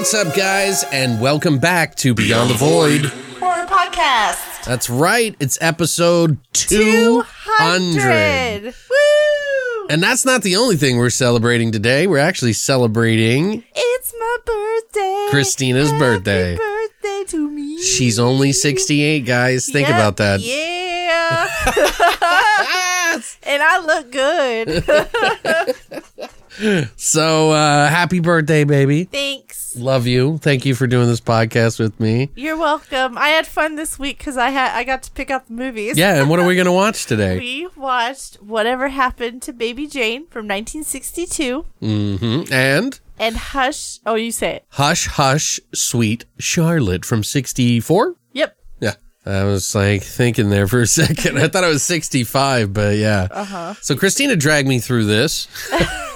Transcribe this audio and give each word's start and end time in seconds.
What's 0.00 0.14
up, 0.14 0.34
guys, 0.34 0.82
and 0.92 1.20
welcome 1.20 1.58
back 1.58 1.94
to 1.96 2.14
Beyond 2.14 2.48
the 2.48 2.54
Void. 2.54 3.04
Horror 3.38 3.66
podcast. 3.66 4.64
That's 4.64 4.88
right, 4.88 5.36
it's 5.40 5.58
episode 5.60 6.38
200. 6.54 8.62
Woo! 8.64 8.72
And 9.90 10.02
that's 10.02 10.24
not 10.24 10.40
the 10.40 10.56
only 10.56 10.76
thing 10.78 10.96
we're 10.96 11.10
celebrating 11.10 11.70
today. 11.70 12.06
We're 12.06 12.16
actually 12.16 12.54
celebrating 12.54 13.62
It's 13.76 14.14
my 14.18 14.36
birthday. 14.46 15.26
Christina's 15.28 15.90
Happy 15.90 15.98
birthday. 15.98 16.56
birthday 16.56 17.24
to 17.32 17.50
me. 17.50 17.82
She's 17.82 18.18
only 18.18 18.52
68, 18.52 19.26
guys. 19.26 19.68
Think 19.68 19.86
Yep, 19.88 19.94
about 19.96 20.16
that. 20.16 20.40
Yeah. 20.40 21.46
and 23.42 23.62
I 23.62 23.78
look 23.84 24.10
good. 24.10 24.82
So, 26.96 27.50
uh, 27.52 27.88
happy 27.88 28.20
birthday, 28.20 28.64
baby. 28.64 29.04
Thanks. 29.04 29.76
Love 29.76 30.06
you. 30.06 30.38
Thank 30.38 30.64
you 30.64 30.74
for 30.74 30.86
doing 30.86 31.06
this 31.06 31.20
podcast 31.20 31.78
with 31.78 31.98
me. 32.00 32.30
You're 32.34 32.56
welcome. 32.56 33.16
I 33.16 33.28
had 33.28 33.46
fun 33.46 33.76
this 33.76 33.98
week 33.98 34.18
because 34.18 34.36
I 34.36 34.50
had 34.50 34.76
I 34.76 34.82
got 34.84 35.02
to 35.04 35.10
pick 35.12 35.30
out 35.30 35.46
the 35.46 35.52
movies. 35.54 35.96
Yeah, 35.96 36.20
and 36.20 36.28
what 36.28 36.40
are 36.40 36.46
we 36.46 36.54
going 36.56 36.64
to 36.66 36.72
watch 36.72 37.06
today? 37.06 37.38
We 37.38 37.68
watched 37.76 38.36
Whatever 38.42 38.88
Happened 38.88 39.42
to 39.42 39.52
Baby 39.52 39.86
Jane 39.86 40.26
from 40.26 40.46
1962 40.48 41.62
hmm 41.80 42.42
And 42.50 42.98
and 43.18 43.36
Hush. 43.36 44.00
Oh, 44.04 44.14
you 44.16 44.32
say 44.32 44.56
it. 44.56 44.64
Hush 44.70 45.06
Hush 45.06 45.60
Sweet 45.74 46.24
Charlotte 46.38 47.04
from 47.04 47.22
64? 47.22 48.16
Yep. 48.32 48.56
Yeah. 48.80 48.94
I 49.26 49.44
was 49.44 49.74
like 49.74 50.02
thinking 50.02 50.50
there 50.50 50.66
for 50.66 50.80
a 50.80 50.86
second. 50.86 51.38
I 51.38 51.46
thought 51.46 51.62
it 51.62 51.68
was 51.68 51.82
65, 51.84 52.72
but 52.72 52.96
yeah. 52.96 53.28
Uh-huh. 53.30 53.74
So 53.82 53.94
Christina 53.94 54.34
dragged 54.36 54.66
me 54.66 54.80
through 54.80 55.04
this. 55.04 55.46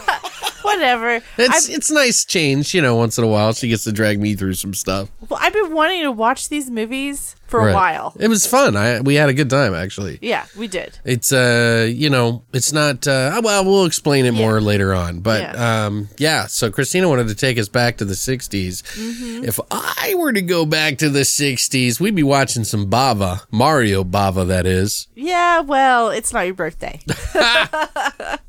Whatever. 0.65 1.21
It's 1.39 1.69
I've, 1.69 1.75
it's 1.77 1.91
nice 1.91 2.25
change, 2.25 2.75
you 2.75 2.83
know, 2.83 2.97
once 2.97 3.19
in 3.19 3.25
a 3.25 3.29
while 3.29 3.53
she 3.53 3.69
gets 3.69 3.85
to 3.85 3.93
drag 3.93 4.21
me 4.21 4.35
through 4.35 4.55
some 4.55 4.75
stuff. 4.75 5.11
well, 5.29 5.39
I've 5.43 5.53
been 5.53 5.73
wanting 5.73 6.03
to 6.03 6.11
watch 6.13 6.49
these 6.49 6.71
movies 6.71 7.37
for 7.47 7.61
Right. 7.61 7.71
a 7.71 7.75
while. 7.75 8.17
It 8.19 8.29
was 8.29 8.47
fun. 8.47 8.75
I 8.77 9.01
we 9.01 9.15
had 9.17 9.29
a 9.29 9.35
good 9.35 9.51
time 9.51 9.75
actually. 9.75 10.19
Yeah, 10.23 10.47
we 10.57 10.67
did. 10.67 10.99
It's 11.05 11.33
uh, 11.33 11.87
you 11.89 12.09
know, 12.11 12.43
it's 12.53 12.73
not 12.73 13.07
uh 13.07 13.41
well, 13.45 13.65
we'll 13.65 13.85
explain 13.87 14.25
it 14.25 14.33
more 14.33 14.61
later 14.61 14.95
on. 14.95 15.21
But 15.21 15.43
Yeah. 15.43 15.85
um 15.87 16.09
yeah, 16.19 16.47
so 16.47 16.71
Christina 16.71 17.09
wanted 17.09 17.29
to 17.29 17.35
take 17.35 17.59
us 17.59 17.69
back 17.69 17.99
to 17.99 18.05
the 18.05 18.15
60s. 18.15 18.83
Mm-hmm. 18.83 19.45
If 19.45 19.61
I 19.71 20.15
were 20.17 20.33
to 20.33 20.43
go 20.43 20.65
back 20.67 20.99
to 20.99 21.11
the 21.11 21.21
60s, 21.21 22.01
we'd 22.01 22.15
be 22.17 22.23
watching 22.23 22.65
some 22.65 22.91
Bava, 22.91 23.43
Mario 23.51 24.03
Bava 24.05 24.47
that 24.49 24.67
is. 24.67 25.07
Yeah, 25.15 25.61
well, 25.61 26.09
it's 26.11 26.33
not 26.33 26.47
your 26.47 26.55
birthday. 26.55 27.01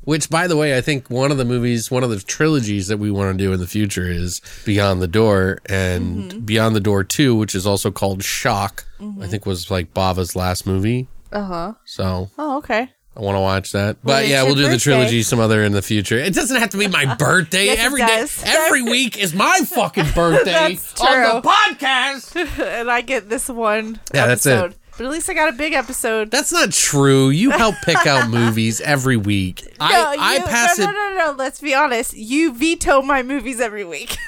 Which, 0.03 0.29
by 0.29 0.45
the 0.47 0.55
way, 0.55 0.77
I 0.77 0.81
think 0.81 1.09
one 1.09 1.31
of 1.31 1.37
the 1.37 1.45
movies, 1.45 1.89
one 1.89 2.03
of 2.11 2.19
the 2.19 2.25
trilogies 2.25 2.88
that 2.88 2.97
we 2.97 3.11
want 3.11 3.38
to 3.38 3.43
do 3.43 3.53
in 3.53 3.59
the 3.59 3.67
future 3.67 4.09
is 4.09 4.41
Beyond 4.66 5.01
the 5.01 5.07
Door 5.07 5.59
and 5.67 6.31
Mm-hmm. 6.31 6.39
Beyond 6.39 6.75
the 6.75 6.79
Door 6.79 7.05
2, 7.05 7.35
which 7.35 7.55
is 7.55 7.66
also 7.67 7.91
called 7.91 8.23
Shock. 8.23 8.85
I 9.21 9.27
think 9.27 9.45
was 9.45 9.69
like 9.69 9.93
Bava's 9.93 10.35
last 10.35 10.66
movie. 10.66 11.07
Uh 11.31 11.43
huh. 11.43 11.73
So 11.85 12.29
Oh, 12.38 12.57
okay. 12.57 12.89
I 13.17 13.21
want 13.21 13.35
to 13.38 13.39
watch 13.41 13.71
that. 13.71 13.97
But 14.03 14.23
it's 14.23 14.31
yeah, 14.31 14.43
we'll 14.43 14.55
do 14.55 14.67
the 14.67 14.77
trilogy 14.77 15.23
some 15.23 15.39
other 15.39 15.63
in 15.63 15.71
the 15.71 15.81
future. 15.81 16.17
It 16.17 16.33
doesn't 16.33 16.57
have 16.59 16.71
to 16.71 16.77
be 16.77 16.88
my 16.88 17.16
birthday 17.19 17.66
Yes, 17.67 17.79
every 17.79 18.01
day. 18.05 18.25
Every 18.45 18.81
week 18.91 19.17
is 19.17 19.33
my 19.33 19.59
fucking 19.66 20.11
birthday 20.16 20.66
on 20.66 20.72
the 20.73 21.41
podcast. 21.41 22.35
and 22.79 22.91
I 22.91 23.01
get 23.01 23.29
this 23.29 23.47
one. 23.47 23.99
Yeah, 24.13 24.27
that's 24.27 24.45
it. 24.45 24.75
But 24.97 25.06
at 25.06 25.11
least 25.11 25.29
I 25.29 25.33
got 25.33 25.50
a 25.50 25.57
big 25.57 25.73
episode. 25.73 26.31
That's 26.31 26.53
not 26.53 26.72
true. 26.72 27.29
You 27.29 27.51
help 27.51 27.75
pick 27.83 28.07
out 28.07 28.29
movies 28.29 28.79
every 28.79 29.17
week. 29.17 29.63
No, 29.79 29.88
I 29.89 30.38
you, 30.38 30.44
pass 30.44 30.78
no, 30.78 30.85
it. 30.85 30.88
no, 30.88 30.94
no, 30.94 31.16
no. 31.17 31.31
Let's 31.38 31.59
be 31.59 31.73
honest. 31.73 32.16
You 32.16 32.53
veto 32.53 33.01
my 33.01 33.22
movies 33.22 33.59
every 33.59 33.84
week. 33.84 34.17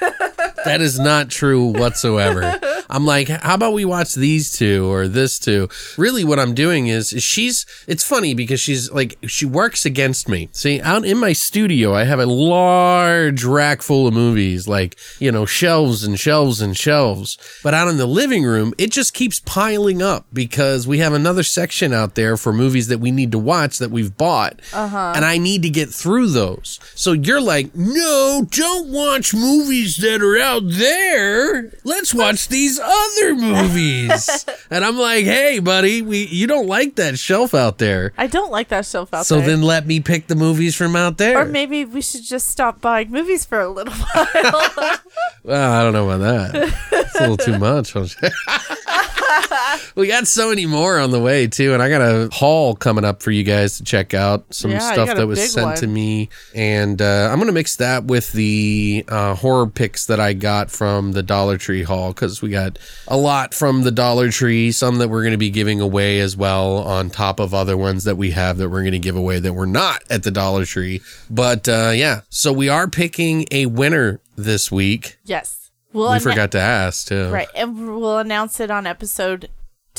That 0.64 0.80
is 0.80 0.98
not 0.98 1.30
true 1.30 1.66
whatsoever. 1.66 2.58
I'm 2.90 3.06
like, 3.06 3.28
how 3.28 3.54
about 3.54 3.72
we 3.72 3.84
watch 3.84 4.14
these 4.14 4.50
two 4.50 4.90
or 4.90 5.06
this 5.06 5.38
two? 5.38 5.68
Really, 5.96 6.24
what 6.24 6.40
I'm 6.40 6.52
doing 6.52 6.88
is, 6.88 7.12
is 7.12 7.22
she's, 7.22 7.64
it's 7.86 8.04
funny 8.04 8.34
because 8.34 8.60
she's 8.60 8.90
like, 8.90 9.16
she 9.26 9.46
works 9.46 9.86
against 9.86 10.28
me. 10.28 10.48
See, 10.52 10.80
out 10.80 11.04
in 11.06 11.16
my 11.16 11.32
studio, 11.32 11.94
I 11.94 12.04
have 12.04 12.18
a 12.18 12.26
large 12.26 13.44
rack 13.44 13.80
full 13.82 14.08
of 14.08 14.14
movies, 14.14 14.66
like, 14.66 14.98
you 15.20 15.30
know, 15.30 15.46
shelves 15.46 16.02
and 16.02 16.18
shelves 16.18 16.60
and 16.60 16.76
shelves. 16.76 17.38
But 17.62 17.72
out 17.72 17.88
in 17.88 17.96
the 17.96 18.06
living 18.06 18.42
room, 18.42 18.74
it 18.76 18.90
just 18.90 19.14
keeps 19.14 19.40
piling 19.40 20.02
up 20.02 20.26
because 20.32 20.57
we 20.86 20.98
have 20.98 21.12
another 21.12 21.42
section 21.42 21.92
out 21.92 22.14
there 22.14 22.36
for 22.36 22.52
movies 22.52 22.88
that 22.88 22.98
we 22.98 23.10
need 23.10 23.32
to 23.32 23.38
watch 23.38 23.78
that 23.78 23.90
we've 23.90 24.16
bought. 24.16 24.60
Uh-huh. 24.72 25.12
And 25.14 25.24
I 25.24 25.38
need 25.38 25.62
to 25.62 25.70
get 25.70 25.90
through 25.90 26.28
those. 26.28 26.80
So 26.94 27.12
you're 27.12 27.40
like, 27.40 27.74
no, 27.74 28.46
don't 28.50 28.88
watch 28.90 29.34
movies 29.34 29.96
that 29.98 30.22
are 30.22 30.38
out 30.38 30.62
there. 30.66 31.72
Let's 31.84 32.14
watch 32.14 32.48
these 32.48 32.78
other 32.80 33.34
movies. 33.34 34.44
and 34.70 34.84
I'm 34.84 34.98
like, 34.98 35.24
hey, 35.24 35.58
buddy, 35.60 36.02
we 36.02 36.26
you 36.26 36.46
don't 36.46 36.66
like 36.66 36.96
that 36.96 37.18
shelf 37.18 37.54
out 37.54 37.78
there. 37.78 38.12
I 38.18 38.26
don't 38.26 38.50
like 38.50 38.68
that 38.68 38.86
shelf 38.86 39.12
out 39.14 39.26
So 39.26 39.36
there. 39.36 39.44
So 39.44 39.50
then 39.50 39.62
let 39.62 39.86
me 39.86 40.00
pick 40.00 40.26
the 40.26 40.36
movies 40.36 40.74
from 40.74 40.96
out 40.96 41.18
there. 41.18 41.38
or 41.38 41.44
maybe 41.44 41.84
we 41.84 42.02
should 42.02 42.24
just 42.24 42.48
stop 42.48 42.80
buying 42.80 43.10
movies 43.10 43.44
for 43.44 43.60
a 43.60 43.68
little 43.68 43.94
while. 44.14 44.96
Well, 45.44 45.72
I 45.72 45.82
don't 45.82 45.92
know 45.92 46.10
about 46.10 46.52
that. 46.52 46.74
It's 46.92 47.14
a 47.14 47.20
little 47.20 47.36
too 47.36 47.58
much. 47.58 47.94
we 49.94 50.06
got 50.08 50.26
so 50.26 50.47
many 50.48 50.66
more 50.66 50.98
on 50.98 51.10
the 51.10 51.20
way 51.20 51.46
too, 51.46 51.72
and 51.74 51.82
I 51.82 51.88
got 51.88 52.00
a 52.00 52.28
haul 52.32 52.74
coming 52.74 53.04
up 53.04 53.22
for 53.22 53.30
you 53.30 53.44
guys 53.44 53.78
to 53.78 53.84
check 53.84 54.14
out. 54.14 54.52
Some 54.54 54.70
Yeah, 54.72 54.92
stuff 54.92 55.14
that 55.16 55.26
was 55.26 55.52
sent 55.52 55.66
one. 55.66 55.76
to 55.76 55.86
me, 55.86 56.28
and 56.54 57.00
uh, 57.00 57.28
I'm 57.32 57.38
gonna 57.38 57.52
mix 57.52 57.76
that 57.76 58.04
with 58.04 58.32
the 58.32 59.04
uh, 59.08 59.34
horror 59.34 59.66
picks 59.66 60.06
that 60.06 60.20
I 60.20 60.32
got 60.32 60.70
from 60.70 61.12
the 61.12 61.22
Dollar 61.22 61.58
Tree 61.58 61.82
haul 61.82 62.08
because 62.12 62.40
we 62.42 62.50
got 62.50 62.78
a 63.06 63.16
lot 63.16 63.54
from 63.54 63.82
the 63.82 63.90
Dollar 63.90 64.30
Tree. 64.30 64.72
Some 64.72 64.98
that 64.98 65.08
we're 65.08 65.24
gonna 65.24 65.38
be 65.38 65.50
giving 65.50 65.80
away 65.80 66.20
as 66.20 66.36
well, 66.36 66.78
on 66.78 67.10
top 67.10 67.40
of 67.40 67.54
other 67.54 67.76
ones 67.76 68.04
that 68.04 68.16
we 68.16 68.30
have 68.32 68.58
that 68.58 68.68
we're 68.68 68.84
gonna 68.84 68.98
give 68.98 69.16
away 69.16 69.38
that 69.40 69.52
were 69.52 69.66
not 69.66 70.02
at 70.10 70.22
the 70.22 70.30
Dollar 70.30 70.64
Tree. 70.64 71.00
But 71.30 71.68
uh, 71.68 71.92
yeah, 71.94 72.20
so 72.28 72.52
we 72.52 72.68
are 72.68 72.88
picking 72.88 73.46
a 73.50 73.66
winner 73.66 74.20
this 74.36 74.70
week. 74.72 75.18
yes. 75.24 75.54
We'll 75.90 76.08
We 76.10 76.16
anna- 76.16 76.20
forgot 76.20 76.50
to 76.52 76.60
ask 76.60 77.08
too. 77.08 77.30
Right. 77.30 77.48
And 77.54 77.98
we'll 77.98 78.18
announce 78.18 78.60
it 78.60 78.70
on 78.70 78.86
episode 78.86 79.48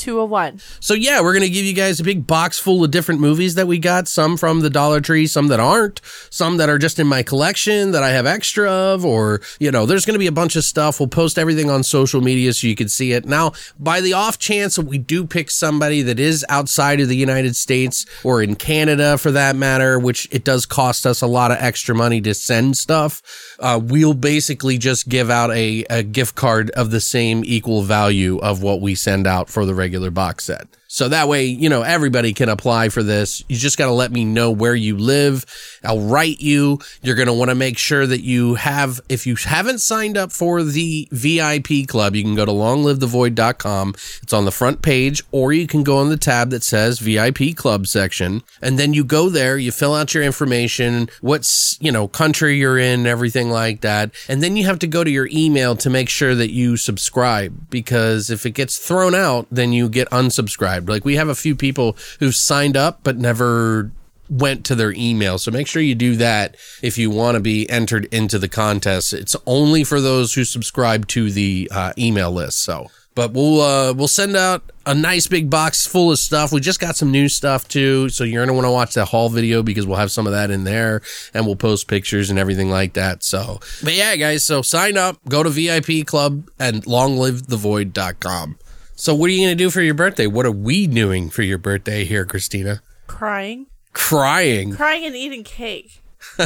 201. 0.00 0.60
So 0.80 0.94
yeah, 0.94 1.20
we're 1.20 1.34
gonna 1.34 1.48
give 1.48 1.64
you 1.64 1.74
guys 1.74 2.00
a 2.00 2.04
big 2.04 2.26
box 2.26 2.58
full 2.58 2.82
of 2.82 2.90
different 2.90 3.20
movies 3.20 3.54
that 3.54 3.66
we 3.66 3.78
got. 3.78 4.08
Some 4.08 4.36
from 4.36 4.60
the 4.60 4.70
Dollar 4.70 5.00
Tree, 5.00 5.26
some 5.26 5.48
that 5.48 5.60
aren't, 5.60 6.00
some 6.30 6.56
that 6.56 6.68
are 6.68 6.78
just 6.78 6.98
in 6.98 7.06
my 7.06 7.22
collection 7.22 7.92
that 7.92 8.02
I 8.02 8.10
have 8.10 8.26
extra 8.26 8.70
of, 8.70 9.04
or 9.04 9.40
you 9.58 9.70
know, 9.70 9.86
there's 9.86 10.06
gonna 10.06 10.18
be 10.18 10.26
a 10.26 10.32
bunch 10.32 10.56
of 10.56 10.64
stuff. 10.64 10.98
We'll 10.98 11.08
post 11.08 11.38
everything 11.38 11.70
on 11.70 11.82
social 11.82 12.20
media 12.20 12.52
so 12.52 12.66
you 12.66 12.74
can 12.74 12.88
see 12.88 13.12
it. 13.12 13.26
Now, 13.26 13.52
by 13.78 14.00
the 14.00 14.14
off 14.14 14.38
chance 14.38 14.76
that 14.76 14.86
we 14.86 14.96
do 14.98 15.26
pick 15.26 15.50
somebody 15.50 16.00
that 16.02 16.18
is 16.18 16.44
outside 16.48 17.00
of 17.00 17.08
the 17.08 17.16
United 17.16 17.54
States 17.56 18.06
or 18.24 18.42
in 18.42 18.56
Canada 18.56 19.18
for 19.18 19.30
that 19.32 19.54
matter, 19.54 19.98
which 19.98 20.26
it 20.30 20.44
does 20.44 20.64
cost 20.64 21.04
us 21.04 21.20
a 21.20 21.26
lot 21.26 21.50
of 21.50 21.58
extra 21.60 21.94
money 21.94 22.20
to 22.22 22.32
send 22.32 22.76
stuff, 22.76 23.22
uh, 23.58 23.78
we'll 23.82 24.14
basically 24.14 24.78
just 24.78 25.08
give 25.08 25.30
out 25.30 25.50
a, 25.50 25.84
a 25.90 26.02
gift 26.02 26.34
card 26.34 26.70
of 26.70 26.90
the 26.90 27.00
same 27.00 27.42
equal 27.44 27.82
value 27.82 28.38
of 28.38 28.62
what 28.62 28.80
we 28.80 28.94
send 28.94 29.26
out 29.26 29.50
for 29.50 29.66
the 29.66 29.74
regular 29.74 29.89
box 30.10 30.44
set. 30.44 30.76
So 30.92 31.08
that 31.08 31.28
way, 31.28 31.44
you 31.44 31.68
know, 31.68 31.82
everybody 31.82 32.32
can 32.32 32.48
apply 32.48 32.88
for 32.88 33.04
this. 33.04 33.44
You 33.48 33.54
just 33.54 33.78
got 33.78 33.86
to 33.86 33.92
let 33.92 34.10
me 34.10 34.24
know 34.24 34.50
where 34.50 34.74
you 34.74 34.98
live. 34.98 35.46
I'll 35.84 36.00
write 36.00 36.40
you. 36.40 36.80
You're 37.00 37.14
going 37.14 37.28
to 37.28 37.32
want 37.32 37.50
to 37.50 37.54
make 37.54 37.78
sure 37.78 38.08
that 38.08 38.22
you 38.22 38.56
have, 38.56 39.00
if 39.08 39.24
you 39.24 39.36
haven't 39.36 39.78
signed 39.78 40.18
up 40.18 40.32
for 40.32 40.64
the 40.64 41.06
VIP 41.12 41.86
club, 41.86 42.16
you 42.16 42.24
can 42.24 42.34
go 42.34 42.44
to 42.44 42.50
longlivethevoid.com. 42.50 43.94
It's 44.20 44.32
on 44.32 44.44
the 44.46 44.50
front 44.50 44.82
page, 44.82 45.22
or 45.30 45.52
you 45.52 45.68
can 45.68 45.84
go 45.84 45.98
on 45.98 46.08
the 46.08 46.16
tab 46.16 46.50
that 46.50 46.64
says 46.64 46.98
VIP 46.98 47.54
club 47.54 47.86
section. 47.86 48.42
And 48.60 48.76
then 48.76 48.92
you 48.92 49.04
go 49.04 49.28
there, 49.28 49.56
you 49.56 49.70
fill 49.70 49.94
out 49.94 50.12
your 50.12 50.24
information, 50.24 51.08
what's, 51.20 51.78
you 51.80 51.92
know, 51.92 52.08
country 52.08 52.58
you're 52.58 52.78
in, 52.78 53.06
everything 53.06 53.48
like 53.48 53.82
that. 53.82 54.10
And 54.28 54.42
then 54.42 54.56
you 54.56 54.66
have 54.66 54.80
to 54.80 54.88
go 54.88 55.04
to 55.04 55.10
your 55.10 55.28
email 55.30 55.76
to 55.76 55.88
make 55.88 56.08
sure 56.08 56.34
that 56.34 56.50
you 56.50 56.76
subscribe 56.76 57.70
because 57.70 58.28
if 58.28 58.44
it 58.44 58.54
gets 58.54 58.76
thrown 58.76 59.14
out, 59.14 59.46
then 59.52 59.72
you 59.72 59.88
get 59.88 60.10
unsubscribed. 60.10 60.79
Like 60.88 61.04
we 61.04 61.16
have 61.16 61.28
a 61.28 61.34
few 61.34 61.54
people 61.54 61.96
who've 62.18 62.34
signed 62.34 62.76
up 62.76 63.00
but 63.02 63.16
never 63.16 63.90
went 64.30 64.64
to 64.66 64.74
their 64.74 64.92
email. 64.92 65.38
So 65.38 65.50
make 65.50 65.66
sure 65.66 65.82
you 65.82 65.94
do 65.94 66.16
that 66.16 66.56
if 66.82 66.96
you 66.96 67.10
want 67.10 67.34
to 67.34 67.40
be 67.40 67.68
entered 67.68 68.06
into 68.06 68.38
the 68.38 68.48
contest. 68.48 69.12
It's 69.12 69.36
only 69.46 69.84
for 69.84 70.00
those 70.00 70.34
who 70.34 70.44
subscribe 70.44 71.08
to 71.08 71.30
the 71.30 71.68
uh, 71.74 71.92
email 71.98 72.30
list. 72.30 72.62
So, 72.62 72.86
but 73.16 73.32
we'll 73.32 73.60
uh, 73.60 73.92
we'll 73.92 74.08
send 74.08 74.36
out 74.36 74.70
a 74.86 74.94
nice 74.94 75.26
big 75.26 75.50
box 75.50 75.86
full 75.86 76.12
of 76.12 76.18
stuff. 76.18 76.52
We 76.52 76.60
just 76.60 76.80
got 76.80 76.96
some 76.96 77.10
new 77.10 77.28
stuff 77.28 77.66
too, 77.66 78.08
so 78.08 78.24
you're 78.24 78.46
gonna 78.46 78.54
want 78.54 78.66
to 78.66 78.70
watch 78.70 78.94
that 78.94 79.06
haul 79.06 79.28
video 79.28 79.62
because 79.62 79.84
we'll 79.84 79.98
have 79.98 80.12
some 80.12 80.26
of 80.26 80.32
that 80.32 80.50
in 80.50 80.62
there, 80.64 81.02
and 81.34 81.44
we'll 81.44 81.56
post 81.56 81.88
pictures 81.88 82.30
and 82.30 82.38
everything 82.38 82.70
like 82.70 82.94
that. 82.94 83.24
So, 83.24 83.58
but 83.82 83.94
yeah, 83.94 84.14
guys, 84.14 84.44
so 84.44 84.62
sign 84.62 84.96
up, 84.96 85.18
go 85.28 85.42
to 85.42 85.50
VIP 85.50 86.06
Club 86.06 86.48
and 86.58 86.84
longlivethevoid.com. 86.84 88.58
So, 89.00 89.14
what 89.14 89.30
are 89.30 89.32
you 89.32 89.46
gonna 89.46 89.54
do 89.54 89.70
for 89.70 89.80
your 89.80 89.94
birthday? 89.94 90.26
What 90.26 90.44
are 90.44 90.52
we 90.52 90.86
doing 90.86 91.30
for 91.30 91.40
your 91.40 91.56
birthday 91.56 92.04
here, 92.04 92.26
Christina? 92.26 92.82
Crying. 93.06 93.68
Crying. 93.94 94.74
Crying 94.74 95.06
and 95.06 95.16
eating 95.16 95.42
cake. 95.42 96.02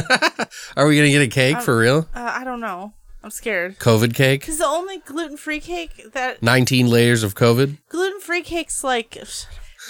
Are 0.77 0.87
we 0.87 0.95
gonna 0.95 1.09
get 1.09 1.21
a 1.21 1.27
cake 1.27 1.59
for 1.59 1.77
real? 1.77 2.07
Uh, 2.15 2.31
I 2.33 2.45
don't 2.45 2.61
know. 2.61 2.93
I'm 3.21 3.29
scared. 3.29 3.77
COVID 3.79 4.15
cake? 4.15 4.39
Because 4.39 4.59
the 4.59 4.65
only 4.65 4.99
gluten 4.99 5.35
free 5.35 5.59
cake 5.59 6.13
that 6.13 6.41
19 6.41 6.87
layers 6.87 7.23
of 7.23 7.35
COVID? 7.35 7.77
gluten 7.89 8.21
free 8.21 8.41
cakes 8.41 8.85
like 8.85 9.21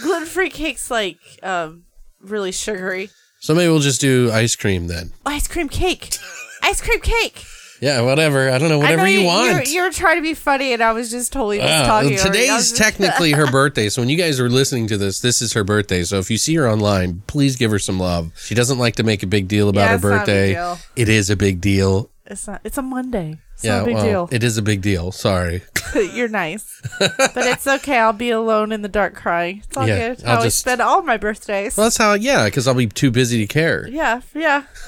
gluten 0.01 0.25
free 0.25 0.49
cakes 0.49 0.89
like 0.89 1.19
um 1.43 1.83
really 2.19 2.51
sugary. 2.51 3.11
So 3.41 3.53
maybe 3.53 3.69
we'll 3.69 3.77
just 3.77 4.01
do 4.01 4.31
ice 4.33 4.55
cream 4.55 4.87
then. 4.87 5.13
Ice 5.23 5.47
cream 5.47 5.69
cake. 5.69 6.17
Ice 6.63 6.81
cream 6.81 7.01
cake. 7.01 7.45
Yeah, 7.81 8.01
whatever. 8.01 8.49
I 8.49 8.57
don't 8.57 8.69
know, 8.69 8.79
whatever 8.79 9.03
know 9.03 9.07
you, 9.09 9.19
You're, 9.19 9.25
want. 9.27 9.69
you're 9.69 9.91
trying 9.91 10.15
to 10.17 10.21
be 10.21 10.33
funny, 10.33 10.73
and 10.73 10.81
I 10.81 10.93
was 10.93 11.11
just 11.11 11.33
totally 11.33 11.57
just 11.59 11.83
Uh, 11.83 11.85
talking. 11.87 12.11
you. 12.11 12.17
Today's 12.17 12.71
technically 12.77 13.31
her 13.33 13.49
birthday, 13.51 13.89
so 13.89 14.01
when 14.01 14.09
you 14.09 14.17
guys 14.17 14.39
are 14.39 14.49
listening 14.49 14.87
to 14.87 14.97
this, 14.97 15.19
this 15.19 15.41
is 15.41 15.53
her 15.53 15.63
birthday. 15.63 16.03
So 16.03 16.17
if 16.19 16.31
you 16.31 16.37
see 16.37 16.55
her 16.55 16.69
online, 16.69 17.21
please 17.27 17.55
give 17.55 17.71
her 17.71 17.79
some 17.79 17.99
love. 17.99 18.31
She 18.37 18.55
doesn't 18.55 18.77
like 18.79 18.95
to 18.97 19.03
make 19.03 19.23
a 19.23 19.27
big 19.27 19.47
deal 19.47 19.69
about 19.69 19.81
Yeah, 19.81 19.87
her 19.89 19.95
it's 19.95 20.03
not 20.03 20.13
a 20.13 20.25
big 20.25 20.55
birthday. 20.55 20.83
It 20.95 21.09
is 21.09 21.29
a 21.29 21.35
big 21.35 21.59
deal. 21.61 22.09
It's 22.27 22.47
not. 22.47 22.61
It's 22.63 22.77
a 22.77 22.81
Monday. 22.81 23.39
It's 23.53 23.63
yeah, 23.63 23.75
not 23.77 23.81
a 23.83 23.85
big 23.85 23.95
well, 23.95 24.05
deal. 24.05 24.29
it 24.31 24.43
is 24.43 24.57
a 24.57 24.61
big 24.61 24.81
deal. 24.81 25.11
Sorry. 25.11 25.61
You're 25.95 26.27
nice, 26.27 26.81
but 26.99 27.37
it's 27.37 27.67
okay. 27.67 27.99
I'll 27.99 28.11
be 28.13 28.31
alone 28.31 28.71
in 28.71 28.81
the 28.81 28.89
dark 28.89 29.13
crying. 29.13 29.61
It's 29.65 29.77
all 29.77 29.87
Yeah, 29.87 30.15
good. 30.15 30.25
I'll 30.25 30.39
I 30.39 30.43
just- 30.45 30.59
spend 30.59 30.81
all 30.81 31.03
my 31.03 31.17
birthdays. 31.17 31.77
Well, 31.77 31.85
that's 31.85 31.97
how. 31.97 32.13
Yeah, 32.15 32.45
because 32.45 32.67
I'll 32.67 32.73
be 32.73 32.87
too 32.87 33.11
busy 33.11 33.37
to 33.45 33.47
care. 33.47 33.87
yeah, 33.91 34.21
yeah. 34.33 34.63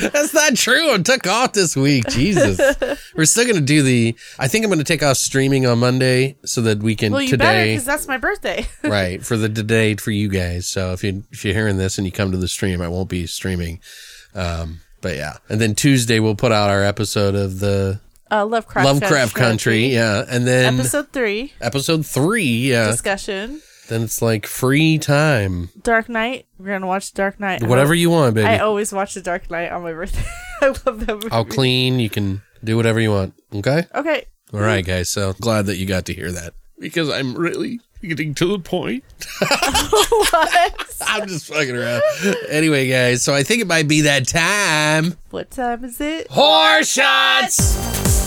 That's 0.00 0.32
not 0.34 0.54
true. 0.54 0.92
I 0.92 0.98
took 0.98 1.26
off 1.26 1.54
this 1.54 1.74
week. 1.74 2.06
Jesus. 2.08 2.58
We're 3.16 3.24
still 3.24 3.46
gonna 3.46 3.60
do 3.60 3.82
the. 3.82 4.16
I 4.38 4.46
think 4.46 4.64
I'm 4.64 4.70
gonna 4.70 4.84
take 4.84 5.02
off 5.02 5.16
streaming 5.16 5.66
on 5.66 5.78
Monday 5.78 6.36
so 6.44 6.60
that 6.62 6.80
we 6.80 6.94
can 6.94 7.12
Well, 7.12 7.22
you 7.22 7.28
today. 7.28 7.72
because 7.72 7.84
that's 7.86 8.06
my 8.06 8.18
birthday. 8.18 8.66
right 8.84 9.24
for 9.24 9.36
the 9.36 9.48
today 9.48 9.96
for 9.96 10.10
you 10.10 10.28
guys. 10.28 10.68
So 10.68 10.92
if 10.92 11.02
you 11.02 11.24
if 11.32 11.44
you're 11.44 11.54
hearing 11.54 11.78
this 11.78 11.98
and 11.98 12.06
you 12.06 12.12
come 12.12 12.30
to 12.30 12.36
the 12.36 12.48
stream, 12.48 12.80
I 12.80 12.88
won't 12.88 13.08
be 13.08 13.26
streaming. 13.26 13.80
Um, 14.34 14.80
but 15.00 15.16
yeah, 15.16 15.38
and 15.48 15.60
then 15.60 15.74
Tuesday 15.74 16.20
we'll 16.20 16.34
put 16.34 16.52
out 16.52 16.70
our 16.70 16.84
episode 16.84 17.34
of 17.34 17.60
the 17.60 18.00
uh, 18.30 18.44
Lovecraft. 18.44 18.86
Lovecraft 18.86 19.34
Country. 19.34 19.86
Yeah, 19.86 20.24
and 20.28 20.46
then 20.46 20.74
episode, 20.74 21.12
three, 21.12 21.52
Episode 21.60 22.06
three 22.06 22.24
three. 22.24 22.70
Yeah, 22.70 22.86
discussion. 22.90 23.62
then 23.88 24.02
it's 24.02 24.20
like 24.20 24.46
free 24.46 24.98
time. 24.98 25.70
Dark 25.82 26.08
Knight. 26.08 26.46
We're 26.58 26.72
gonna 26.72 26.86
watch 26.86 27.12
Dark 27.14 27.40
Knight. 27.40 27.62
Whatever 27.62 27.94
you 27.94 28.10
want, 28.10 28.34
baby. 28.34 28.46
I 28.46 28.58
always 28.58 28.92
watch 28.92 29.14
the 29.14 29.22
Dark 29.22 29.50
Knight 29.50 29.70
on 29.70 29.82
my 29.82 29.92
birthday. 29.92 30.24
I 30.60 30.66
love 30.68 31.06
that 31.06 31.14
movie. 31.14 31.28
I'll 31.30 31.44
clean. 31.44 32.00
You 32.00 32.10
can 32.10 32.42
do 32.62 32.76
whatever 32.76 33.00
you 33.00 33.10
want. 33.10 33.34
Okay. 33.54 33.84
Okay. 33.94 34.26
All 34.52 34.60
right, 34.60 34.84
guys. 34.84 35.10
So 35.10 35.34
glad 35.34 35.66
that 35.66 35.76
you 35.76 35.86
got 35.86 36.06
to 36.06 36.14
hear 36.14 36.32
that 36.32 36.54
because 36.78 37.10
I'm 37.10 37.34
really 37.34 37.80
getting 38.02 38.34
to 38.34 38.46
the 38.46 38.58
point. 38.58 39.04
what? 39.40 40.96
I'm 41.06 41.28
just 41.28 41.46
fucking 41.46 41.76
around. 41.76 42.02
anyway, 42.48 42.88
guys. 42.88 43.22
So 43.22 43.34
I 43.34 43.42
think 43.42 43.62
it 43.62 43.66
might 43.66 43.88
be 43.88 44.02
that 44.02 44.26
time. 44.28 45.16
what 45.30 45.50
time 45.50 45.84
is 45.84 46.00
it? 46.00 46.28
Horror 46.30 46.84
shots. 46.84 48.17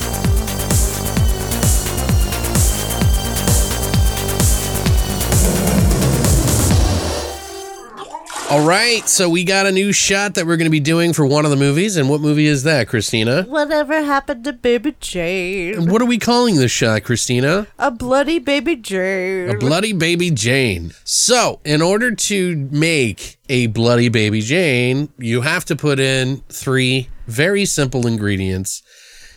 All 8.52 8.68
right, 8.68 9.08
so 9.08 9.30
we 9.30 9.46
got 9.46 9.66
a 9.66 9.72
new 9.72 9.94
shot 9.94 10.34
that 10.34 10.46
we're 10.46 10.58
going 10.58 10.66
to 10.66 10.70
be 10.70 10.82
doing 10.82 11.14
for 11.14 11.26
one 11.26 11.46
of 11.46 11.52
the 11.52 11.56
movies, 11.58 11.96
and 11.96 12.10
what 12.10 12.20
movie 12.20 12.48
is 12.48 12.64
that, 12.64 12.90
Christina? 12.90 13.44
Whatever 13.44 14.02
happened 14.02 14.44
to 14.44 14.52
Baby 14.52 14.94
Jane? 15.00 15.90
What 15.90 16.02
are 16.02 16.06
we 16.06 16.18
calling 16.18 16.56
this 16.56 16.70
shot, 16.70 17.06
Christina? 17.06 17.68
A 17.80 17.92
bloody 17.92 18.40
Baby 18.40 18.76
Jane. 18.76 19.52
A 19.52 19.58
bloody 19.58 19.94
baby 19.94 20.32
Jane. 20.32 20.92
So, 21.06 21.62
in 21.64 21.82
order 21.82 22.14
to 22.14 22.68
make 22.72 23.40
a 23.48 23.68
bloody 23.68 24.10
baby 24.10 24.42
Jane, 24.42 25.08
you 25.18 25.40
have 25.40 25.64
to 25.64 25.78
put 25.78 26.02
in 26.02 26.44
three 26.50 27.08
very 27.28 27.64
simple 27.64 28.06
ingredients, 28.06 28.84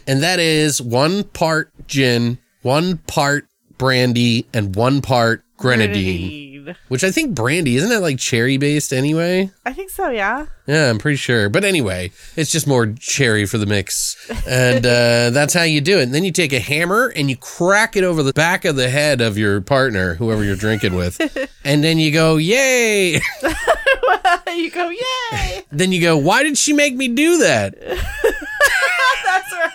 and 0.08 0.24
that 0.24 0.40
is 0.40 0.82
one 0.82 1.22
part 1.22 1.70
gin, 1.86 2.38
one 2.62 2.98
part 3.06 3.46
brandy, 3.78 4.48
and 4.52 4.74
one 4.74 5.02
part 5.02 5.43
grenadine. 5.56 6.64
Grenadine. 6.64 6.76
Which 6.88 7.04
I 7.04 7.10
think 7.10 7.34
brandy 7.34 7.76
isn't 7.76 7.90
that 7.90 8.00
like 8.00 8.18
cherry 8.18 8.56
based 8.56 8.92
anyway? 8.92 9.50
I 9.66 9.72
think 9.72 9.90
so. 9.90 10.10
Yeah. 10.10 10.46
Yeah, 10.66 10.88
I'm 10.88 10.98
pretty 10.98 11.16
sure. 11.16 11.48
But 11.48 11.64
anyway, 11.64 12.12
it's 12.36 12.50
just 12.50 12.66
more 12.66 12.86
cherry 12.86 13.46
for 13.46 13.58
the 13.58 13.66
mix. 13.66 14.16
And 14.46 14.86
uh, 14.86 15.30
that's 15.32 15.52
how 15.52 15.62
you 15.62 15.80
do 15.80 15.98
it. 15.98 16.04
And 16.04 16.14
then 16.14 16.24
you 16.24 16.32
take 16.32 16.52
a 16.52 16.58
hammer 16.58 17.12
and 17.14 17.28
you 17.28 17.36
crack 17.36 17.96
it 17.96 18.04
over 18.04 18.22
the 18.22 18.32
back 18.32 18.64
of 18.64 18.76
the 18.76 18.88
head 18.88 19.20
of 19.20 19.36
your 19.36 19.60
partner, 19.60 20.14
whoever 20.14 20.42
you're 20.42 20.56
drinking 20.56 20.94
with. 20.94 21.20
and 21.64 21.84
then 21.84 21.98
you 21.98 22.12
go, 22.12 22.36
yay. 22.36 23.14
you 24.48 24.70
go, 24.70 24.88
yay! 24.88 25.64
then 25.72 25.92
you 25.92 26.00
go, 26.00 26.16
why 26.16 26.42
did 26.42 26.56
she 26.56 26.72
make 26.72 26.94
me 26.94 27.08
do 27.08 27.38
that? 27.38 27.78
That's 27.80 29.52
right. 29.52 29.72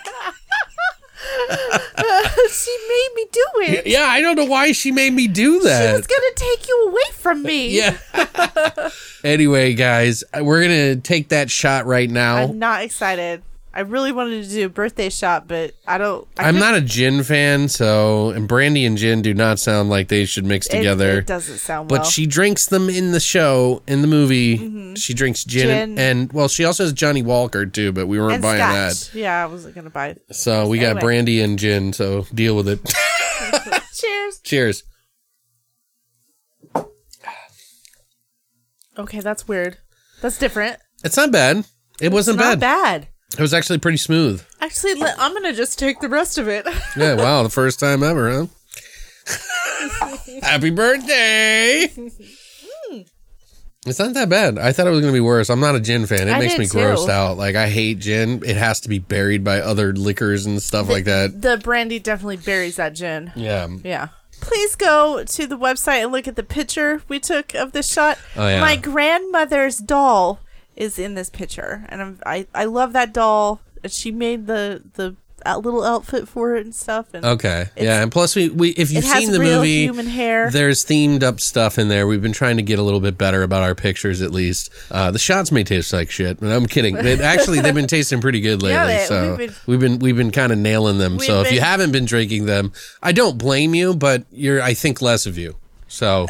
she 2.50 2.76
made 2.88 3.08
me 3.14 3.26
do 3.32 3.46
it. 3.62 3.86
Yeah, 3.86 4.06
I 4.06 4.20
don't 4.20 4.36
know 4.36 4.44
why 4.44 4.72
she 4.72 4.90
made 4.92 5.12
me 5.12 5.28
do 5.28 5.60
that. 5.60 5.88
She 5.88 5.96
was 5.96 6.06
gonna 6.06 6.34
take 6.36 6.68
you 6.68 6.88
away 6.88 7.12
from 7.14 7.42
me. 7.42 7.76
yeah. 7.76 7.96
anyway, 9.24 9.74
guys, 9.74 10.24
we're 10.40 10.62
going 10.62 10.96
to 10.96 11.00
take 11.00 11.28
that 11.30 11.50
shot 11.50 11.86
right 11.86 12.10
now. 12.10 12.38
I'm 12.38 12.58
not 12.58 12.82
excited. 12.82 13.42
I 13.72 13.80
really 13.82 14.10
wanted 14.10 14.42
to 14.42 14.50
do 14.50 14.66
a 14.66 14.68
birthday 14.68 15.10
shot, 15.10 15.46
but 15.46 15.74
I 15.86 15.96
don't. 15.96 16.26
I 16.36 16.48
I'm 16.48 16.54
couldn't- 16.54 16.60
not 16.60 16.74
a 16.74 16.80
gin 16.80 17.22
fan, 17.22 17.68
so 17.68 18.30
and 18.30 18.48
brandy 18.48 18.84
and 18.84 18.98
gin 18.98 19.22
do 19.22 19.32
not 19.32 19.60
sound 19.60 19.90
like 19.90 20.08
they 20.08 20.24
should 20.24 20.44
mix 20.44 20.66
together. 20.66 21.18
It, 21.18 21.26
doesn't 21.28 21.58
sound 21.58 21.88
but 21.88 22.00
well. 22.00 22.10
she 22.10 22.26
drinks 22.26 22.66
them 22.66 22.90
in 22.90 23.12
the 23.12 23.20
show 23.20 23.82
in 23.86 24.02
the 24.02 24.08
movie. 24.08 24.58
Mm-hmm. 24.58 24.94
She 24.94 25.14
drinks 25.14 25.44
gin, 25.44 25.68
Gin. 25.68 25.98
And, 26.00 26.32
well, 26.32 26.48
she 26.48 26.64
also 26.64 26.82
has 26.82 26.92
Johnnie 26.92 27.22
Walker 27.22 27.64
too, 27.64 27.92
but 27.92 28.08
we 28.08 28.18
weren't 28.18 28.34
and 28.34 28.42
buying 28.42 28.58
scotch. 28.92 29.14
Yeah, 29.14 29.40
I 29.42 29.46
wasn't 29.46 29.76
gonna 29.76 29.90
buy 29.90 30.08
it. 30.08 30.22
So 30.32 30.66
we 30.66 30.78
got 30.80 30.98
brandy 31.00 31.40
and 31.40 31.56
gin. 31.56 31.92
So 31.92 32.26
deal 32.34 32.56
with 32.56 32.68
it. 32.68 32.80
Cheers. 33.94 34.40
Cheers. 34.42 34.82
Okay, 38.98 39.20
that's 39.20 39.46
weird. 39.48 39.78
That's 40.20 40.38
different. 40.38 40.76
It's 41.04 41.16
not 41.16 41.30
bad. 41.32 41.64
It 42.00 42.12
wasn't 42.12 42.38
Not 42.38 42.58
bad. 42.58 43.02
bad. 43.02 43.08
It 43.32 43.40
was 43.40 43.54
actually 43.54 43.78
pretty 43.78 43.98
smooth. 43.98 44.42
Actually, 44.60 45.02
I'm 45.02 45.32
gonna 45.32 45.52
just 45.52 45.78
take 45.78 46.00
the 46.00 46.08
rest 46.08 46.38
of 46.38 46.48
it. 46.48 46.66
Yeah. 46.96 47.14
Wow. 47.14 47.42
The 47.44 47.50
first 47.50 47.78
time 47.80 48.02
ever, 48.02 48.30
huh? 48.30 48.46
Happy 50.42 50.70
birthday. 50.70 51.88
It's 53.86 53.98
not 53.98 54.12
that 54.12 54.28
bad. 54.28 54.58
I 54.58 54.72
thought 54.72 54.86
it 54.86 54.90
was 54.90 55.00
going 55.00 55.12
to 55.12 55.16
be 55.16 55.20
worse. 55.20 55.48
I'm 55.48 55.60
not 55.60 55.74
a 55.74 55.80
gin 55.80 56.04
fan. 56.06 56.28
It 56.28 56.32
I 56.32 56.38
makes 56.38 56.58
me 56.58 56.66
grossed 56.66 57.08
out. 57.08 57.38
Like 57.38 57.56
I 57.56 57.68
hate 57.68 57.98
gin. 57.98 58.42
It 58.44 58.56
has 58.56 58.80
to 58.80 58.90
be 58.90 58.98
buried 58.98 59.42
by 59.42 59.60
other 59.60 59.94
liquors 59.94 60.44
and 60.44 60.60
stuff 60.62 60.88
like 60.90 61.04
that. 61.04 61.40
the 61.40 61.56
brandy 61.56 61.98
definitely 61.98 62.36
buries 62.36 62.76
that 62.76 62.92
gin. 62.94 63.32
Yeah. 63.34 63.68
Yeah. 63.82 64.08
Please 64.42 64.74
go 64.74 65.24
to 65.24 65.46
the 65.46 65.56
website 65.56 66.02
and 66.02 66.12
look 66.12 66.28
at 66.28 66.36
the 66.36 66.42
picture 66.42 67.02
we 67.08 67.20
took 67.20 67.54
of 67.54 67.72
this 67.72 67.90
shot. 67.90 68.18
Oh, 68.36 68.48
yeah. 68.48 68.60
My 68.60 68.76
grandmother's 68.76 69.78
doll 69.78 70.40
is 70.80 70.98
in 70.98 71.14
this 71.14 71.30
picture, 71.30 71.84
and 71.88 72.00
I'm, 72.02 72.18
I 72.26 72.46
I 72.54 72.64
love 72.64 72.92
that 72.94 73.12
doll. 73.12 73.60
She 73.86 74.10
made 74.10 74.46
the 74.46 74.82
the 74.94 75.14
little 75.58 75.82
outfit 75.84 76.28
for 76.28 76.54
it 76.56 76.66
and 76.66 76.74
stuff. 76.74 77.14
And 77.14 77.24
Okay. 77.24 77.66
Yeah, 77.74 78.02
and 78.02 78.12
plus 78.12 78.36
we, 78.36 78.50
we 78.50 78.70
if 78.70 78.90
you've 78.92 79.04
seen 79.04 79.30
the 79.32 79.38
movie, 79.38 79.82
human 79.84 80.06
hair. 80.06 80.50
there's 80.50 80.84
themed 80.84 81.22
up 81.22 81.40
stuff 81.40 81.78
in 81.78 81.88
there. 81.88 82.06
We've 82.06 82.20
been 82.20 82.34
trying 82.34 82.58
to 82.58 82.62
get 82.62 82.78
a 82.78 82.82
little 82.82 83.00
bit 83.00 83.16
better 83.16 83.42
about 83.42 83.62
our 83.62 83.74
pictures 83.74 84.20
at 84.20 84.32
least. 84.32 84.70
Uh, 84.90 85.10
the 85.10 85.18
shots 85.18 85.50
may 85.50 85.64
taste 85.64 85.94
like 85.94 86.10
shit, 86.10 86.40
but 86.40 86.50
I'm 86.50 86.66
kidding. 86.66 86.94
Actually, 87.22 87.60
they've 87.60 87.74
been 87.74 87.86
tasting 87.86 88.20
pretty 88.20 88.40
good 88.42 88.60
lately. 88.62 88.72
Yeah, 88.74 88.86
they- 88.86 89.06
so 89.06 89.36
we've 89.36 89.38
been- 89.38 89.54
we've 89.66 89.80
been 89.80 89.98
we've 89.98 90.16
been 90.16 90.30
kind 90.30 90.52
of 90.52 90.58
nailing 90.58 90.98
them. 90.98 91.18
So 91.20 91.40
if 91.40 91.52
you 91.52 91.60
haven't 91.60 91.92
been 91.92 92.04
drinking 92.04 92.44
them, 92.46 92.72
I 93.02 93.12
don't 93.12 93.38
blame 93.38 93.74
you, 93.74 93.94
but 93.94 94.24
you're 94.30 94.60
I 94.62 94.74
think 94.74 95.00
less 95.00 95.24
of 95.24 95.38
you. 95.38 95.56
So 95.88 96.26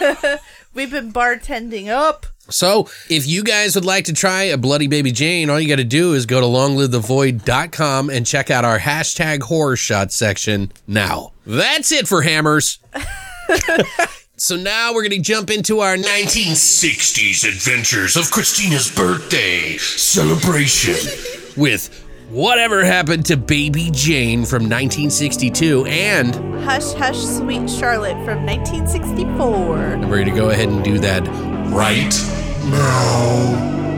We've 0.74 0.90
been 0.90 1.12
bartending 1.12 1.88
up. 1.88 2.26
So, 2.50 2.88
if 3.08 3.26
you 3.26 3.42
guys 3.42 3.74
would 3.74 3.84
like 3.84 4.06
to 4.06 4.12
try 4.12 4.44
a 4.44 4.58
Bloody 4.58 4.86
Baby 4.86 5.12
Jane, 5.12 5.50
all 5.50 5.60
you 5.60 5.68
got 5.68 5.76
to 5.76 5.84
do 5.84 6.14
is 6.14 6.26
go 6.26 6.40
to 6.40 6.46
longlivethevoid.com 6.46 8.10
and 8.10 8.26
check 8.26 8.50
out 8.50 8.64
our 8.64 8.78
hashtag 8.78 9.42
horror 9.42 9.76
shot 9.76 10.12
section 10.12 10.72
now. 10.86 11.32
That's 11.46 11.92
it 11.92 12.06
for 12.08 12.22
hammers. 12.22 12.78
so, 14.36 14.56
now 14.56 14.92
we're 14.92 15.02
going 15.02 15.10
to 15.12 15.20
jump 15.20 15.50
into 15.50 15.80
our 15.80 15.96
1960s 15.96 17.48
adventures 17.48 18.16
of 18.16 18.30
Christina's 18.30 18.94
birthday 18.94 19.76
celebration. 19.78 20.96
with 21.56 22.09
Whatever 22.30 22.84
Happened 22.84 23.26
to 23.26 23.36
Baby 23.36 23.90
Jane 23.90 24.44
from 24.44 24.62
1962 24.62 25.84
and 25.86 26.32
Hush 26.62 26.92
Hush 26.92 27.18
Sweet 27.18 27.68
Charlotte 27.68 28.24
from 28.24 28.46
1964. 28.46 29.36
we're 29.36 30.06
going 30.06 30.26
to 30.26 30.30
go 30.30 30.50
ahead 30.50 30.68
and 30.68 30.84
do 30.84 31.00
that 31.00 31.26
Right 31.72 32.14
now. 32.70 33.89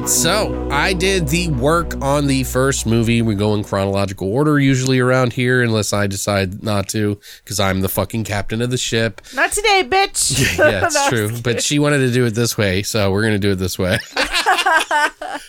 Right, 0.00 0.08
so 0.08 0.68
I 0.70 0.92
did 0.92 1.28
the 1.28 1.48
work 1.48 1.94
on 2.02 2.26
the 2.26 2.44
first 2.44 2.86
movie. 2.86 3.22
We 3.22 3.34
go 3.34 3.54
in 3.54 3.64
chronological 3.64 4.32
order 4.32 4.58
usually 4.58 4.98
around 4.98 5.32
here, 5.32 5.62
unless 5.62 5.92
I 5.92 6.06
decide 6.06 6.62
not 6.62 6.88
to, 6.90 7.18
because 7.44 7.60
I'm 7.60 7.80
the 7.80 7.88
fucking 7.88 8.24
captain 8.24 8.62
of 8.62 8.70
the 8.70 8.76
ship. 8.78 9.20
Not 9.34 9.52
today, 9.52 9.82
bitch. 9.84 10.30
Yeah, 10.60 10.84
it's 10.86 11.08
true. 11.08 11.30
But 11.42 11.62
she 11.62 11.78
wanted 11.78 11.98
to 11.98 12.12
do 12.12 12.26
it 12.26 12.34
this 12.34 12.56
way, 12.58 12.82
so 12.82 13.10
we're 13.10 13.22
gonna 13.22 13.38
do 13.38 13.52
it 13.52 13.56
this 13.56 13.78
way. 13.78 13.98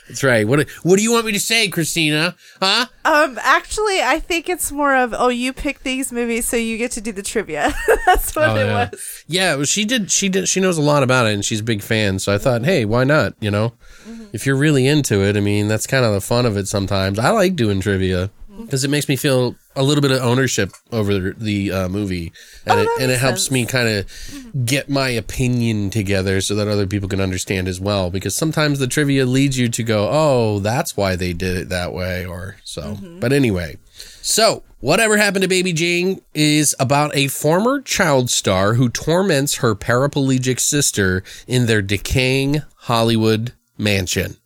That's 0.08 0.24
right. 0.24 0.48
What 0.48 0.70
What 0.84 0.98
do 0.98 1.03
you 1.03 1.12
want 1.12 1.25
me 1.25 1.31
to 1.34 1.39
say, 1.39 1.67
Christina? 1.67 2.36
Huh? 2.62 2.86
Um, 3.05 3.38
actually, 3.41 4.01
I 4.01 4.20
think 4.20 4.48
it's 4.50 4.72
more 4.72 4.96
of 4.96 5.13
oh, 5.17 5.29
you 5.29 5.53
pick 5.53 5.84
these 5.84 6.12
movies, 6.12 6.48
so 6.48 6.55
you 6.58 6.77
get 6.77 6.91
to 6.91 7.01
do 7.01 7.12
the 7.12 7.22
trivia. 7.24 7.74
That's 8.05 8.36
what 8.36 8.50
Oh, 8.50 8.55
it 8.55 8.65
yeah. 8.65 8.89
was. 8.91 9.24
Yeah, 9.27 9.55
well, 9.55 9.65
she 9.65 9.86
did. 9.86 10.12
She 10.12 10.29
did. 10.29 10.48
She 10.48 10.60
knows 10.60 10.77
a 10.77 10.81
lot 10.81 11.03
about 11.03 11.27
it, 11.27 11.34
and 11.34 11.43
she's 11.43 11.60
a 11.60 11.63
big 11.63 11.81
fan. 11.81 12.20
So 12.20 12.34
I 12.34 12.38
thought, 12.38 12.63
hey, 12.63 12.86
why 12.86 13.03
not? 13.03 13.34
You 13.39 13.51
know, 13.51 13.74
Mm-hmm. 14.08 14.25
if 14.34 14.46
you're 14.46 14.55
really 14.55 14.88
into 14.88 15.24
it, 15.24 15.38
I 15.38 15.39
mean, 15.41 15.67
that's 15.67 15.88
kind 15.88 16.05
of 16.05 16.13
the 16.13 16.22
fun 16.22 16.46
of 16.46 16.58
it. 16.58 16.67
Sometimes 16.67 17.20
I 17.20 17.29
like 17.31 17.55
doing 17.55 17.79
trivia 17.81 18.29
Mm-hmm. 18.51 18.65
because 18.65 18.84
it 18.84 18.89
makes 18.89 19.08
me 19.08 19.15
feel 19.15 19.55
a 19.77 19.81
little 19.81 20.01
bit 20.01 20.12
of 20.12 20.22
ownership 20.22 20.74
over 20.91 21.13
the, 21.17 21.34
the 21.38 21.72
uh, 21.72 21.88
movie, 21.88 22.34
and 22.65 22.81
Oh, 22.81 22.84
it 22.84 23.01
and 23.01 23.10
it 23.10 23.17
helps 23.17 23.43
sense. 23.43 23.51
me 23.51 23.65
kind 23.65 23.88
of 23.88 24.65
get 24.65 24.89
my 24.89 25.08
opinion 25.08 25.89
together 25.89 26.41
so 26.41 26.55
that 26.55 26.67
other 26.67 26.86
people 26.86 27.08
can 27.08 27.22
understand 27.22 27.70
as 27.70 27.79
well. 27.79 28.10
Because 28.10 28.36
sometimes 28.36 28.77
the 28.79 28.88
trivia 28.88 29.25
leads 29.25 29.58
you 29.58 29.70
to 29.70 29.84
go, 29.84 30.10
oh, 30.12 30.60
that's 30.60 30.98
why 30.98 31.15
they 31.15 31.31
did 31.31 31.55
it 31.55 31.70
that 31.70 31.93
way, 31.93 32.25
or 32.25 32.58
so. 32.65 32.96
Mm-hmm. 32.96 33.22
But 33.22 33.31
anyway. 33.31 33.77
So, 34.22 34.63
whatever 34.81 35.15
happened 35.15 35.43
to 35.43 35.48
Baby 35.48 35.72
Jane 35.72 36.20
is 36.34 36.75
about 36.77 37.15
a 37.15 37.27
former 37.29 37.79
child 37.81 38.29
star 38.29 38.74
who 38.74 38.89
torments 38.89 39.55
her 39.60 39.75
paraplegic 39.75 40.60
sister 40.60 41.24
in 41.48 41.67
their 41.67 41.81
decaying 41.81 42.63
Hollywood 42.75 43.53
mansion. 43.81 44.38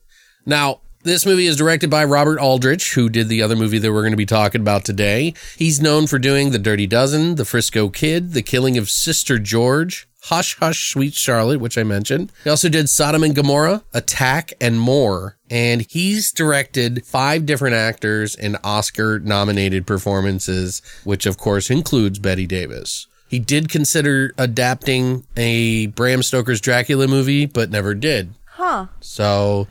Now, 0.45 0.79
this 1.03 1.25
movie 1.25 1.45
is 1.45 1.55
directed 1.55 1.91
by 1.91 2.03
Robert 2.03 2.39
Aldrich, 2.39 2.93
who 2.95 3.09
did 3.09 3.29
the 3.29 3.43
other 3.43 3.55
movie 3.55 3.77
that 3.77 3.93
we're 3.93 4.01
going 4.01 4.09
to 4.11 4.17
be 4.17 4.25
talking 4.25 4.61
about 4.61 4.85
today. 4.85 5.35
He's 5.55 5.79
known 5.79 6.07
for 6.07 6.17
doing 6.17 6.49
The 6.49 6.57
Dirty 6.57 6.87
Dozen, 6.87 7.35
The 7.35 7.45
Frisco 7.45 7.89
Kid, 7.89 8.33
The 8.33 8.41
Killing 8.41 8.75
of 8.75 8.89
Sister 8.89 9.37
George, 9.37 10.07
Hush 10.23 10.57
Hush 10.57 10.89
Sweet 10.89 11.13
Charlotte, 11.13 11.59
which 11.59 11.77
I 11.77 11.83
mentioned. 11.83 12.31
He 12.43 12.49
also 12.49 12.69
did 12.69 12.89
Sodom 12.89 13.23
and 13.23 13.35
Gomorrah, 13.35 13.83
Attack, 13.93 14.53
and 14.59 14.79
more. 14.79 15.37
And 15.51 15.85
he's 15.87 16.31
directed 16.31 17.05
five 17.05 17.45
different 17.45 17.75
actors 17.75 18.33
in 18.33 18.57
Oscar 18.63 19.19
nominated 19.19 19.85
performances, 19.85 20.81
which 21.03 21.27
of 21.27 21.37
course 21.37 21.69
includes 21.69 22.17
Bette 22.17 22.47
Davis. 22.47 23.05
He 23.27 23.37
did 23.37 23.69
consider 23.69 24.33
adapting 24.39 25.25
a 25.37 25.87
Bram 25.87 26.23
Stoker's 26.23 26.61
Dracula 26.61 27.07
movie, 27.07 27.45
but 27.45 27.69
never 27.69 27.93
did. 27.93 28.33
Huh? 28.57 28.88
So 29.01 29.67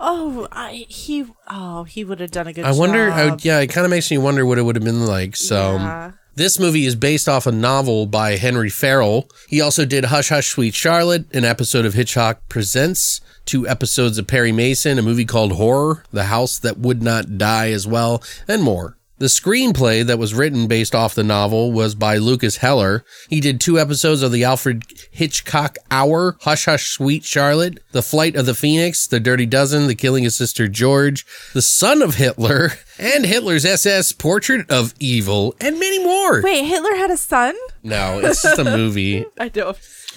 Oh, 0.00 0.48
I 0.50 0.86
he 0.88 1.26
oh 1.48 1.84
he 1.84 2.02
would 2.04 2.18
have 2.20 2.30
done 2.30 2.46
a 2.46 2.52
good. 2.52 2.64
I 2.64 2.72
wonder, 2.72 3.10
I, 3.10 3.36
yeah, 3.42 3.60
it 3.60 3.68
kind 3.68 3.84
of 3.84 3.90
makes 3.90 4.10
me 4.10 4.18
wonder 4.18 4.44
what 4.46 4.58
it 4.58 4.62
would 4.62 4.74
have 4.76 4.84
been 4.84 5.04
like. 5.06 5.36
So, 5.36 5.74
Yeah. 5.74 6.12
this 6.34 6.58
movie 6.58 6.86
is 6.86 6.96
based 6.96 7.28
off 7.28 7.46
a 7.46 7.52
novel 7.52 8.06
by 8.06 8.36
Henry 8.36 8.70
Farrell. 8.70 9.28
He 9.48 9.60
also 9.60 9.84
did 9.84 10.06
Hush 10.06 10.30
Hush 10.30 10.48
Sweet 10.48 10.74
Charlotte, 10.74 11.26
an 11.34 11.44
episode 11.44 11.84
of 11.84 11.92
Hitchcock 11.94 12.48
Presents, 12.48 13.20
two 13.44 13.68
episodes 13.68 14.16
of 14.18 14.26
Perry 14.26 14.50
Mason, 14.52 14.98
a 14.98 15.02
movie 15.02 15.26
called 15.26 15.52
Horror, 15.52 16.02
The 16.10 16.24
House 16.24 16.58
That 16.58 16.78
Would 16.78 17.02
Not 17.02 17.36
Die 17.38 17.70
as 17.70 17.86
well, 17.86 18.22
and 18.48 18.62
more. 18.62 18.96
The 19.22 19.28
screenplay 19.28 20.04
that 20.04 20.18
was 20.18 20.34
written 20.34 20.66
based 20.66 20.96
off 20.96 21.14
the 21.14 21.22
novel 21.22 21.70
was 21.70 21.94
by 21.94 22.16
Lukas 22.16 22.56
Heller. 22.56 23.04
He 23.30 23.38
did 23.40 23.60
two 23.60 23.78
episodes 23.78 24.20
of 24.20 24.32
the 24.32 24.42
Alfred 24.42 24.82
Hitchcock 25.12 25.76
Hour, 25.92 26.36
Hush 26.40 26.64
Hush 26.64 26.88
Sweet 26.88 27.22
Charlotte, 27.22 27.78
The 27.92 28.02
Flight 28.02 28.34
of 28.34 28.46
the 28.46 28.54
Phoenix, 28.54 29.06
The 29.06 29.20
Dirty 29.20 29.46
Dozen, 29.46 29.86
The 29.86 29.94
Killing 29.94 30.26
of 30.26 30.32
Sister 30.32 30.66
George, 30.66 31.24
The 31.52 31.62
Son 31.62 32.02
of 32.02 32.16
Hitler, 32.16 32.72
and 32.98 33.24
Hitler's 33.24 33.64
SS 33.64 34.10
Portrait 34.10 34.68
of 34.68 34.92
Evil, 34.98 35.54
and 35.60 35.78
many 35.78 36.02
more. 36.02 36.42
Wait, 36.42 36.64
Hitler 36.64 36.96
had 36.96 37.12
a 37.12 37.16
son? 37.16 37.54
No, 37.84 38.18
it's 38.18 38.42
just 38.42 38.58
a 38.58 38.64
movie. 38.64 39.24
I 39.38 39.48
don't. 39.50 39.78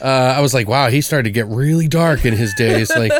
Uh, 0.00 0.34
I 0.38 0.40
was 0.40 0.54
like, 0.54 0.66
wow, 0.66 0.88
he 0.88 1.02
started 1.02 1.24
to 1.24 1.30
get 1.30 1.46
really 1.46 1.86
dark 1.86 2.24
in 2.24 2.32
his 2.32 2.54
days. 2.54 2.88
Like, 2.88 3.12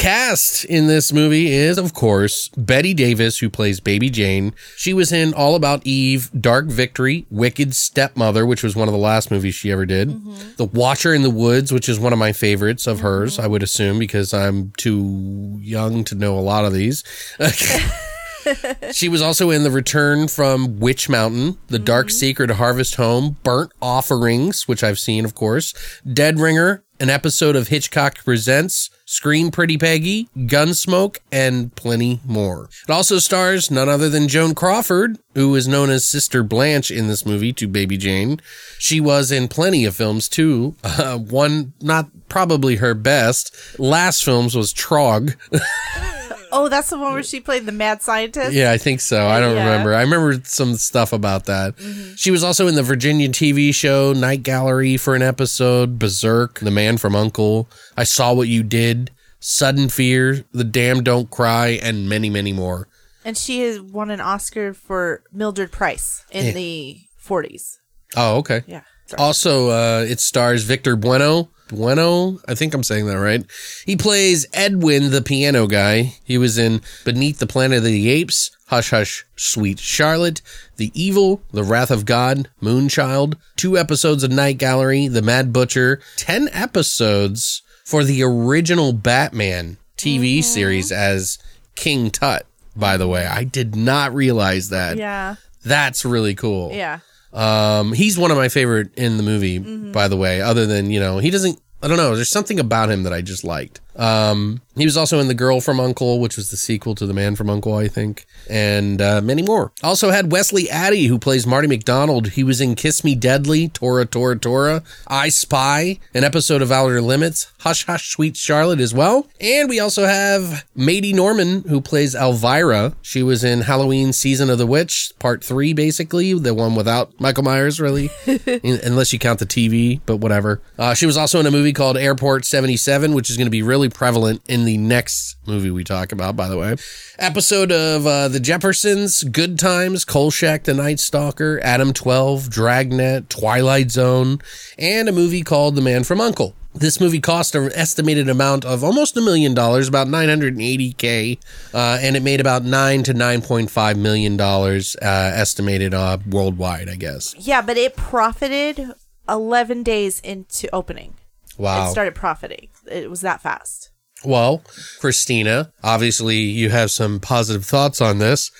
cast 0.00 0.64
in 0.64 0.86
this 0.86 1.12
movie 1.12 1.52
is, 1.52 1.76
of 1.76 1.92
course, 1.92 2.48
Bette 2.56 2.94
Davis, 2.94 3.38
who 3.38 3.50
plays 3.50 3.80
Baby 3.80 4.08
Jane. 4.08 4.54
She 4.74 4.94
was 4.94 5.12
in 5.12 5.34
All 5.34 5.54
About 5.54 5.86
Eve, 5.86 6.30
Dark 6.40 6.66
Victory, 6.66 7.26
Wicked 7.28 7.74
Stepmother, 7.74 8.46
which 8.46 8.62
was 8.62 8.74
one 8.74 8.88
of 8.88 8.92
the 8.92 8.98
last 8.98 9.30
movies 9.30 9.54
she 9.54 9.70
ever 9.70 9.84
did. 9.84 10.08
Mm-hmm. 10.08 10.52
The 10.56 10.64
Watcher 10.64 11.12
in 11.12 11.20
the 11.20 11.28
Woods, 11.28 11.70
which 11.70 11.86
is 11.86 12.00
one 12.00 12.14
of 12.14 12.18
my 12.18 12.32
favorites 12.32 12.86
of 12.86 13.00
hers, 13.00 13.34
mm-hmm. 13.34 13.42
I 13.42 13.48
would 13.48 13.62
assume, 13.62 13.98
because 13.98 14.32
I'm 14.32 14.72
too 14.78 15.58
young 15.60 16.04
to 16.04 16.14
know 16.14 16.38
a 16.38 16.40
lot 16.40 16.64
of 16.64 16.72
these. 16.72 17.04
She 18.92 19.08
was 19.08 19.22
also 19.22 19.50
in 19.50 19.62
The 19.62 19.70
Return 19.70 20.28
from 20.28 20.80
Witch 20.80 21.08
Mountain, 21.08 21.58
The 21.68 21.78
Dark 21.78 22.10
Secret 22.10 22.50
Harvest 22.50 22.96
Home, 22.96 23.36
Burnt 23.42 23.72
Offerings, 23.80 24.66
which 24.66 24.82
I've 24.82 24.98
seen, 24.98 25.24
of 25.24 25.34
course, 25.34 25.72
Dead 26.10 26.38
Ringer, 26.38 26.82
an 26.98 27.08
episode 27.08 27.56
of 27.56 27.68
Hitchcock 27.68 28.22
Presents, 28.24 28.90
Scream 29.06 29.50
Pretty 29.50 29.78
Peggy, 29.78 30.28
Gunsmoke, 30.36 31.18
and 31.32 31.74
plenty 31.74 32.20
more. 32.26 32.68
It 32.86 32.92
also 32.92 33.18
stars 33.18 33.70
none 33.70 33.88
other 33.88 34.08
than 34.08 34.28
Joan 34.28 34.54
Crawford, 34.54 35.18
who 35.34 35.54
is 35.54 35.66
known 35.66 35.88
as 35.88 36.04
Sister 36.04 36.42
Blanche 36.42 36.90
in 36.90 37.08
this 37.08 37.24
movie 37.24 37.52
to 37.54 37.66
Baby 37.66 37.96
Jane. 37.96 38.40
She 38.78 39.00
was 39.00 39.32
in 39.32 39.48
plenty 39.48 39.84
of 39.84 39.96
films 39.96 40.28
too. 40.28 40.76
Uh, 40.84 41.16
one, 41.18 41.72
not 41.80 42.10
probably 42.28 42.76
her 42.76 42.94
best. 42.94 43.54
Last 43.78 44.22
films 44.22 44.54
was 44.54 44.74
Trog. 44.74 45.36
Oh, 46.52 46.68
that's 46.68 46.90
the 46.90 46.98
one 46.98 47.12
where 47.12 47.22
she 47.22 47.40
played 47.40 47.66
the 47.66 47.72
mad 47.72 48.02
scientist. 48.02 48.52
Yeah, 48.52 48.72
I 48.72 48.78
think 48.78 49.00
so. 49.00 49.26
I 49.26 49.40
don't 49.40 49.54
Yeah. 49.56 49.64
remember. 49.64 49.94
I 49.94 50.02
remember 50.02 50.40
some 50.44 50.74
stuff 50.76 51.12
about 51.12 51.46
that. 51.46 51.74
She 52.16 52.30
was 52.30 52.42
also 52.44 52.66
in 52.66 52.74
the 52.74 52.82
Virginia 52.82 53.28
TV 53.28 53.72
show 53.72 54.12
Night 54.12 54.42
Gallery 54.42 54.96
for 54.96 55.14
an 55.14 55.22
episode, 55.22 55.98
Berserk, 55.98 56.60
The 56.60 56.70
Man 56.70 56.98
from 56.98 57.14
Uncle, 57.14 57.68
I 57.96 58.04
Saw 58.04 58.32
What 58.32 58.48
You 58.48 58.62
Did, 58.62 59.10
Sudden 59.38 59.88
Fear, 59.88 60.44
The 60.52 60.64
Damned 60.64 61.04
Don't 61.04 61.30
Cry, 61.30 61.78
and 61.82 62.08
many, 62.08 62.28
many 62.30 62.52
more. 62.52 62.88
And 63.24 63.36
she 63.36 63.60
has 63.62 63.80
won 63.80 64.10
an 64.10 64.20
Oscar 64.20 64.72
for 64.74 65.22
Mildred 65.32 65.72
Pierce 65.72 66.24
in 66.30 66.46
Yeah. 66.46 66.52
the 66.52 66.96
40s. 67.22 67.78
Oh, 68.16 68.36
okay. 68.38 68.62
Yeah. 68.66 68.80
Also, 69.18 69.70
uh, 69.70 70.04
it 70.08 70.20
stars 70.20 70.62
Victor 70.64 70.94
Buono. 70.96 71.50
Buono, 71.70 72.38
I 72.46 72.54
think 72.54 72.74
I'm 72.74 72.82
saying 72.82 73.06
that 73.06 73.18
right. 73.18 73.44
He 73.86 73.96
plays 73.96 74.46
Edwin, 74.52 75.10
the 75.10 75.22
piano 75.22 75.66
guy. 75.66 76.14
He 76.24 76.36
was 76.38 76.58
in 76.58 76.82
Beneath 77.04 77.38
the 77.38 77.46
Planet 77.46 77.78
of 77.78 77.84
the 77.84 78.10
Apes, 78.10 78.50
Hush 78.66 78.90
Hush, 78.90 79.24
Sweet 79.36 79.78
Charlotte, 79.78 80.42
The 80.76 80.90
Evil, 80.94 81.42
The 81.52 81.64
Wrath 81.64 81.90
of 81.90 82.04
God, 82.04 82.48
Moonchild, 82.62 83.34
two 83.56 83.76
episodes 83.78 84.22
of 84.22 84.30
Night 84.30 84.58
Gallery, 84.58 85.08
The 85.08 85.22
Mad 85.22 85.52
Butcher, 85.52 86.00
10 86.16 86.48
episodes 86.52 87.62
for 87.84 88.04
the 88.04 88.22
original 88.22 88.92
Batman 88.92 89.76
TV 89.96 90.38
Mm-hmm. 90.38 90.42
series 90.42 90.90
as 90.92 91.38
King 91.74 92.10
Tut. 92.10 92.46
By 92.76 92.96
the 92.96 93.08
way, 93.08 93.26
I 93.26 93.44
did 93.44 93.74
not 93.76 94.14
realize 94.14 94.68
that. 94.70 94.96
Yeah. 94.96 95.34
That's 95.64 96.04
really 96.04 96.34
cool. 96.34 96.72
Yeah. 96.72 97.00
Um, 97.32 97.92
he's 97.92 98.18
one 98.18 98.30
of 98.30 98.36
my 98.36 98.48
favorite 98.48 98.94
in 98.96 99.16
the 99.16 99.22
movie, 99.22 99.60
Mm-hmm. 99.60 99.92
by 99.92 100.08
the 100.08 100.16
way, 100.16 100.40
other 100.40 100.66
than, 100.66 100.90
you 100.90 101.00
know, 101.00 101.18
he 101.18 101.30
doesn't, 101.30 101.60
I 101.82 101.88
don't 101.88 101.96
know, 101.96 102.14
there's 102.14 102.28
something 102.28 102.58
about 102.60 102.90
him 102.90 103.04
that 103.04 103.12
I 103.12 103.20
just 103.22 103.44
liked. 103.44 103.80
Um, 104.00 104.62
he 104.76 104.86
was 104.86 104.96
also 104.96 105.20
in 105.20 105.28
The 105.28 105.34
Girl 105.34 105.60
from 105.60 105.78
Uncle, 105.78 106.20
which 106.20 106.38
was 106.38 106.50
the 106.50 106.56
sequel 106.56 106.94
to 106.94 107.06
The 107.06 107.12
Man 107.12 107.36
from 107.36 107.50
Uncle, 107.50 107.74
I 107.74 107.86
think, 107.86 108.24
and 108.48 109.00
uh, 109.02 109.20
many 109.20 109.42
more. 109.42 109.72
Also 109.82 110.08
had 110.08 110.32
Wesley 110.32 110.70
Addy, 110.70 111.04
who 111.06 111.18
plays 111.18 111.46
Marty 111.46 111.68
McDonald. 111.68 112.28
He 112.28 112.42
was 112.42 112.62
in 112.62 112.76
Kiss 112.76 113.04
Me 113.04 113.14
Deadly, 113.14 113.68
Tora 113.68 114.06
Tora 114.06 114.38
Tora, 114.38 114.82
I 115.06 115.28
Spy, 115.28 115.98
an 116.14 116.24
episode 116.24 116.62
of 116.62 116.72
Outer 116.72 117.02
Limits, 117.02 117.52
Hush 117.60 117.84
Hush 117.84 118.08
Sweet 118.08 118.38
Charlotte 118.38 118.80
as 118.80 118.94
well. 118.94 119.28
And 119.38 119.68
we 119.68 119.78
also 119.78 120.06
have 120.06 120.64
Maidie 120.74 121.12
Norman, 121.12 121.62
who 121.68 121.82
plays 121.82 122.14
Elvira. 122.14 122.94
She 123.02 123.22
was 123.22 123.44
in 123.44 123.62
Halloween 123.62 124.14
Season 124.14 124.48
of 124.48 124.56
the 124.56 124.66
Witch, 124.66 125.12
part 125.18 125.44
three, 125.44 125.74
basically, 125.74 126.32
the 126.32 126.54
one 126.54 126.74
without 126.74 127.20
Michael 127.20 127.44
Myers, 127.44 127.80
really, 127.80 128.08
unless 128.64 129.12
you 129.12 129.18
count 129.18 129.40
the 129.40 129.46
TV, 129.46 130.00
but 130.06 130.16
whatever. 130.16 130.62
Uh, 130.78 130.94
she 130.94 131.04
was 131.04 131.18
also 131.18 131.38
in 131.38 131.44
a 131.44 131.50
movie 131.50 131.74
called 131.74 131.98
Airport 131.98 132.46
77, 132.46 133.12
which 133.12 133.28
is 133.28 133.36
going 133.36 133.46
to 133.46 133.50
be 133.50 133.62
really 133.62 133.89
prevalent 133.90 134.42
in 134.48 134.64
the 134.64 134.78
next 134.78 135.36
movie 135.46 135.70
we 135.70 135.84
talk 135.84 136.12
about, 136.12 136.36
by 136.36 136.48
the 136.48 136.56
way. 136.58 136.76
Episode 137.18 137.72
of 137.72 138.06
uh, 138.06 138.28
The 138.28 138.40
Jeffersons, 138.40 139.22
Good 139.24 139.58
Times, 139.58 140.04
Kolchak 140.04 140.64
the 140.64 140.74
Night 140.74 141.00
Stalker, 141.00 141.60
Adam 141.62 141.92
12, 141.92 142.48
Dragnet, 142.50 143.28
Twilight 143.28 143.90
Zone, 143.90 144.40
and 144.78 145.08
a 145.08 145.12
movie 145.12 145.42
called 145.42 145.76
The 145.76 145.82
Man 145.82 146.04
from 146.04 146.20
Uncle. 146.20 146.54
This 146.72 147.00
movie 147.00 147.20
cost 147.20 147.56
an 147.56 147.72
estimated 147.74 148.28
amount 148.28 148.64
of 148.64 148.84
almost 148.84 149.16
a 149.16 149.20
million 149.20 149.54
dollars, 149.54 149.88
about 149.88 150.06
980k, 150.06 151.38
uh, 151.74 151.98
and 152.00 152.16
it 152.16 152.22
made 152.22 152.40
about 152.40 152.62
nine 152.64 153.02
to 153.02 153.12
9.5 153.12 153.96
million 153.98 154.36
dollars 154.36 154.94
uh, 155.02 155.32
estimated 155.34 155.94
uh, 155.94 156.18
worldwide. 156.28 156.88
I 156.88 156.94
guess. 156.94 157.34
Yeah, 157.36 157.60
but 157.60 157.76
it 157.76 157.96
profited 157.96 158.92
11 159.28 159.82
days 159.82 160.20
into 160.20 160.72
opening. 160.72 161.14
Wow. 161.60 161.86
It 161.88 161.90
started 161.90 162.14
profiting. 162.14 162.68
It 162.90 163.10
was 163.10 163.20
that 163.20 163.40
fast. 163.42 163.90
Well, 164.24 164.62
Christina, 164.98 165.72
obviously 165.82 166.36
you 166.36 166.70
have 166.70 166.90
some 166.90 167.20
positive 167.20 167.64
thoughts 167.64 168.00
on 168.00 168.18
this. 168.18 168.50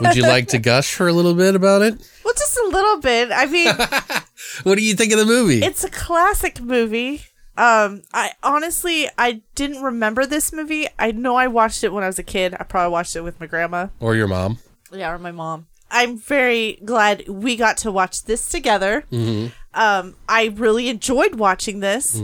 Would 0.00 0.16
you 0.16 0.22
like 0.22 0.48
to 0.48 0.58
gush 0.70 0.92
for 0.94 1.08
a 1.08 1.12
little 1.12 1.34
bit 1.34 1.54
about 1.54 1.82
it? 1.82 1.94
Well, 2.24 2.34
just 2.34 2.56
a 2.58 2.68
little 2.68 3.00
bit. 3.00 3.30
I 3.32 3.46
mean, 3.46 3.74
What 4.62 4.76
do 4.76 4.82
you 4.84 4.94
think 4.94 5.12
of 5.12 5.18
the 5.18 5.24
movie? 5.26 5.62
it's 5.62 5.84
a 5.84 5.90
classic 5.90 6.60
movie. 6.60 7.22
Um, 7.58 8.02
I 8.12 8.32
honestly 8.42 9.08
I 9.16 9.40
didn't 9.54 9.82
remember 9.82 10.26
this 10.26 10.52
movie. 10.52 10.86
I 10.98 11.12
know 11.12 11.36
I 11.36 11.46
watched 11.46 11.84
it 11.84 11.92
when 11.92 12.04
I 12.04 12.06
was 12.06 12.18
a 12.18 12.22
kid. 12.22 12.54
I 12.58 12.64
probably 12.64 12.92
watched 12.92 13.16
it 13.16 13.22
with 13.22 13.40
my 13.40 13.46
grandma. 13.46 13.88
or 14.00 14.14
your 14.14 14.28
mom? 14.28 14.58
Yeah, 14.92 15.12
or 15.12 15.18
my 15.18 15.32
mom. 15.32 15.66
I'm 15.90 16.18
very 16.18 16.78
glad 16.84 17.28
we 17.28 17.56
got 17.56 17.78
to 17.78 17.92
watch 17.92 18.24
this 18.24 18.48
together. 18.48 19.04
Um, 19.76 20.16
I 20.28 20.46
really 20.56 20.88
enjoyed 20.88 21.34
watching 21.36 21.80
this. 21.80 22.20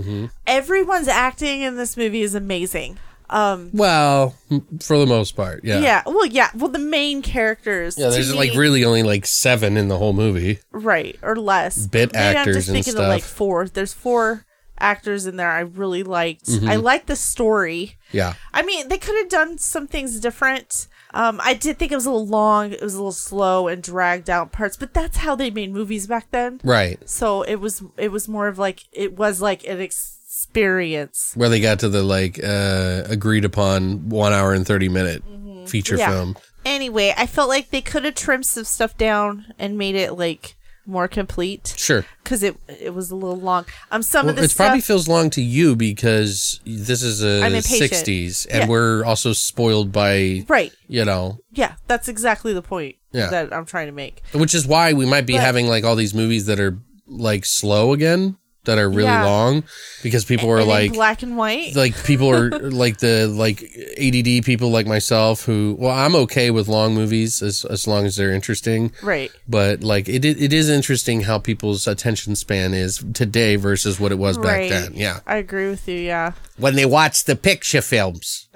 Everyone's 0.47 1.07
acting 1.09 1.61
in 1.61 1.77
this 1.77 1.97
movie 1.97 2.23
is 2.23 2.35
amazing. 2.35 2.99
Um, 3.31 3.71
Well, 3.73 4.35
for 4.81 4.99
the 4.99 5.07
most 5.07 5.37
part, 5.37 5.65
yeah. 5.65 5.81
yeah. 5.81 6.03
Well, 6.05 6.27
yeah. 6.27 6.51
Well, 6.55 6.69
the 6.71 6.79
main 6.79 7.23
characters. 7.23 7.97
Yeah, 7.99 8.09
there's 8.11 8.35
like 8.35 8.51
me- 8.53 8.59
really 8.59 8.85
only 8.85 9.03
like 9.03 9.25
seven 9.27 9.77
in 9.77 9.89
the 9.89 9.97
whole 9.99 10.13
movie. 10.13 10.59
right 10.71 11.19
or 11.23 11.37
less. 11.37 11.87
Bit 11.87 12.13
Maybe 12.13 12.25
I'm 12.25 12.37
actors 12.39 12.57
just 12.57 12.69
and 12.69 12.75
thinking 12.77 13.01
of 13.01 13.09
like 13.09 13.23
four. 13.23 13.69
There's 13.69 13.93
four 13.95 14.45
actors 14.79 15.27
in 15.27 15.37
there. 15.37 15.51
I 15.51 15.61
really 15.61 16.03
liked. 16.03 16.47
Mm-hmm. 16.47 16.69
I 16.69 16.77
liked 16.77 17.07
the 17.07 17.17
story. 17.17 17.97
Yeah. 18.13 18.35
I 18.53 18.63
mean, 18.63 18.89
they 18.89 18.99
could 18.99 19.17
have 19.17 19.29
done 19.31 19.57
some 19.59 19.87
things 19.87 20.19
different. 20.21 20.89
Um, 21.15 21.41
I 21.43 21.55
did 21.55 21.79
think 21.79 21.93
it 21.93 21.95
was 21.95 22.07
a 22.07 22.11
little 22.11 22.27
long. 22.27 22.73
It 22.73 22.81
was 22.81 22.95
a 22.95 22.99
little 22.99 23.13
slow 23.13 23.69
and 23.69 23.83
dragged 23.83 24.31
out 24.31 24.51
parts, 24.53 24.77
but 24.77 24.95
that's 24.95 25.19
how 25.19 25.35
they 25.37 25.51
made 25.51 25.73
movies 25.73 26.07
back 26.07 26.31
then. 26.31 26.61
Right. 26.65 26.99
So 27.09 27.43
it 27.43 27.57
was 27.57 27.83
it 27.99 28.11
was 28.11 28.29
more 28.29 28.49
of 28.49 28.59
like 28.59 28.85
it 28.93 29.17
was 29.17 29.41
like 29.41 29.67
an 29.67 29.81
experience. 29.81 31.33
Where 31.35 31.49
they 31.49 31.61
got 31.61 31.81
to 31.81 31.89
the 31.89 32.03
like 32.03 32.43
uh 32.43 33.03
agreed 33.07 33.45
upon 33.45 34.09
one 34.09 34.33
hour 34.33 34.53
and 34.53 34.67
30 34.67 34.89
minute 34.89 35.23
feature 35.69 35.95
Mm-hmm. 35.95 35.99
Yeah. 36.01 36.11
film. 36.11 36.37
Anyway, 36.65 37.13
I 37.17 37.27
felt 37.27 37.49
like 37.49 37.71
they 37.71 37.81
could 37.83 38.05
have 38.05 38.15
trimmed 38.15 38.47
some 38.47 38.65
stuff 38.65 38.97
down 38.97 39.53
and 39.59 39.77
made 39.77 39.95
it 39.97 40.13
like 40.13 40.57
more 40.87 41.07
complete 41.09 41.75
Sure. 41.77 42.05
because 42.25 42.43
it 42.43 42.57
it 42.67 42.93
was 42.95 43.11
a 43.11 43.15
little 43.17 43.39
long. 43.39 43.65
Um, 43.91 44.03
some 44.03 44.27
Well, 44.27 44.31
of 44.31 44.37
the 44.37 44.45
it 44.45 44.55
probably 44.57 44.81
feels 44.81 45.07
long 45.09 45.31
to 45.31 45.43
you 45.43 45.77
because 45.77 46.61
this 46.65 47.03
is 47.03 47.23
a 47.23 47.43
I'm 47.45 47.55
impatient. 47.55 47.93
60s 47.93 48.47
and 48.51 48.63
Yeah. 48.65 48.69
we're 48.69 49.05
also 49.05 49.33
spoiled 49.33 49.93
by, 49.93 50.45
right. 50.49 50.73
you 50.89 51.05
know, 51.05 51.39
Yeah, 51.53 51.75
that's 51.87 52.09
exactly 52.09 52.53
the 52.53 52.63
point 52.63 52.97
Yeah. 53.13 53.29
that 53.31 53.53
I'm 53.53 53.65
trying 53.67 53.87
to 53.87 53.93
make. 53.93 54.23
which 54.33 54.55
is 54.55 54.67
why 54.67 54.93
we 54.93 55.07
might 55.07 55.27
be 55.27 55.35
But- 55.35 55.43
having 55.43 55.69
like 55.69 55.85
all 55.85 55.95
these 55.97 56.15
movies 56.15 56.47
that 56.47 56.59
are 56.59 56.79
like 57.07 57.45
slow 57.45 57.93
again, 57.93 58.37
that 58.65 58.79
are 58.79 58.89
really 58.89 59.09
Yeah. 59.09 59.25
long 59.25 59.65
because 60.03 60.25
people 60.25 60.49
are 60.51 60.63
like, 60.63 60.93
black 60.93 61.23
and 61.23 61.37
white. 61.37 61.75
like 61.75 61.97
people 62.05 62.31
are 62.31 62.51
like 62.71 62.99
the 62.99 63.27
like 63.27 63.63
ADD 63.99 64.45
people 64.45 64.71
like 64.71 64.87
myself 64.87 65.45
who 65.45 65.75
well 65.79 65.91
I'm 65.93 66.15
okay 66.15 66.51
with 66.53 66.69
long 66.69 66.95
movies 66.95 67.43
as 67.43 67.65
as 67.65 67.89
long 67.89 68.07
as 68.07 68.17
they're 68.17 68.33
interesting 68.33 68.93
right. 69.03 69.33
but 69.49 69.83
like 69.83 70.09
it 70.09 70.25
it 70.25 70.53
is 70.53 70.69
interesting 70.69 71.23
how 71.23 71.39
people's 71.39 71.89
attention 71.89 72.37
span 72.37 72.73
is 72.73 73.05
today 73.15 73.57
versus 73.57 73.99
what 73.99 74.13
it 74.13 74.19
was 74.19 74.39
back 74.39 74.47
right. 74.47 74.71
then 74.71 74.93
yeah 74.95 75.21
I 75.27 75.37
agree 75.37 75.69
with 75.69 75.89
you. 75.89 75.97
Yeah. 75.99 76.33
when 76.57 76.77
they 76.77 76.87
watch 76.87 77.25
the 77.25 77.35
picture 77.37 77.83
films 77.83 78.47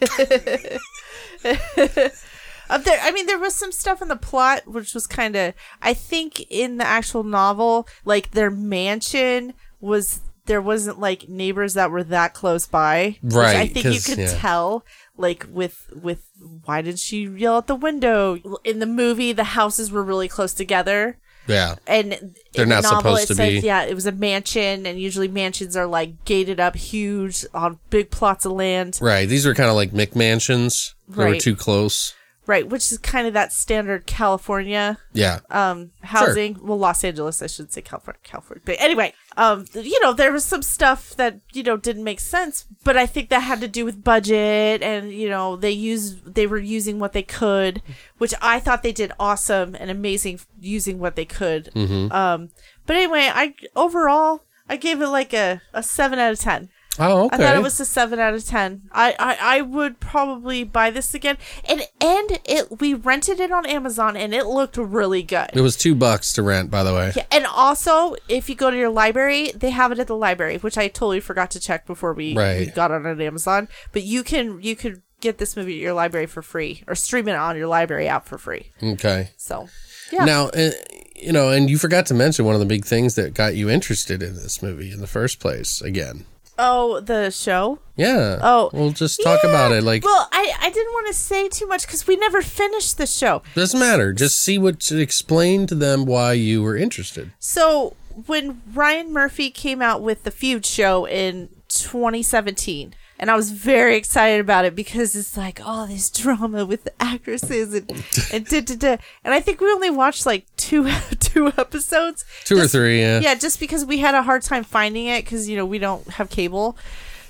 Uh, 2.68 2.78
there, 2.78 2.98
I 3.02 3.10
mean, 3.12 3.26
there 3.26 3.38
was 3.38 3.54
some 3.54 3.72
stuff 3.72 4.02
in 4.02 4.08
the 4.08 4.16
plot 4.16 4.66
which 4.66 4.94
was 4.94 5.06
kind 5.06 5.36
of. 5.36 5.54
I 5.82 5.94
think 5.94 6.40
in 6.50 6.78
the 6.78 6.86
actual 6.86 7.22
novel, 7.24 7.88
like 8.04 8.32
their 8.32 8.50
mansion 8.50 9.54
was 9.80 10.20
there 10.46 10.62
wasn't 10.62 10.98
like 10.98 11.28
neighbors 11.28 11.74
that 11.74 11.90
were 11.90 12.04
that 12.04 12.34
close 12.34 12.66
by. 12.66 13.18
which 13.22 13.34
I 13.34 13.66
think 13.66 13.86
you 13.86 14.00
could 14.00 14.18
yeah. 14.18 14.38
tell, 14.38 14.84
like 15.16 15.46
with 15.50 15.90
with 15.94 16.24
why 16.64 16.82
did 16.82 16.98
she 16.98 17.24
yell 17.26 17.58
at 17.58 17.66
the 17.66 17.74
window 17.74 18.38
in 18.64 18.78
the 18.78 18.86
movie? 18.86 19.32
The 19.32 19.44
houses 19.44 19.90
were 19.90 20.02
really 20.02 20.28
close 20.28 20.54
together. 20.54 21.18
yeah 21.46 21.76
And 21.86 22.34
They're 22.52 22.64
in 22.64 22.68
the 22.68 22.76
not 22.76 22.82
novel, 22.84 22.98
supposed 22.98 23.24
it 23.24 23.26
to 23.26 23.34
says, 23.34 23.60
be. 23.60 23.66
Yeah, 23.66 23.82
it 23.84 23.94
was 23.94 24.06
a 24.06 24.12
mansion, 24.12 24.86
and 24.86 25.00
usually 25.00 25.28
mansions 25.28 25.76
are 25.76 25.86
like 25.86 26.24
gated 26.24 26.60
up, 26.60 26.76
huge 26.76 27.44
on 27.52 27.78
big 27.90 28.10
plots 28.10 28.44
of 28.44 28.52
land. 28.52 28.98
right 29.00 29.28
these 29.28 29.46
are 29.46 29.54
kind 29.54 29.68
of 29.68 29.76
like 29.76 29.90
McMansions 29.92 30.94
they 31.08 31.24
were 31.24 31.36
too 31.36 31.56
close 31.56 32.14
Right, 32.46 32.68
which 32.68 32.92
is 32.92 32.98
kind 32.98 33.26
of 33.26 33.34
that 33.34 33.52
standard 33.52 34.06
California 34.06 34.98
yeah 35.12 35.40
um 35.50 35.90
housing. 36.02 36.58
Well, 36.62 36.78
Los 36.78 37.02
Angeles, 37.02 37.42
I 37.42 37.46
should 37.46 37.72
say 37.72 37.82
California, 37.82 38.20
California. 38.22 38.62
But 38.64 38.76
anyway, 38.78 39.12
um, 39.36 39.66
you 39.74 40.00
know, 40.00 40.12
there 40.12 40.32
was 40.32 40.44
some 40.44 40.62
stuff 40.62 41.14
that 41.16 41.40
you 41.52 41.62
know 41.62 41.76
didn't 41.76 42.04
make 42.04 42.20
sense, 42.20 42.64
but 42.84 42.96
I 42.96 43.06
think 43.06 43.28
that 43.28 43.40
had 43.40 43.60
to 43.60 43.68
do 43.68 43.84
with 43.84 44.02
budget, 44.02 44.82
and 44.82 45.12
you 45.12 45.28
know, 45.28 45.56
they 45.56 45.70
used 45.70 46.34
they 46.34 46.46
were 46.46 46.58
using 46.58 46.98
what 46.98 47.12
they 47.12 47.22
could, 47.22 47.82
which 48.18 48.34
I 48.40 48.60
thought 48.60 48.82
they 48.82 48.92
did 48.92 49.12
awesome 49.18 49.74
and 49.74 49.90
amazing 49.90 50.40
using 50.60 50.98
what 50.98 51.16
they 51.16 51.24
could. 51.24 51.70
Mm-hmm. 51.74 52.12
Um, 52.12 52.50
but 52.86 52.96
anyway, 52.96 53.30
I 53.32 53.54
overall 53.74 54.42
I 54.68 54.76
gave 54.76 55.02
it 55.02 55.08
like 55.08 55.32
a 55.32 55.60
a 55.72 55.82
seven 55.82 56.18
out 56.18 56.32
of 56.32 56.38
ten. 56.38 56.70
Oh 56.98 57.26
okay 57.26 57.36
I 57.36 57.38
thought 57.38 57.56
it 57.56 57.62
was 57.62 57.78
a 57.80 57.84
seven 57.84 58.18
out 58.18 58.34
of 58.34 58.44
ten. 58.46 58.82
I, 58.92 59.14
I, 59.18 59.58
I 59.58 59.62
would 59.62 60.00
probably 60.00 60.64
buy 60.64 60.90
this 60.90 61.14
again. 61.14 61.36
And 61.68 61.82
and 62.00 62.38
it 62.44 62.80
we 62.80 62.94
rented 62.94 63.40
it 63.40 63.50
on 63.52 63.66
Amazon 63.66 64.16
and 64.16 64.34
it 64.34 64.46
looked 64.46 64.76
really 64.76 65.22
good. 65.22 65.50
it 65.52 65.60
was 65.60 65.76
two 65.76 65.94
bucks 65.94 66.32
to 66.34 66.42
rent 66.42 66.70
by 66.70 66.82
the 66.82 66.94
way 66.94 67.12
Yeah, 67.16 67.26
and 67.30 67.46
also 67.46 68.16
if 68.28 68.48
you 68.48 68.54
go 68.54 68.70
to 68.70 68.76
your 68.76 68.90
library, 68.90 69.52
they 69.54 69.70
have 69.70 69.92
it 69.92 69.98
at 69.98 70.06
the 70.06 70.16
library, 70.16 70.58
which 70.58 70.78
I 70.78 70.88
totally 70.88 71.20
forgot 71.20 71.50
to 71.52 71.60
check 71.60 71.86
before 71.86 72.12
we, 72.12 72.32
we 72.34 72.38
Right. 72.38 72.74
got 72.74 72.90
on 72.90 73.06
it 73.06 73.20
Amazon. 73.20 73.68
But 73.92 74.02
you 74.02 74.22
can 74.22 74.60
you 74.62 74.76
could 74.76 75.02
get 75.20 75.38
this 75.38 75.56
movie 75.56 75.76
at 75.76 75.80
your 75.82 75.94
library 75.94 76.26
for 76.26 76.42
free 76.42 76.82
or 76.86 76.94
stream 76.94 77.26
it 77.28 77.34
on 77.34 77.56
your 77.56 77.66
library 77.68 78.06
app 78.08 78.26
for 78.26 78.38
free. 78.38 78.72
okay 78.82 79.30
So 79.36 79.68
yeah. 80.12 80.24
Now, 80.24 80.48
uh, 80.50 80.70
you 81.16 81.32
know, 81.32 81.50
and 81.50 81.68
you 81.68 81.78
forgot 81.78 82.06
to 82.06 82.14
mention 82.14 82.44
one 82.44 82.54
of 82.54 82.60
the 82.60 82.66
big 82.66 82.84
things 82.84 83.16
that 83.16 83.34
got 83.34 83.56
you 83.56 83.68
interested 83.68 84.22
in 84.22 84.34
this 84.36 84.62
movie 84.62 84.92
in 84.92 85.00
the 85.00 85.06
first 85.08 85.40
place. 85.40 85.80
Again, 85.80 86.26
oh, 86.58 87.00
the 87.00 87.30
show. 87.30 87.78
yeah. 87.96 88.38
Oh, 88.42 88.70
we'll 88.72 88.90
just 88.92 89.22
talk 89.22 89.40
Yeah. 89.42 89.50
about 89.50 89.72
it. 89.72 89.82
Like, 89.82 90.04
well, 90.04 90.28
I 90.32 90.52
I 90.60 90.70
didn't 90.70 90.92
want 90.92 91.06
to 91.08 91.14
say 91.14 91.48
too 91.48 91.66
much 91.66 91.86
because 91.86 92.06
we 92.06 92.16
never 92.16 92.42
finished 92.42 92.98
the 92.98 93.06
show. 93.06 93.42
doesn't 93.54 93.78
matter. 93.80 94.12
Just 94.12 94.40
see 94.40 94.58
what 94.58 94.80
to 94.80 94.98
explain 94.98 95.66
to 95.68 95.74
them 95.74 96.04
why 96.06 96.32
you 96.34 96.62
were 96.62 96.76
interested. 96.76 97.32
So 97.38 97.94
when 98.26 98.62
Ryan 98.72 99.12
Murphy 99.12 99.50
came 99.50 99.82
out 99.82 100.00
with 100.02 100.24
the 100.24 100.30
Feud 100.30 100.64
show 100.64 101.06
in 101.06 101.48
2017. 101.68 102.94
And 103.18 103.30
I 103.30 103.36
was 103.36 103.50
very 103.50 103.96
excited 103.96 104.40
about 104.40 104.66
it 104.66 104.74
because 104.74 105.16
it's 105.16 105.36
like 105.36 105.64
all 105.66 105.86
this 105.86 106.10
drama 106.10 106.66
with 106.66 106.84
the 106.84 106.92
actresses 107.02 107.72
and 107.72 107.90
and 108.32 108.46
da, 108.46 108.60
da, 108.60 108.76
da. 108.76 108.96
and 109.24 109.32
I 109.32 109.40
think 109.40 109.60
we 109.60 109.70
only 109.72 109.90
watched 109.90 110.26
like 110.26 110.44
two 110.56 110.90
two 111.20 111.48
episodes. 111.56 112.24
Two 112.44 112.58
or 112.58 112.66
three, 112.66 113.00
yeah. 113.00 113.20
Yeah, 113.20 113.34
just 113.34 113.58
because 113.58 113.84
we 113.84 113.98
had 113.98 114.14
a 114.14 114.22
hard 114.22 114.42
time 114.42 114.64
finding 114.64 115.06
it 115.06 115.24
because 115.24 115.48
you 115.48 115.56
know 115.56 115.64
we 115.64 115.78
don't 115.78 116.06
have 116.08 116.28
cable. 116.28 116.76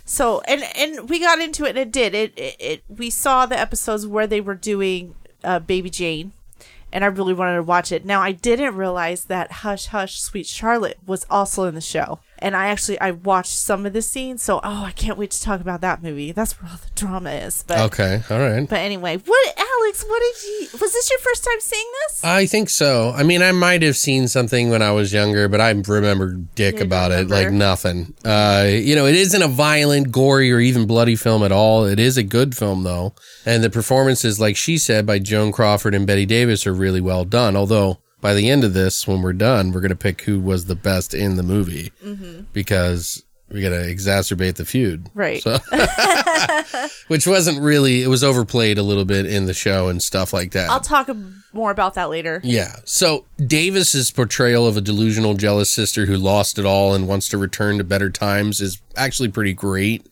So 0.05 0.41
and 0.43 0.63
and 0.77 1.09
we 1.09 1.19
got 1.21 1.41
into 1.41 1.65
it 1.65 1.71
and 1.71 1.79
it 1.79 1.93
did 1.93 2.15
it 2.15 2.33
it, 2.37 2.57
it 2.59 2.85
we 2.89 3.11
saw 3.11 3.47
the 3.47 3.59
episodes 3.59 4.07
where 4.07 4.27
they 4.27 4.41
were 4.41 4.55
doing 4.55 5.15
uh, 5.45 5.59
Baby 5.61 5.91
Jane, 5.91 6.33
and 6.93 7.05
I 7.05 7.09
really 7.09 7.35
wanted 7.35 7.57
to 7.57 7.63
watch 7.63 7.93
it. 7.93 8.05
Now 8.05 8.21
I 8.21 8.33
didn't 8.33 8.77
realize 8.77 9.25
that 9.25 9.51
Hush 9.53 9.87
Hush 9.87 10.21
Sweet 10.21 10.47
Charlotte 10.47 10.99
was 11.07 11.27
also 11.31 11.65
in 11.65 11.75
the 11.75 11.81
show, 11.81 12.21
and 12.39 12.57
I 12.57 12.67
actually 12.69 13.01
I 13.01 13.13
watched 13.13 13.53
some 13.59 13.87
of 13.87 13.93
the 13.93 14.03
scenes. 14.03 14.43
So 14.43 14.59
oh, 14.63 14.85
I 14.85 14.93
can't 14.93 15.19
wait 15.19 15.31
to 15.33 15.43
talk 15.43 15.61
about 15.61 15.81
that 15.81 16.03
movie. 16.03 16.33
That's 16.33 16.61
where 16.61 16.71
all 16.71 16.79
the 16.79 16.91
drama 16.95 17.31
is. 17.31 17.65
But 17.67 17.79
Okay, 17.93 18.23
all 18.31 18.39
right. 18.39 18.69
but 18.69 18.79
anyway, 18.79 19.19
what 19.19 19.59
Alex? 19.59 20.05
What 20.07 20.21
did 20.21 20.43
you? 20.45 20.69
Was 20.81 20.93
this 20.93 21.11
your 21.11 21.19
first 21.21 21.45
time 21.45 21.61
seeing 21.61 21.87
this? 22.09 22.25
I 22.25 22.47
think 22.47 22.71
so. 22.71 23.13
I 23.17 23.23
mean, 23.23 23.43
I 23.43 23.53
might 23.53 23.83
have 23.83 23.97
seen 23.97 24.29
something 24.29 24.71
when 24.71 24.83
I 24.83 24.93
was 24.93 25.13
younger, 25.13 25.49
but 25.49 25.61
I 25.61 25.71
remember 25.71 26.33
dick 26.55 26.77
You 26.77 26.83
about 26.83 27.13
it 27.13 27.29
like 27.29 27.51
nothing. 27.51 28.15
Uh, 28.25 28.67
you 28.69 28.95
know, 28.95 29.07
it 29.07 29.15
isn't 29.15 29.43
a 29.43 29.49
violent, 29.49 30.11
gory, 30.13 30.53
or 30.53 30.61
even 30.61 30.87
bloody 30.87 31.17
film 31.17 31.43
at 31.43 31.53
all. 31.53 31.85
It 31.85 31.99
is 32.01 32.17
a 32.17 32.23
good 32.23 32.57
film, 32.57 32.83
though. 32.83 33.15
And 33.45 33.63
the 33.63 33.71
performances, 33.71 34.41
like 34.41 34.57
she 34.57 34.79
said, 34.79 35.07
by 35.07 35.19
Joan 35.19 35.53
Crawford 35.53 35.95
and 35.95 36.07
Bette 36.07 36.27
Davis 36.27 36.67
are 36.67 36.75
really 36.75 37.01
well 37.01 37.25
done. 37.25 37.57
Although, 37.57 37.99
by 38.27 38.35
the 38.35 38.51
end 38.51 38.65
of 38.65 38.75
this, 38.75 39.07
when 39.07 39.23
we're 39.23 39.33
done, 39.33 39.71
we're 39.71 39.81
going 39.81 39.91
to 39.91 39.95
pick 39.95 40.23
who 40.23 40.41
was 40.41 40.65
the 40.65 40.75
best 40.75 41.15
in 41.15 41.37
the 41.37 41.45
movie 41.45 41.93
mm-hmm. 42.05 42.41
because 42.53 43.23
we 43.53 43.63
got 43.63 43.69
to 43.69 43.77
exacerbate 43.77 44.57
the 44.57 44.65
feud. 44.65 45.09
Right. 45.15 45.41
So, 45.41 45.59
which 47.07 47.25
wasn't 47.25 47.61
really, 47.61 48.03
it 48.03 48.09
was 48.09 48.25
overplayed 48.25 48.79
a 48.79 48.83
little 48.83 49.05
bit 49.05 49.27
in 49.27 49.47
the 49.47 49.55
show 49.55 49.87
and 49.87 50.03
stuff 50.03 50.33
like 50.33 50.51
that. 50.55 50.71
I'll 50.71 50.81
talk 50.81 51.09
more 51.53 51.71
about 51.71 51.95
that 51.95 52.11
later. 52.11 52.41
Yeah. 52.43 52.75
So 52.85 53.27
Davis's 53.37 54.11
portrayal 54.11 54.67
of 54.67 54.77
a 54.77 54.81
delusional, 54.81 55.35
jealous 55.35 55.73
sister 55.73 56.07
who 56.07 56.17
lost 56.17 56.59
it 56.59 56.67
all 56.67 56.95
and 56.95 57.07
wants 57.07 57.29
to 57.29 57.39
return 57.39 57.79
to 57.79 57.85
better 57.85 58.11
times 58.11 58.61
is 58.61 58.83
actually 58.97 59.29
pretty 59.29 59.55
great. 59.55 60.05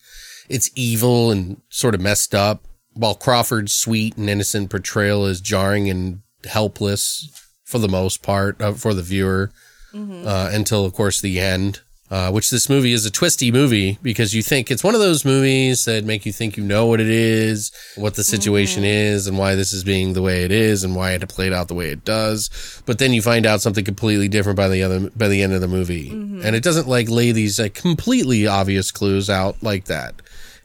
It's 0.48 0.70
evil 0.76 1.32
and 1.32 1.60
sort 1.68 1.96
of 1.96 2.00
messed 2.00 2.32
up, 2.32 2.62
while 2.92 3.16
Crawford's 3.16 3.72
sweet 3.72 4.16
and 4.16 4.30
innocent 4.30 4.70
portrayal 4.70 5.26
is 5.26 5.40
jarring 5.40 5.90
and 5.90 6.20
helpless 6.44 7.40
for 7.74 7.80
the 7.80 7.88
most 7.88 8.22
part 8.22 8.60
uh, 8.62 8.72
for 8.72 8.94
the 8.94 9.02
viewer 9.02 9.50
uh, 9.92 10.48
until, 10.52 10.84
of 10.84 10.92
course, 10.92 11.20
the 11.20 11.40
end. 11.40 11.80
Uh, 12.10 12.30
which 12.30 12.50
this 12.50 12.68
movie 12.68 12.92
is 12.92 13.04
a 13.04 13.10
twisty 13.10 13.50
movie 13.50 13.98
because 14.02 14.32
you 14.34 14.42
think 14.42 14.70
it's 14.70 14.84
one 14.84 14.94
of 14.94 15.00
those 15.00 15.24
movies 15.24 15.86
that 15.86 16.04
make 16.04 16.24
you 16.24 16.32
think 16.32 16.56
you 16.56 16.62
know 16.62 16.86
what 16.86 17.00
it 17.00 17.08
is, 17.08 17.72
what 17.96 18.14
the 18.14 18.22
situation 18.22 18.84
is, 18.84 19.26
and 19.26 19.38
why 19.38 19.56
this 19.56 19.72
is 19.72 19.82
being 19.82 20.12
the 20.12 20.22
way 20.22 20.44
it 20.44 20.52
is, 20.52 20.84
and 20.84 20.94
why 20.94 21.12
it 21.12 21.28
played 21.28 21.52
out 21.52 21.66
the 21.66 21.74
way 21.74 21.88
it 21.90 22.04
does. 22.04 22.50
But 22.86 22.98
then 22.98 23.12
you 23.12 23.22
find 23.22 23.46
out 23.46 23.62
something 23.62 23.84
completely 23.84 24.28
different 24.28 24.56
by 24.56 24.68
the 24.68 24.82
other 24.84 25.10
by 25.16 25.26
the 25.26 25.42
end 25.42 25.54
of 25.54 25.60
the 25.62 25.66
movie, 25.66 26.10
and 26.10 26.54
it 26.54 26.62
doesn't 26.62 26.86
like 26.86 27.08
lay 27.08 27.32
these 27.32 27.58
like 27.58 27.74
completely 27.74 28.46
obvious 28.46 28.92
clues 28.92 29.28
out 29.28 29.60
like 29.62 29.86
that. 29.86 30.14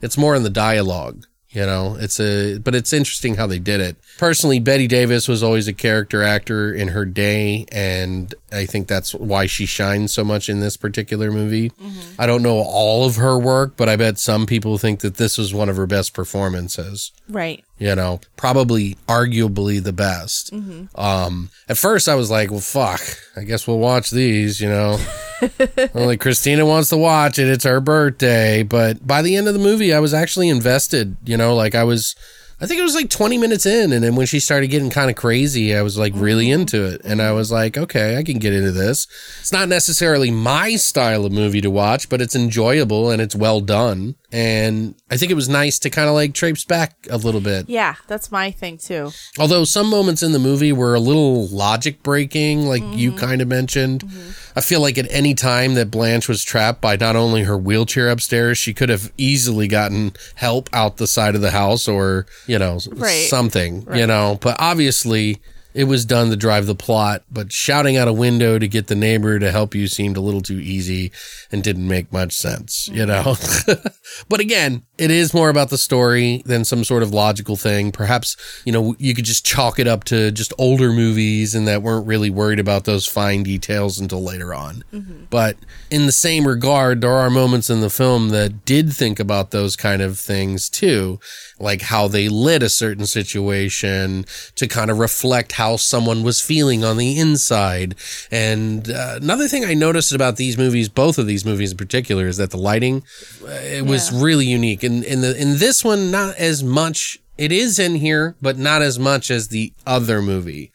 It's 0.02 0.18
more 0.18 0.36
in 0.36 0.44
the 0.44 0.52
dialogue. 0.52 1.26
You 1.52 1.66
know, 1.66 1.98
it's 2.00 2.20
a, 2.20 2.60
but 2.60 2.76
it's 2.76 2.94
interesting 2.94 3.36
how 3.36 3.48
they 3.48 3.58
did 3.58 3.82
it. 3.82 3.98
Personally, 4.20 4.60
Bette 4.60 4.88
Davis 4.88 5.28
was 5.28 5.42
always 5.42 5.68
a 5.68 5.74
character 5.74 6.22
actor 6.22 6.72
in 6.72 6.90
her 6.90 7.06
day, 7.06 7.66
and 7.72 8.34
I 8.52 8.66
think 8.66 8.88
that's 8.88 9.16
why 9.16 9.48
she 9.48 9.66
shines 9.66 10.14
so 10.14 10.24
much 10.24 10.48
in 10.48 10.60
this 10.60 10.78
particular 10.78 11.32
movie. 11.32 11.72
Mm-hmm. 11.72 12.22
I 12.22 12.28
don't 12.28 12.44
know 12.44 12.60
all 12.60 13.06
of 13.06 13.16
her 13.16 13.38
work, 13.38 13.78
but 13.78 13.90
I 13.90 13.96
bet 13.96 14.20
some 14.20 14.46
people 14.46 14.78
think 14.78 15.00
that 15.00 15.16
this 15.16 15.40
was 15.40 15.52
one 15.52 15.70
of 15.70 15.78
her 15.78 15.88
best 15.88 16.14
performances 16.14 17.12
Right. 17.28 17.64
You 17.80 17.96
know, 17.96 18.20
probably 18.36 18.96
arguably 19.08 19.82
the 19.82 19.94
best. 19.94 20.52
Um, 20.96 21.50
at 21.68 21.78
first 21.78 22.08
I 22.10 22.16
was 22.16 22.30
like, 22.30 22.52
well, 22.52 22.60
fuck, 22.60 23.02
I 23.36 23.44
guess 23.44 23.66
we'll 23.68 23.80
watch 23.80 24.12
these, 24.12 24.60
you 24.60 24.68
know. 24.70 25.00
Only 25.96 26.18
Christina 26.18 26.66
wants 26.66 26.90
to 26.90 26.98
watch 26.98 27.40
it. 27.40 27.48
It's 27.48 27.64
her 27.64 27.80
birthday. 27.80 28.64
But 28.64 29.08
by 29.08 29.22
the 29.22 29.38
end 29.38 29.48
of 29.48 29.54
the 29.54 29.60
movie, 29.60 29.94
I 29.94 30.00
was 30.00 30.14
actually 30.14 30.50
invested, 30.50 31.16
you 31.24 31.38
know, 31.38 31.56
like 31.56 31.74
I 31.74 31.86
was, 31.86 32.16
I 32.60 32.66
think 32.66 32.82
it 32.82 32.84
was 32.84 32.96
like 32.96 33.10
20 33.10 33.38
minutes 33.38 33.66
in. 33.66 33.94
And 33.94 34.04
then 34.04 34.18
when 34.18 34.28
she 34.28 34.42
started 34.42 34.68
getting 34.68 34.90
kind 34.90 35.10
of 35.10 35.16
crazy, 35.16 35.74
I 35.74 35.82
was 35.82 35.98
like 35.98 36.12
really 36.14 36.52
into 36.52 36.86
it. 36.86 37.00
And 37.06 37.22
I 37.22 37.32
was 37.32 37.50
like, 37.50 37.78
okay, 37.78 38.18
I 38.18 38.24
can 38.24 38.40
get 38.40 38.54
into 38.54 38.74
this. 38.74 39.08
It's 39.40 39.54
not 39.54 39.70
necessarily 39.70 40.30
my 40.30 40.76
style 40.76 41.24
of 41.26 41.32
movie 41.32 41.62
to 41.62 41.72
watch, 41.72 42.10
but 42.10 42.20
it's 42.20 42.36
enjoyable 42.36 43.10
and 43.10 43.22
it's 43.22 43.36
well 43.36 43.62
done. 43.62 44.16
And 44.32 44.94
I 45.10 45.18
think 45.18 45.32
it 45.32 45.36
was 45.36 45.50
nice 45.50 45.80
to 45.80 45.90
kind 45.90 46.08
of 46.08 46.14
like 46.14 46.34
traipse 46.34 46.64
back 46.64 46.96
a 47.10 47.18
little 47.18 47.42
bit. 47.42 47.68
Yeah, 47.68 47.96
that's 48.08 48.32
my 48.32 48.52
thing 48.52 48.78
too. 48.78 49.12
Although 49.40 49.64
some 49.64 49.90
moments 49.90 50.22
in 50.22 50.34
the 50.34 50.40
movie 50.40 50.72
were 50.72 50.94
a 50.94 51.00
little 51.00 51.48
logic 51.48 52.04
breaking, 52.04 52.68
like 52.68 52.84
you 52.94 53.12
mm-hmm. 53.12 53.20
kind 53.20 53.42
of 53.42 53.48
mentioned. 53.48 54.02
Mm-hmm. 54.02 54.58
I 54.60 54.62
feel 54.62 54.82
like 54.82 55.00
at 55.00 55.08
any 55.10 55.34
time 55.34 55.74
that 55.74 55.90
Blanche 55.90 56.28
was 56.28 56.44
trapped 56.44 56.80
by 56.80 56.96
not 56.96 57.16
only 57.16 57.44
her 57.44 57.58
wheelchair 57.58 58.10
upstairs, 58.10 58.60
she 58.60 58.74
could 58.74 58.90
have 58.90 59.12
easily 59.18 59.68
gotten 59.68 60.14
help 60.36 60.70
out 60.74 60.98
the 60.98 61.08
side 61.08 61.34
of 61.34 61.42
the 61.42 61.52
house 61.52 61.88
or, 61.88 62.28
you 62.46 62.60
know, 62.60 62.80
Right. 62.92 63.28
something, 63.30 63.88
you 63.96 64.06
know. 64.06 64.38
But 64.42 64.58
obviously, 64.60 65.42
it 65.80 65.88
was 65.88 66.04
done 66.04 66.30
to 66.30 66.36
drive 66.36 66.66
the 66.66 66.76
plot, 66.76 67.24
but 67.32 67.54
shouting 67.54 67.96
out 67.96 68.10
a 68.10 68.12
window 68.12 68.60
to 68.60 68.68
get 68.68 68.88
the 68.88 68.96
neighbor 68.96 69.40
to 69.40 69.50
help 69.50 69.74
you 69.74 69.88
seemed 69.88 70.18
a 70.18 70.20
little 70.20 70.42
too 70.42 70.60
easy 70.60 71.10
and 71.54 71.64
didn't 71.64 71.88
make 71.88 72.12
much 72.12 72.34
sense, 72.34 72.90
you 72.90 73.06
mm-hmm. 73.06 73.72
know? 73.72 73.82
but 74.30 74.42
again, 74.42 74.84
it 74.98 75.10
is 75.10 75.34
more 75.34 75.48
about 75.48 75.70
the 75.70 75.78
story 75.78 76.44
than 76.46 76.66
some 76.66 76.84
sort 76.84 77.02
of 77.02 77.14
logical 77.14 77.56
thing. 77.56 77.94
Perhaps, 77.94 78.36
you 78.66 78.74
know, 78.74 78.94
you 79.00 79.16
could 79.16 79.24
just 79.24 79.46
chalk 79.46 79.80
it 79.80 79.88
up 79.88 80.04
to 80.04 80.32
just 80.32 80.52
older 80.58 80.92
movies 80.92 81.56
and 81.56 81.66
that 81.66 81.82
weren't 81.82 82.06
really 82.06 82.30
worried 82.30 82.60
about 82.60 82.84
those 82.84 83.08
fine 83.08 83.42
details 83.44 84.00
until 84.00 84.22
later 84.22 84.54
on. 84.54 84.84
Mm-hmm. 84.92 85.24
But 85.30 85.56
in 85.90 86.08
the 86.08 86.12
same 86.12 86.46
regard, 86.46 87.00
there 87.00 87.14
are 87.14 87.30
moments 87.30 87.70
in 87.70 87.80
the 87.80 87.90
film 87.90 88.30
that 88.30 88.66
did 88.66 88.92
think 88.92 89.18
about 89.18 89.52
those 89.52 89.78
kind 89.78 90.02
of 90.02 90.20
things 90.20 90.70
too, 90.70 91.22
like 91.58 91.84
how 91.84 92.10
they 92.10 92.28
lit 92.28 92.62
a 92.62 92.70
certain 92.70 93.06
situation 93.06 94.26
to 94.56 94.68
kind 94.68 94.92
of 94.92 95.00
reflect 95.00 95.54
how 95.54 95.69
someone 95.78 96.24
was 96.24 96.42
feeling 96.42 96.84
on 96.84 96.98
the 96.98 97.18
inside. 97.20 97.96
And 98.32 98.90
uh, 98.90 99.20
another 99.22 99.48
thing 99.48 99.66
I 99.66 99.74
noticed 99.74 100.14
about 100.14 100.36
these 100.38 100.58
movies, 100.58 100.90
both 100.90 101.18
of 101.18 101.28
these 101.28 101.46
movies 101.46 101.72
in 101.72 101.78
particular, 101.78 102.28
is 102.28 102.38
that 102.38 102.52
the 102.52 102.58
lighting 102.58 103.04
uh, 103.44 103.48
it 103.50 103.86
was 103.86 104.12
Yeah. 104.12 104.22
really 104.24 104.46
unique. 104.46 104.84
In 104.84 105.04
in 105.04 105.22
the 105.22 105.36
in 105.40 105.58
this 105.60 105.84
one, 105.84 106.12
not 106.12 106.36
as 106.38 106.64
much. 106.64 107.20
It 107.38 107.54
is 107.54 107.80
in 107.80 107.96
here, 107.96 108.36
but 108.42 108.58
not 108.58 108.82
as 108.82 109.00
much 109.00 109.32
as 109.32 109.48
the 109.48 109.72
other 109.88 110.22
movie, 110.22 110.74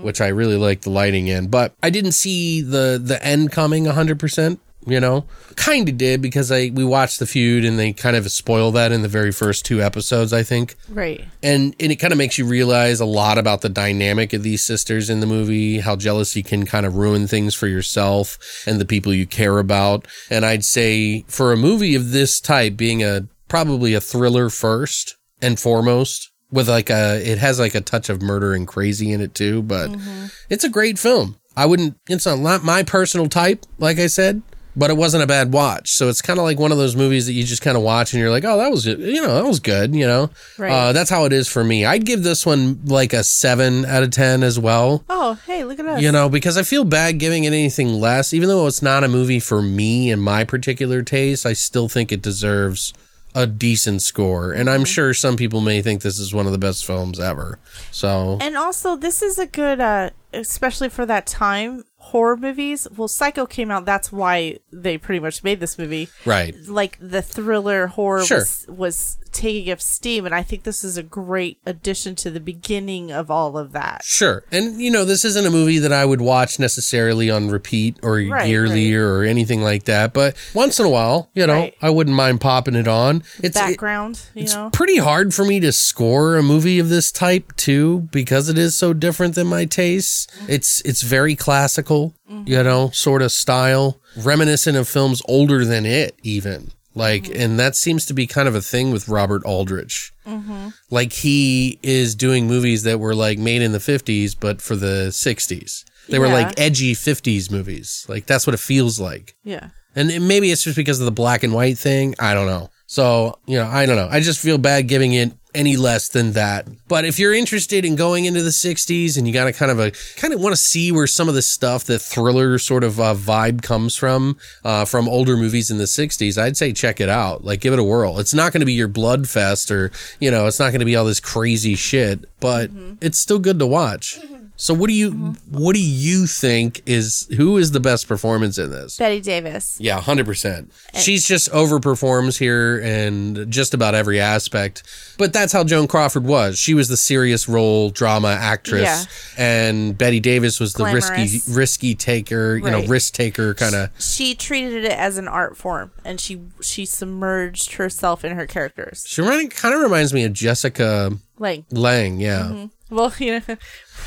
which 0.00 0.18
I 0.22 0.28
really 0.28 0.56
like 0.56 0.80
the 0.80 0.88
lighting 0.88 1.28
in. 1.28 1.48
But 1.48 1.74
I 1.82 1.90
didn't 1.90 2.12
see 2.12 2.62
the 2.62 2.98
the 3.02 3.22
end 3.22 3.52
coming 3.52 3.84
hundred 3.84 4.18
percent. 4.18 4.58
You 4.86 5.00
know, 5.00 5.24
kind 5.56 5.88
of 5.88 5.98
did 5.98 6.22
because 6.22 6.52
I 6.52 6.70
we 6.72 6.84
watched 6.84 7.18
the 7.18 7.26
feud 7.26 7.64
and 7.64 7.78
they 7.78 7.92
kind 7.92 8.14
of 8.14 8.30
spoil 8.30 8.70
that 8.72 8.92
in 8.92 9.02
the 9.02 9.08
very 9.08 9.32
first 9.32 9.64
two 9.64 9.82
episodes. 9.82 10.32
I 10.32 10.42
think 10.44 10.76
Right. 10.88 11.24
and 11.42 11.74
and 11.80 11.90
it 11.90 11.96
kind 11.96 12.12
of 12.12 12.18
makes 12.18 12.38
you 12.38 12.46
realize 12.46 13.00
a 13.00 13.04
lot 13.04 13.36
about 13.36 13.62
the 13.62 13.68
dynamic 13.68 14.32
of 14.32 14.42
these 14.42 14.64
sisters 14.64 15.10
in 15.10 15.20
the 15.20 15.26
movie 15.26 15.80
how 15.80 15.96
jealousy 15.96 16.42
can 16.42 16.64
kind 16.66 16.86
of 16.86 16.94
ruin 16.96 17.26
things 17.26 17.54
for 17.54 17.66
yourself 17.66 18.38
and 18.66 18.80
the 18.80 18.84
people 18.84 19.12
you 19.12 19.26
care 19.26 19.58
about 19.58 20.06
and 20.30 20.44
i'd 20.44 20.64
say 20.64 21.24
for 21.28 21.52
a 21.52 21.56
movie 21.56 21.94
of 21.94 22.12
this 22.12 22.40
type 22.40 22.76
being 22.76 23.02
a 23.02 23.26
probably 23.48 23.94
a 23.94 24.00
thriller 24.00 24.48
first 24.48 25.16
and 25.42 25.58
foremost 25.58 26.30
with 26.50 26.68
like 26.68 26.90
a 26.90 27.20
it 27.28 27.38
has 27.38 27.58
like 27.58 27.74
a 27.74 27.80
touch 27.80 28.08
of 28.08 28.22
murder 28.22 28.52
and 28.54 28.66
crazy 28.66 29.12
in 29.12 29.20
it 29.20 29.34
too 29.34 29.62
but 29.62 29.90
mm-hmm. 29.90 30.26
it's 30.48 30.64
a 30.64 30.68
great 30.68 30.98
film 30.98 31.36
i 31.56 31.66
wouldn't 31.66 31.96
it's 32.08 32.26
not 32.26 32.64
my 32.64 32.82
personal 32.82 33.28
type 33.28 33.64
like 33.78 33.98
i 33.98 34.06
said 34.06 34.42
but 34.76 34.90
it 34.90 34.96
wasn't 34.96 35.22
a 35.22 35.26
bad 35.26 35.52
watch. 35.52 35.90
So 35.90 36.08
it's 36.08 36.20
kind 36.20 36.38
of 36.38 36.44
like 36.44 36.58
one 36.58 36.70
of 36.70 36.78
those 36.78 36.94
movies 36.94 37.26
that 37.26 37.32
you 37.32 37.42
just 37.44 37.62
kind 37.62 37.76
of 37.76 37.82
watch 37.82 38.12
and 38.12 38.20
you're 38.20 38.30
like, 38.30 38.44
oh, 38.44 38.58
that 38.58 38.70
was, 38.70 38.84
you 38.86 39.22
know, 39.22 39.34
that 39.34 39.46
was 39.46 39.58
good, 39.58 39.94
you 39.94 40.06
know? 40.06 40.30
Right. 40.58 40.70
Uh, 40.70 40.92
that's 40.92 41.08
how 41.08 41.24
it 41.24 41.32
is 41.32 41.48
for 41.48 41.64
me. 41.64 41.86
I'd 41.86 42.04
give 42.04 42.22
this 42.22 42.44
one 42.44 42.80
like 42.84 43.12
a 43.14 43.24
seven 43.24 43.86
out 43.86 44.02
of 44.02 44.10
10 44.10 44.42
as 44.42 44.58
well. 44.58 45.02
Oh, 45.08 45.38
hey, 45.46 45.64
look 45.64 45.80
at 45.80 45.86
us. 45.86 46.02
You 46.02 46.12
know, 46.12 46.28
because 46.28 46.58
I 46.58 46.62
feel 46.62 46.84
bad 46.84 47.18
giving 47.18 47.44
it 47.44 47.48
anything 47.48 47.88
less. 47.88 48.34
Even 48.34 48.48
though 48.48 48.66
it's 48.66 48.82
not 48.82 49.02
a 49.02 49.08
movie 49.08 49.40
for 49.40 49.62
me 49.62 50.10
and 50.10 50.20
my 50.20 50.44
particular 50.44 51.02
taste, 51.02 51.46
I 51.46 51.54
still 51.54 51.88
think 51.88 52.12
it 52.12 52.20
deserves 52.20 52.92
a 53.34 53.46
decent 53.46 54.00
score. 54.02 54.52
And 54.52 54.68
I'm 54.68 54.84
sure 54.84 55.12
some 55.12 55.36
people 55.36 55.60
may 55.60 55.82
think 55.82 56.02
this 56.02 56.18
is 56.18 56.32
one 56.34 56.46
of 56.46 56.52
the 56.52 56.58
best 56.58 56.86
films 56.86 57.20
ever. 57.20 57.58
So, 57.90 58.38
And 58.40 58.56
also, 58.56 58.96
this 58.96 59.22
is 59.22 59.38
a 59.38 59.46
good, 59.46 59.78
uh, 59.80 60.10
especially 60.32 60.88
for 60.88 61.04
that 61.06 61.26
time, 61.26 61.84
horror 62.10 62.36
movies. 62.36 62.86
Well, 62.96 63.08
Psycho 63.08 63.46
came 63.46 63.70
out. 63.70 63.84
That's 63.84 64.10
why 64.12 64.58
they 64.72 64.96
pretty 64.98 65.20
much 65.20 65.42
made 65.44 65.60
this 65.60 65.78
movie. 65.78 66.08
right. 66.24 66.54
Like 66.68 66.98
the 67.00 67.22
thriller 67.22 67.86
horror 67.88 68.24
Sure. 68.24 68.38
was, 68.38 68.66
was 68.68 69.18
taking 69.36 69.70
of 69.70 69.80
steam, 69.82 70.24
and 70.26 70.34
I 70.34 70.42
think 70.42 70.62
this 70.64 70.82
is 70.82 70.96
a 70.96 71.02
great 71.02 71.58
addition 71.66 72.14
to 72.16 72.30
the 72.30 72.40
beginning 72.40 73.12
of 73.12 73.30
all 73.30 73.56
of 73.58 73.72
that. 73.72 74.02
Sure. 74.04 74.44
And, 74.50 74.80
you 74.80 74.90
know, 74.90 75.04
this 75.04 75.24
isn't 75.24 75.46
a 75.46 75.50
movie 75.50 75.78
that 75.78 75.92
I 75.92 76.04
would 76.04 76.20
watch 76.20 76.58
necessarily 76.58 77.30
on 77.30 77.48
repeat 77.50 77.98
or 78.02 78.16
Right, 78.16 78.48
yearly 78.48 78.94
right. 78.94 79.00
or 79.00 79.22
anything 79.24 79.62
like 79.62 79.84
that. 79.84 80.12
But 80.12 80.36
once 80.54 80.80
in 80.80 80.86
a 80.86 80.88
while, 80.90 81.30
you 81.34 81.46
know, 81.46 81.52
Right. 81.54 81.74
I 81.82 81.90
wouldn't 81.90 82.16
mind 82.16 82.40
popping 82.40 82.74
it 82.74 82.88
on. 82.88 83.22
It's, 83.42 83.56
it- 83.56 83.66
Background, 83.66 84.20
you 84.34 84.42
it's 84.42 84.54
know. 84.54 84.70
pretty 84.72 84.96
hard 84.96 85.34
for 85.34 85.44
me 85.44 85.60
to 85.60 85.72
score 85.72 86.36
a 86.36 86.42
movie 86.42 86.78
of 86.78 86.88
this 86.88 87.12
type 87.12 87.54
too 87.56 88.08
because 88.10 88.48
it 88.48 88.58
is 88.58 88.74
so 88.74 88.92
different 88.92 89.34
than 89.34 89.46
my 89.46 89.64
tastes. 89.64 90.26
It's 90.48 90.80
it's 90.84 91.02
very 91.02 91.34
classical, 91.34 92.14
mm-hmm. 92.30 92.50
you 92.50 92.62
know, 92.62 92.90
sort 92.90 93.22
of 93.22 93.32
style, 93.32 94.00
reminiscent 94.16 94.76
of 94.76 94.88
films 94.88 95.20
older 95.26 95.64
than 95.64 95.84
it 95.86 96.18
even. 96.22 96.72
Like 96.96 97.24
mm-hmm. 97.24 97.40
and 97.40 97.60
that 97.60 97.76
seems 97.76 98.06
to 98.06 98.14
be 98.14 98.26
kind 98.26 98.48
of 98.48 98.54
a 98.54 98.60
thing 98.62 98.90
with 98.90 99.08
Robert 99.08 99.44
Aldrich. 99.44 100.12
Mm-hmm. 100.26 100.68
Like 100.90 101.12
he 101.12 101.78
is 101.82 102.14
doing 102.16 102.48
movies 102.48 102.82
that 102.84 102.98
were 102.98 103.14
like 103.14 103.38
made 103.38 103.62
in 103.62 103.72
the 103.72 103.78
50s 103.78 104.34
but 104.38 104.60
for 104.60 104.74
the 104.74 105.08
60s. 105.10 105.84
They 106.08 106.18
were 106.18 106.28
like 106.28 106.58
edgy 106.58 106.94
50s 106.94 107.50
movies. 107.50 108.06
Like 108.08 108.26
that's 108.26 108.46
what 108.46 108.54
it 108.54 108.60
feels 108.60 108.98
like. 108.98 109.36
yeah. 109.44 109.68
And 109.94 110.10
it- 110.10 110.20
maybe 110.20 110.50
it's 110.50 110.62
just 110.64 110.76
because 110.76 111.00
of 111.00 111.06
the 111.06 111.12
black 111.12 111.42
and 111.42 111.52
white 111.52 111.78
thing. 111.78 112.14
I 112.18 112.34
don't 112.34 112.46
know. 112.46 112.70
So, 112.86 113.38
you 113.46 113.58
know, 113.58 113.66
I 113.66 113.84
don't 113.86 113.96
know. 113.96 114.08
I 114.10 114.20
just 114.20 114.40
feel 114.40 114.58
bad 114.58 114.86
giving 114.86 115.12
it 115.12 115.32
any 115.56 115.76
less 115.76 116.08
than 116.08 116.32
that. 116.32 116.68
But 116.86 117.04
if 117.04 117.18
you're 117.18 117.32
interested 117.32 117.84
in 117.84 117.96
going 117.96 118.26
into 118.26 118.42
the 118.42 118.50
60s 118.50 119.16
and 119.16 119.26
you 119.26 119.32
got 119.32 119.46
to 119.46 119.52
kind 119.52 119.70
of 119.70 119.80
a 119.80 119.90
kind 120.16 120.34
of 120.34 120.40
want 120.40 120.52
to 120.52 120.60
see 120.60 120.92
where 120.92 121.06
some 121.06 121.28
of 121.28 121.34
the 121.34 121.42
stuff, 121.42 121.84
the 121.84 121.98
thriller 121.98 122.58
sort 122.58 122.84
of 122.84 123.00
uh, 123.00 123.14
vibe 123.14 123.62
comes 123.62 123.96
from, 123.96 124.36
uh, 124.64 124.84
from 124.84 125.08
older 125.08 125.36
movies 125.36 125.70
in 125.70 125.78
the 125.78 125.84
60s, 125.84 126.40
I'd 126.40 126.56
say 126.56 126.72
check 126.72 127.00
it 127.00 127.08
out. 127.08 127.42
Like, 127.42 127.60
give 127.60 127.72
it 127.72 127.78
a 127.78 127.84
whirl. 127.84 128.18
It's 128.18 128.34
not 128.34 128.52
going 128.52 128.60
to 128.60 128.66
be 128.66 128.74
your 128.74 128.88
blood 128.88 129.28
fest 129.28 129.70
or, 129.70 129.90
you 130.20 130.30
know, 130.30 130.46
it's 130.46 130.58
not 130.60 130.70
going 130.70 130.80
to 130.80 130.86
be 130.86 130.94
all 130.94 131.06
this 131.06 131.20
crazy 131.20 131.74
shit, 131.74 132.24
but 132.38 132.70
it's 133.00 133.18
still 133.18 133.38
good 133.38 133.58
to 133.58 133.66
watch. 133.66 134.20
So 134.56 134.72
what 134.74 134.88
do 134.88 134.94
you 134.94 135.10
mm-hmm. 135.10 135.58
what 135.58 135.74
do 135.74 135.82
you 135.82 136.26
think 136.26 136.82
is 136.86 137.28
who 137.36 137.56
is 137.58 137.72
the 137.72 137.80
best 137.80 138.08
performance 138.08 138.58
in 138.58 138.70
this? 138.70 138.96
Bette 138.96 139.20
Davis. 139.20 139.76
Yeah, 139.80 140.00
hundred 140.00 140.26
percent. 140.26 140.72
She's 140.94 141.26
just 141.26 141.50
overperforms 141.52 142.38
here 142.38 142.78
in 142.78 143.50
just 143.50 143.74
about 143.74 143.94
every 143.94 144.18
aspect. 144.18 144.82
But 145.18 145.32
that's 145.32 145.52
how 145.52 145.64
Joan 145.64 145.88
Crawford 145.88 146.24
was. 146.24 146.58
She 146.58 146.74
was 146.74 146.88
the 146.88 146.96
serious 146.96 147.48
role 147.48 147.90
drama 147.90 148.28
actress, 148.28 148.82
Yeah. 148.82 149.04
and 149.38 149.96
Bette 149.96 150.20
Davis 150.20 150.60
was 150.60 150.72
the 150.74 150.84
risky 150.84 151.14
Glamorous. 151.14 151.48
risky 151.48 151.94
taker, 151.94 152.56
you 152.56 152.70
know, 152.70 152.84
risk 152.86 153.14
taker 153.14 153.54
kind 153.54 153.74
of. 153.74 153.90
She 153.98 154.34
treated 154.34 154.84
it 154.84 154.92
as 154.92 155.18
an 155.18 155.28
art 155.28 155.56
form, 155.56 155.92
and 156.04 156.20
she 156.20 156.40
she 156.60 156.86
submerged 156.86 157.74
herself 157.74 158.24
in 158.24 158.36
her 158.36 158.46
characters. 158.46 159.04
She 159.06 159.22
kind 159.22 159.74
of 159.74 159.80
reminds 159.80 160.12
me 160.12 160.24
of 160.24 160.32
Jessica 160.32 161.18
Like, 161.38 161.64
Lange. 161.70 162.20
Yeah, 162.20 162.42
mm-hmm. 162.42 162.94
well, 162.94 163.12
you 163.18 163.40
know, 163.40 163.56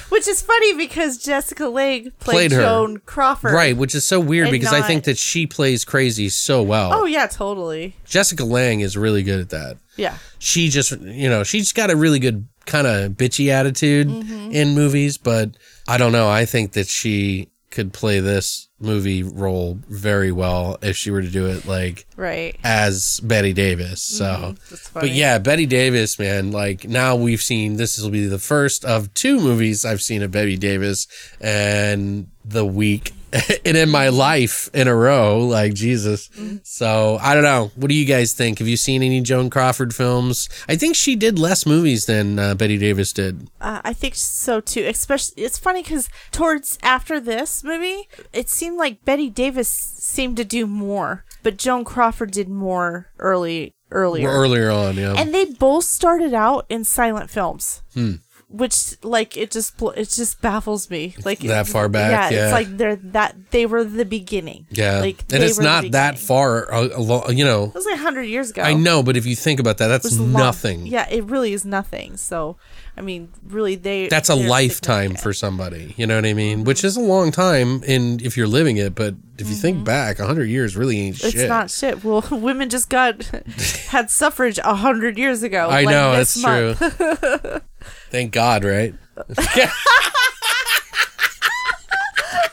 which 0.09 0.27
is 0.27 0.41
funny 0.41 0.73
because 0.75 1.17
Jessica 1.17 1.67
Lange 1.69 2.11
played, 2.19 2.35
Played 2.35 2.51
her. 2.53 2.61
Joan 2.61 2.97
Crawford. 3.05 3.53
right. 3.53 3.75
Which 3.77 3.95
is 3.95 4.05
so 4.05 4.19
weird 4.19 4.51
because 4.51 4.73
I 4.73 4.81
think 4.81 5.03
that 5.05 5.17
she 5.17 5.45
plays 5.47 5.85
crazy 5.85 6.29
so 6.29 6.61
well. 6.63 6.91
Oh 6.93 7.05
yeah, 7.05 7.27
totally. 7.27 7.95
Jessica 8.05 8.43
Lange 8.45 8.81
is 8.81 8.95
really 8.97 9.23
good 9.23 9.39
at 9.39 9.49
that. 9.49 9.77
Yeah. 9.97 10.17
she 10.37 10.69
just 10.69 10.91
you 11.01 11.27
know 11.29 11.43
she's 11.43 11.73
got 11.73 11.89
a 11.91 11.95
really 11.95 12.19
good 12.19 12.47
kind 12.65 12.87
of 12.87 13.11
bitchy 13.13 13.49
attitude 13.49 14.07
Mm-hmm. 14.07 14.51
in 14.51 14.73
movies 14.75 15.17
but 15.17 15.57
i 15.89 15.97
don't 15.97 16.11
know 16.13 16.29
i 16.29 16.45
think 16.45 16.71
that 16.73 16.87
she 16.87 17.49
could 17.71 17.91
play 17.91 18.19
this 18.21 18.68
movie 18.81 19.23
role 19.23 19.77
very 19.89 20.31
well 20.31 20.77
if 20.81 20.95
she 20.95 21.11
were 21.11 21.21
to 21.21 21.29
do 21.29 21.45
it 21.47 21.65
like 21.65 22.05
Right. 22.15 22.55
as 22.63 23.19
bette 23.21 23.53
davis 23.53 24.01
so. 24.01 24.25
Mm-hmm. 24.25 24.51
That's 24.69 24.89
but 24.91 25.09
yeah 25.09 25.37
bette 25.37 25.65
davis 25.65 26.17
man 26.17 26.51
like 26.51 26.85
now 26.87 27.15
we've 27.15 27.41
seen 27.41 27.75
this 27.75 27.99
will 28.01 28.09
be 28.09 28.25
the 28.27 28.39
first 28.39 28.85
of 28.85 29.13
two 29.13 29.39
movies 29.39 29.83
i've 29.85 30.01
seen 30.01 30.23
of 30.23 30.31
bette 30.31 30.55
davis 30.57 31.07
and 31.41 32.27
the 32.45 32.65
week 32.65 33.11
and 33.65 33.77
in 33.77 33.89
my 33.89 34.09
life 34.09 34.69
in 34.73 34.87
a 34.87 34.95
row 34.95 35.39
like 35.39 35.73
jesus 35.73 36.29
so 36.63 37.17
i 37.21 37.33
don't 37.33 37.43
know 37.43 37.71
what 37.75 37.89
do 37.89 37.93
you 37.95 38.05
guys 38.05 38.33
think 38.33 38.59
have 38.59 38.67
you 38.67 38.77
seen 38.77 39.03
any 39.03 39.21
joan 39.21 39.49
crawford 39.49 39.93
films 39.93 40.49
i 40.67 40.75
think 40.75 40.95
she 40.95 41.15
did 41.15 41.37
less 41.37 41.65
movies 41.65 42.05
than 42.05 42.39
uh, 42.39 42.55
bette 42.55 42.77
davis 42.77 43.13
did 43.13 43.47
Uh, 43.61 43.81
I 43.83 43.93
think 43.93 44.15
so 44.15 44.61
too. 44.61 44.85
Especially, 44.87 45.43
it's 45.43 45.57
funny 45.57 45.83
because 45.83 46.09
towards 46.31 46.77
after 46.81 47.19
this 47.19 47.63
movie, 47.63 48.07
it 48.33 48.49
seemed 48.49 48.77
like 48.77 49.03
Bette 49.05 49.29
Davis 49.29 49.67
seemed 49.69 50.37
to 50.37 50.45
do 50.45 50.65
more, 50.65 51.25
but 51.43 51.57
Joan 51.57 51.83
Crawford 51.83 52.31
did 52.31 52.47
more 52.49 53.11
early 53.19 53.75
earlier. 53.91 54.29
earlier 54.29 54.69
on 54.69 54.95
yeah 54.95 55.13
and 55.17 55.33
they 55.33 55.45
both 55.45 55.83
started 55.83 56.33
out 56.33 56.65
in 56.69 56.83
silent 56.83 57.29
films. 57.29 57.81
Hmm. 57.93 58.13
Which 58.51 58.95
like 59.03 59.37
it 59.37 59.51
just 59.51 59.77
bl- 59.77 59.91
it 59.91 60.09
just 60.09 60.41
baffles 60.41 60.89
me. 60.89 61.13
Like 61.23 61.39
That 61.41 61.67
far 61.67 61.87
back, 61.87 62.31
yeah. 62.31 62.45
it's 62.45 62.51
like 62.51 62.77
they're 62.77 62.95
that 62.95 63.35
they 63.51 63.67
were 63.67 63.83
the 63.83 64.05
beginning. 64.05 64.65
Yeah. 64.71 65.01
Like 65.01 65.23
and 65.31 65.43
it's 65.43 65.59
not 65.59 65.91
that 65.91 66.17
far 66.17 66.73
uh, 66.73 67.29
you 67.29 67.45
know. 67.45 67.65
It 67.65 67.75
was 67.75 67.85
like 67.85 67.99
hundred 67.99 68.23
years 68.23 68.49
ago. 68.49 68.63
I 68.63 68.73
know 68.73 69.03
but 69.03 69.15
if 69.17 69.27
you 69.27 69.35
think 69.35 69.59
about 69.59 69.77
that 69.77 69.87
that's 69.89 70.05
was 70.05 70.19
long- 70.19 70.31
nothing. 70.33 70.87
Yeah 70.87 71.07
it 71.11 71.25
really 71.25 71.53
is 71.53 71.63
nothing. 71.63 72.17
So 72.17 72.57
I 72.97 73.01
mean 73.01 73.29
really 73.45 73.75
they 73.75 74.07
that's 74.07 74.29
a 74.29 74.35
lifetime 74.35 75.13
for 75.15 75.31
somebody 75.31 75.93
you 75.95 76.07
know 76.07 76.15
what 76.15 76.25
i 76.25 76.33
mean? 76.33 76.63
Which 76.63 76.83
is 76.83 76.97
a 76.97 77.01
long 77.01 77.31
time 77.31 77.83
in 77.83 78.19
if 78.23 78.35
you're 78.35 78.47
living 78.47 78.77
it 78.77 78.95
but 78.95 79.13
if 79.37 79.47
you 79.47 79.53
think 79.55 79.85
back 79.85 80.17
100 80.17 80.45
years 80.45 80.75
really 80.75 80.99
ain't 80.99 81.17
Mm-hmm. 81.17 81.39
It's 81.39 81.47
not 81.49 81.69
shit. 81.69 82.03
Well, 82.03 82.25
women 82.31 82.69
just 82.69 82.89
got 82.89 83.23
had 83.89 84.09
suffrage 84.09 84.57
a 84.57 84.73
hundred 84.73 85.19
years 85.19 85.43
ago. 85.43 85.67
i 85.69 85.83
like 85.83 85.89
know 85.89 86.15
this 86.15 86.33
that's 86.33 86.79
month. 86.81 86.97
true 86.97 87.61
thank 88.11 88.31
god 88.31 88.63
right 88.63 88.93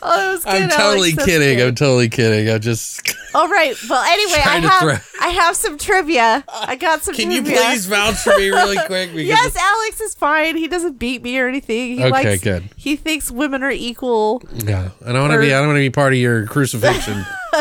Oh, 0.08 0.38
i'm 0.46 0.68
totally 0.70 1.10
Alex, 1.12 1.24
kidding 1.24 1.60
i'm 1.60 1.74
totally 1.74 2.08
kidding 2.08 2.48
i'm 2.48 2.60
just 2.60 3.12
All 3.34 3.48
right. 3.48 3.76
Well, 3.90 4.02
anyway, 4.02 4.38
I 4.38 4.58
have 4.60 4.80
throw- 4.80 5.20
I 5.20 5.28
have 5.28 5.56
some 5.56 5.76
trivia. 5.76 6.42
I 6.48 6.76
got 6.76 7.02
some 7.02 7.14
can 7.14 7.30
you 7.30 7.42
please 7.42 7.84
vouch 7.86 8.14
for 8.16 8.30
me 8.38 8.48
really 8.48 8.76
quick 8.86 9.10
because 9.14 9.26
Yes, 9.28 9.56
Alex 9.56 10.00
is 10.00 10.14
fine. 10.14 10.56
He 10.56 10.68
doesn't 10.68 10.98
beat 10.98 11.22
me 11.22 11.38
or 11.38 11.46
anything. 11.48 11.96
He 11.96 12.00
Okay, 12.04 12.10
likes, 12.10 12.42
good. 12.42 12.62
He 12.76 12.96
thinks 12.96 13.30
women 13.30 13.62
are 13.64 13.70
equal. 13.70 14.42
yeah 14.54 14.90
i 15.04 15.12
don't 15.12 15.20
want 15.22 15.32
to 15.34 15.40
be 15.40 15.52
i 15.52 15.58
don't 15.58 15.66
want 15.66 15.76
to 15.76 15.80
be 15.80 15.90
part 15.90 16.12
of 16.12 16.18
your 16.20 16.46
crucifixion 16.46 17.24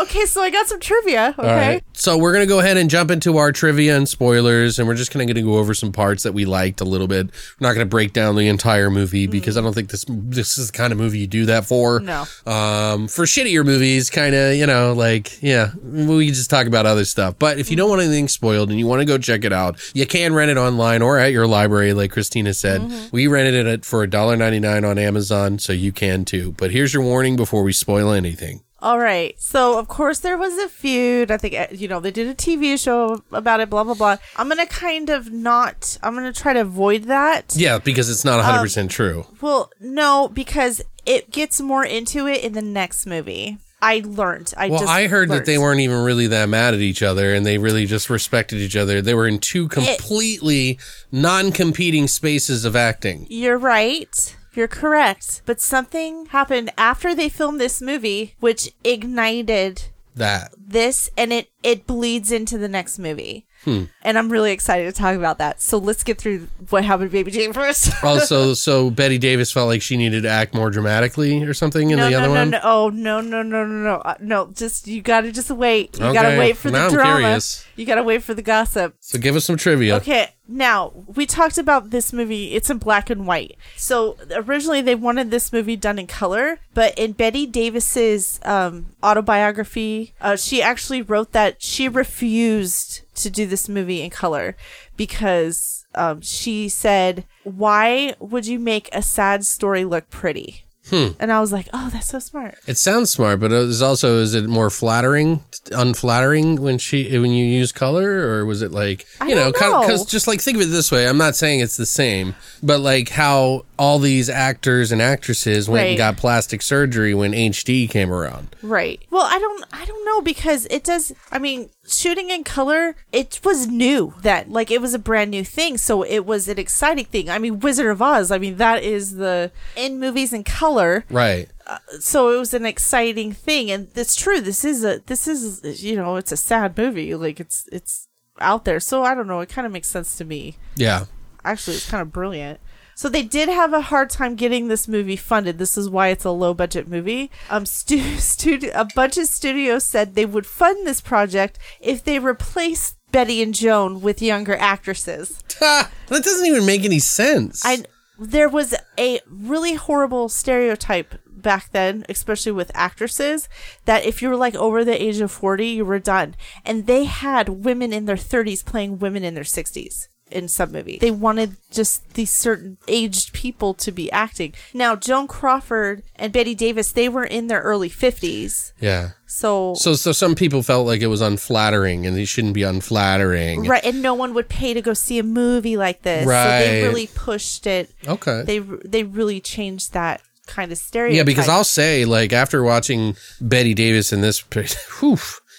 Okay, 0.00 0.24
so 0.24 0.40
I 0.40 0.50
got 0.50 0.66
some 0.66 0.80
trivia. 0.80 1.34
Okay. 1.38 1.48
All 1.48 1.54
right. 1.54 1.84
So 1.92 2.16
we're 2.16 2.32
gonna 2.32 2.46
go 2.46 2.60
ahead 2.60 2.78
and 2.78 2.88
jump 2.88 3.10
into 3.10 3.36
our 3.36 3.52
trivia 3.52 3.96
and 3.96 4.08
spoilers, 4.08 4.78
and 4.78 4.88
we're 4.88 4.94
just 4.94 5.10
kind 5.10 5.22
of 5.22 5.34
gonna 5.34 5.44
go 5.44 5.58
over 5.58 5.74
some 5.74 5.92
parts 5.92 6.22
that 6.22 6.32
we 6.32 6.46
liked 6.46 6.80
a 6.80 6.84
little 6.84 7.06
bit. 7.06 7.26
We're 7.60 7.68
not 7.68 7.74
gonna 7.74 7.84
break 7.84 8.14
down 8.14 8.36
the 8.36 8.48
entire 8.48 8.90
movie 8.90 9.26
because 9.26 9.58
I 9.58 9.60
don't 9.60 9.74
think 9.74 9.90
this 9.90 10.06
this 10.08 10.56
is 10.56 10.70
the 10.70 10.72
kind 10.72 10.92
of 10.92 10.98
movie 10.98 11.18
you 11.18 11.26
do 11.26 11.44
that 11.46 11.66
for. 11.66 12.00
No. 12.00 12.22
Um, 12.46 13.08
for 13.08 13.26
shittier 13.26 13.64
movies, 13.64 14.08
kind 14.08 14.34
of, 14.34 14.54
you 14.54 14.66
know, 14.66 14.94
like 14.94 15.42
yeah, 15.42 15.72
we 15.82 16.24
can 16.26 16.34
just 16.34 16.48
talk 16.48 16.66
about 16.66 16.86
other 16.86 17.04
stuff. 17.04 17.34
But 17.38 17.58
if 17.58 17.70
you 17.70 17.76
don't 17.76 17.90
want 17.90 18.00
anything 18.00 18.28
spoiled 18.28 18.70
and 18.70 18.78
you 18.78 18.86
want 18.86 19.00
to 19.00 19.04
go 19.06 19.18
check 19.18 19.44
it 19.44 19.52
out, 19.52 19.78
you 19.94 20.06
can 20.06 20.32
rent 20.32 20.50
it 20.50 20.56
online 20.56 21.02
or 21.02 21.18
at 21.18 21.32
your 21.32 21.46
library, 21.46 21.92
like 21.92 22.10
Christina 22.12 22.54
said. 22.54 22.80
We 23.12 23.26
rented 23.26 23.66
it 23.66 23.84
for 23.84 24.06
$1.99 24.06 24.88
on 24.88 24.98
Amazon, 24.98 25.58
so 25.58 25.74
you 25.74 25.92
can 25.92 26.24
too. 26.24 26.52
But 26.52 26.70
here's 26.70 26.94
your 26.94 27.02
warning 27.02 27.36
before 27.36 27.62
we 27.62 27.72
spoil 27.74 28.12
anything. 28.12 28.62
All 28.82 28.98
right. 28.98 29.40
So, 29.40 29.78
of 29.78 29.88
course, 29.88 30.20
there 30.20 30.38
was 30.38 30.56
a 30.58 30.68
feud. 30.68 31.30
I 31.30 31.36
think, 31.36 31.54
uh, 31.54 31.66
you 31.70 31.86
know, 31.86 32.00
they 32.00 32.10
did 32.10 32.28
a 32.28 32.34
TV 32.34 32.78
show 32.78 33.22
about 33.30 33.60
it, 33.60 33.68
blah, 33.68 33.84
blah, 33.84 33.94
blah. 33.94 34.16
I'm 34.36 34.48
going 34.48 34.58
to 34.58 34.72
kind 34.72 35.10
of 35.10 35.30
not, 35.30 35.98
I'm 36.02 36.14
going 36.14 36.32
to 36.32 36.38
try 36.40 36.54
to 36.54 36.60
avoid 36.60 37.04
that. 37.04 37.54
Yeah, 37.56 37.78
because 37.78 38.08
it's 38.08 38.24
not 38.24 38.42
100% 38.42 38.88
true. 38.88 39.26
Well, 39.40 39.70
no, 39.80 40.28
because 40.28 40.82
it 41.04 41.30
gets 41.30 41.60
more 41.60 41.84
into 41.84 42.26
it 42.26 42.42
in 42.42 42.54
the 42.54 42.62
next 42.62 43.06
movie. 43.06 43.58
I 43.82 44.02
learned. 44.04 44.52
I 44.56 44.68
Well, 44.68 44.86
I 44.86 45.06
heard 45.06 45.30
that 45.30 45.46
they 45.46 45.56
weren't 45.56 45.80
even 45.80 46.02
really 46.02 46.26
that 46.26 46.48
mad 46.48 46.74
at 46.74 46.80
each 46.80 47.02
other 47.02 47.34
and 47.34 47.46
they 47.46 47.56
really 47.56 47.86
just 47.86 48.10
respected 48.10 48.58
each 48.58 48.76
other. 48.76 49.00
They 49.00 49.14
were 49.14 49.26
in 49.26 49.38
two 49.38 49.68
completely 49.68 50.78
non 51.10 51.50
competing 51.50 52.06
spaces 52.06 52.66
of 52.66 52.76
acting. 52.76 53.26
You're 53.30 53.56
right. 53.56 54.36
You're 54.54 54.68
correct. 54.68 55.42
But 55.46 55.60
something 55.60 56.26
happened 56.26 56.72
after 56.76 57.14
they 57.14 57.28
filmed 57.28 57.60
this 57.60 57.80
movie, 57.80 58.34
which 58.40 58.72
ignited 58.84 59.84
That. 60.16 60.52
this 60.58 61.10
and 61.16 61.32
it 61.32 61.50
it 61.62 61.86
bleeds 61.86 62.32
into 62.32 62.58
the 62.58 62.68
next 62.68 62.98
movie 62.98 63.46
And 63.66 64.18
I'm 64.18 64.30
really 64.30 64.52
excited 64.52 64.92
to 64.92 64.98
talk 64.98 65.16
about 65.16 65.38
that. 65.38 65.60
So 65.60 65.78
let's 65.78 66.02
get 66.02 66.18
through 66.18 66.48
what 66.70 66.84
happened 66.84 67.10
to 67.10 67.12
Baby 67.12 67.30
Jane 67.30 67.52
first. 67.52 67.92
Also, 68.02 68.54
so 68.54 68.90
Bette 68.90 69.18
Davis 69.18 69.52
felt 69.52 69.68
like 69.68 69.82
she 69.82 69.96
needed 69.96 70.22
to 70.22 70.28
act 70.28 70.54
more 70.54 70.70
dramatically 70.70 71.44
or 71.44 71.52
something 71.52 71.90
in 71.90 71.98
no, 71.98 72.04
the 72.06 72.10
no, 72.12 72.18
other 72.18 72.28
no, 72.28 72.34
one. 72.34 72.50
no. 72.50 72.60
Oh, 72.62 72.88
no, 72.88 73.20
no, 73.20 73.42
no, 73.42 73.64
no, 73.64 73.84
no. 73.84 73.94
Uh, 73.96 74.14
no, 74.20 74.50
just, 74.54 74.86
you 74.86 75.02
gotta 75.02 75.30
just 75.30 75.50
wait. 75.50 75.98
You 75.98 76.12
gotta 76.12 76.38
wait 76.38 76.56
for 76.56 76.70
the 76.70 76.78
now 76.78 76.86
I'm 76.86 76.92
drama. 76.92 77.18
curious. 77.20 77.66
You 77.76 77.84
gotta 77.86 78.02
wait 78.02 78.22
for 78.22 78.34
the 78.34 78.42
gossip. 78.42 78.96
So 79.00 79.18
give 79.18 79.36
us 79.36 79.44
some 79.44 79.56
trivia. 79.56 79.96
Okay, 79.96 80.30
now 80.48 80.92
we 81.14 81.26
talked 81.26 81.58
about 81.58 81.90
this 81.90 82.12
movie. 82.12 82.54
It's 82.54 82.70
in 82.70 82.78
black 82.78 83.08
and 83.10 83.26
white. 83.26 83.56
So 83.76 84.16
originally 84.32 84.80
they 84.80 84.94
wanted 84.94 85.30
this 85.30 85.52
movie 85.52 85.76
done 85.76 85.98
in 85.98 86.06
color, 86.06 86.58
but 86.74 86.98
in 86.98 87.12
Bette 87.12 87.46
Davis's 87.46 88.40
um, 88.44 88.86
autobiography, 89.02 90.12
uh, 90.20 90.36
she 90.36 90.60
actually 90.60 91.02
wrote 91.02 91.32
that 91.32 91.62
she 91.62 91.88
refused 91.88 93.02
to 93.22 93.30
do 93.30 93.46
this 93.46 93.68
movie 93.68 94.02
in 94.02 94.10
color 94.10 94.56
because 94.96 95.86
um, 95.94 96.20
she 96.20 96.68
said, 96.68 97.24
"Why 97.44 98.14
would 98.18 98.46
you 98.46 98.58
make 98.58 98.88
a 98.92 99.02
sad 99.02 99.44
story 99.44 99.84
look 99.84 100.10
pretty?" 100.10 100.64
And 100.92 101.32
I 101.32 101.40
was 101.40 101.52
like, 101.52 101.68
"Oh, 101.72 101.88
that's 101.92 102.08
so 102.08 102.18
smart." 102.18 102.56
It 102.66 102.76
sounds 102.76 103.10
smart, 103.10 103.38
but 103.38 103.52
it's 103.52 103.80
also 103.80 104.18
is 104.18 104.34
it 104.34 104.46
more 104.46 104.70
flattering, 104.70 105.44
unflattering 105.70 106.60
when 106.60 106.78
she 106.78 107.16
when 107.18 107.30
you 107.30 107.44
use 107.44 107.70
color, 107.70 108.26
or 108.26 108.44
was 108.44 108.62
it 108.62 108.72
like 108.72 109.06
you 109.26 109.34
know 109.34 109.52
because 109.52 110.04
just 110.04 110.26
like 110.26 110.40
think 110.40 110.56
of 110.56 110.62
it 110.62 110.66
this 110.66 110.90
way. 110.90 111.06
I'm 111.06 111.18
not 111.18 111.36
saying 111.36 111.60
it's 111.60 111.76
the 111.76 111.86
same, 111.86 112.34
but 112.62 112.80
like 112.80 113.10
how 113.10 113.66
all 113.78 113.98
these 113.98 114.28
actors 114.28 114.90
and 114.90 115.00
actresses 115.00 115.68
went 115.68 115.88
and 115.90 115.98
got 115.98 116.16
plastic 116.16 116.60
surgery 116.60 117.14
when 117.14 117.32
HD 117.32 117.88
came 117.88 118.12
around. 118.12 118.54
Right. 118.62 119.00
Well, 119.10 119.26
I 119.26 119.38
don't 119.38 119.64
I 119.72 119.84
don't 119.84 120.04
know 120.04 120.20
because 120.22 120.66
it 120.70 120.82
does 120.82 121.12
I 121.30 121.38
mean, 121.38 121.70
shooting 121.92 122.30
in 122.30 122.44
color, 122.44 122.96
it 123.12 123.40
was 123.44 123.66
new 123.66 124.14
that 124.22 124.50
like 124.50 124.70
it 124.70 124.80
was 124.80 124.94
a 124.94 124.98
brand 124.98 125.30
new 125.30 125.44
thing, 125.44 125.78
so 125.78 126.02
it 126.02 126.20
was 126.26 126.48
an 126.48 126.58
exciting 126.58 127.04
thing. 127.06 127.28
I 127.30 127.38
mean, 127.38 127.60
Wizard 127.60 127.86
of 127.90 128.00
Oz, 128.02 128.30
I 128.30 128.38
mean, 128.38 128.56
that 128.56 128.82
is 128.82 129.16
the 129.16 129.50
in 129.76 129.98
movies 130.00 130.32
in 130.32 130.44
color, 130.44 131.04
Right. 131.10 131.48
Uh, 131.66 131.78
so 132.00 132.34
it 132.34 132.38
was 132.38 132.52
an 132.54 132.66
exciting 132.66 133.32
thing 133.32 133.70
and 133.70 133.88
it's 133.94 134.16
true. 134.16 134.40
This 134.40 134.64
is 134.64 134.84
a 134.84 134.98
this 135.06 135.28
is 135.28 135.82
you 135.84 135.94
know, 135.96 136.16
it's 136.16 136.32
a 136.32 136.36
sad 136.36 136.76
movie. 136.76 137.14
Like 137.14 137.38
it's 137.40 137.68
it's 137.70 138.08
out 138.40 138.64
there. 138.64 138.80
So 138.80 139.02
I 139.04 139.14
don't 139.14 139.26
know, 139.28 139.40
it 139.40 139.48
kind 139.48 139.66
of 139.66 139.72
makes 139.72 139.88
sense 139.88 140.16
to 140.18 140.24
me 140.24 140.56
Yeah. 140.76 141.04
actually 141.44 141.76
it's 141.76 141.88
kind 141.90 142.02
of 142.02 142.10
brilliant. 142.12 142.58
So 143.00 143.08
they 143.08 143.22
did 143.22 143.48
have 143.48 143.72
a 143.72 143.80
hard 143.80 144.10
time 144.10 144.34
getting 144.34 144.68
this 144.68 144.86
movie 144.86 145.16
funded. 145.16 145.56
This 145.56 145.78
is 145.78 145.88
why 145.88 146.08
it's 146.08 146.26
a 146.26 146.30
low 146.30 146.52
budget 146.52 146.86
movie. 146.86 147.30
Um, 147.48 147.64
stu- 147.64 148.18
studio, 148.18 148.72
a 148.74 148.86
bunch 148.94 149.16
of 149.16 149.26
studios 149.26 149.86
said 149.86 150.14
they 150.14 150.26
would 150.26 150.44
fund 150.44 150.86
this 150.86 151.00
project 151.00 151.58
if 151.80 152.04
they 152.04 152.18
replaced 152.18 152.98
Bette 153.10 153.42
and 153.42 153.54
Joan 153.54 154.02
with 154.02 154.20
younger 154.20 154.54
actresses. 154.54 155.42
That 155.60 155.90
doesn't 156.08 156.46
even 156.46 156.66
make 156.66 156.84
any 156.84 156.98
sense. 156.98 157.62
I 157.64 157.84
there 158.18 158.50
was 158.50 158.74
a 158.98 159.20
really 159.26 159.74
horrible 159.74 160.28
stereotype 160.28 161.14
back 161.26 161.70
then, 161.70 162.04
especially 162.08 162.52
with 162.52 162.70
actresses, 162.74 163.48
that 163.86 164.04
if 164.04 164.20
you 164.20 164.28
were 164.28 164.36
like 164.36 164.54
over 164.56 164.84
the 164.84 165.02
age 165.02 165.20
of 165.20 165.30
40, 165.30 165.66
you 165.66 165.86
were 165.86 165.98
done. 165.98 166.34
And 166.66 166.86
they 166.86 167.04
had 167.04 167.64
women 167.64 167.94
in 167.94 168.04
their 168.04 168.16
30s 168.16 168.62
playing 168.62 168.98
women 168.98 169.24
in 169.24 169.32
their 169.32 169.44
60s 169.44 170.08
in 170.30 170.48
some 170.48 170.72
movies. 170.72 171.00
They 171.00 171.10
wanted 171.10 171.56
just 171.70 172.14
these 172.14 172.32
certain 172.32 172.78
aged 172.88 173.32
people 173.32 173.74
to 173.74 173.92
be 173.92 174.10
acting. 174.12 174.54
Now, 174.72 174.96
Joan 174.96 175.26
Crawford 175.28 176.02
and 176.16 176.32
Bette 176.32 176.54
Davis, 176.54 176.92
they 176.92 177.08
were 177.08 177.24
in 177.24 177.48
their 177.48 177.60
early 177.60 177.90
50s. 177.90 178.72
yeah. 178.80 179.10
So, 179.26 179.74
So 179.74 179.94
so 179.94 180.10
some 180.10 180.34
people 180.34 180.62
felt 180.62 180.86
like 180.86 181.02
it 181.02 181.06
was 181.06 181.20
unflattering, 181.20 182.04
and 182.04 182.16
they 182.16 182.24
shouldn't 182.24 182.54
be 182.54 182.64
unflattering. 182.64 183.64
right, 183.64 183.84
and 183.84 184.02
no 184.02 184.12
one 184.12 184.34
would 184.34 184.48
pay 184.48 184.74
to 184.74 184.82
go 184.82 184.92
see 184.92 185.20
a 185.20 185.22
movie 185.22 185.76
like 185.76 186.02
this. 186.02 186.24
So 186.24 186.30
they 186.30 186.82
really 186.82 187.06
pushed 187.06 187.66
it. 187.66 187.90
Okay. 188.08 188.42
They 188.42 188.58
they 188.58 189.04
really 189.04 189.40
changed 189.40 189.92
that 189.92 190.20
kind 190.46 190.72
of 190.72 190.78
stereotype. 190.78 191.16
Yeah, 191.16 191.22
because 191.22 191.48
I'll 191.48 191.62
say, 191.64 192.04
like, 192.04 192.32
after 192.32 192.62
watching 192.62 193.16
Bette 193.40 193.72
Davis 193.74 194.12
in 194.12 194.20
this, 194.20 194.40
whew, 195.00 195.18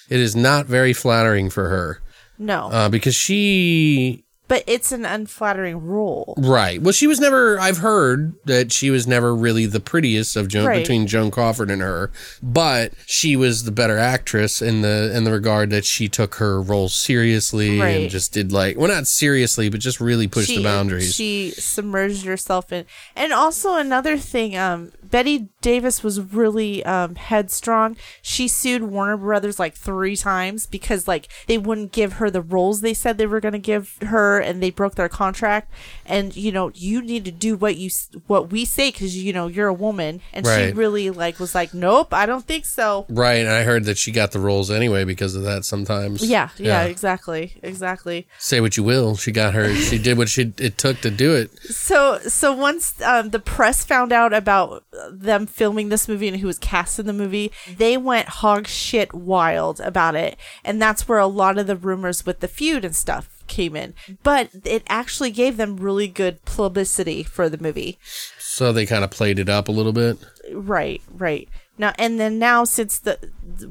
it 0.09 0.19
is 0.19 0.35
not 0.35 0.65
very 0.65 0.91
flattering 0.91 1.49
for 1.49 1.69
her 1.69 2.01
no. 2.37 2.69
uh, 2.69 2.89
because 2.89 3.15
she, 3.15 4.25
but 4.51 4.65
it's 4.67 4.91
an 4.91 5.05
unflattering 5.05 5.77
role. 5.77 6.33
right? 6.37 6.81
Well, 6.81 6.91
she 6.91 7.07
was 7.07 7.21
never. 7.21 7.57
I've 7.57 7.77
heard 7.77 8.33
that 8.43 8.73
she 8.73 8.89
was 8.89 9.07
never 9.07 9.33
really 9.33 9.65
the 9.65 9.79
prettiest 9.79 10.35
of 10.35 10.49
Joan 10.49 10.65
Right. 10.65 10.79
between 10.79 11.07
Joan 11.07 11.31
Crawford 11.31 11.71
and 11.71 11.81
her, 11.81 12.11
but 12.43 12.91
she 13.05 13.37
was 13.37 13.63
the 13.63 13.71
better 13.71 13.97
actress 13.97 14.61
in 14.61 14.81
the 14.81 15.15
in 15.15 15.23
the 15.23 15.31
regard 15.31 15.69
that 15.69 15.85
she 15.85 16.09
took 16.09 16.35
her 16.35 16.61
role 16.61 16.89
seriously 16.89 17.79
and 17.79 18.09
just 18.09 18.33
did 18.33 18.51
like, 18.51 18.77
well, 18.77 18.89
not 18.89 19.07
seriously, 19.07 19.69
but 19.69 19.79
just 19.79 20.01
really 20.01 20.27
pushed 20.27 20.49
the 20.49 20.61
boundaries. 20.61 21.15
She 21.15 21.51
submerged 21.51 22.25
herself 22.25 22.73
in, 22.73 22.85
and 23.15 23.31
also 23.31 23.75
another 23.77 24.17
thing. 24.17 24.57
Um, 24.57 24.91
Bette 25.01 25.47
Davis 25.61 26.03
was 26.03 26.19
really 26.19 26.83
um 26.83 27.15
headstrong. 27.15 27.95
She 28.21 28.49
sued 28.49 28.83
Warner 28.83 29.15
Brothers 29.15 29.59
like 29.59 29.75
three 29.75 30.17
times 30.17 30.67
because 30.67 31.07
like 31.07 31.29
they 31.47 31.57
wouldn't 31.57 31.93
give 31.93 32.13
her 32.13 32.29
the 32.29 32.41
roles 32.41 32.81
they 32.81 32.93
said 32.93 33.17
they 33.17 33.25
were 33.27 33.39
going 33.39 33.53
to 33.53 33.59
give 33.59 33.97
her, 34.01 34.40
and 34.41 34.61
they 34.61 34.69
broke 34.69 34.95
their 34.95 35.09
contract. 35.09 35.71
And 36.05 36.35
you 36.35 36.51
know, 36.51 36.71
you 36.73 37.01
need 37.01 37.25
to 37.25 37.31
do 37.31 37.55
what 37.55 37.77
you 37.77 37.89
what 38.27 38.51
we 38.51 38.65
say 38.65 38.91
because 38.91 39.15
you 39.15 39.33
know 39.33 39.47
you're 39.47 39.67
a 39.67 39.73
woman, 39.73 40.21
and 40.33 40.45
she 40.45 40.71
really 40.73 41.09
like 41.09 41.39
was 41.39 41.55
like, 41.55 41.73
nope, 41.73 42.13
I 42.13 42.25
don't 42.25 42.45
think 42.45 42.65
so. 42.65 43.05
Right, 43.09 43.37
and 43.37 43.49
I 43.49 43.63
heard 43.63 43.85
that 43.85 43.97
she 43.97 44.11
got 44.11 44.31
the 44.31 44.39
roles 44.39 44.69
anyway 44.71 45.03
because 45.03 45.35
of 45.35 45.43
that. 45.43 45.65
Sometimes, 45.65 46.27
Yeah, 46.27 46.49
yeah, 46.57 46.83
exactly, 46.83 47.59
exactly. 47.61 48.27
Say 48.37 48.61
what 48.61 48.77
you 48.77 48.83
will, 48.83 49.15
she 49.15 49.31
got 49.31 49.53
her. 49.53 49.73
She 49.75 49.97
did 49.97 50.17
what 50.17 50.29
she 50.29 50.53
it 50.57 50.77
took 50.77 51.01
to 51.01 51.11
do 51.11 51.35
it. 51.35 51.51
So 51.63 52.19
so 52.19 52.53
once 52.53 53.01
um, 53.01 53.29
the 53.29 53.39
press 53.39 53.83
found 53.85 54.11
out 54.11 54.33
about 54.33 54.83
them 55.11 55.47
filming 55.47 55.89
this 55.89 56.07
movie 56.07 56.27
and 56.27 56.37
who 56.37 56.47
was 56.47 56.59
cast 56.59 56.99
in 56.99 57.05
the 57.05 57.13
movie, 57.13 57.51
they 57.77 57.97
went 57.97 58.27
hog 58.27 58.67
shit 58.67 59.13
wild 59.13 59.79
about 59.79 60.15
it, 60.15 60.37
and 60.63 60.81
that's 60.81 61.07
where 61.07 61.19
a 61.19 61.27
lot 61.27 61.57
of 61.57 61.67
the 61.67 61.75
rumors 61.75 62.25
with 62.25 62.39
the 62.39 62.47
feud 62.47 62.83
and 62.85 62.95
stuff 62.95 63.30
came 63.51 63.75
in. 63.75 63.93
But 64.23 64.49
it 64.65 64.83
actually 64.87 65.29
gave 65.29 65.57
them 65.57 65.77
really 65.77 66.07
good 66.07 66.43
publicity 66.45 67.21
for 67.21 67.49
the 67.49 67.59
movie. 67.59 67.99
So 68.39 68.73
they 68.73 68.85
kind 68.87 69.03
of 69.03 69.11
played 69.11 69.37
it 69.37 69.49
up 69.49 69.67
a 69.67 69.71
little 69.71 69.93
bit. 69.93 70.17
Right, 70.51 71.01
right. 71.11 71.47
Now 71.77 71.93
and 71.97 72.19
then 72.19 72.37
now 72.37 72.63
since 72.63 72.99
the 72.99 73.17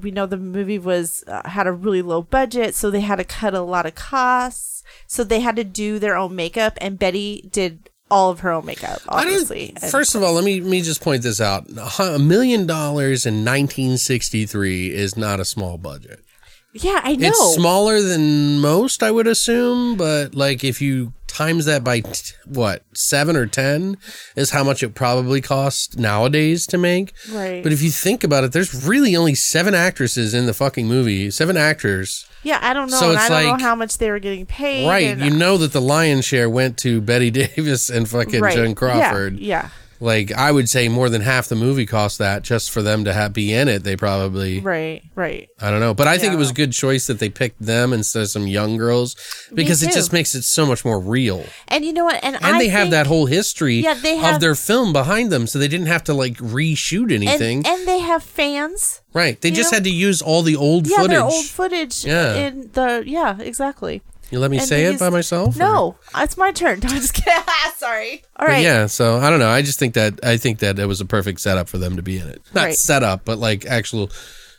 we 0.01 0.11
know 0.11 0.27
the 0.27 0.37
movie 0.37 0.79
was 0.79 1.23
uh, 1.27 1.49
had 1.49 1.67
a 1.67 1.73
really 1.73 2.03
low 2.03 2.23
budget, 2.23 2.75
so 2.75 2.91
they 2.91 3.01
had 3.01 3.17
to 3.17 3.25
cut 3.25 3.55
a 3.55 3.61
lot 3.61 3.87
of 3.87 3.95
costs. 3.95 4.83
So 5.07 5.23
they 5.23 5.41
had 5.41 5.57
to 5.57 5.65
do 5.65 5.99
their 5.99 6.17
own 6.17 6.35
makeup, 6.35 6.77
and 6.81 6.99
Bette 6.99 7.49
did 7.53 7.91
all 8.11 8.31
of 8.31 8.41
her 8.41 8.51
own 8.51 8.67
makeup, 8.67 9.01
obviously. 9.09 9.75
First 9.91 10.15
of 10.15 10.23
all, 10.23 10.33
let 10.33 10.45
me 10.45 10.61
let 10.61 10.71
me 10.71 10.83
just 10.83 11.01
point 11.01 11.23
this 11.23 11.41
out: 11.41 11.67
a 11.99 12.19
million 12.19 12.67
dollars 12.67 13.27
in 13.27 13.45
1963 13.45 14.93
is 14.93 15.17
not 15.17 15.39
a 15.39 15.45
small 15.45 15.79
budget. 15.79 16.25
Yeah, 16.73 17.01
I 17.03 17.17
know. 17.17 17.29
It's 17.29 17.55
smaller 17.55 18.01
than 18.01 18.61
most, 18.61 19.03
I 19.03 19.11
would 19.11 19.27
assume, 19.27 19.97
but 19.97 20.35
like 20.35 20.63
if 20.65 20.81
you 20.81 21.13
times 21.27 21.65
that 21.65 21.83
by 21.85 22.01
t- 22.01 22.33
what 22.45 22.83
seven 22.93 23.37
or 23.37 23.47
ten 23.47 23.97
is 24.37 24.51
how 24.51 24.65
much 24.65 24.83
it 24.83 24.95
probably 24.95 25.41
costs 25.41 25.97
nowadays 25.97 26.67
to 26.69 26.77
make. 26.79 27.13
Right. 27.33 27.63
But 27.63 27.73
if 27.73 27.83
you 27.83 27.91
think 27.91 28.25
about 28.25 28.45
it, 28.45 28.53
there's 28.53 28.87
really 28.87 29.15
only 29.17 29.35
seven 29.35 29.75
actresses 29.75 30.35
in 30.35 30.47
the 30.47 30.55
fucking 30.55 30.87
movie, 30.89 31.31
seven 31.31 31.57
actors. 31.57 32.27
Yeah, 32.43 32.59
I 32.63 32.73
don't 32.73 32.91
know. 32.91 32.97
So 32.99 33.11
and 33.11 33.19
I 33.19 33.21
it's 33.23 33.29
don't 33.31 33.45
like- 33.51 33.59
know 33.61 33.65
how 33.65 33.75
much 33.75 33.99
they 33.99 34.11
were 34.11 34.19
getting 34.19 34.47
paid. 34.47 34.89
Right. 34.89 35.09
and- 35.09 35.21
You 35.23 35.31
know 35.31 35.57
that 35.59 35.73
the 35.73 35.81
lion's 35.81 36.25
share 36.25 36.49
went 36.51 36.79
to 36.79 37.01
Bette 37.01 37.31
Davis 37.33 37.91
and 37.91 38.09
fucking 38.09 38.41
right. 38.41 38.55
Joan 38.57 38.75
Crawford. 38.75 39.39
Yeah, 39.39 39.69
Like 40.03 40.33
I 40.33 40.51
would 40.51 40.69
say 40.69 40.89
more 40.89 41.11
than 41.11 41.21
half 41.21 41.49
the 41.49 41.55
movie 41.57 41.85
cost 41.85 42.19
that 42.19 42.43
just 42.43 42.71
for 42.71 42.81
them 42.81 43.05
to 43.05 43.13
have 43.13 43.33
be 43.35 43.53
in 43.53 43.69
it. 43.69 43.85
They 43.85 43.97
probably. 43.97 44.61
Right, 44.61 45.03
right. 45.15 45.49
I 45.61 45.71
don't 45.71 45.81
know, 45.81 45.93
but 45.93 46.09
I 46.09 46.17
think 46.17 46.33
it 46.33 46.37
was 46.39 46.51
a 46.51 46.55
good 46.55 46.73
choice 46.73 47.07
that 47.09 47.19
they 47.19 47.29
picked 47.29 47.61
them 47.61 47.93
instead 47.93 48.23
of 48.23 48.29
some 48.31 48.47
young 48.47 48.79
girls 48.79 49.15
because 49.53 49.83
it 49.83 49.93
just 49.93 50.11
makes 50.13 50.35
it 50.35 50.43
so 50.43 50.65
much 50.65 50.85
more 50.87 50.99
real. 50.99 51.45
And 51.69 51.85
you 51.85 51.93
know 51.93 52.05
what? 52.07 52.19
And, 52.25 52.37
And 52.37 52.45
I 52.57 52.59
they 52.59 52.69
have 52.69 52.91
that 52.93 53.07
whole 53.07 53.27
history 53.27 53.77
Yeah, 53.77 53.95
they 53.95 54.19
of 54.27 54.41
their 54.41 54.55
film 54.55 54.93
behind 54.95 55.31
them, 55.31 55.47
so 55.47 55.59
they 55.59 55.69
didn't 55.69 55.89
have 55.89 56.05
to 56.05 56.15
like 56.15 56.37
reshoot 56.39 57.13
anything. 57.13 57.59
and, 57.59 57.67
and 57.67 57.87
they 57.89 57.99
have 57.99 58.23
fans. 58.23 59.03
right. 59.13 59.39
They 59.41 59.51
just 59.51 59.71
know- 59.71 59.77
had 59.77 59.85
to 59.85 59.91
use 59.91 60.23
all 60.23 60.43
the 60.43 60.57
old 60.57 60.87
Yeah, 60.87 60.97
footage. 60.97 61.11
their 61.11 61.23
old 61.23 61.45
footage. 61.45 62.05
Yeah. 62.07 62.35
In 62.37 62.71
the 62.73 63.03
yeah, 63.07 63.39
exactly. 63.39 64.01
You 64.31 64.39
let 64.39 64.51
me 64.51 64.59
And 64.59 64.67
say 64.67 64.85
it 64.85 64.99
by 64.99 65.11
myself? 65.11 65.57
or- 65.57 65.59
No, 65.59 65.97
it's 66.17 66.37
my 66.37 66.53
turn. 66.53 66.81
I'm 66.83 66.89
just 66.91 67.15
kidding. 67.15 67.43
Sorry. 67.77 68.23
All 68.37 68.47
But 68.47 68.63
yeah, 68.63 68.87
so 68.87 69.17
I 69.19 69.31
don't 69.31 69.39
know. 69.39 69.49
I 69.51 69.63
just 69.63 69.79
think 69.79 69.95
that 69.95 70.25
I 70.25 70.37
think 70.37 70.59
that 70.61 70.79
it 70.79 70.87
was 70.87 71.01
a 71.01 71.05
perfect 71.07 71.41
setup 71.41 71.69
for 71.69 71.79
them 71.79 71.97
to 71.97 72.03
be 72.03 72.19
in 72.19 72.29
it. 72.29 72.43
Not 72.55 72.65
Right. 72.67 72.75
setup, 72.77 73.25
but 73.25 73.39
like 73.39 73.65
actual. 73.67 74.11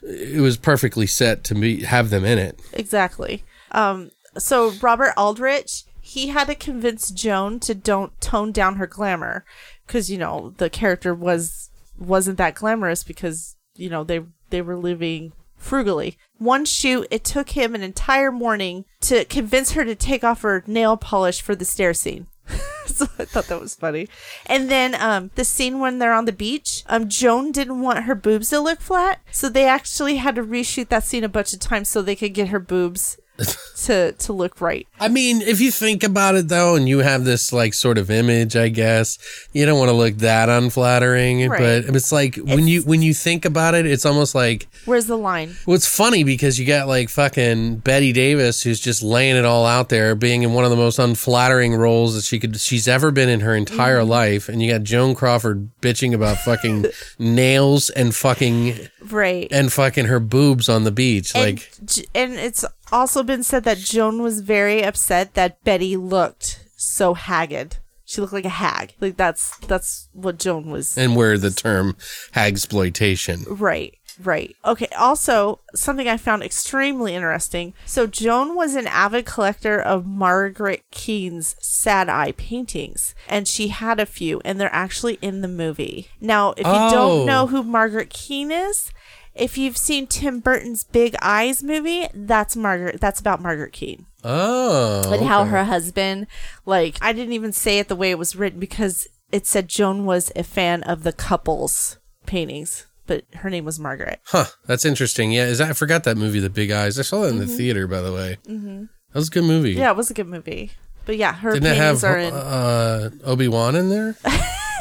It 0.04 0.42
was 0.42 0.58
perfectly 0.58 1.06
set 1.06 1.44
to 1.46 1.56
be 1.56 1.84
have 1.84 2.10
them 2.10 2.26
in 2.26 2.38
it. 2.40 2.60
Exactly. 2.74 3.44
Um. 3.72 4.10
So 4.38 4.72
Robert 4.82 5.14
Aldrich, 5.18 5.84
he 6.00 6.28
had 6.30 6.48
to 6.48 6.56
convince 6.56 7.12
Joan 7.12 7.60
to 7.62 7.76
don't 7.76 8.20
tone 8.22 8.52
down 8.52 8.78
her 8.78 8.88
glamour, 8.88 9.46
because 9.86 10.10
you 10.10 10.18
know 10.18 10.54
the 10.58 10.70
character 10.70 11.14
was 11.14 11.70
wasn't 12.00 12.38
that 12.40 12.56
glamorous 12.56 13.04
because 13.04 13.56
you 13.76 13.90
know 13.90 14.04
they 14.04 14.22
they 14.50 14.62
were 14.64 14.76
living 14.78 15.34
frugally. 15.62 16.18
One 16.38 16.66
shoot, 16.66 17.08
it 17.12 17.24
took 17.24 17.52
him 17.52 17.76
an 17.76 17.84
entire 17.84 18.32
morning 18.32 18.86
to 19.02 19.26
convince 19.26 19.72
her 19.72 19.86
to 19.86 19.96
take 19.96 20.24
off 20.24 20.42
her 20.42 20.64
nail 20.68 20.98
polish 20.98 21.42
for 21.42 21.56
the 21.56 21.66
stair 21.66 21.94
scene. 21.94 22.28
so 22.86 23.06
I 23.20 23.26
thought 23.26 23.46
that 23.46 23.62
was 23.62 23.76
funny. 23.76 24.08
And 24.48 24.70
then 24.70 24.96
um, 24.96 25.32
the 25.36 25.46
scene 25.46 25.80
when 25.80 26.00
they're 26.00 26.14
on 26.14 26.26
the 26.26 26.32
beach, 26.32 26.84
um, 26.88 27.08
Joan 27.08 27.52
didn't 27.52 27.82
want 27.82 28.04
her 28.06 28.16
boobs 28.16 28.50
to 28.50 28.60
look 28.60 28.82
flat, 28.82 29.22
so 29.32 29.48
they 29.48 29.66
actually 29.66 30.18
had 30.18 30.36
to 30.36 30.44
reshoot 30.44 30.90
that 30.90 31.04
scene 31.04 31.24
a 31.24 31.30
bunch 31.30 31.54
of 31.54 31.60
times 31.60 31.90
so 31.90 32.02
they 32.02 32.16
could 32.16 32.34
get 32.34 32.50
her 32.50 32.60
boobs 32.60 33.18
to 33.86 34.12
to 34.14 34.34
look 34.34 34.62
right. 34.62 34.88
I 35.00 35.08
mean, 35.08 35.42
if 35.42 35.60
you 35.60 35.72
think 35.72 36.04
about 36.04 36.36
it 36.36 36.48
though, 36.48 36.76
and 36.76 36.88
you 36.88 37.00
have 37.00 37.24
this 37.24 37.52
like 37.52 37.74
sort 37.74 37.98
of 37.98 38.10
image, 38.10 38.56
I 38.56 38.70
guess 38.70 39.18
you 39.54 39.66
don't 39.66 39.80
want 39.80 39.90
to 39.90 39.96
look 39.96 40.16
that 40.18 40.50
unflattering. 40.50 41.50
Right. 41.50 41.86
But 41.86 41.96
it's 41.96 42.12
like 42.12 42.36
when 42.36 42.68
you 42.68 42.82
when 42.84 43.02
you 43.02 43.14
think 43.14 43.46
about 43.46 43.76
it, 43.76 43.86
it's 43.86 44.06
almost 44.06 44.36
like 44.36 44.68
Where's 44.86 45.06
the 45.06 45.18
line? 45.18 45.56
well, 45.66 45.76
it's 45.76 45.88
funny 45.88 46.24
because 46.24 46.60
you 46.60 46.66
got 46.66 46.88
like 46.88 47.10
fucking 47.10 47.78
Bette 47.78 48.14
Davis 48.14 48.64
who's 48.64 48.80
just 48.80 49.02
laying 49.02 49.36
it 49.36 49.46
all 49.46 49.66
out 49.66 49.90
there, 49.90 50.16
being 50.16 50.44
in 50.44 50.54
one 50.54 50.64
of 50.64 50.70
the 50.70 50.78
most 50.78 51.00
unflattering 51.00 51.76
roles 51.76 52.16
that 52.16 52.24
she 52.24 52.40
could 52.40 52.60
she's 52.60 52.88
ever 52.88 53.12
been 53.12 53.30
in 53.30 53.42
her 53.42 53.56
entire 53.56 54.00
mm-hmm. 54.00 54.10
life, 54.10 54.50
and 54.50 54.62
you 54.62 54.72
got 54.72 54.84
Joan 54.84 55.16
Crawford 55.16 55.70
bitching 55.82 56.14
about 56.14 56.38
fucking 56.38 56.86
nails 57.20 57.90
and 57.90 58.14
fucking 58.14 58.90
Right. 59.10 59.48
and 59.52 59.72
fucking 59.74 60.06
her 60.06 60.20
boobs 60.20 60.70
on 60.70 60.84
the 60.84 60.92
beach, 60.92 61.34
and, 61.36 61.44
like. 61.44 61.72
And 62.14 62.34
it's 62.34 62.64
also 62.92 63.24
been 63.24 63.44
said 63.44 63.64
that 63.64 63.78
Joan 63.78 64.22
was 64.22 64.42
very 64.42 64.84
upset 64.84 65.34
that 65.36 65.64
Betty 65.64 65.96
looked 65.98 66.66
so 66.76 67.14
haggard. 67.14 67.78
She 68.06 68.20
looked 68.22 68.34
like 68.34 68.46
a 68.46 68.50
hag. 68.50 68.94
Like 69.00 69.16
that's 69.18 69.58
that's 69.60 70.10
what 70.14 70.38
Joan 70.38 70.70
was. 70.70 70.98
and 70.98 71.16
where 71.16 71.38
the 71.38 71.52
term 71.52 71.96
hagsploitation. 72.34 73.46
Right, 73.48 73.98
right. 74.22 74.56
Okay, 74.66 74.88
also, 74.98 75.60
something 75.74 76.08
I 76.08 76.18
found 76.18 76.44
extremely 76.44 77.16
interesting. 77.16 77.74
So, 77.86 78.08
Joan 78.08 78.56
was 78.56 78.76
an 78.76 78.88
avid 78.88 79.26
collector 79.26 79.80
of 79.80 80.06
Margaret 80.06 80.84
Keane's 80.92 81.56
sad 81.60 82.10
eye 82.10 82.34
paintings, 82.34 83.16
and 83.30 83.48
she 83.48 83.70
had 83.70 84.00
a 84.00 84.06
few, 84.06 84.42
and 84.44 84.60
they're 84.60 84.74
actually 84.74 85.18
in 85.22 85.42
the 85.42 85.48
movie. 85.48 86.10
Now, 86.20 86.52
if 86.52 86.66
you 86.66 86.74
Oh. 86.74 86.92
don't 86.92 87.26
know 87.26 87.48
who 87.48 87.64
Margaret 87.64 88.10
Keane 88.10 88.52
is, 88.52 88.92
if 89.36 89.58
you've 89.58 89.78
seen 89.78 90.08
Tim 90.08 90.40
Burton's 90.40 90.84
Big 90.84 91.16
Eyes 91.22 91.64
movie, 91.64 92.08
that's 92.14 92.56
Margaret. 92.56 93.00
That's 93.02 93.20
about 93.20 93.42
Margaret 93.42 93.74
Keane 93.74 94.06
Oh, 94.24 95.12
and 95.14 95.26
how 95.26 95.42
okay. 95.42 95.50
her 95.52 95.64
husband, 95.66 96.28
like, 96.66 96.98
I 97.02 97.12
didn't 97.14 97.34
even 97.34 97.52
say 97.54 97.80
it 97.80 97.88
the 97.88 97.96
way 97.96 98.12
it 98.12 98.18
was 98.20 98.36
written 98.36 98.60
because 98.60 99.08
it 99.32 99.48
said 99.48 99.68
Joan 99.68 100.06
was 100.06 100.32
a 100.36 100.44
fan 100.44 100.84
of 100.84 101.04
the 101.04 101.14
couples 101.14 101.98
paintings, 102.26 102.86
but 103.08 103.24
her 103.36 103.50
name 103.50 103.66
was 103.66 103.80
Margaret. 103.80 104.20
Huh, 104.26 104.46
that's 104.68 104.86
interesting. 104.86 105.32
Yeah, 105.32 105.46
is 105.46 105.58
that, 105.58 105.70
I 105.70 105.74
forgot 105.74 106.04
that 106.04 106.18
movie, 106.18 106.40
The 106.40 106.50
Big 106.52 106.70
Eyes. 106.70 107.00
I 107.00 107.02
saw 107.02 107.22
that 107.22 107.30
in 107.30 107.40
the 107.40 107.48
theater, 107.48 107.88
by 107.88 108.02
the 108.02 108.14
way. 108.14 108.38
Mm-hmm. 108.48 108.82
That 109.14 109.20
was 109.20 109.30
a 109.30 109.32
good 109.32 109.44
movie. 109.46 109.72
Yeah, 109.72 109.90
it 109.92 109.98
was 109.98 110.12
a 110.12 110.14
good 110.14 110.28
movie. 110.28 110.72
But 111.06 111.18
yeah, 111.18 111.34
her 111.34 111.54
Didn't 111.54 111.66
it 111.72 111.78
paintings 111.78 112.02
have 112.04 112.12
are 112.12 112.18
in. 112.20 112.34
uh, 112.34 113.10
Obi 113.24 113.48
Wan 113.48 113.76
in 113.76 113.90
there? 113.90 114.16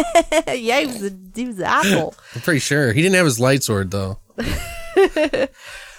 yeah, 0.55 0.81
he 0.81 0.87
was 0.87 1.03
a 1.05 1.13
he 1.35 1.47
was 1.47 1.59
an 1.59 1.65
apple. 1.65 2.15
I'm 2.35 2.41
pretty 2.43 2.61
sure 2.61 2.93
he 2.93 3.03
didn't 3.03 3.17
have 3.17 3.25
his 3.27 3.41
light 3.41 3.63
sword 3.63 3.91
though. 3.91 4.19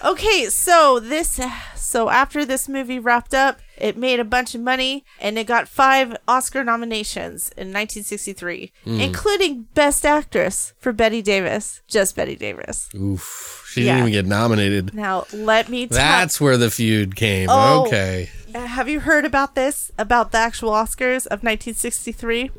Okay, 0.04 0.46
so 0.46 0.98
this 0.98 1.38
so 1.76 2.08
after 2.10 2.44
this 2.44 2.68
movie 2.68 2.98
wrapped 2.98 3.32
up, 3.34 3.60
it 3.78 3.96
made 3.96 4.18
a 4.18 4.24
bunch 4.24 4.52
of 4.56 4.60
money 4.60 5.04
and 5.20 5.38
it 5.38 5.46
got 5.46 5.68
five 5.68 6.16
Oscar 6.26 6.64
nominations 6.64 7.50
in 7.56 7.68
1963, 7.68 8.72
Hmm. 8.82 9.00
including 9.00 9.68
Best 9.74 10.04
Actress 10.04 10.72
for 10.80 10.92
Bette 10.92 11.22
Davis, 11.22 11.82
just 11.86 12.16
Bette 12.16 12.34
Davis. 12.34 12.88
Oof, 12.96 13.64
she 13.70 13.82
Yeah. 13.84 13.94
didn't 13.94 14.08
even 14.08 14.12
get 14.24 14.26
nominated. 14.26 14.92
Now 14.92 15.26
let 15.32 15.68
me 15.68 15.86
tell. 15.86 15.96
That's 15.98 16.40
where 16.40 16.56
the 16.56 16.70
feud 16.70 17.14
came. 17.14 17.48
Oh. 17.48 17.86
Okay, 17.86 18.28
Have 18.54 18.88
you 18.88 18.98
heard 19.00 19.24
about 19.24 19.54
this? 19.54 19.92
About 19.98 20.32
the 20.32 20.38
actual 20.38 20.70
Oscars 20.72 21.26
of 21.28 21.44
1963? 21.44 22.50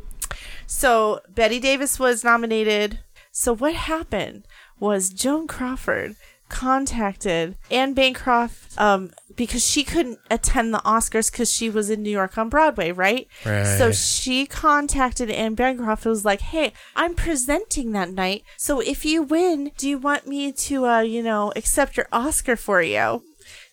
So 0.68 1.22
Bette 1.30 1.59
Davis 1.59 1.99
was 1.99 2.24
nominated. 2.24 2.99
So 3.32 3.53
what 3.55 3.74
happened 3.74 4.45
was 4.80 5.09
Joan 5.09 5.47
Crawford 5.47 6.16
contacted 6.49 7.57
Anne 7.72 7.93
Bancroft 7.93 8.80
um, 8.80 9.11
because 9.36 9.68
she 9.68 9.84
couldn't 9.84 10.20
attend 10.30 10.74
the 10.74 10.80
Oscars 10.80 11.32
because 11.32 11.51
she 11.51 11.70
was 11.70 11.89
in 11.89 12.03
New 12.03 12.11
York 12.11 12.38
on 12.38 12.47
Broadway, 12.49 12.91
right? 12.91 13.28
Right. 13.43 13.66
So 13.78 13.91
she 13.91 14.45
contacted 14.45 15.32
Anne 15.32 15.55
Bancroft 15.55 16.05
and 16.05 16.11
was 16.11 16.26
like, 16.26 16.41
"Hey, 16.41 16.74
I'm 16.95 17.16
presenting 17.16 17.91
that 17.93 18.11
night. 18.11 18.43
So 18.57 18.80
if 18.80 19.03
you 19.03 19.24
win, 19.24 19.72
do 19.78 19.89
you 19.89 19.97
want 19.97 20.28
me 20.28 20.51
to, 20.51 20.86
uh, 20.86 20.99
you 21.01 21.24
know, 21.24 21.51
accept 21.55 21.97
your 21.97 22.07
Oscar 22.11 22.55
for 22.55 22.82
you?" 22.82 23.24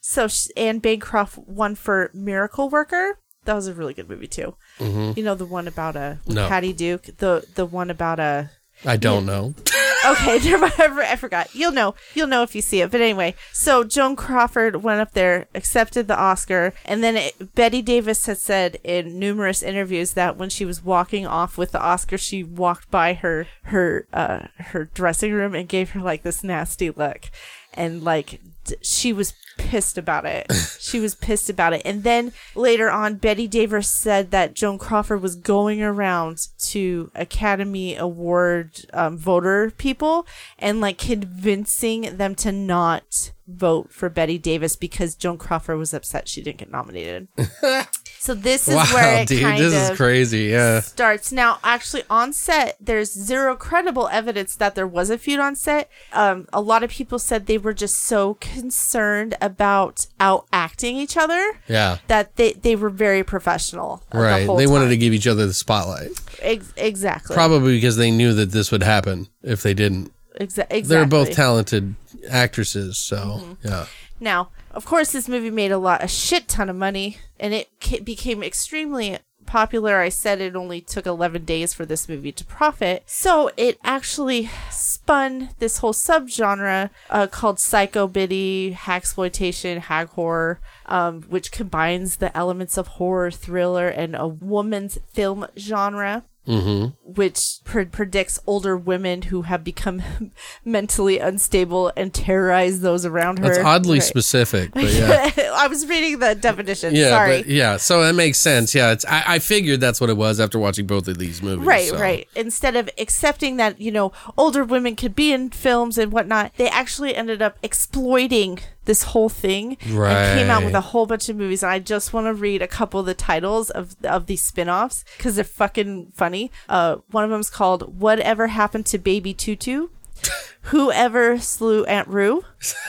So 0.00 0.28
sh- 0.28 0.48
Anne 0.56 0.78
Bancroft 0.78 1.36
won 1.38 1.74
for 1.74 2.10
Miracle 2.14 2.68
Worker. 2.70 3.18
That 3.44 3.54
was 3.54 3.66
a 3.66 3.74
really 3.74 3.94
good 3.94 4.08
movie 4.08 4.26
too. 4.26 4.54
You 4.78 5.22
know 5.22 5.34
the 5.34 5.46
one 5.46 5.66
about 5.68 5.96
a 5.96 6.18
No. 6.26 6.48
Patty 6.48 6.72
Duke. 6.72 7.04
The 7.18 7.46
the 7.54 7.66
one 7.66 7.90
about 7.90 8.20
a 8.20 8.50
I 8.84 8.96
don't 8.96 9.26
know. 9.26 9.54
okay, 10.06 10.38
never 10.78 11.02
I 11.02 11.16
forgot. 11.16 11.54
You'll 11.54 11.72
know. 11.72 11.94
You'll 12.14 12.26
know 12.26 12.42
if 12.42 12.54
you 12.54 12.62
see 12.62 12.80
it. 12.80 12.90
But 12.90 13.00
anyway, 13.00 13.34
so 13.52 13.84
Joan 13.84 14.16
Crawford 14.16 14.82
went 14.82 15.00
up 15.00 15.12
there, 15.12 15.46
accepted 15.54 16.08
the 16.08 16.18
Oscar, 16.18 16.72
and 16.84 17.02
then 17.02 17.16
it, 17.16 17.54
Bette 17.54 17.82
Davis 17.82 18.24
had 18.26 18.38
said 18.38 18.78
in 18.82 19.18
numerous 19.18 19.62
interviews 19.62 20.12
that 20.14 20.36
when 20.36 20.48
she 20.48 20.64
was 20.64 20.82
walking 20.84 21.26
off 21.26 21.58
with 21.58 21.72
the 21.72 21.82
Oscar, 21.82 22.16
she 22.18 22.42
walked 22.42 22.90
by 22.90 23.14
her 23.14 23.46
her 23.64 24.06
uh 24.12 24.46
her 24.58 24.84
dressing 24.94 25.32
room 25.32 25.54
and 25.54 25.68
gave 25.68 25.90
her 25.90 26.00
like 26.00 26.22
this 26.22 26.42
nasty 26.42 26.90
look, 26.90 27.30
and 27.74 28.02
like 28.02 28.40
she 28.82 29.12
was 29.12 29.34
pissed 29.58 29.98
about 29.98 30.24
it. 30.24 30.50
she 30.80 31.00
was 31.00 31.14
pissed 31.14 31.50
about 31.50 31.72
it. 31.72 31.82
And 31.84 32.02
then 32.02 32.32
later 32.54 32.90
on, 32.90 33.16
Bette 33.16 33.46
Davis 33.46 33.88
said 33.88 34.30
that 34.30 34.54
Joan 34.54 34.78
Crawford 34.78 35.22
was 35.22 35.36
going 35.36 35.82
around 35.82 36.48
to 36.58 37.10
Academy 37.14 37.96
Award 37.96 38.86
um, 38.92 39.16
voter 39.16 39.70
people 39.70 40.26
and 40.58 40.80
like 40.80 40.98
convincing 40.98 42.16
them 42.16 42.34
to 42.36 42.52
not 42.52 43.32
vote 43.46 43.92
for 43.92 44.08
Bette 44.08 44.38
Davis 44.38 44.76
because 44.76 45.14
Joan 45.14 45.36
Crawford 45.38 45.78
was 45.78 45.92
upset 45.92 46.28
she 46.28 46.42
didn't 46.42 46.58
get 46.58 46.70
nominated. 46.70 47.28
so 48.22 48.34
this 48.34 48.68
is 48.68 48.74
wow, 48.74 48.84
where 48.92 49.22
it 49.22 49.28
dude, 49.28 49.40
kind 49.40 49.58
this 49.58 49.72
of 49.74 49.92
is 49.92 49.96
crazy. 49.96 50.44
Yeah. 50.44 50.80
starts. 50.80 51.32
Now, 51.32 51.58
actually, 51.64 52.02
on 52.10 52.34
set, 52.34 52.76
there's 52.78 53.10
zero 53.10 53.56
credible 53.56 54.08
evidence 54.12 54.54
that 54.56 54.74
there 54.74 54.86
was 54.86 55.08
a 55.08 55.16
feud 55.16 55.40
on 55.40 55.56
set. 55.56 55.88
Um, 56.12 56.46
a 56.52 56.60
lot 56.60 56.82
of 56.82 56.90
people 56.90 57.18
said 57.18 57.46
they 57.46 57.56
were 57.58 57.72
just 57.72 57.96
so 57.96 58.34
concerned 58.34 59.36
about 59.40 60.06
out 60.20 60.46
acting 60.52 60.96
each 60.96 61.16
other 61.16 61.42
Yeah. 61.66 61.98
that 62.08 62.36
they, 62.36 62.52
they 62.52 62.76
were 62.76 62.90
very 62.90 63.24
professional. 63.24 64.02
the 64.12 64.18
Right. 64.18 64.46
whole 64.46 64.56
They 64.56 64.66
wanted 64.66 64.90
to 64.90 64.96
give 64.98 65.12
each 65.14 65.26
other 65.26 65.46
the 65.46 65.54
spotlight. 65.54 66.10
Ex- 66.40 66.72
exactly. 66.76 67.34
Probably 67.34 67.74
because 67.76 67.96
they 67.96 68.10
knew 68.10 68.34
that 68.34 68.50
this 68.52 68.70
would 68.70 68.82
happen 68.82 69.28
if 69.42 69.62
they 69.62 69.72
didn't. 69.74 70.12
Exa- 70.38 70.66
exactly. 70.70 70.82
They're 70.82 71.06
both 71.06 71.32
talented 71.32 71.94
actresses, 72.30 72.98
so 72.98 73.16
Mm-hmm. 73.16 73.68
yeah. 73.68 73.86
Now, 74.20 74.50
of 74.70 74.84
course, 74.84 75.12
this 75.12 75.28
movie 75.28 75.50
made 75.50 75.72
a 75.72 75.78
lot, 75.78 76.02
a 76.02 76.08
shit 76.08 76.48
ton 76.48 76.68
of 76.68 76.76
money, 76.76 77.18
and 77.38 77.52
it 77.54 77.68
became 78.04 78.42
extremely 78.42 79.18
popular. 79.46 79.98
I 79.98 80.10
said 80.10 80.40
it 80.40 80.54
only 80.54 80.80
took 80.80 81.06
11 81.06 81.44
days 81.44 81.74
for 81.74 81.84
this 81.84 82.08
movie 82.08 82.30
to 82.32 82.44
profit. 82.44 83.02
So 83.06 83.50
it 83.56 83.78
actually 83.82 84.48
spun 84.70 85.50
this 85.58 85.78
whole 85.78 85.92
subgenre 85.92 86.90
uh, 87.10 87.26
called 87.26 87.58
psycho 87.58 88.06
biddy, 88.06 88.76
hagsploitation, 88.78 89.78
hag 89.78 90.08
horror, 90.10 90.60
um, 90.86 91.22
which 91.22 91.50
combines 91.50 92.16
the 92.16 92.36
elements 92.36 92.78
of 92.78 92.86
horror, 92.86 93.30
thriller, 93.32 93.88
and 93.88 94.14
a 94.14 94.28
woman's 94.28 94.98
film 95.12 95.46
genre. 95.58 96.24
Mm-hmm. 96.48 97.12
Which 97.12 97.58
pre- 97.64 97.84
predicts 97.84 98.40
older 98.46 98.76
women 98.76 99.22
who 99.22 99.42
have 99.42 99.62
become 99.62 100.02
mentally 100.64 101.18
unstable 101.18 101.92
and 101.96 102.12
terrorize 102.14 102.80
those 102.80 103.04
around 103.04 103.38
her. 103.40 103.44
That's 103.54 103.58
oddly 103.58 103.98
Right. 103.98 104.02
specific, 104.02 104.72
but 104.72 104.84
yeah. 104.92 105.30
I 105.54 105.66
was 105.68 105.86
reading 105.86 106.18
the 106.18 106.34
definition. 106.34 106.94
Yeah, 106.94 107.10
Sorry. 107.10 107.42
but 107.42 107.46
yeah, 107.46 107.76
so 107.76 108.02
that 108.02 108.14
makes 108.14 108.38
sense. 108.38 108.74
Yeah, 108.74 108.92
it's 108.92 109.04
I, 109.04 109.22
I 109.34 109.38
figured 109.38 109.80
that's 109.80 110.00
what 110.00 110.08
it 110.10 110.16
was 110.16 110.40
after 110.40 110.58
watching 110.58 110.86
both 110.86 111.08
of 111.08 111.18
these 111.18 111.42
movies. 111.42 111.66
Right, 111.66 111.88
so. 111.90 111.98
right. 112.00 112.26
Instead 112.34 112.74
of 112.74 112.88
accepting 112.98 113.56
that, 113.58 113.80
you 113.80 113.92
know, 113.92 114.12
older 114.38 114.64
women 114.64 114.96
could 114.96 115.14
be 115.14 115.32
in 115.32 115.50
films 115.50 115.98
and 115.98 116.10
whatnot, 116.10 116.52
they 116.56 116.68
actually 116.68 117.14
ended 117.14 117.42
up 117.42 117.58
exploiting 117.62 118.58
this 118.84 119.04
whole 119.04 119.28
thing 119.28 119.76
right. 119.88 120.12
and 120.12 120.38
came 120.38 120.50
out 120.50 120.64
with 120.64 120.74
a 120.74 120.80
whole 120.80 121.06
bunch 121.06 121.28
of 121.28 121.36
movies. 121.36 121.62
And 121.62 121.70
I 121.70 121.78
just 121.78 122.12
want 122.12 122.26
to 122.26 122.34
read 122.34 122.62
a 122.62 122.66
couple 122.66 123.00
of 123.00 123.06
the 123.06 123.14
titles 123.14 123.70
of 123.70 123.96
of 124.04 124.26
these 124.26 124.42
spin-offs 124.42 125.04
because 125.16 125.36
they're 125.36 125.44
fucking 125.44 126.12
funny. 126.14 126.50
Uh, 126.68 126.96
one 127.10 127.24
of 127.24 127.30
them's 127.30 127.50
called 127.50 128.00
"Whatever 128.00 128.48
Happened 128.48 128.86
to 128.86 128.98
Baby 128.98 129.34
Tutu," 129.34 129.88
"Whoever 130.62 131.38
Slew 131.38 131.84
Aunt 131.84 132.08
Rue," 132.08 132.44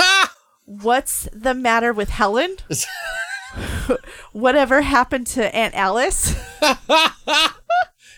"What's 0.65 1.27
the 1.33 1.53
Matter 1.53 1.93
with 1.93 2.09
Helen," 2.09 2.57
"Whatever 4.31 4.81
Happened 4.81 5.27
to 5.27 5.53
Aunt 5.55 5.75
Alice." 5.75 6.35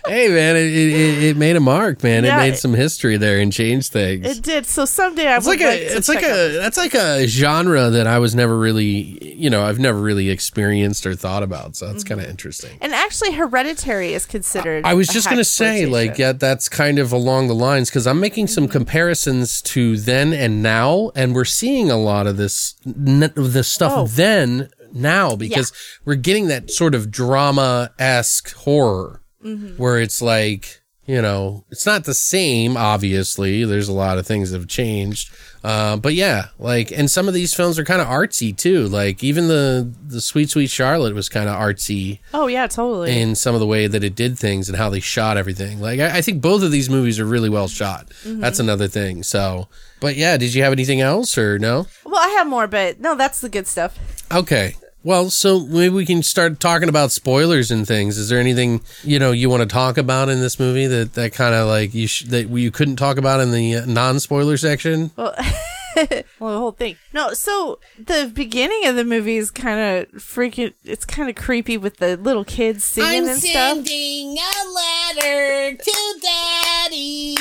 Hey 0.07 0.27
man, 0.29 0.55
it, 0.55 0.63
it, 0.73 1.23
it 1.23 1.37
made 1.37 1.55
a 1.55 1.59
mark, 1.59 2.03
man. 2.03 2.23
Yeah, 2.23 2.35
it 2.37 2.39
made 2.39 2.57
some 2.57 2.73
history 2.73 3.17
there 3.17 3.39
and 3.39 3.51
changed 3.51 3.91
things. 3.91 4.25
It 4.25 4.43
did. 4.43 4.65
So 4.65 4.85
someday 4.85 5.27
I 5.27 5.37
it's 5.37 5.45
would 5.45 5.59
like 5.59 5.67
like, 5.67 5.79
a 5.81 5.89
to 5.89 5.97
it's 5.97 6.09
like 6.09 6.19
check 6.19 6.29
out 6.31 6.37
a 6.37 6.51
that's 6.59 6.77
like 6.77 6.93
a 6.93 7.25
genre 7.27 7.89
that 7.89 8.07
I 8.07 8.19
was 8.19 8.35
never 8.35 8.57
really 8.57 9.35
you 9.35 9.49
know 9.49 9.63
I've 9.63 9.79
never 9.79 9.99
really 9.99 10.29
experienced 10.29 11.05
or 11.05 11.15
thought 11.15 11.43
about. 11.43 11.75
So 11.75 11.85
Mm-hmm. 11.85 11.93
that's 11.93 12.03
kind 12.03 12.21
of 12.21 12.27
interesting. 12.27 12.77
And 12.81 12.93
actually, 12.93 13.31
Hereditary 13.33 14.13
is 14.13 14.25
considered. 14.25 14.85
I 14.85 14.93
was 14.93 15.07
just 15.07 15.29
gonna 15.29 15.43
say, 15.43 15.85
like, 15.85 16.17
yeah, 16.17 16.31
that's 16.33 16.69
kind 16.69 16.99
of 16.99 17.11
along 17.11 17.47
the 17.47 17.55
lines 17.55 17.89
because 17.89 18.07
I'm 18.07 18.19
making 18.19 18.47
some 18.47 18.67
comparisons 18.67 19.61
to 19.63 19.97
then 19.97 20.33
and 20.33 20.63
now, 20.63 21.11
and 21.15 21.35
we're 21.35 21.45
seeing 21.45 21.91
a 21.91 21.97
lot 21.97 22.25
of 22.27 22.37
this, 22.37 22.75
n- 22.85 23.31
the 23.35 23.63
stuff 23.63 23.91
Oh. 23.95 24.07
then 24.07 24.69
now 24.93 25.35
because 25.35 25.71
we're 26.05 26.15
getting 26.15 26.47
that 26.47 26.69
sort 26.71 26.93
of 26.95 27.09
drama 27.11 27.91
esque 27.97 28.53
horror 28.53 29.21
Mm-hmm. 29.43 29.75
where 29.81 29.99
it's 29.99 30.21
like, 30.21 30.79
you 31.05 31.21
know, 31.21 31.65
it's 31.69 31.85
not 31.85 32.05
the 32.05 32.13
same. 32.13 32.77
Obviously, 32.77 33.65
there's 33.65 33.89
a 33.89 33.93
lot 33.93 34.17
of 34.17 34.25
things 34.25 34.51
that 34.51 34.57
have 34.59 34.69
changed, 34.69 35.29
uh, 35.61 35.97
but 35.97 36.13
yeah, 36.13 36.47
like, 36.57 36.93
and 36.93 37.11
some 37.11 37.27
of 37.27 37.33
these 37.33 37.53
films 37.53 37.77
are 37.77 37.83
kind 37.83 37.99
of 37.99 38.07
artsy 38.07 38.55
too. 38.55 38.87
Like, 38.87 39.21
even 39.21 39.49
the 39.49 39.93
the 40.07 40.21
Sweet 40.21 40.49
Sweet 40.49 40.69
Charlotte 40.69 41.13
was 41.13 41.27
kind 41.27 41.49
of 41.49 41.55
artsy 41.59 42.19
Oh 42.33 42.47
yeah, 42.47 42.67
totally. 42.67 43.19
in 43.19 43.35
some 43.35 43.53
of 43.53 43.59
the 43.59 43.67
way 43.67 43.87
that 43.87 44.01
it 44.01 44.15
did 44.15 44.39
things 44.39 44.69
and 44.69 44.77
how 44.77 44.89
they 44.89 45.01
shot 45.01 45.35
everything. 45.35 45.81
Like 45.81 45.99
I, 45.99 46.19
I 46.19 46.21
think 46.21 46.41
both 46.41 46.63
of 46.63 46.71
these 46.71 46.89
movies 46.89 47.19
are 47.19 47.25
really 47.25 47.49
well 47.49 47.67
shot. 47.67 48.07
Mm-hmm. 48.23 48.39
That's 48.39 48.59
another 48.59 48.87
thing. 48.87 49.23
So, 49.23 49.67
but 49.99 50.15
yeah, 50.15 50.37
did 50.37 50.53
you 50.53 50.63
have 50.63 50.71
anything 50.71 51.01
else 51.01 51.37
or 51.37 51.59
no? 51.59 51.85
well, 52.05 52.15
I 52.21 52.29
have 52.37 52.47
more, 52.47 52.67
but 52.67 53.01
no, 53.01 53.15
that's 53.15 53.41
the 53.41 53.49
good 53.49 53.67
stuff. 53.67 53.99
Okay. 54.31 54.75
Well, 55.05 55.29
so 55.29 55.59
maybe 55.65 55.93
we 55.93 56.05
can 56.05 56.23
start 56.23 56.61
talking 56.61 56.87
about 56.87 57.11
spoilers 57.11 57.71
and 57.71 57.85
things. 57.85 58.17
Is 58.17 58.29
there 58.29 58.39
anything 58.39 58.81
you 59.03 59.19
know 59.19 59.31
you 59.31 59.49
want 59.49 59.61
to 59.61 59.67
talk 59.67 59.97
about 59.97 60.29
in 60.29 60.39
this 60.39 60.59
movie 60.59 60.87
that 60.87 61.13
that 61.13 61.33
kind 61.33 61.53
of 61.53 61.67
like 61.67 61.93
you 61.93 62.07
sh- 62.07 62.23
that 62.23 62.49
you 62.49 62.71
couldn't 62.71 62.95
talk 62.95 63.17
about 63.17 63.41
in 63.41 63.51
the 63.51 63.75
uh, 63.75 63.85
non-spoiler 63.85 64.55
section? 64.55 65.11
Well, 65.17 65.35
well, 66.39 66.51
the 66.53 66.57
whole 66.57 66.71
thing. 66.71 66.95
No, 67.11 67.33
so 67.33 67.79
the 67.99 68.31
beginning 68.33 68.85
of 68.85 68.95
the 68.95 69.03
movie 69.03 69.35
is 69.35 69.51
kind 69.51 69.79
of 69.79 70.21
freaking. 70.21 70.73
It's 70.85 71.03
kind 71.05 71.29
of 71.29 71.35
creepy 71.35 71.77
with 71.77 71.97
the 71.97 72.15
little 72.15 72.45
kids 72.45 72.85
singing 72.85 73.27
and 73.29 73.39
stuff. 73.39 73.55
I'm 73.55 73.85
Sending 73.85 74.37
a 74.37 74.63
letter 74.71 75.75
to 75.75 76.19
daddy. 76.21 77.35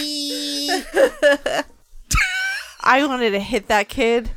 I 2.84 3.06
wanted 3.06 3.30
to 3.30 3.38
hit 3.40 3.68
that 3.68 3.88
kid 3.88 4.32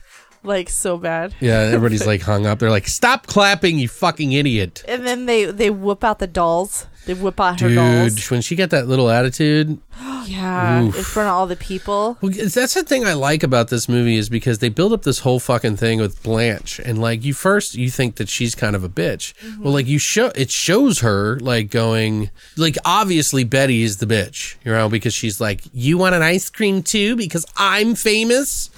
like 0.45 0.69
so 0.69 0.97
bad. 0.97 1.33
Yeah, 1.39 1.59
everybody's 1.59 2.05
like 2.07 2.21
hung 2.21 2.45
up. 2.45 2.59
They're 2.59 2.69
like, 2.69 2.87
"Stop 2.87 3.27
clapping, 3.27 3.79
you 3.79 3.87
fucking 3.87 4.31
idiot." 4.31 4.83
And 4.87 5.05
then 5.05 5.25
they 5.25 5.45
they 5.45 5.69
whip 5.69 6.03
out 6.03 6.19
the 6.19 6.27
dolls. 6.27 6.87
They 7.05 7.13
whip 7.13 7.39
out 7.39 7.59
her 7.61 7.67
Dude, 7.67 7.75
dolls. 7.77 8.31
when 8.31 8.41
she 8.41 8.55
got 8.55 8.71
that 8.71 8.87
little 8.87 9.11
attitude, 9.11 9.77
Yeah, 10.25 10.81
Oof. 10.81 10.97
in 10.97 11.03
front 11.03 11.29
of 11.29 11.35
all 11.35 11.45
the 11.45 11.55
people. 11.55 12.17
Well, 12.19 12.31
that's 12.31 12.73
the 12.73 12.83
thing 12.83 13.05
I 13.05 13.13
like 13.13 13.43
about 13.43 13.67
this 13.67 13.87
movie 13.87 14.15
is 14.15 14.27
because 14.27 14.57
they 14.57 14.69
build 14.69 14.91
up 14.91 15.03
this 15.03 15.19
whole 15.19 15.39
fucking 15.39 15.77
thing 15.77 15.99
with 15.99 16.23
Blanche, 16.23 16.79
and 16.79 16.99
like 16.99 17.23
you 17.23 17.35
first 17.35 17.75
you 17.75 17.91
think 17.91 18.15
that 18.15 18.27
she's 18.27 18.55
kind 18.55 18.75
of 18.75 18.83
a 18.83 18.89
bitch. 18.89 19.35
Mm-hmm. 19.35 19.63
Well, 19.63 19.73
like 19.73 19.85
you 19.85 19.99
show 19.99 20.31
it 20.35 20.49
shows 20.49 21.01
her 21.01 21.39
like 21.41 21.69
going 21.69 22.31
like 22.57 22.75
obviously 22.85 23.43
Bette 23.43 23.83
is 23.83 23.97
the 23.97 24.07
bitch, 24.07 24.55
you 24.65 24.71
know, 24.71 24.89
because 24.89 25.13
she's 25.13 25.39
like, 25.39 25.61
you 25.73 25.99
want 25.99 26.15
an 26.15 26.23
ice 26.23 26.49
cream 26.49 26.81
too 26.81 27.15
because 27.15 27.45
I'm 27.55 27.93
famous, 27.93 28.71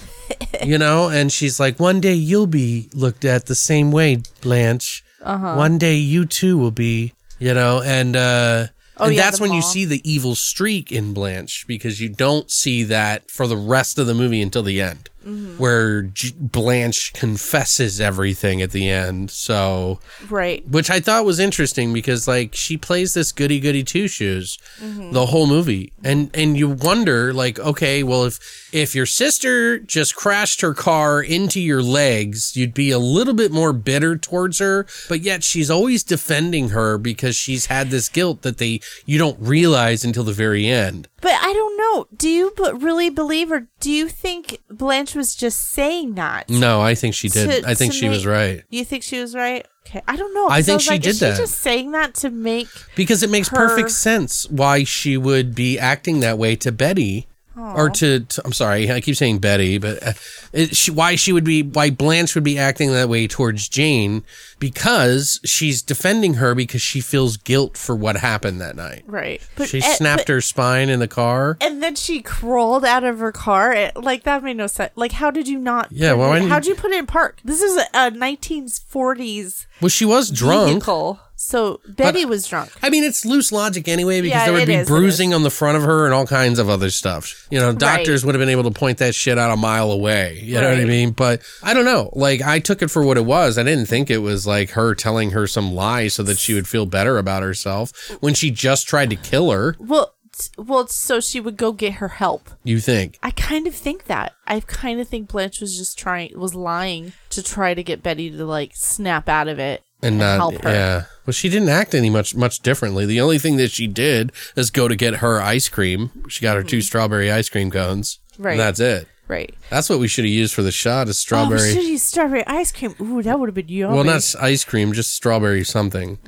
you 0.64 0.78
know, 0.78 1.08
and 1.08 1.32
she's 1.32 1.58
like, 1.60 1.78
one 1.78 2.00
day 2.00 2.14
you'll 2.14 2.46
be 2.46 2.88
looked 2.92 3.24
at 3.24 3.46
the 3.46 3.54
same 3.54 3.90
way, 3.92 4.22
Blanche. 4.40 5.04
Uh-huh. 5.22 5.54
One 5.54 5.78
day 5.78 5.96
you 5.96 6.26
too 6.26 6.56
will 6.58 6.70
be, 6.70 7.14
you 7.38 7.54
know, 7.54 7.82
and 7.82 8.16
uh. 8.16 8.66
Oh, 9.00 9.04
and 9.06 9.14
yeah, 9.14 9.22
that's 9.22 9.40
when 9.40 9.52
you 9.52 9.62
see 9.62 9.84
the 9.84 10.00
evil 10.02 10.34
streak 10.34 10.90
in 10.90 11.14
Blanche 11.14 11.64
because 11.68 12.00
you 12.00 12.08
don't 12.08 12.50
see 12.50 12.82
that 12.82 13.30
for 13.30 13.46
the 13.46 13.56
rest 13.56 13.96
of 13.96 14.08
the 14.08 14.14
movie 14.14 14.42
until 14.42 14.64
the 14.64 14.80
end, 14.80 15.08
Mm-hmm. 15.28 15.58
where 15.58 16.02
J- 16.02 16.32
Blanche 16.38 17.12
confesses 17.12 18.00
everything 18.00 18.62
at 18.62 18.70
the 18.70 18.88
end. 18.88 19.30
So, 19.30 20.00
Right. 20.30 20.66
which 20.66 20.88
I 20.90 21.00
thought 21.00 21.24
was 21.26 21.38
interesting 21.38 21.92
because 21.92 22.26
like 22.26 22.54
she 22.54 22.76
plays 22.78 23.14
this 23.14 23.30
goody 23.32 23.60
goody 23.60 23.84
two 23.84 24.08
shoes 24.08 24.58
Mm-hmm. 24.80 25.12
the 25.12 25.26
whole 25.26 25.46
movie, 25.46 25.92
and 26.02 26.30
and 26.34 26.56
you 26.56 26.68
wonder 26.68 27.32
like, 27.34 27.58
okay, 27.58 28.02
well 28.02 28.24
if 28.24 28.38
if 28.72 28.94
your 28.94 29.06
sister 29.06 29.78
just 29.78 30.14
crashed 30.14 30.60
her 30.60 30.72
car 30.74 31.22
into 31.22 31.60
your 31.60 31.82
legs, 31.82 32.56
you'd 32.56 32.74
be 32.74 32.90
a 32.90 32.98
little 32.98 33.34
bit 33.34 33.50
more 33.52 33.72
bitter 33.72 34.16
towards 34.16 34.58
her, 34.60 34.86
but 35.08 35.20
yet 35.20 35.42
she's 35.44 35.70
always 35.70 36.02
defending 36.02 36.70
her 36.70 36.96
because 36.98 37.34
she's 37.36 37.66
had 37.66 37.90
this 37.90 38.08
guilt 38.08 38.42
that 38.42 38.58
they 38.58 38.80
you 39.04 39.18
don't 39.18 39.38
realize 39.40 40.04
until 40.04 40.24
the 40.24 40.32
very 40.32 40.66
end. 40.68 41.08
But 41.20 41.32
I 41.34 41.52
don't 41.52 41.76
know. 41.76 42.06
Do 42.16 42.28
you 42.28 42.52
but 42.56 42.80
really 42.80 43.10
believe, 43.10 43.50
or 43.50 43.66
do 43.80 43.90
you 43.90 44.08
think 44.08 44.58
Blanche 44.70 45.14
was 45.18 45.34
just 45.34 45.60
saying 45.72 46.14
that? 46.14 46.48
No, 46.48 46.80
I 46.80 46.94
think 46.94 47.14
she 47.14 47.28
did. 47.28 47.62
to- 47.64 47.68
I 47.68 47.74
think 47.74 47.92
she 47.92 48.08
was 48.08 48.24
right 48.24 48.62
You 48.70 48.84
think 48.84 49.02
she 49.02 49.20
was 49.20 49.34
right? 49.34 49.66
Okay, 49.86 50.00
I 50.08 50.16
don't 50.16 50.32
know. 50.34 50.48
I 50.48 50.62
think 50.62 50.76
was 50.76 50.84
she 50.84 50.90
like, 50.92 51.02
did 51.02 51.16
that. 51.16 51.36
She 51.36 51.42
just 51.42 51.60
saying 51.60 51.92
that 51.92 52.14
to 52.16 52.30
make. 52.30 52.68
because 52.96 53.22
it 53.22 53.28
makes 53.30 53.48
her- 53.48 53.56
perfect 53.56 53.90
sense 53.90 54.48
why 54.50 54.84
she 54.84 55.16
would 55.18 55.54
be 55.54 55.78
acting 55.78 56.20
that 56.20 56.38
way 56.38 56.56
to 56.56 56.72
Bette. 56.72 57.26
Or 57.58 57.90
to, 57.90 58.20
to, 58.20 58.42
I'm 58.44 58.52
sorry, 58.52 58.90
I 58.90 59.00
keep 59.00 59.16
saying 59.16 59.38
Bette, 59.40 59.78
but 59.78 60.00
uh, 60.06 60.12
it, 60.52 60.76
she, 60.76 60.90
why 60.92 61.16
she 61.16 61.32
would 61.32 61.42
be, 61.44 61.62
why 61.62 61.90
Blanche 61.90 62.34
would 62.36 62.44
be 62.44 62.56
acting 62.58 62.92
that 62.92 63.08
way 63.08 63.26
towards 63.26 63.68
Jane, 63.68 64.22
because 64.60 65.40
she's 65.44 65.82
defending 65.82 66.34
her 66.34 66.54
because 66.54 66.80
she 66.82 67.00
feels 67.00 67.36
guilt 67.36 67.76
for 67.76 67.96
what 67.96 68.16
happened 68.16 68.60
that 68.60 68.76
night. 68.76 69.02
Right. 69.06 69.40
But, 69.56 69.68
She 69.68 69.78
eh, 69.78 69.94
snapped 69.94 70.26
but- 70.26 70.34
her 70.34 70.40
spine 70.40 70.88
in 70.88 71.00
the 71.00 71.08
car. 71.08 71.56
And 71.60 71.82
then 71.82 71.94
she 71.96 72.22
crawled 72.22 72.84
out 72.84 73.02
of 73.04 73.18
her 73.18 73.32
car. 73.32 73.72
It- 73.72 73.96
Like 73.96 74.22
that 74.22 74.42
made 74.44 74.56
no 74.56 74.66
sense. 74.68 74.92
Like, 74.94 75.12
how 75.12 75.30
did 75.30 75.48
you 75.48 75.58
not? 75.58 75.88
Yeah, 75.90 76.12
well, 76.14 76.30
how 76.48 76.58
you- 76.60 76.68
you 76.68 76.74
put 76.76 76.92
it 76.92 76.98
in 76.98 77.06
park? 77.06 77.38
This 77.44 77.60
is 77.62 77.76
a, 77.76 77.82
a 77.94 78.10
1940s 78.10 79.66
Well, 79.80 79.88
she 79.88 80.04
was 80.04 80.30
drunk. 80.30 80.70
vehicle. 80.70 81.20
So 81.48 81.80
Bette 81.88 82.26
was 82.26 82.46
drunk. 82.46 82.70
I 82.82 82.90
mean, 82.90 83.04
it's 83.04 83.24
loose 83.24 83.50
logic 83.52 83.88
anyway 83.88 84.20
because 84.20 84.36
Yeah, 84.36 84.44
there 84.44 84.52
would 84.52 84.66
be 84.66 84.74
is, 84.74 84.86
bruising 84.86 85.32
on 85.32 85.44
the 85.44 85.50
front 85.50 85.78
of 85.78 85.82
her 85.82 86.04
and 86.04 86.12
all 86.12 86.26
kinds 86.26 86.58
of 86.58 86.68
other 86.68 86.90
stuff. 86.90 87.48
You 87.50 87.58
know, 87.58 87.72
doctors 87.72 88.22
would 88.22 88.34
have 88.34 88.40
been 88.40 88.50
able 88.50 88.64
to 88.64 88.70
point 88.70 88.98
that 88.98 89.14
shit 89.14 89.38
out 89.38 89.50
a 89.50 89.56
mile 89.56 89.90
away. 89.90 90.40
You 90.42 90.60
know 90.60 90.68
what 90.68 90.78
I 90.78 90.84
mean? 90.84 91.12
But 91.12 91.40
I 91.62 91.72
don't 91.72 91.86
know. 91.86 92.10
Like, 92.12 92.42
I 92.42 92.58
took 92.58 92.82
it 92.82 92.88
for 92.88 93.02
what 93.02 93.16
it 93.16 93.24
was. 93.24 93.56
I 93.56 93.62
didn't 93.62 93.86
think 93.86 94.10
it 94.10 94.18
was 94.18 94.46
like 94.46 94.72
her 94.72 94.94
telling 94.94 95.30
her 95.30 95.46
some 95.46 95.72
lie 95.72 96.08
so 96.08 96.22
that 96.24 96.36
she 96.36 96.52
would 96.52 96.68
feel 96.68 96.84
better 96.84 97.16
about 97.16 97.42
herself 97.42 97.92
when 98.20 98.34
she 98.34 98.50
just 98.50 98.86
tried 98.86 99.08
to 99.08 99.16
kill 99.16 99.50
her. 99.50 99.74
Well, 99.78 100.12
well, 100.58 100.86
so 100.86 101.18
she 101.18 101.40
would 101.40 101.56
go 101.56 101.72
get 101.72 101.94
her 101.94 102.08
help. 102.08 102.50
You 102.62 102.78
think? 102.78 103.18
I 103.22 103.30
kind 103.30 103.66
of 103.66 103.74
think 103.74 104.04
that. 104.04 104.34
I 104.46 104.60
kind 104.60 105.00
of 105.00 105.08
think 105.08 105.30
Blanche 105.30 105.62
was 105.62 105.78
just 105.78 105.98
trying, 105.98 106.38
was 106.38 106.54
lying 106.54 107.14
to 107.30 107.42
try 107.42 107.72
to 107.72 107.82
get 107.82 108.02
Bette 108.02 108.30
to 108.32 108.44
like 108.44 108.72
snap 108.74 109.30
out 109.30 109.48
of 109.48 109.58
it 109.58 109.82
And 110.02 110.18
not, 110.18 110.36
help 110.36 110.62
her. 110.62 110.70
yeah. 110.70 111.04
Well, 111.26 111.32
she 111.34 111.48
didn't 111.48 111.68
act 111.70 111.94
any 111.94 112.08
much 112.10 112.34
much 112.34 112.60
differently. 112.60 113.04
The 113.04 113.20
only 113.20 113.38
thing 113.38 113.56
that 113.56 113.70
she 113.70 113.86
did 113.86 114.32
is 114.56 114.70
go 114.70 114.86
to 114.88 114.94
get 114.96 115.16
her 115.16 115.40
ice 115.42 115.68
cream. 115.68 116.10
She 116.28 116.40
got 116.42 116.56
her 116.56 116.62
two 116.62 116.80
strawberry 116.80 117.30
ice 117.30 117.48
cream 117.48 117.70
cones. 117.70 118.18
Mm-hmm. 118.32 118.42
Right. 118.42 118.50
And 118.52 118.60
that's 118.60 118.80
it. 118.80 119.08
Right. 119.26 119.54
That's 119.68 119.90
what 119.90 119.98
we 119.98 120.08
should 120.08 120.24
have 120.24 120.32
used 120.32 120.54
for 120.54 120.62
the 120.62 120.72
shot 120.72 121.08
is 121.08 121.16
Oh, 121.16 121.20
strawberry. 121.20 121.60
we 121.60 121.74
should 121.74 121.84
use 121.84 122.02
strawberry 122.02 122.46
ice 122.46 122.72
cream. 122.72 122.94
Ooh, 123.00 123.22
that 123.22 123.38
would 123.38 123.48
have 123.48 123.54
been 123.54 123.68
yummy. 123.68 123.94
Well, 123.94 124.04
not 124.04 124.24
ice 124.40 124.64
cream, 124.64 124.94
just 124.94 125.12
strawberry 125.12 125.64
something. 125.64 126.18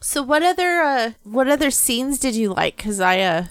So 0.00 0.22
what 0.22 0.44
other 0.44 0.80
uh 0.82 1.12
what 1.24 1.48
other 1.48 1.72
scenes 1.72 2.18
did 2.20 2.36
you 2.36 2.54
like? 2.54 2.76
Cuz 2.76 3.00
I 3.00 3.18
uh 3.20 3.44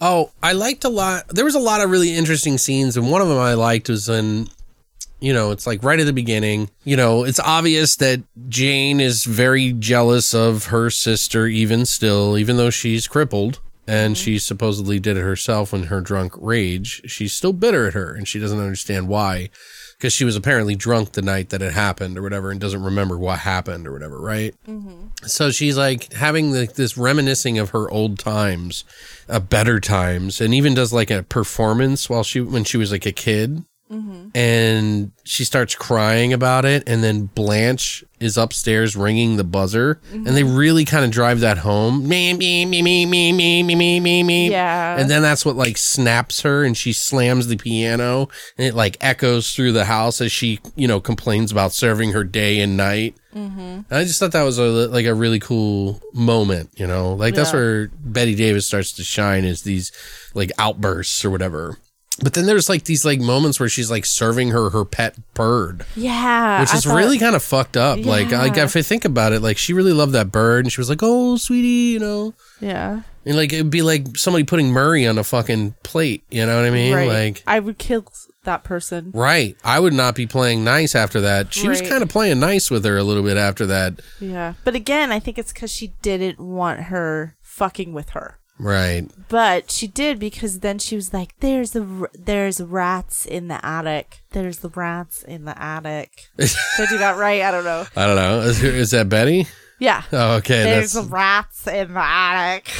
Oh, 0.00 0.32
I 0.42 0.52
liked 0.52 0.82
a 0.84 0.88
lot. 0.88 1.28
There 1.28 1.44
was 1.44 1.54
a 1.54 1.60
lot 1.60 1.80
of 1.80 1.90
really 1.90 2.14
interesting 2.16 2.58
scenes, 2.58 2.96
and 2.96 3.10
one 3.10 3.20
of 3.20 3.28
them 3.28 3.38
I 3.38 3.54
liked 3.54 3.88
was 3.88 4.08
in, 4.08 4.48
you 5.22 5.32
know, 5.32 5.52
it's 5.52 5.66
like 5.66 5.84
right 5.84 6.00
at 6.00 6.06
the 6.06 6.12
beginning. 6.12 6.68
You 6.84 6.96
know, 6.96 7.24
it's 7.24 7.38
obvious 7.38 7.96
that 7.96 8.22
Jane 8.48 9.00
is 9.00 9.24
very 9.24 9.72
jealous 9.72 10.34
of 10.34 10.66
her 10.66 10.90
sister, 10.90 11.46
even 11.46 11.86
still, 11.86 12.36
even 12.36 12.56
though 12.56 12.70
she's 12.70 13.06
crippled. 13.06 13.60
And 13.86 14.16
she 14.16 14.38
supposedly 14.38 15.00
did 15.00 15.16
it 15.16 15.22
herself 15.22 15.72
in 15.74 15.84
her 15.84 16.00
drunk 16.00 16.34
rage. 16.36 17.02
She's 17.06 17.32
still 17.32 17.52
bitter 17.52 17.86
at 17.88 17.94
her 17.94 18.14
and 18.14 18.28
she 18.28 18.38
doesn't 18.38 18.60
understand 18.60 19.08
why. 19.08 19.50
Because 19.98 20.12
she 20.12 20.24
was 20.24 20.34
apparently 20.34 20.74
drunk 20.74 21.12
the 21.12 21.22
night 21.22 21.50
that 21.50 21.62
it 21.62 21.72
happened 21.72 22.18
or 22.18 22.22
whatever 22.22 22.50
and 22.50 22.60
doesn't 22.60 22.82
remember 22.82 23.16
what 23.18 23.40
happened 23.40 23.86
or 23.86 23.92
whatever, 23.92 24.20
right? 24.20 24.54
So 25.24 25.50
she's 25.52 25.76
like 25.76 26.12
having 26.14 26.50
the, 26.52 26.66
this 26.66 26.96
reminiscing 26.96 27.58
of 27.58 27.70
her 27.70 27.88
old 27.90 28.18
times, 28.18 28.84
uh, 29.28 29.38
better 29.40 29.78
times, 29.78 30.40
and 30.40 30.52
even 30.54 30.74
does 30.74 30.92
like 30.92 31.10
a 31.10 31.22
performance 31.22 32.08
while 32.10 32.24
she 32.24 32.40
when 32.40 32.64
she 32.64 32.76
was 32.76 32.90
like 32.90 33.06
a 33.06 33.12
kid. 33.12 33.64
And 34.34 35.12
she 35.24 35.44
starts 35.44 35.74
crying 35.74 36.32
about 36.32 36.64
it. 36.64 36.82
And 36.86 37.02
then 37.04 37.26
Blanche 37.26 38.04
is 38.20 38.38
upstairs 38.38 38.96
ringing 38.96 39.36
the 39.36 39.44
buzzer. 39.44 40.00
And 40.12 40.26
they 40.26 40.44
really 40.44 40.84
kind 40.84 41.04
of 41.04 41.10
drive 41.10 41.40
that 41.40 41.58
home. 41.58 42.08
Me, 42.08 42.32
me, 42.34 42.64
me, 42.64 42.80
me, 42.82 43.04
me, 43.04 43.32
me, 43.32 43.62
me, 43.62 43.74
me, 43.74 44.00
me, 44.00 44.22
me. 44.22 44.50
Yeah. 44.50 44.96
And 44.98 45.10
then 45.10 45.22
that's 45.22 45.44
what 45.44 45.56
like 45.56 45.76
snaps 45.76 46.42
her 46.42 46.64
and 46.64 46.76
she 46.76 46.92
slams 46.92 47.48
the 47.48 47.56
piano 47.56 48.28
and 48.56 48.66
it 48.66 48.74
like 48.74 48.96
echoes 49.00 49.54
through 49.54 49.72
the 49.72 49.84
house 49.84 50.20
as 50.20 50.32
she, 50.32 50.60
you 50.76 50.88
know, 50.88 51.00
complains 51.00 51.52
about 51.52 51.72
serving 51.72 52.12
her 52.12 52.24
day 52.24 52.60
and 52.60 52.76
night. 52.76 53.16
Mm-hmm. 53.34 53.60
And 53.60 53.86
I 53.90 54.04
just 54.04 54.20
thought 54.20 54.32
that 54.32 54.42
was 54.42 54.58
a 54.58 54.64
like 54.88 55.06
a 55.06 55.14
really 55.14 55.38
cool 55.40 56.00
moment, 56.14 56.70
you 56.76 56.86
know, 56.86 57.14
like 57.14 57.34
that's 57.34 57.50
Yeah. 57.52 57.58
where 57.58 57.88
Bette 57.98 58.34
Davis 58.34 58.66
starts 58.66 58.92
to 58.92 59.04
shine 59.04 59.44
is 59.44 59.62
these 59.62 59.90
like 60.34 60.52
outbursts 60.58 61.24
or 61.24 61.30
whatever. 61.30 61.78
But 62.22 62.34
then 62.34 62.46
there's 62.46 62.68
like 62.68 62.84
these 62.84 63.04
like 63.04 63.20
moments 63.20 63.58
where 63.58 63.68
she's 63.68 63.90
like 63.90 64.04
serving 64.06 64.50
her 64.50 64.70
her 64.70 64.84
pet 64.84 65.16
bird, 65.34 65.84
Yeah. 65.96 66.60
which 66.60 66.72
is 66.74 66.84
thought- 66.84 66.96
really 66.96 67.18
kind 67.18 67.34
of 67.34 67.42
fucked 67.42 67.76
up. 67.76 68.04
Like, 68.04 68.30
like 68.30 68.56
if 68.56 68.76
I 68.76 68.82
think 68.82 69.04
about 69.04 69.32
it, 69.32 69.40
like 69.40 69.58
she 69.58 69.72
really 69.72 69.92
loved 69.92 70.12
that 70.12 70.30
bird, 70.30 70.64
and 70.64 70.72
she 70.72 70.80
was 70.80 70.88
like, 70.88 71.00
"Oh, 71.02 71.36
sweetie," 71.36 71.92
you 71.94 71.98
know, 71.98 72.34
Yeah. 72.60 73.00
and 73.26 73.36
like 73.36 73.52
it'd 73.52 73.70
be 73.70 73.82
like 73.82 74.16
somebody 74.16 74.44
putting 74.44 74.70
Murray 74.70 75.06
on 75.06 75.18
a 75.18 75.24
fucking 75.24 75.74
plate. 75.82 76.22
You 76.30 76.46
know 76.46 76.56
what 76.56 76.64
I 76.64 76.70
mean? 76.70 76.94
Right. 76.94 77.08
Like, 77.08 77.42
I 77.46 77.58
would 77.58 77.78
kill 77.78 78.04
that 78.44 78.64
person. 78.64 79.10
right? 79.14 79.56
I 79.64 79.78
would 79.78 79.92
not 79.92 80.14
be 80.16 80.26
playing 80.26 80.64
nice 80.64 80.94
after 80.96 81.20
that. 81.20 81.54
She 81.54 81.68
was 81.68 81.80
kind 81.80 82.02
of 82.02 82.08
playing 82.08 82.40
nice 82.40 82.70
with 82.72 82.84
her 82.84 82.96
a 82.98 83.04
little 83.04 83.22
bit 83.22 83.36
after 83.36 83.66
that, 83.66 84.00
Yeah. 84.20 84.54
But 84.64 84.74
again, 84.74 85.12
I 85.12 85.20
think 85.20 85.38
it's 85.38 85.52
because 85.52 85.70
she 85.70 85.92
didn't 86.02 86.40
want 86.40 86.80
her 86.84 87.36
fucking 87.42 87.92
with 87.92 88.10
her. 88.10 88.38
Right? 88.62 89.10
But 89.28 89.72
she 89.72 89.88
did 89.88 90.20
because 90.20 90.60
then 90.60 90.78
she 90.78 90.94
was 90.94 91.12
like, 91.12 91.34
"There's 91.40 91.74
a 91.74 92.06
there's 92.14 92.60
rats 92.60 93.26
in 93.26 93.48
the 93.48 93.64
attic. 93.66 94.22
There's 94.30 94.58
the 94.58 94.68
rats 94.68 95.24
in 95.24 95.46
the 95.46 95.60
attic." 95.60 96.28
Did 96.38 96.50
I 96.78 96.86
do 96.88 96.98
that 96.98 97.16
right? 97.18 97.42
I 97.42 97.50
don't 97.50 97.64
know. 97.64 97.84
I 97.96 98.06
don't 98.06 98.14
know. 98.16 98.40
Is, 98.42 98.62
is 98.62 98.90
that 98.92 99.08
Bette? 99.08 99.48
Yeah. 99.80 100.04
Oh, 100.12 100.36
okay. 100.36 100.62
There's 100.62 100.92
That's 100.92 101.08
rats 101.08 101.66
in 101.66 101.92
the 101.92 102.00
attic. 102.00 102.70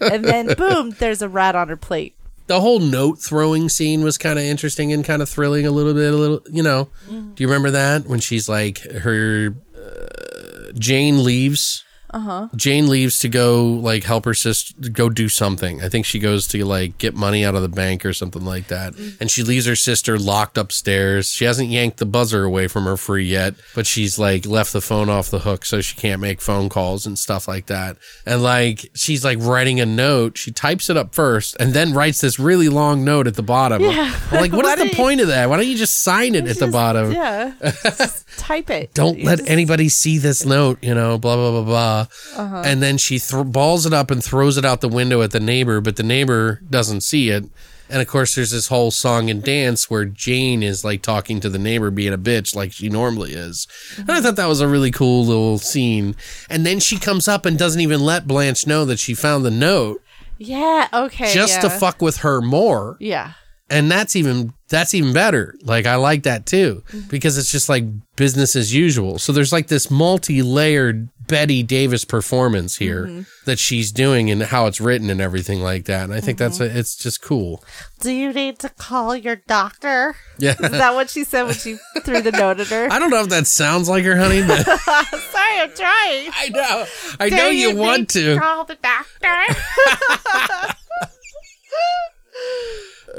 and 0.00 0.24
then 0.24 0.54
boom, 0.54 0.92
there's 0.98 1.20
a 1.20 1.28
rat 1.28 1.54
on 1.54 1.68
her 1.68 1.76
plate. 1.76 2.14
the 2.46 2.60
whole 2.62 2.80
note 2.80 3.18
throwing 3.20 3.68
scene 3.68 4.02
was 4.02 4.16
kind 4.16 4.38
of 4.38 4.44
interesting 4.46 4.94
and 4.94 5.04
kind 5.04 5.20
of 5.20 5.28
thrilling 5.28 5.66
a 5.66 5.70
little 5.70 5.92
bit. 5.92 6.14
A 6.14 6.16
little, 6.16 6.40
you 6.50 6.62
know. 6.62 6.88
Mm-hmm. 7.06 7.34
Do 7.34 7.42
you 7.42 7.48
remember 7.48 7.70
that 7.72 8.06
when 8.06 8.20
she's 8.20 8.48
like 8.48 8.78
her 8.78 9.54
uh, 9.76 10.72
Jane 10.78 11.22
leaves? 11.22 11.84
Uh-huh. 12.12 12.48
Jane 12.56 12.88
leaves 12.88 13.18
to 13.20 13.28
go 13.28 13.64
like 13.64 14.04
help 14.04 14.24
her 14.24 14.34
sister 14.34 14.74
go 14.90 15.08
do 15.08 15.28
something. 15.28 15.82
I 15.82 15.88
think 15.88 16.06
she 16.06 16.18
goes 16.18 16.46
to 16.48 16.64
like 16.64 16.98
get 16.98 17.14
money 17.14 17.44
out 17.44 17.54
of 17.54 17.62
the 17.62 17.68
bank 17.68 18.04
or 18.04 18.12
something 18.12 18.44
like 18.44 18.68
that. 18.68 18.94
Mm-hmm. 18.94 19.16
And 19.20 19.30
she 19.30 19.42
leaves 19.42 19.66
her 19.66 19.76
sister 19.76 20.18
locked 20.18 20.58
upstairs. 20.58 21.30
She 21.32 21.44
hasn't 21.44 21.68
yanked 21.68 21.98
the 21.98 22.06
buzzer 22.06 22.44
away 22.44 22.68
from 22.68 22.84
her 22.84 22.96
free 22.96 23.24
yet, 23.26 23.54
but 23.74 23.86
she's 23.86 24.18
like 24.18 24.44
left 24.46 24.72
the 24.72 24.80
phone 24.80 25.08
off 25.08 25.30
the 25.30 25.40
hook 25.40 25.64
so 25.64 25.80
she 25.80 25.96
can't 25.96 26.20
make 26.20 26.40
phone 26.40 26.68
calls 26.68 27.06
and 27.06 27.18
stuff 27.18 27.46
like 27.46 27.66
that. 27.66 27.96
And 28.26 28.42
like 28.42 28.90
she's 28.94 29.24
like 29.24 29.38
writing 29.40 29.80
a 29.80 29.86
note. 29.86 30.36
She 30.38 30.50
types 30.50 30.90
it 30.90 30.96
up 30.96 31.14
first 31.14 31.56
and 31.60 31.72
then 31.74 31.92
writes 31.94 32.20
this 32.20 32.38
really 32.38 32.68
long 32.68 33.04
note 33.04 33.26
at 33.26 33.34
the 33.36 33.42
bottom. 33.42 33.82
Yeah. 33.82 34.18
I'm 34.30 34.40
like, 34.40 34.52
what 34.52 34.64
is 34.78 34.78
the 34.78 34.88
you- 34.90 34.94
point 34.96 35.20
of 35.20 35.28
that? 35.28 35.48
Why 35.48 35.56
don't 35.56 35.68
you 35.68 35.76
just 35.76 36.02
sign 36.02 36.34
it 36.34 36.46
at 36.46 36.58
the 36.58 36.66
bottom? 36.68 37.12
Yeah. 37.12 37.52
Just 37.82 38.26
type 38.38 38.70
it. 38.70 38.94
don't 38.94 39.18
You 39.18 39.26
let 39.26 39.38
just- 39.38 39.50
anybody 39.50 39.88
see 39.88 40.18
this 40.18 40.44
note, 40.44 40.78
you 40.82 40.94
know, 40.94 41.18
blah, 41.18 41.36
blah, 41.36 41.50
blah, 41.50 41.62
blah. 41.62 41.99
Uh-huh. 42.36 42.62
And 42.64 42.82
then 42.82 42.98
she 42.98 43.18
th- 43.18 43.46
balls 43.46 43.86
it 43.86 43.92
up 43.92 44.10
and 44.10 44.22
throws 44.22 44.56
it 44.56 44.64
out 44.64 44.80
the 44.80 44.88
window 44.88 45.22
at 45.22 45.30
the 45.32 45.40
neighbor, 45.40 45.80
but 45.80 45.96
the 45.96 46.02
neighbor 46.02 46.60
doesn't 46.68 47.00
see 47.02 47.30
it. 47.30 47.44
And 47.92 48.00
of 48.00 48.06
course, 48.06 48.36
there's 48.36 48.52
this 48.52 48.68
whole 48.68 48.92
song 48.92 49.30
and 49.30 49.42
dance 49.42 49.90
where 49.90 50.04
Jane 50.04 50.62
is 50.62 50.84
like 50.84 51.02
talking 51.02 51.40
to 51.40 51.48
the 51.48 51.58
neighbor 51.58 51.90
being 51.90 52.12
a 52.12 52.18
bitch 52.18 52.54
like 52.54 52.70
she 52.72 52.88
normally 52.88 53.32
is. 53.32 53.66
And 53.98 54.08
I 54.10 54.20
thought 54.20 54.36
that 54.36 54.46
was 54.46 54.60
a 54.60 54.68
really 54.68 54.92
cool 54.92 55.24
little 55.26 55.58
scene. 55.58 56.14
And 56.48 56.64
then 56.64 56.78
she 56.78 56.98
comes 56.98 57.26
up 57.26 57.44
and 57.46 57.58
doesn't 57.58 57.80
even 57.80 58.00
let 58.00 58.28
Blanche 58.28 58.64
know 58.64 58.84
that 58.84 59.00
she 59.00 59.12
found 59.14 59.44
the 59.44 59.50
note 59.50 60.00
Yeah, 60.38 60.86
okay. 60.92 61.34
just 61.34 61.60
to 61.62 61.68
fuck 61.70 62.00
with 62.00 62.18
her 62.18 62.40
more 62.40 62.96
Yeah. 63.00 63.32
and 63.68 63.90
that's 63.90 64.14
even 64.14 64.52
that's 64.70 64.94
even 64.94 65.12
better. 65.12 65.54
Like 65.62 65.84
i 65.84 65.96
like 65.96 66.22
that 66.22 66.46
too 66.46 66.82
mm-hmm. 66.88 67.08
because 67.08 67.36
it's 67.36 67.52
just 67.52 67.68
like 67.68 67.84
business 68.16 68.56
as 68.56 68.72
usual. 68.74 69.18
So 69.18 69.32
there's 69.32 69.52
like 69.52 69.66
this 69.66 69.90
multi-layered 69.90 71.08
bette 71.26 71.62
davis 71.62 72.04
performance 72.04 72.76
here 72.76 73.06
mm-hmm. 73.06 73.22
that 73.44 73.58
she's 73.58 73.92
doing 73.92 74.30
and 74.30 74.42
how 74.42 74.66
it's 74.66 74.80
written 74.80 75.10
and 75.10 75.20
everything 75.20 75.60
like 75.60 75.84
that. 75.84 76.04
And 76.04 76.14
i 76.14 76.20
think 76.20 76.38
that's 76.38 76.58
mm-hmm. 76.58 76.74
a, 76.74 76.78
it's 76.78 76.96
just 76.96 77.20
cool. 77.20 77.62
Do 78.00 78.10
you 78.10 78.32
need 78.32 78.58
to 78.60 78.68
call 78.70 79.14
your 79.14 79.36
doctor? 79.36 80.16
yeah. 80.38 80.52
Is 80.52 80.70
that 80.70 80.94
what 80.94 81.10
she 81.10 81.24
said 81.24 81.44
when 81.44 81.54
she 81.54 81.76
threw 82.02 82.22
the 82.22 82.32
note 82.32 82.60
at 82.60 82.68
her? 82.68 82.88
i 82.90 82.98
don't 82.98 83.10
know 83.10 83.22
if 83.22 83.28
that 83.28 83.46
sounds 83.46 83.88
like 83.88 84.04
her 84.04 84.16
honey 84.16 84.42
but 84.46 84.64
Sorry, 85.40 85.60
I'm 85.60 85.70
trying. 85.74 86.30
i 86.34 86.48
know. 86.50 86.86
I 87.18 87.28
know 87.28 87.50
Do 87.50 87.56
you, 87.56 87.72
need 87.72 87.78
want 87.78 88.10
to. 88.10 88.38
call 88.38 88.64
the 88.64 88.76
doctor. 88.76 90.74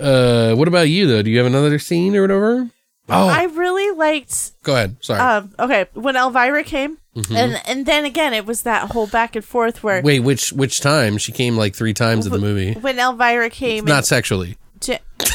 uh 0.02 0.56
what 0.56 0.68
about 0.68 0.89
you 0.89 1.08
though? 1.08 1.22
Do 1.22 1.30
you 1.32 1.38
have 1.38 1.47
another 1.47 1.80
scene 1.80 2.16
or 2.16 2.22
whatever? 2.22 2.70
Oh. 3.10 3.28
I 3.28 3.43
really 3.43 3.91
liked 3.97 4.52
go 4.64 4.74
ahead. 4.74 4.97
Sorry. 5.02 5.20
um 5.20 5.54
okay 5.60 5.86
when 5.93 6.16
Elvira 6.16 6.64
came 6.64 6.97
Mm-hmm. 7.14 7.36
and 7.36 7.62
and 7.66 7.86
then 7.86 8.06
again 8.06 8.34
it 8.34 8.45
was 8.45 8.62
that 8.64 8.91
whole 8.91 9.06
back 9.06 9.36
and 9.36 9.43
forth 9.43 9.84
where 9.84 10.02
wait 10.02 10.22
which 10.22 10.54
which 10.54 10.80
time? 10.80 11.18
She 11.18 11.34
came 11.34 11.58
like 11.58 11.76
three 11.76 11.93
times 11.93 12.26
in 12.26 12.32
the 12.32 12.39
movie. 12.39 12.74
when 12.80 12.97
Elvira 12.99 13.49
came 13.49 13.84
not 13.84 14.06
sexually. 14.06 14.58
Ja- 14.86 14.97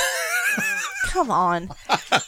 Come 1.08 1.30
on. 1.30 1.70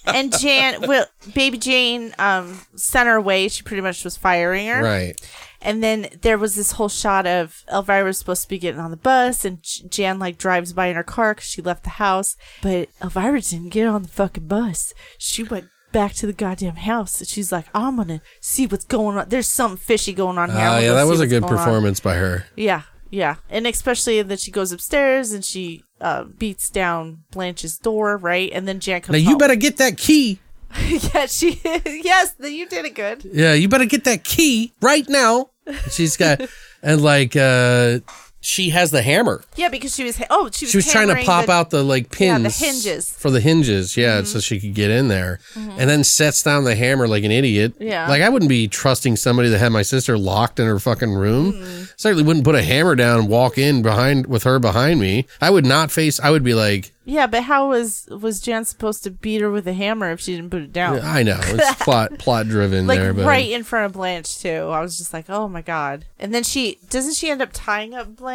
And 0.07 0.37
Jan, 0.39 0.87
well, 0.87 1.07
baby 1.35 1.59
Jane, 1.59 2.15
um, 2.19 2.59
sent 2.77 3.07
her 3.07 3.17
away. 3.17 3.49
She 3.49 3.63
pretty 3.63 3.83
much 3.83 4.03
was 4.05 4.17
firing 4.17 4.67
her. 4.69 4.83
right 4.83 5.19
And 5.61 5.83
then 5.83 6.09
there 6.23 6.39
was 6.39 6.55
this 6.55 6.73
whole 6.73 6.89
shot 6.89 7.27
of 7.27 7.65
Elvira 7.73 8.05
was 8.05 8.19
supposed 8.19 8.43
to 8.43 8.49
be 8.49 8.59
getting 8.59 8.81
on 8.81 8.91
the 8.91 8.97
bus, 8.97 9.45
and 9.45 9.59
Jan 9.89 10.19
like 10.19 10.39
drives 10.39 10.73
by 10.73 10.87
in 10.87 10.97
her 10.97 11.03
car 11.03 11.35
because 11.35 11.49
she 11.49 11.63
left 11.63 11.85
the 11.85 11.91
house. 11.91 12.37
But 12.63 12.89
Elvira 13.03 13.41
didn't 13.41 13.71
get 13.71 13.87
on 13.87 14.03
the 14.03 14.09
fucking 14.09 14.47
bus. 14.47 14.95
She 15.19 15.43
went 15.43 15.69
back 15.93 16.13
to 16.15 16.27
the 16.27 16.33
goddamn 16.33 16.77
house. 16.77 17.21
And 17.21 17.29
she's 17.29 17.53
like, 17.53 17.67
I'm 17.75 17.97
gonna 17.97 18.21
see 18.41 18.67
what's 18.67 18.85
going 18.85 19.19
on. 19.19 19.29
There's 19.29 19.49
something 19.49 19.79
fishy 19.79 20.13
going 20.13 20.39
on 20.39 20.51
here. 20.51 20.59
Oh, 20.59 20.61
gonna 20.61 20.83
yeah, 20.83 20.93
that 20.95 21.07
was 21.07 21.21
a 21.21 21.27
good 21.27 21.43
going 21.43 21.55
on." 21.55 21.59
performance 21.59 22.01
by 22.01 22.15
her. 22.15 22.47
Yeah, 22.57 22.83
yeah, 23.11 23.37
and 23.51 23.67
especially 23.67 24.21
that 24.23 24.41
she 24.41 24.51
goes 24.51 24.73
upstairs 24.73 25.33
and 25.33 25.45
she 25.45 25.85
uh, 26.01 26.25
beats 26.25 26.71
down 26.71 27.25
Blanche's 27.31 27.79
door, 27.79 28.17
right? 28.17 28.51
And 28.53 28.69
then 28.69 28.81
Jan 28.81 29.01
comes. 29.01 29.15
Now 29.15 29.19
you 29.19 29.31
home. 29.31 29.39
better 29.39 29.57
get 29.57 29.79
that 29.79 29.97
key. 29.97 30.41
yeah, 30.89 31.27
she. 31.27 31.61
yes, 31.65 32.35
you 32.41 32.69
did 32.69 32.85
it 32.85 32.95
good. 32.95 33.25
Yeah, 33.25 33.55
you 33.55 33.69
better 33.69 33.87
get 33.87 34.05
that 34.05 34.25
key 34.25 34.73
right 34.81 35.09
now. 35.09 35.51
She's 35.91 36.17
got 36.17 36.41
and 36.83 37.03
like 37.03 37.37
uh 37.37 38.01
she 38.41 38.71
has 38.71 38.91
the 38.93 39.03
hammer. 39.03 39.43
Yeah, 39.57 39.69
because 39.69 39.95
she 39.95 40.05
was. 40.05 40.21
Oh, 40.31 40.49
she 40.53 40.65
was. 40.67 40.71
She 40.71 40.79
was 40.79 40.91
trying 40.91 41.09
to 41.09 41.17
pop 41.25 41.47
the- 41.47 41.53
out 41.53 41.71
the 41.71 41.83
like 41.83 42.05
Yeah, 42.19 42.37
pins 42.39 42.59
the 42.59 42.65
hinges. 42.67 43.07
Mm-hmm. 43.07 43.21
for 43.21 43.31
the 43.31 43.41
hinges, 43.41 43.97
yeah, 43.97 44.23
so 44.23 44.39
she 44.41 44.61
could 44.61 44.75
get 44.75 44.91
in 44.91 45.09
there. 45.09 45.41
And 45.57 45.91
then 45.91 46.05
sets 46.05 46.43
down 46.43 46.65
the 46.65 46.75
hammer 46.77 47.09
like 47.09 47.25
an 47.25 47.33
idiot. 47.33 47.75
Yeah. 47.81 48.09
Like 48.09 48.23
I 48.23 48.29
wouldn't 48.29 48.49
be 48.49 48.69
trusting 48.69 49.17
somebody 49.17 49.49
that 49.49 49.59
had 49.59 49.71
my 49.73 49.83
sister 49.83 50.17
locked 50.17 50.61
in 50.61 50.67
her 50.67 50.79
fucking 50.79 51.13
room. 51.15 51.53
Mm. 51.55 51.93
Certainly 51.97 52.25
wouldn't 52.25 52.45
put 52.45 52.55
a 52.55 52.63
hammer 52.63 52.95
down 52.95 53.21
and 53.21 53.29
walk 53.29 53.59
in 53.59 53.83
behind 53.83 54.27
with 54.27 54.45
her 54.45 54.59
behind 54.59 55.01
me. 55.01 55.27
I 55.41 55.51
would 55.51 55.67
not 55.67 55.91
face 55.91 56.21
I 56.21 56.31
would 56.31 56.45
be 56.45 56.55
like 56.55 56.93
Yeah, 57.05 57.27
but 57.27 57.43
how 57.45 57.69
was 57.71 58.07
was 58.11 58.41
Jan 58.41 58.65
supposed 58.65 59.03
to 59.05 59.11
beat 59.11 59.41
her 59.41 59.51
with 59.51 59.67
a 59.67 59.73
hammer 59.73 60.11
if 60.13 60.21
she 60.21 60.37
didn't 60.37 60.51
put 60.51 60.63
it 60.63 60.73
down? 60.73 61.01
I 61.01 61.23
know, 61.25 61.39
it's 61.43 61.75
plot 61.83 62.19
plot 62.19 62.47
driven 62.47 62.87
like 62.87 62.99
there, 63.01 63.13
but 63.13 63.25
right 63.27 63.51
in 63.51 63.65
front 63.65 63.87
of 63.87 63.93
Blanche 63.93 64.39
too. 64.39 64.49
I 64.71 64.81
was 64.81 64.97
just 64.99 65.13
like, 65.13 65.29
oh 65.29 65.49
my 65.49 65.63
god. 65.63 66.05
And 66.21 66.33
then 66.35 66.45
she 66.45 66.79
doesn't 66.89 67.15
she 67.15 67.31
end 67.31 67.43
up 67.43 67.51
tying 67.53 67.95
up 67.95 68.15
Blanche? 68.17 68.28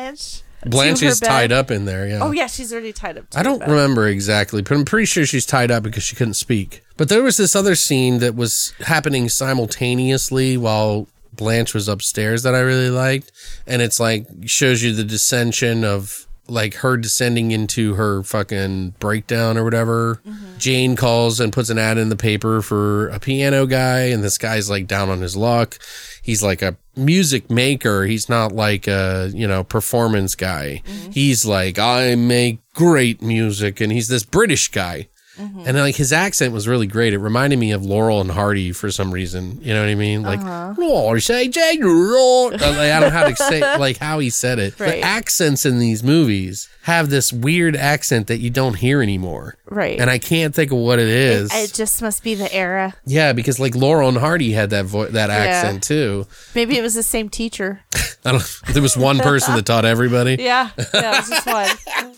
To 0.64 0.70
Blanche 0.70 1.04
is 1.04 1.20
bed? 1.20 1.28
tied 1.28 1.52
up 1.52 1.72
in 1.72 1.86
there, 1.86 2.08
yeah. 2.08 2.20
Oh 2.22 2.32
yeah, 2.32 2.48
she's 2.48 2.72
already 2.72 2.94
tied 2.94 3.18
up. 3.18 3.26
I 3.36 3.44
don't 3.44 3.60
bed. 3.60 3.70
remember 3.70 4.08
exactly, 4.08 4.62
but 4.62 4.72
I'm 4.72 4.86
pretty 4.86 5.06
sure 5.06 5.26
she's 5.26 5.46
tied 5.46 5.72
up 5.72 5.84
because 5.84 6.04
she 6.04 6.16
couldn't 6.16 6.36
speak. 6.36 6.82
But 6.96 7.10
there 7.10 7.24
was 7.24 7.38
this 7.38 7.56
other 7.56 7.76
scene 7.76 8.20
that 8.20 8.36
was 8.36 8.74
happening 8.80 9.28
simultaneously 9.30 10.58
while 10.58 11.08
Blanche 11.34 11.74
was 11.74 11.88
upstairs 11.88 12.44
that 12.44 12.56
I 12.56 12.60
really 12.60 12.90
liked. 12.90 13.32
And 13.68 13.82
it's 13.82 14.00
like 14.00 14.26
shows 14.46 14.84
you 14.84 14.94
the 14.94 15.04
dissension 15.04 15.84
of 15.84 16.28
like 16.48 16.76
her 16.76 16.98
descending 16.98 17.52
into 17.52 17.96
her 17.96 18.22
fucking 18.24 18.96
breakdown 19.00 19.58
or 19.58 19.64
whatever. 19.64 20.22
Mm-hmm. 20.28 20.58
Jane 20.58 20.96
calls 20.96 21.40
and 21.40 21.54
puts 21.54 21.70
an 21.70 21.78
ad 21.78 21.98
in 21.98 22.10
the 22.10 22.16
paper 22.16 22.62
for 22.62 23.08
a 23.10 23.20
piano 23.20 23.66
guy, 23.66 24.06
and 24.08 24.24
this 24.24 24.38
guy's 24.38 24.70
like 24.70 24.88
down 24.88 25.10
on 25.10 25.22
his 25.22 25.36
luck. 25.38 25.80
He's 26.22 26.44
like 26.44 26.62
a 26.62 26.78
music 26.96 27.50
maker. 27.50 28.04
He's 28.06 28.30
not 28.30 28.52
like 28.52 28.88
a, 28.88 29.32
you 29.34 29.48
know, 29.48 29.64
performance 29.64 30.36
guy. 30.36 30.82
Mm-hmm. 30.86 31.12
He's 31.12 31.46
like, 31.46 31.80
I 31.80 32.16
make 32.16 32.60
great 32.74 33.22
music. 33.22 33.82
And 33.82 33.92
he's 33.92 34.08
this 34.08 34.24
British 34.24 34.70
guy. 34.70 35.08
Mm-hmm. 35.38 35.64
And 35.66 35.78
like 35.78 35.96
his 35.96 36.14
accent 36.14 36.54
was 36.54 36.68
really 36.68 36.86
great. 36.88 37.14
It 37.14 37.18
reminded 37.18 37.58
me 37.58 37.72
of 37.72 37.84
Laurel 37.84 38.22
and 38.22 38.32
Hardy 38.32 38.72
for 38.72 38.92
some 38.92 39.12
reason. 39.12 39.60
You 39.62 39.74
know 39.74 39.82
what 39.82 39.90
I 39.90 39.96
mean? 39.96 40.22
Like, 40.22 40.40
uh-huh. 40.40 40.76
"Laurel, 40.78 41.20
say 41.20 41.48
Jane, 41.48 41.82
Laurel." 41.82 42.48
Uh, 42.48 42.58
like, 42.58 42.62
I 42.62 43.00
don't 43.00 43.10
know 43.14 43.18
how 43.18 43.28
to 43.28 43.36
say 43.36 43.60
like 43.78 43.98
how 43.98 44.20
he 44.20 44.30
said 44.30 44.60
it. 44.60 44.80
Right. 44.80 44.92
The 44.92 45.02
accents 45.02 45.66
in 45.66 45.80
these 45.80 46.04
movies 46.04 46.70
have 46.84 47.10
this 47.10 47.34
weird 47.34 47.76
accent 47.76 48.28
that 48.28 48.40
you 48.40 48.50
don't 48.50 48.76
hear 48.76 49.02
anymore. 49.02 49.56
Right. 49.66 50.00
And 50.00 50.10
I 50.10 50.20
can't 50.20 50.54
think 50.54 50.72
of 50.72 50.78
what 50.78 51.00
it 51.00 51.08
is. 51.08 51.52
It 51.54 51.74
just 51.74 52.02
must 52.02 52.24
be 52.24 52.36
the 52.36 52.54
era. 52.54 52.94
yeah, 53.06 53.34
because 53.34 53.60
like 53.60 53.74
Laurel 53.76 54.10
and 54.10 54.18
Hardy 54.18 54.52
had 54.52 54.70
that 54.70 54.86
vo- 54.86 55.08
that 55.08 55.30
accent 55.30 55.84
too. 55.84 56.28
Maybe 56.54 56.78
it 56.78 56.82
was 56.82 56.94
the 56.94 57.04
same 57.04 57.30
teacher. 57.30 57.82
I 58.26 58.32
don't. 58.32 58.62
There 58.70 58.82
was 58.82 58.96
one 58.96 59.20
person 59.20 59.56
that 59.56 59.66
taught 59.66 59.86
everybody. 59.86 60.38
Yeah, 60.44 60.70
yeah, 60.78 61.16
it 61.16 61.20
was 61.20 61.30
just 61.30 61.48
one. 61.48 62.16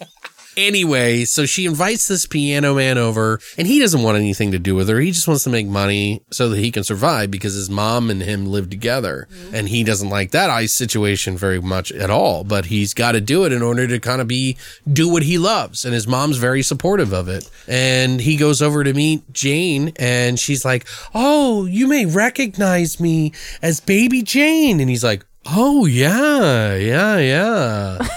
Anyway, 0.58 1.26
so 1.26 1.46
she 1.46 1.66
invites 1.66 2.08
this 2.08 2.26
piano 2.26 2.76
man 2.76 2.98
over, 2.98 3.40
and 3.58 3.68
he 3.68 3.80
doesn't 3.80 4.04
want 4.04 4.18
anything 4.18 4.52
to 4.52 4.60
do 4.60 4.74
with 4.74 4.88
her. 4.88 5.00
He 5.00 5.12
just 5.12 5.28
wants 5.28 5.44
to 5.44 5.50
make 5.50 5.68
money 5.68 6.22
so 6.32 6.50
that 6.50 6.58
he 6.58 6.72
can 6.72 6.84
survive 6.84 7.30
because 7.30 7.54
his 7.54 7.70
mom 7.70 8.10
and 8.10 8.22
him 8.22 8.46
live 8.46 8.70
together. 8.70 9.28
Mm-hmm. 9.32 9.56
And 9.56 9.70
he 9.70 9.84
doesn't 9.84 10.10
like 10.10 10.32
that 10.32 10.50
ice 10.50 10.74
situation 10.74 11.38
very 11.38 11.60
much 11.62 11.92
at 11.92 12.10
all, 12.10 12.44
but 12.44 12.66
he's 12.66 12.94
got 12.94 13.14
to 13.14 13.22
do 13.22 13.46
it 13.46 13.52
in 13.52 13.62
order 13.62 13.88
to 13.88 14.00
kind 14.00 14.22
of 14.22 14.28
be, 14.28 14.58
do 14.92 15.10
what 15.10 15.24
he 15.24 15.38
loves. 15.38 15.84
And 15.84 15.94
his 15.94 16.08
mom's 16.08 16.38
very 16.38 16.62
supportive 16.62 17.12
of 17.12 17.28
it. 17.28 17.50
And 17.68 18.22
he 18.22 18.38
goes 18.38 18.62
over 18.62 18.84
to 18.84 18.94
meet 18.94 19.34
Jane, 19.34 19.92
and 19.98 20.40
she's 20.40 20.64
like, 20.64 20.88
Oh, 21.14 21.66
you 21.66 21.88
may 21.88 22.06
recognize 22.06 23.00
me 23.00 23.34
as 23.62 23.82
baby 23.82 24.22
Jane. 24.22 24.80
And 24.80 24.90
he's 24.90 25.04
like, 25.04 25.26
Oh, 25.48 25.86
yeah, 25.86 26.76
yeah, 26.76 27.18
yeah. 27.18 28.08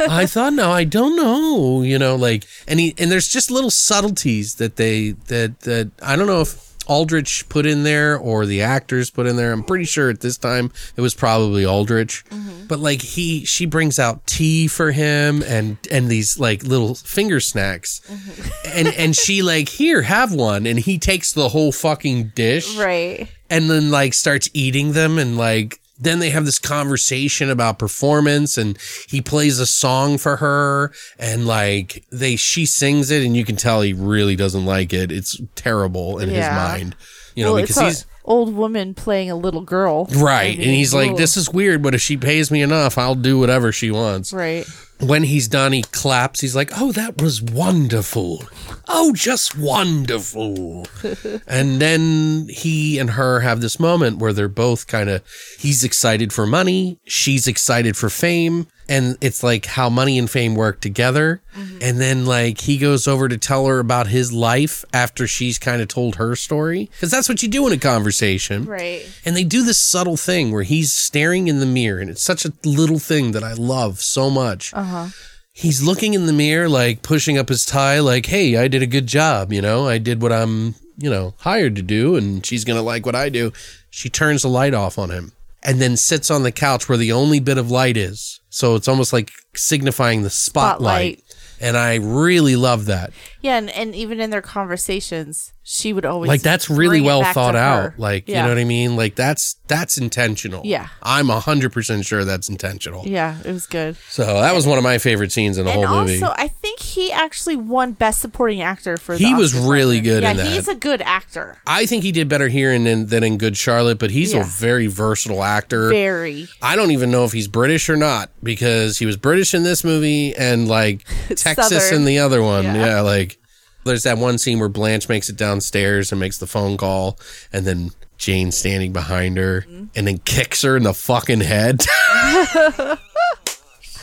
I 0.00 0.26
thought 0.26 0.52
no, 0.52 0.70
I 0.70 0.84
don't 0.84 1.16
know, 1.16 1.82
you 1.82 1.98
know, 1.98 2.16
like 2.16 2.44
and 2.66 2.80
he 2.80 2.94
and 2.98 3.10
there's 3.10 3.28
just 3.28 3.50
little 3.50 3.70
subtleties 3.70 4.56
that 4.56 4.76
they 4.76 5.10
that 5.26 5.60
that 5.60 5.90
I 6.02 6.16
don't 6.16 6.26
know 6.26 6.40
if 6.40 6.66
Aldrich 6.86 7.46
put 7.50 7.66
in 7.66 7.82
there 7.82 8.16
or 8.16 8.46
the 8.46 8.62
actors 8.62 9.10
put 9.10 9.26
in 9.26 9.36
there. 9.36 9.52
I'm 9.52 9.62
pretty 9.62 9.84
sure 9.84 10.08
at 10.08 10.20
this 10.20 10.38
time 10.38 10.72
it 10.96 11.02
was 11.02 11.14
probably 11.14 11.66
Aldrich. 11.66 12.24
Mm-hmm. 12.30 12.66
But 12.66 12.78
like 12.78 13.02
he 13.02 13.44
she 13.44 13.66
brings 13.66 13.98
out 13.98 14.26
tea 14.26 14.68
for 14.68 14.90
him 14.92 15.42
and 15.42 15.76
and 15.90 16.08
these 16.08 16.38
like 16.38 16.62
little 16.62 16.94
finger 16.94 17.40
snacks. 17.40 18.00
Mm-hmm. 18.08 18.70
And 18.78 18.88
and 18.88 19.14
she 19.16 19.42
like, 19.42 19.68
"Here, 19.68 20.00
have 20.02 20.32
one." 20.32 20.66
And 20.66 20.78
he 20.78 20.98
takes 20.98 21.32
the 21.32 21.50
whole 21.50 21.72
fucking 21.72 22.32
dish 22.34 22.74
Right. 22.76 23.28
and 23.50 23.68
then 23.70 23.90
like 23.90 24.14
starts 24.14 24.48
eating 24.54 24.92
them 24.92 25.18
and 25.18 25.36
like 25.36 25.80
then 25.98 26.18
they 26.18 26.30
have 26.30 26.44
this 26.44 26.58
conversation 26.58 27.50
about 27.50 27.78
performance 27.78 28.56
and 28.56 28.78
he 29.08 29.20
plays 29.20 29.58
a 29.58 29.66
song 29.66 30.18
for 30.18 30.36
her 30.36 30.92
and 31.18 31.46
like 31.46 32.04
they 32.10 32.36
she 32.36 32.66
sings 32.66 33.10
it 33.10 33.24
and 33.24 33.36
you 33.36 33.44
can 33.44 33.56
tell 33.56 33.80
he 33.80 33.92
really 33.92 34.36
doesn't 34.36 34.64
like 34.64 34.92
it. 34.92 35.10
It's 35.10 35.40
terrible 35.54 36.18
in 36.18 36.28
his 36.28 36.46
mind. 36.46 36.96
You 37.34 37.44
know 37.44 37.54
well, 37.54 37.62
because 37.62 37.80
he's 37.80 38.06
old 38.24 38.54
woman 38.54 38.94
playing 38.94 39.30
a 39.30 39.36
little 39.36 39.62
girl. 39.62 40.06
right 40.16 40.54
I 40.54 40.58
mean, 40.58 40.60
and 40.60 40.70
he's 40.70 40.92
like 40.92 41.16
this 41.16 41.36
is 41.36 41.50
weird 41.50 41.82
but 41.82 41.94
if 41.94 42.00
she 42.00 42.16
pays 42.16 42.50
me 42.50 42.62
enough 42.62 42.98
i'll 42.98 43.14
do 43.14 43.38
whatever 43.38 43.72
she 43.72 43.90
wants. 43.90 44.32
Right. 44.32 44.66
When 45.00 45.22
he's 45.24 45.48
done, 45.48 45.72
he 45.72 45.82
claps. 45.82 46.40
He's 46.40 46.56
like, 46.56 46.70
"Oh, 46.76 46.92
that 46.92 47.20
was 47.20 47.40
wonderful. 47.42 48.44
Oh, 48.88 49.12
just 49.14 49.56
wonderful." 49.56 50.86
and 51.46 51.80
then 51.80 52.48
he 52.50 52.98
and 52.98 53.10
her 53.10 53.40
have 53.40 53.60
this 53.60 53.78
moment 53.78 54.18
where 54.18 54.32
they're 54.32 54.48
both 54.48 54.86
kind 54.86 55.08
of 55.08 55.22
he's 55.58 55.84
excited 55.84 56.32
for 56.32 56.46
money, 56.46 56.98
she's 57.04 57.46
excited 57.46 57.96
for 57.96 58.08
fame, 58.08 58.66
and 58.88 59.18
it's 59.20 59.42
like 59.42 59.66
how 59.66 59.90
money 59.90 60.18
and 60.18 60.30
fame 60.30 60.54
work 60.54 60.80
together. 60.80 61.42
And 61.80 62.00
then 62.00 62.24
like 62.24 62.60
he 62.60 62.78
goes 62.78 63.08
over 63.08 63.28
to 63.28 63.36
tell 63.36 63.66
her 63.66 63.80
about 63.80 64.06
his 64.06 64.32
life 64.32 64.84
after 64.92 65.26
she's 65.26 65.58
kind 65.58 65.82
of 65.82 65.88
told 65.88 66.14
her 66.16 66.36
story 66.36 66.88
because 66.92 67.10
that's 67.10 67.28
what 67.28 67.42
you 67.42 67.48
do 67.48 67.66
in 67.66 67.72
a 67.72 67.78
conversation. 67.78 68.64
Right. 68.64 69.08
And 69.24 69.36
they 69.36 69.42
do 69.42 69.64
this 69.64 69.82
subtle 69.82 70.16
thing 70.16 70.52
where 70.52 70.62
he's 70.62 70.92
staring 70.92 71.48
in 71.48 71.58
the 71.58 71.66
mirror, 71.66 71.98
and 71.98 72.10
it's 72.10 72.22
such 72.22 72.44
a 72.44 72.52
little 72.64 73.00
thing 73.00 73.32
that 73.32 73.42
I 73.42 73.54
love 73.54 74.00
so 74.00 74.30
much. 74.30 74.72
Uh-huh. 74.72 74.87
Uh-huh. 74.88 75.08
He's 75.52 75.82
looking 75.82 76.14
in 76.14 76.26
the 76.26 76.32
mirror, 76.32 76.68
like 76.68 77.02
pushing 77.02 77.36
up 77.36 77.48
his 77.48 77.66
tie, 77.66 77.98
like, 77.98 78.26
hey, 78.26 78.56
I 78.56 78.68
did 78.68 78.82
a 78.82 78.86
good 78.86 79.06
job, 79.06 79.52
you 79.52 79.60
know, 79.60 79.88
I 79.88 79.98
did 79.98 80.22
what 80.22 80.32
I'm, 80.32 80.76
you 80.96 81.10
know, 81.10 81.34
hired 81.38 81.76
to 81.76 81.82
do, 81.82 82.16
and 82.16 82.46
she's 82.46 82.64
gonna 82.64 82.82
like 82.82 83.04
what 83.04 83.16
I 83.16 83.28
do. 83.28 83.52
She 83.90 84.08
turns 84.08 84.42
the 84.42 84.48
light 84.48 84.72
off 84.74 84.98
on 84.98 85.10
him 85.10 85.32
and 85.62 85.80
then 85.80 85.96
sits 85.96 86.30
on 86.30 86.42
the 86.44 86.52
couch 86.52 86.88
where 86.88 86.98
the 86.98 87.12
only 87.12 87.40
bit 87.40 87.58
of 87.58 87.70
light 87.70 87.96
is. 87.96 88.40
So 88.50 88.76
it's 88.76 88.88
almost 88.88 89.12
like 89.12 89.30
signifying 89.54 90.22
the 90.22 90.30
spotlight. 90.30 91.18
Spotlight. 91.18 91.24
And 91.60 91.76
I 91.76 91.96
really 91.96 92.54
love 92.54 92.86
that. 92.86 93.10
Yeah, 93.40 93.56
and, 93.58 93.70
and 93.70 93.94
even 93.94 94.20
in 94.20 94.30
their 94.30 94.42
conversations, 94.42 95.52
she 95.70 95.92
would 95.92 96.06
always 96.06 96.28
like 96.28 96.40
that's 96.40 96.70
really 96.70 97.00
well 97.02 97.22
thought 97.34 97.54
her. 97.54 97.60
out 97.60 97.98
like 97.98 98.26
you 98.26 98.32
know 98.34 98.48
what 98.48 98.56
i 98.56 98.64
mean 98.64 98.96
like 98.96 99.14
that's 99.14 99.56
that's 99.66 99.98
intentional 99.98 100.62
Yeah. 100.64 100.88
i'm 101.02 101.26
100% 101.26 102.06
sure 102.06 102.24
that's 102.24 102.48
intentional 102.48 103.02
Yeah, 103.06 103.36
it 103.44 103.52
was 103.52 103.66
good. 103.66 103.96
so 104.08 104.24
that 104.24 104.54
was 104.54 104.66
one 104.66 104.78
of 104.78 104.84
my 104.84 104.96
favorite 104.96 105.30
scenes 105.30 105.58
in 105.58 105.66
the 105.66 105.72
and 105.72 105.84
whole 105.84 105.98
movie 106.00 106.22
also, 106.22 106.34
I 106.38 106.48
think 106.48 106.80
he 106.80 107.12
actually 107.12 107.56
won 107.56 107.92
Best 107.92 108.20
Supporting 108.22 108.62
Actor 108.62 108.96
for. 108.96 109.14
He 109.16 109.34
was 109.34 109.52
Oscars 109.52 109.68
really 109.70 110.00
good 110.00 110.22
yeah, 110.22 110.30
in 110.30 110.36
that. 110.38 110.46
he's 110.46 110.68
a 110.68 110.74
good 110.74 111.02
actor. 111.02 111.58
i 111.66 111.84
think 111.84 112.02
he 112.02 112.12
did 112.12 112.30
better 112.30 112.48
here 112.48 112.72
in, 112.72 113.06
than 113.08 113.22
in 113.22 113.36
good 113.36 113.58
charlotte 113.58 113.98
but 113.98 114.10
he's 114.10 114.32
a 114.32 114.44
very 114.44 114.86
versatile 114.86 115.42
actor 115.44 115.90
Very. 115.90 116.48
i 116.62 116.76
don't 116.76 116.92
even 116.92 117.10
know 117.10 117.24
if 117.26 117.32
he's 117.32 117.46
british 117.46 117.90
or 117.90 117.96
not 117.96 118.30
because 118.42 118.96
he 118.98 119.04
was 119.04 119.18
british 119.18 119.52
in 119.52 119.64
this 119.64 119.84
movie 119.84 120.34
and 120.34 120.66
like 120.66 121.04
texas 121.36 121.68
Southern. 121.68 121.94
in 122.00 122.04
the 122.06 122.20
other 122.20 122.42
one 122.42 122.64
Yeah. 122.64 122.74
yeah 122.86 123.00
like 123.02 123.37
there's 123.84 124.02
that 124.02 124.18
one 124.18 124.38
scene 124.38 124.58
where 124.58 124.68
blanche 124.68 125.08
makes 125.08 125.28
it 125.28 125.36
downstairs 125.36 126.12
and 126.12 126.20
makes 126.20 126.38
the 126.38 126.46
phone 126.46 126.76
call 126.76 127.18
and 127.52 127.66
then 127.66 127.90
Jane 128.16 128.50
standing 128.52 128.92
behind 128.92 129.38
her 129.38 129.64
and 129.94 130.06
then 130.06 130.18
kicks 130.18 130.62
her 130.62 130.76
in 130.76 130.82
the 130.82 130.92
fucking 130.92 131.40
head. 131.40 131.84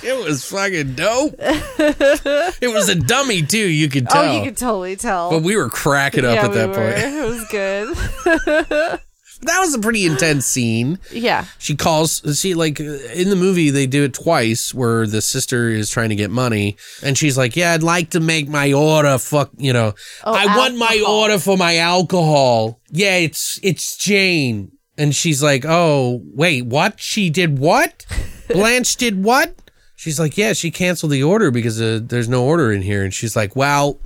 it 0.04 0.26
was 0.26 0.46
fucking 0.46 0.94
dope. 0.96 1.36
it 1.40 2.74
was 2.74 2.88
a 2.90 2.96
dummy 2.96 3.42
too, 3.42 3.58
you 3.58 3.90
could 3.90 4.08
tell. 4.10 4.24
Oh, 4.24 4.38
you 4.38 4.44
could 4.46 4.58
totally 4.58 4.96
tell. 4.96 5.30
but 5.30 5.44
we 5.44 5.58
were 5.58 5.70
cracking 5.70 6.26
up 6.26 6.36
yeah, 6.36 6.46
at 6.46 6.54
that 6.54 6.70
were. 6.70 6.76
point. 6.76 6.96
It 7.16 7.30
was 7.30 7.46
good. 7.50 9.00
That 9.46 9.60
was 9.60 9.74
a 9.74 9.80
pretty 9.80 10.06
intense 10.06 10.46
scene. 10.46 11.00
yeah. 11.12 11.46
She 11.58 11.76
calls, 11.76 12.22
see, 12.40 12.54
like 12.54 12.80
in 12.80 13.30
the 13.30 13.36
movie, 13.36 13.70
they 13.70 13.88
do 13.88 14.04
it 14.04 14.14
twice 14.14 14.74
where 14.74 15.06
the 15.08 15.22
sister 15.22 15.70
is 15.70 15.90
trying 15.90 16.10
to 16.10 16.16
get 16.16 16.32
money 16.32 16.78
and 17.04 17.18
she's 17.18 17.38
like, 17.38 17.56
Yeah, 17.56 17.74
I'd 17.74 17.84
like 17.84 18.12
to 18.12 18.20
make 18.20 18.48
my 18.48 18.74
order. 18.74 19.18
Fuck, 19.18 19.52
you 19.58 19.74
know, 19.74 19.94
I 20.24 20.58
want 20.58 20.78
my 20.78 21.04
order 21.08 21.40
for 21.40 21.58
my 21.58 21.78
alcohol. 21.78 22.80
Yeah, 22.90 23.18
it's, 23.18 23.60
it's 23.64 23.98
Jane. 23.98 24.72
And 24.98 25.16
she's 25.16 25.44
like, 25.44 25.66
Oh, 25.68 26.22
wait, 26.34 26.66
what? 26.66 27.00
She 27.00 27.30
did 27.30 27.60
what? 27.60 28.06
Blanche 28.50 28.96
did 28.96 29.24
what? 29.24 29.56
She's 29.96 30.20
like, 30.20 30.38
Yeah, 30.38 30.54
she 30.54 30.72
canceled 30.72 31.12
the 31.12 31.24
order 31.24 31.52
because 31.52 31.82
uh, 31.82 32.00
there's 32.02 32.30
no 32.30 32.46
order 32.46 32.72
in 32.72 32.82
here. 32.82 33.04
And 33.04 33.14
she's 33.14 33.36
like, 33.36 33.56
Well, 33.56 34.00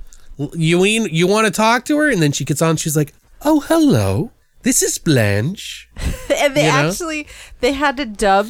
you, 0.54 0.78
mean 0.82 1.08
you 1.12 1.26
want 1.26 1.46
to 1.46 1.52
talk 1.52 1.84
to 1.86 1.98
her? 1.98 2.08
And 2.10 2.22
then 2.22 2.32
she 2.32 2.44
gets 2.44 2.62
on, 2.62 2.76
she's 2.76 2.96
like, 2.96 3.12
Oh, 3.42 3.60
hello. 3.60 4.32
This 4.62 4.82
is 4.82 4.98
Blanche. 4.98 5.88
And 6.36 6.54
they 6.56 6.66
You 6.66 6.72
know? 6.72 6.88
actually 6.88 7.26
they 7.60 7.72
had 7.72 7.96
to 7.98 8.06
dub. 8.06 8.48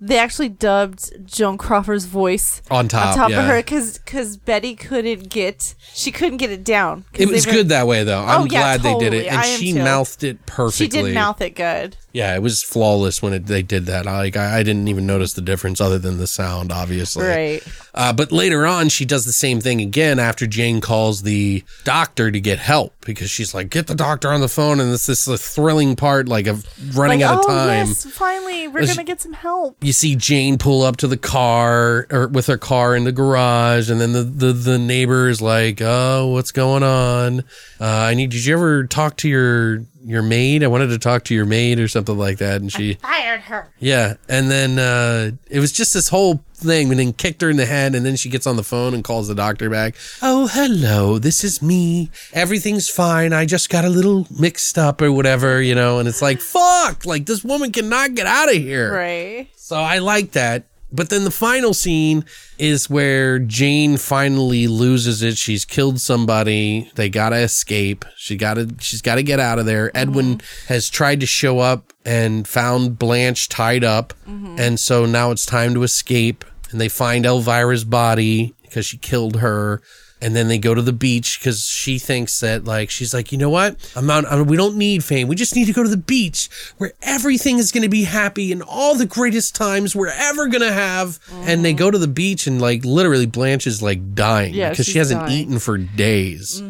They 0.00 0.16
actually 0.16 0.48
dubbed 0.48 1.26
Joan 1.26 1.58
Crawford's 1.58 2.04
voice 2.04 2.62
On 2.70 2.86
top, 2.86 3.08
on 3.08 3.16
top 3.16 3.30
yeah. 3.30 3.40
of 3.40 3.46
her 3.46 3.56
because 3.58 3.98
because 3.98 4.36
Bette 4.36 4.74
couldn't 4.76 5.28
get 5.28 5.74
she 5.92 6.10
couldn't 6.12 6.36
get 6.38 6.50
it 6.50 6.62
down. 6.64 7.04
It 7.14 7.28
was 7.28 7.46
were- 7.46 7.52
good 7.52 7.68
that 7.70 7.86
way, 7.88 8.04
though. 8.04 8.22
I'm 8.22 8.42
Oh, 8.42 8.44
yeah, 8.44 8.76
glad 8.78 8.82
they 8.82 8.96
did 8.98 9.12
it, 9.12 9.26
and 9.26 9.44
she 9.44 9.72
too. 9.72 9.82
mouthed 9.82 10.22
it 10.24 10.46
perfectly. 10.46 10.86
She 10.86 10.90
did 11.02 11.14
mouth 11.14 11.40
it 11.40 11.56
good. 11.56 11.96
Yeah, 12.18 12.34
it 12.34 12.42
was 12.42 12.64
flawless 12.64 13.22
when 13.22 13.32
it, 13.32 13.46
they 13.46 13.62
did 13.62 13.86
that. 13.86 14.08
I, 14.08 14.16
like 14.18 14.36
I, 14.36 14.58
I 14.58 14.62
didn't 14.64 14.88
even 14.88 15.06
notice 15.06 15.34
the 15.34 15.40
difference 15.40 15.80
other 15.80 16.00
than 16.00 16.18
the 16.18 16.26
sound, 16.26 16.72
obviously. 16.72 17.24
Right. 17.24 17.62
Uh, 17.94 18.12
but 18.12 18.32
later 18.32 18.66
on, 18.66 18.88
she 18.88 19.04
does 19.04 19.24
the 19.24 19.32
same 19.32 19.60
thing 19.60 19.80
again 19.80 20.18
after 20.18 20.44
Jane 20.44 20.80
calls 20.80 21.22
the 21.22 21.62
doctor 21.84 22.32
to 22.32 22.40
get 22.40 22.58
help 22.58 22.92
because 23.04 23.30
she's 23.30 23.54
like, 23.54 23.70
"Get 23.70 23.86
the 23.86 23.94
doctor 23.94 24.32
on 24.32 24.40
the 24.40 24.48
phone," 24.48 24.80
and 24.80 24.92
this 24.92 25.06
the 25.06 25.38
thrilling 25.38 25.94
part, 25.94 26.26
like 26.26 26.48
of 26.48 26.66
running 26.98 27.20
like, 27.20 27.30
out 27.30 27.38
of 27.38 27.44
oh 27.44 27.54
time. 27.54 27.86
yes, 27.86 28.04
finally 28.06 28.66
we're 28.66 28.80
Is- 28.80 28.90
gonna 28.90 29.04
get 29.04 29.20
some 29.20 29.34
help. 29.34 29.76
You 29.80 29.92
see 29.92 30.16
Jane 30.16 30.58
pull 30.58 30.82
up 30.82 30.96
to 30.96 31.06
the 31.06 31.16
car 31.16 32.08
or 32.10 32.26
with 32.26 32.48
her 32.48 32.58
car 32.58 32.96
in 32.96 33.04
the 33.04 33.12
garage, 33.12 33.90
and 33.90 34.00
then 34.00 34.10
the, 34.10 34.24
the, 34.24 34.52
the 34.52 34.78
neighbor 34.78 35.28
is 35.28 35.40
like, 35.40 35.80
"Oh, 35.80 36.26
what's 36.32 36.50
going 36.50 36.82
on? 36.82 37.40
Uh, 37.80 37.84
I 37.84 38.14
need. 38.14 38.30
Did 38.30 38.44
you 38.44 38.54
ever 38.54 38.88
talk 38.88 39.18
to 39.18 39.28
your 39.28 39.84
your 40.08 40.22
maid? 40.22 40.64
I 40.64 40.66
wanted 40.66 40.88
to 40.88 40.98
talk 40.98 41.24
to 41.24 41.34
your 41.34 41.46
maid 41.46 41.78
or 41.78 41.88
something 41.88 42.16
like 42.16 42.38
that." 42.38 42.60
And 42.60 42.72
she 42.72 42.94
Fired 42.94 43.40
her. 43.42 43.68
yeah, 43.78 44.14
and 44.28 44.50
then 44.50 44.78
uh, 44.78 45.30
it 45.50 45.60
was 45.60 45.72
just 45.72 45.94
this 45.94 46.08
whole 46.08 46.42
thing, 46.54 46.90
and 46.90 46.98
then 46.98 47.12
kicked 47.12 47.40
her 47.42 47.50
in 47.50 47.56
the 47.56 47.66
head, 47.66 47.94
and 47.94 48.04
then 48.04 48.16
she 48.16 48.28
gets 48.28 48.46
on 48.46 48.56
the 48.56 48.64
phone 48.64 48.94
and 48.94 49.04
calls 49.04 49.28
the 49.28 49.34
doctor 49.34 49.70
back. 49.70 49.94
Oh, 50.22 50.48
hello, 50.48 51.18
this 51.18 51.44
is 51.44 51.62
me. 51.62 52.10
Everything's 52.32 52.88
fine. 52.88 53.32
I 53.32 53.44
just 53.46 53.70
got 53.70 53.84
a 53.84 53.88
little 53.88 54.26
mixed 54.38 54.76
up 54.78 55.00
or 55.00 55.12
whatever, 55.12 55.62
you 55.62 55.74
know. 55.74 55.98
And 55.98 56.08
it's 56.08 56.22
like, 56.22 56.40
fuck, 56.40 57.04
like 57.06 57.26
this 57.26 57.44
woman 57.44 57.70
cannot 57.70 58.14
get 58.14 58.26
out 58.26 58.48
of 58.48 58.56
here. 58.56 58.92
Right. 58.92 59.48
So 59.56 59.76
I 59.76 59.98
like 59.98 60.32
that. 60.32 60.64
But 60.90 61.10
then 61.10 61.24
the 61.24 61.30
final 61.30 61.74
scene 61.74 62.24
is 62.56 62.88
where 62.88 63.38
Jane 63.38 63.98
finally 63.98 64.66
loses 64.66 65.22
it. 65.22 65.36
She's 65.36 65.64
killed 65.64 66.00
somebody. 66.00 66.90
They 66.94 67.10
gotta 67.10 67.36
escape. 67.36 68.04
She 68.16 68.36
gotta 68.36 68.70
she's 68.80 69.02
gotta 69.02 69.22
get 69.22 69.38
out 69.38 69.58
of 69.58 69.66
there. 69.66 69.88
Mm-hmm. 69.88 69.96
Edwin 69.96 70.40
has 70.68 70.88
tried 70.88 71.20
to 71.20 71.26
show 71.26 71.58
up 71.58 71.92
and 72.04 72.48
found 72.48 72.98
Blanche 72.98 73.48
tied 73.48 73.84
up. 73.84 74.14
Mm-hmm. 74.26 74.56
And 74.58 74.80
so 74.80 75.04
now 75.04 75.30
it's 75.30 75.44
time 75.44 75.74
to 75.74 75.82
escape. 75.82 76.44
And 76.70 76.80
they 76.80 76.88
find 76.88 77.24
Elvira's 77.24 77.84
body 77.84 78.54
because 78.62 78.86
she 78.86 78.96
killed 78.96 79.36
her. 79.36 79.82
And 80.20 80.34
then 80.34 80.48
they 80.48 80.58
go 80.58 80.74
to 80.74 80.82
the 80.82 80.92
beach 80.92 81.38
because 81.38 81.64
she 81.64 81.98
thinks 81.98 82.40
that, 82.40 82.64
like, 82.64 82.90
she's 82.90 83.14
like, 83.14 83.30
you 83.30 83.38
know 83.38 83.50
what? 83.50 83.76
I'm 83.94 84.06
not, 84.06 84.24
I 84.26 84.42
we 84.42 84.56
don't 84.56 84.76
need 84.76 85.04
fame. 85.04 85.28
We 85.28 85.36
just 85.36 85.54
need 85.54 85.66
to 85.66 85.72
go 85.72 85.82
to 85.84 85.88
the 85.88 85.96
beach 85.96 86.48
where 86.78 86.92
everything 87.02 87.58
is 87.58 87.70
going 87.70 87.84
to 87.84 87.88
be 87.88 88.04
happy 88.04 88.50
and 88.50 88.62
all 88.62 88.96
the 88.96 89.06
greatest 89.06 89.54
times 89.54 89.94
we're 89.94 90.08
ever 90.08 90.48
going 90.48 90.62
to 90.62 90.72
have. 90.72 91.20
And 91.32 91.64
they 91.64 91.72
go 91.72 91.90
to 91.90 91.98
the 91.98 92.08
beach 92.08 92.46
and, 92.46 92.60
like, 92.60 92.84
literally 92.84 93.26
Blanche 93.26 93.66
is 93.66 93.80
like 93.82 94.14
dying 94.14 94.54
Yeah, 94.54 94.70
because 94.70 94.86
she 94.86 94.98
hasn't 94.98 95.20
dying. 95.20 95.32
eaten 95.38 95.58
for 95.60 95.78
days 95.78 96.60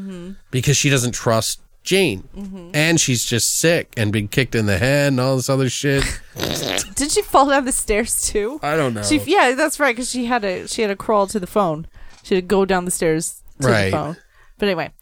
because 0.51 0.77
she 0.77 0.91
doesn't 0.91 1.13
trust 1.13 1.61
Jane. 1.85 2.29
And 2.75 3.01
she's 3.01 3.25
just 3.25 3.55
sick 3.55 3.95
and 3.97 4.13
been 4.13 4.29
kicked 4.29 4.55
in 4.55 4.67
the 4.67 4.77
head 4.77 5.09
and 5.09 5.21
all 5.21 5.37
this 5.37 5.49
other 5.49 5.71
shit. 5.71 6.05
Did 6.97 7.11
she 7.11 7.23
fall 7.23 7.47
down 7.49 7.65
the 7.65 7.73
stairs 7.73 8.27
too? 8.27 8.61
I 8.63 8.77
don't 8.77 8.93
know. 8.93 9.03
She, 9.03 9.19
yeah, 9.21 9.55
that's 9.55 9.81
right. 9.81 9.95
Because 9.97 10.11
she 10.11 10.27
had 10.27 10.45
a 10.45 10.69
she 10.69 10.83
had 10.83 10.89
to 10.89 10.97
crawl 10.97 11.27
to 11.29 11.41
the 11.41 11.47
phone. 11.47 11.87
She 12.29 12.35
had 12.35 12.43
to 12.45 12.47
go 12.47 12.65
down 12.67 12.85
the 12.85 12.91
stairs 12.91 13.43
to 13.63 13.69
Right. 13.69 13.85
the 13.87 13.91
phone. 13.91 14.17
But 14.59 14.67
anyway, 14.69 14.93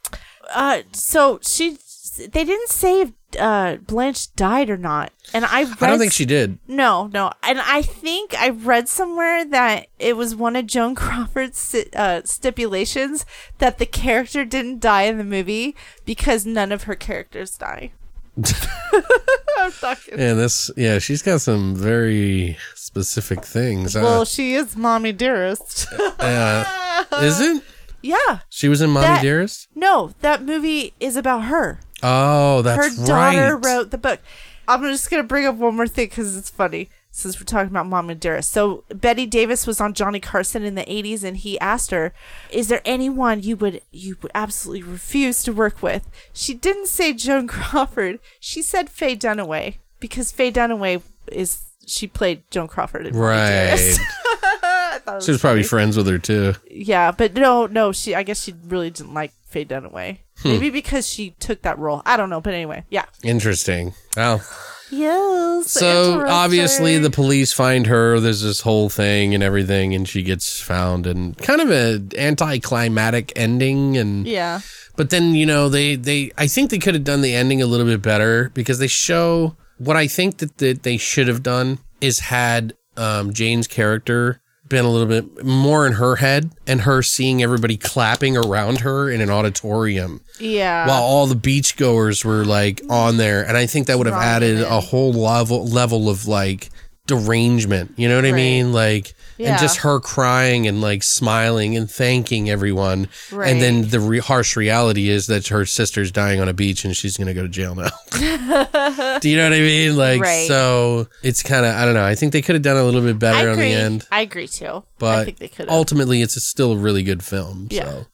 uh, 0.53 0.83
so 0.93 1.39
she, 1.41 1.77
they 2.17 2.45
didn't 2.45 2.69
say 2.69 3.01
if 3.01 3.11
uh, 3.37 3.75
Blanche 3.77 4.33
died 4.35 4.69
or 4.69 4.77
not, 4.77 5.11
and 5.33 5.43
I 5.43 5.63
read 5.63 5.77
I 5.81 5.87
don't 5.87 5.99
think 5.99 6.13
she 6.13 6.25
did. 6.25 6.57
No, 6.67 7.07
no, 7.13 7.31
and 7.43 7.59
I 7.59 7.81
think 7.81 8.33
I 8.39 8.49
read 8.49 8.87
somewhere 8.87 9.43
that 9.43 9.87
it 9.99 10.15
was 10.15 10.35
one 10.35 10.55
of 10.55 10.67
Joan 10.67 10.95
Crawford's 11.01 11.75
uh, 11.95 12.21
stipulations 12.23 13.25
that 13.57 13.77
the 13.77 13.85
character 13.85 14.45
didn't 14.45 14.79
die 14.79 15.03
in 15.03 15.17
the 15.17 15.23
movie 15.25 15.75
because 16.05 16.45
none 16.45 16.71
of 16.71 16.83
her 16.83 16.95
characters 16.95 17.57
die. 17.57 17.91
I'm 19.57 19.71
talking. 19.71 20.19
And 20.19 20.39
this, 20.39 20.69
yeah, 20.77 20.99
she's 20.99 21.21
got 21.21 21.41
some 21.41 21.75
very 21.75 22.57
specific 22.75 23.43
things. 23.43 23.95
Well, 23.95 24.25
she 24.25 24.53
is 24.55 24.75
mommy 24.77 25.11
dearest. 25.11 25.87
uh, 26.19 27.03
is 27.21 27.39
it? 27.41 27.63
yeah. 28.01 28.39
She 28.49 28.69
was 28.69 28.81
in 28.81 28.89
Mommy 28.91 29.07
That- 29.07 29.21
Dearest? 29.21 29.67
No, 29.75 30.13
that 30.21 30.43
movie 30.43 30.93
is 30.99 31.15
about 31.15 31.45
her. 31.45 31.79
Oh, 32.03 32.61
that's 32.61 32.77
Her 32.77 32.89
that's 32.95 33.07
daughter 33.07 33.55
right. 33.57 33.65
wrote 33.65 33.91
the 33.91 33.97
book. 33.97 34.19
I'm 34.67 34.83
just 34.83 35.09
gonna 35.09 35.23
bring 35.23 35.45
up 35.45 35.55
one 35.55 35.75
more 35.75 35.87
thing 35.87 36.07
because 36.07 36.37
it's 36.37 36.49
funny. 36.49 36.89
Since 37.17 37.39
we're 37.39 37.45
talking 37.45 37.71
about 37.71 37.87
Mom 37.87 38.11
and 38.11 38.19
Dearest, 38.19 38.51
so 38.51 38.83
Bette 38.93 39.25
Davis 39.25 39.65
was 39.65 39.81
on 39.81 39.95
Johnny 39.95 40.19
Carson 40.19 40.61
in 40.63 40.75
the 40.75 40.83
'80s, 40.83 41.23
and 41.23 41.35
he 41.35 41.59
asked 41.59 41.89
her, 41.89 42.13
"Is 42.51 42.67
there 42.67 42.81
anyone 42.85 43.41
you 43.41 43.55
would 43.55 43.81
you 43.91 44.17
would 44.21 44.31
absolutely 44.35 44.83
refuse 44.83 45.41
to 45.43 45.51
work 45.51 45.81
with?" 45.81 46.07
She 46.31 46.53
didn't 46.53 46.85
say 46.89 47.13
Joan 47.13 47.47
Crawford. 47.47 48.19
She 48.39 48.61
said 48.61 48.87
Faye 48.91 49.15
Dunaway 49.15 49.77
because 49.99 50.31
Faye 50.31 50.51
Dunaway 50.51 51.01
is 51.31 51.63
she 51.87 52.05
played 52.05 52.43
Joan 52.51 52.67
Crawford 52.67 53.07
in 53.07 53.15
Right. 53.17 53.49
Dearest. 53.75 53.99
I 54.43 54.99
thought 55.03 55.23
She 55.23 55.31
was 55.31 55.41
probably 55.41 55.63
funny. 55.63 55.69
friends 55.69 55.97
with 55.97 56.05
her 56.07 56.19
too. 56.19 56.53
Yeah, 56.69 57.11
but 57.11 57.33
no, 57.33 57.65
no, 57.65 57.91
she. 57.93 58.13
I 58.13 58.21
guess 58.21 58.43
she 58.43 58.53
really 58.67 58.91
didn't 58.91 59.15
like 59.15 59.31
Faye 59.47 59.65
Dunaway. 59.65 60.19
Hmm. 60.43 60.49
Maybe 60.49 60.69
because 60.69 61.07
she 61.09 61.31
took 61.39 61.63
that 61.63 61.79
role. 61.79 62.03
I 62.05 62.15
don't 62.15 62.29
know, 62.29 62.41
but 62.41 62.53
anyway, 62.53 62.85
yeah. 62.91 63.05
Interesting. 63.23 63.95
Well, 64.15 64.43
Yes. 64.89 65.71
so 65.71 66.25
obviously 66.25 66.97
the 66.97 67.09
police 67.09 67.53
find 67.53 67.87
her. 67.87 68.19
There's 68.19 68.41
this 68.41 68.61
whole 68.61 68.89
thing 68.89 69.33
and 69.33 69.43
everything, 69.43 69.93
and 69.93 70.07
she 70.07 70.23
gets 70.23 70.59
found, 70.59 71.05
and 71.07 71.37
kind 71.37 71.61
of 71.61 71.69
a 71.71 72.01
anticlimactic 72.17 73.33
ending. 73.35 73.97
And 73.97 74.27
Yeah. 74.27 74.61
But 74.95 75.11
then, 75.11 75.35
you 75.35 75.45
know, 75.45 75.69
they, 75.69 75.95
they, 75.95 76.31
I 76.37 76.47
think 76.47 76.71
they 76.71 76.79
could 76.79 76.95
have 76.95 77.03
done 77.03 77.21
the 77.21 77.35
ending 77.35 77.61
a 77.61 77.67
little 77.67 77.85
bit 77.85 78.01
better 78.01 78.49
because 78.55 78.79
they 78.79 78.87
show 78.87 79.55
what 79.77 79.95
I 79.95 80.07
think 80.07 80.37
that, 80.37 80.57
that 80.57 80.83
they 80.83 80.97
should 80.97 81.27
have 81.27 81.43
done 81.43 81.77
is 82.01 82.19
had 82.19 82.73
um, 82.95 83.31
Jane's 83.31 83.67
character 83.67 84.41
been 84.69 84.85
a 84.85 84.89
little 84.89 85.07
bit 85.07 85.45
more 85.45 85.85
in 85.87 85.93
her 85.93 86.15
head 86.17 86.51
and 86.65 86.81
her 86.81 87.01
seeing 87.01 87.41
everybody 87.41 87.77
clapping 87.77 88.35
around 88.37 88.81
her 88.81 89.09
in 89.09 89.21
an 89.21 89.29
auditorium 89.29 90.21
Yeah. 90.39 90.87
while 90.87 91.01
all 91.03 91.27
the 91.27 91.35
beachgoers 91.35 92.25
were 92.25 92.43
like 92.45 92.81
on 92.89 93.17
there. 93.17 93.45
And 93.47 93.55
I 93.57 93.65
think 93.65 93.87
that 93.87 93.97
would 93.97 94.07
have 94.07 94.15
added 94.21 94.59
it 94.59 94.67
a 94.69 94.79
whole 94.79 95.13
level, 95.13 95.65
level 95.67 96.09
of 96.09 96.27
like 96.27 96.69
derangement. 97.07 97.93
You 97.95 98.09
know 98.09 98.15
what 98.17 98.25
I 98.25 98.31
mean? 98.33 98.73
Like, 98.73 99.13
Yeah. 99.37 99.51
and 99.51 99.59
just 99.59 99.77
her 99.79 99.99
crying 99.99 100.67
and 100.67 100.81
like 100.81 101.03
smiling 101.03 101.77
and 101.77 101.89
thanking 101.89 102.49
everyone. 102.49 103.07
Right. 103.31 103.49
And 103.51 103.61
then 103.61 103.89
the 103.89 103.99
re- 103.99 104.19
harsh 104.19 104.55
reality 104.55 105.09
is 105.09 105.27
that 105.27 105.47
her 105.47 105.65
sister's 105.65 106.11
dying 106.11 106.39
on 106.39 106.47
a 106.49 106.53
beach 106.53 106.85
and 106.85 106.95
she's 106.95 107.17
going 107.17 107.27
to 107.27 107.33
go 107.33 107.43
to 107.43 107.49
jail 107.49 107.75
now. 107.75 107.89
Do 109.19 109.29
you 109.29 109.37
know 109.37 109.43
what 109.43 109.53
I 109.53 109.59
mean? 109.59 109.95
Like, 109.95 110.21
Right. 110.21 110.47
so 110.47 111.07
it's 111.23 111.43
kind 111.43 111.65
of, 111.65 111.75
I 111.75 111.85
don't 111.85 111.93
know. 111.93 112.05
I 112.05 112.15
think 112.15 112.33
they 112.33 112.41
could 112.41 112.55
have 112.55 112.63
done 112.63 112.77
a 112.77 112.83
little 112.83 113.01
bit 113.01 113.19
better 113.19 113.49
on 113.49 113.57
the 113.57 113.65
end. 113.65 114.05
I 114.11 114.21
agree 114.21 114.47
too. 114.47 114.83
But 114.99 115.19
I 115.19 115.31
think 115.31 115.37
they 115.37 115.65
ultimately, 115.67 116.21
it's 116.21 116.35
a 116.35 116.39
still 116.39 116.73
a 116.73 116.77
really 116.77 117.03
good 117.03 117.23
film. 117.23 117.67
Yeah. 117.69 117.83
So. 117.85 118.05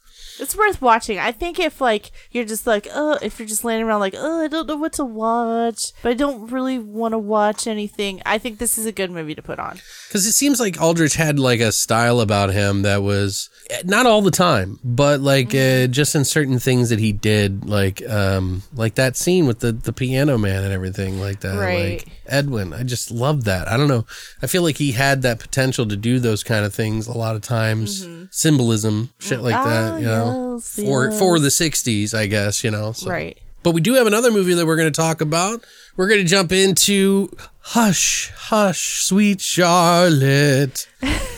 It's 0.44 0.56
worth 0.56 0.82
watching. 0.82 1.18
I 1.20 1.32
think 1.32 1.60
if 1.60 1.82
like 1.82 2.12
you're 2.32 2.46
just 2.46 2.68
like, 2.68 2.88
oh, 2.94 3.18
if 3.22 3.40
you're 3.40 3.48
just 3.48 3.64
laying 3.64 3.82
around 3.84 4.00
like, 4.02 4.16
oh, 4.18 4.42
I 4.44 4.48
don't 4.48 4.68
know 4.68 4.78
what 4.78 4.94
to 4.94 5.06
watch, 5.06 5.92
but 6.02 6.10
I 6.10 6.14
don't 6.16 6.52
really 6.52 6.78
want 6.80 7.14
to 7.14 7.18
watch 7.18 7.66
anything. 7.68 8.22
I 8.26 8.38
think 8.38 8.60
this 8.60 8.78
is 8.78 8.86
a 8.86 8.92
good 8.92 9.10
movie 9.12 9.36
to 9.36 9.42
put 9.42 9.60
on. 9.60 9.80
Because 10.08 10.26
it 10.28 10.34
seems 10.34 10.60
like 10.60 10.80
Aldrich 10.82 11.16
had 11.16 11.40
like 11.40 11.60
a 11.60 11.72
style 11.72 12.20
about 12.20 12.52
him 12.52 12.84
that 12.84 13.02
was 13.02 13.50
eh, 13.72 13.82
not 13.86 14.06
all 14.06 14.22
the 14.22 14.32
time, 14.32 14.80
but 14.84 15.20
like 15.22 15.50
Mm-hmm. 15.50 15.86
uh, 15.86 15.88
just 15.94 16.16
in 16.16 16.26
certain 16.26 16.60
things 16.60 16.90
that 16.90 17.00
he 17.00 17.12
did, 17.12 17.66
like 17.68 18.02
um, 18.10 18.64
like 18.74 18.96
that 18.96 19.16
scene 19.18 19.46
with 19.48 19.60
the 19.60 19.72
the 19.72 19.94
piano 19.94 20.38
man 20.38 20.64
and 20.64 20.74
everything 20.74 21.20
like 21.20 21.40
that. 21.42 21.58
Right. 21.58 22.00
Like 22.00 22.08
Edwin, 22.26 22.74
I 22.74 22.84
just 22.84 23.12
love 23.12 23.44
that. 23.46 23.68
I 23.68 23.78
don't 23.78 23.88
know. 23.88 24.06
I 24.42 24.48
feel 24.48 24.64
like 24.64 24.78
he 24.78 24.92
had 24.94 25.22
that 25.24 25.40
potential 25.40 25.86
to 25.88 25.96
do 25.98 26.20
those 26.20 26.44
kind 26.44 26.66
of 26.66 26.74
things 26.74 27.08
a 27.08 27.18
lot 27.18 27.36
of 27.36 27.42
times. 27.42 28.08
Symbolism, 28.32 29.10
shit 29.20 29.42
like 29.42 29.54
that. 29.54 29.92
Ah, 29.94 29.98
You 29.98 30.06
know, 30.06 30.33
For 30.60 31.12
for 31.12 31.40
the 31.40 31.50
'60s, 31.50 32.14
I 32.18 32.28
guess. 32.28 32.64
You 32.64 32.72
know, 32.72 32.94
so. 32.94 33.10
Right. 33.10 33.38
But 33.64 33.72
we 33.72 33.82
do 33.82 33.94
have 33.94 34.08
another 34.08 34.32
movie 34.32 34.54
that 34.56 34.66
we're 34.66 34.76
going 34.76 34.92
to 34.92 35.02
talk 35.02 35.22
about. 35.22 35.64
We're 35.96 36.10
going 36.10 36.22
to 36.22 36.28
jump 36.28 36.52
into 36.52 37.30
Hush, 37.60 38.32
Hush, 38.36 39.04
Sweet 39.04 39.40
Charlotte 39.40 40.88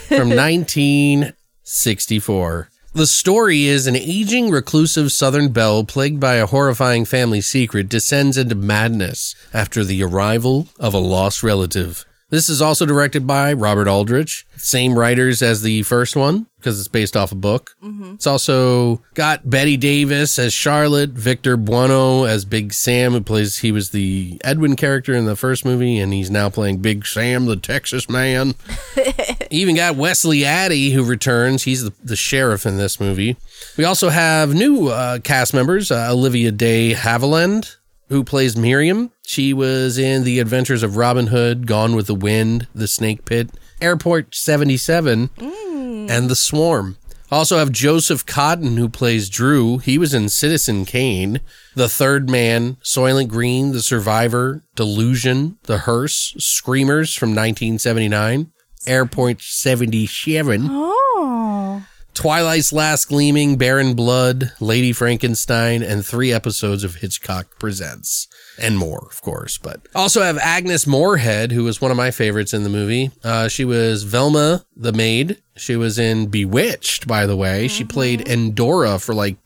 from 0.07 0.29
1964. 0.35 2.69
The 2.93 3.05
story 3.05 3.65
is 3.65 3.85
an 3.87 3.95
aging, 3.95 4.49
reclusive 4.49 5.11
Southern 5.11 5.51
belle 5.51 5.83
plagued 5.83 6.19
by 6.19 6.35
a 6.35 6.47
horrifying 6.47 7.05
family 7.05 7.41
secret 7.41 7.89
descends 7.89 8.37
into 8.37 8.55
madness 8.55 9.35
after 9.53 9.83
the 9.83 10.01
arrival 10.01 10.69
of 10.79 10.93
a 10.93 10.99
lost 10.99 11.43
relative. 11.43 12.05
This 12.29 12.49
is 12.49 12.59
also 12.59 12.87
directed 12.87 13.27
by 13.27 13.53
Robert 13.53 13.87
Aldrich, 13.87 14.47
same 14.57 14.97
writers 14.97 15.43
as 15.43 15.61
the 15.61 15.83
first 15.83 16.15
one 16.15 16.47
because 16.57 16.79
it's 16.79 16.87
based 16.87 17.15
off 17.15 17.31
a 17.31 17.35
book. 17.35 17.75
It's 18.15 18.25
also 18.25 19.03
got 19.13 19.47
Bette 19.47 19.77
Davis 19.77 20.39
as 20.39 20.51
Charlotte, 20.51 21.11
Victor 21.11 21.55
Buono 21.55 22.23
as 22.23 22.43
Big 22.43 22.73
Sam, 22.73 23.11
who 23.11 23.21
plays 23.21 23.59
he 23.59 23.71
was 23.71 23.91
the 23.91 24.41
Edwin 24.43 24.75
character 24.75 25.13
in 25.13 25.25
the 25.25 25.35
first 25.35 25.63
movie, 25.65 25.99
and 25.99 26.11
he's 26.13 26.31
now 26.31 26.49
playing 26.49 26.79
Big 26.79 27.05
Sam, 27.05 27.45
the 27.45 27.55
Texas 27.55 28.09
man. 28.09 28.55
Even 29.51 29.75
got 29.75 29.95
Wesley 29.95 30.43
Addy 30.43 30.89
who 30.89 31.03
returns. 31.03 31.63
He's 31.63 31.83
the, 31.83 31.93
the 32.03 32.15
sheriff 32.15 32.65
in 32.65 32.77
this 32.77 32.99
movie. 32.99 33.37
We 33.77 33.83
also 33.83 34.09
have 34.09 34.55
new 34.55 34.87
uh, 34.87 35.19
cast 35.19 35.53
members: 35.53 35.91
uh, 35.91 36.07
Olivia 36.11 36.51
de 36.51 36.95
Havilland, 36.95 37.75
who 38.09 38.23
plays 38.23 38.57
Miriam. 38.57 39.11
She 39.27 39.53
was 39.53 39.97
in 39.97 40.23
The 40.23 40.39
Adventures 40.39 40.83
of 40.83 40.97
Robin 40.97 41.27
Hood, 41.27 41.67
Gone 41.67 41.95
with 41.95 42.07
the 42.07 42.15
Wind, 42.15 42.67
The 42.75 42.87
Snake 42.87 43.25
Pit, 43.25 43.49
Airport 43.81 44.35
77, 44.35 45.29
mm. 45.29 46.09
and 46.09 46.29
The 46.29 46.35
Swarm. 46.35 46.97
Also 47.31 47.57
have 47.57 47.71
Joseph 47.71 48.25
Cotten, 48.25 48.77
who 48.77 48.87
plays 48.87 49.29
Drew. 49.29 49.79
He 49.79 49.97
was 49.97 50.13
in 50.13 50.29
Citizen 50.29 50.85
Kane, 50.85 51.41
The 51.73 51.89
Third 51.89 52.29
Man, 52.29 52.75
Soylent 52.83 53.29
Green, 53.29 53.71
The 53.71 53.81
Survivor, 53.81 54.63
Delusion, 54.75 55.57
The 55.63 55.79
Hearse, 55.79 56.35
Screamers 56.37 57.15
from 57.15 57.29
1979, 57.29 58.51
Airport 58.85 59.41
77. 59.41 60.67
Oh. 60.69 61.83
Twilight's 62.13 62.71
Last 62.71 63.09
Gleaming, 63.09 63.57
Baron 63.57 63.95
Blood, 63.95 64.53
Lady 64.61 64.93
Frankenstein, 64.93 65.83
and 65.83 66.05
three 66.05 66.31
episodes 66.31 66.83
of 66.83 66.95
Hitchcock 66.95 67.59
Presents. 67.59 68.27
And 68.61 68.77
more, 68.77 69.07
of 69.11 69.21
course. 69.21 69.57
But 69.57 69.81
also 69.93 70.21
have 70.21 70.37
Agnes 70.37 70.87
Moorehead, 70.87 71.51
who 71.51 71.63
was 71.63 71.81
one 71.81 71.91
of 71.91 71.97
my 71.97 72.11
favorites 72.11 72.53
in 72.53 72.63
the 72.63 72.69
movie. 72.69 73.11
Uh, 73.23 73.47
she 73.47 73.65
was 73.65 74.03
Velma 74.03 74.65
the 74.75 74.93
maid. 74.93 75.41
She 75.57 75.75
was 75.75 75.97
in 75.99 76.27
Bewitched, 76.27 77.07
by 77.07 77.25
the 77.25 77.35
way. 77.35 77.67
She 77.67 77.83
played 77.83 78.27
Endora 78.27 78.99
for 78.99 79.13
like 79.13 79.37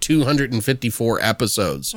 254 0.00 1.20
episodes. 1.20 1.94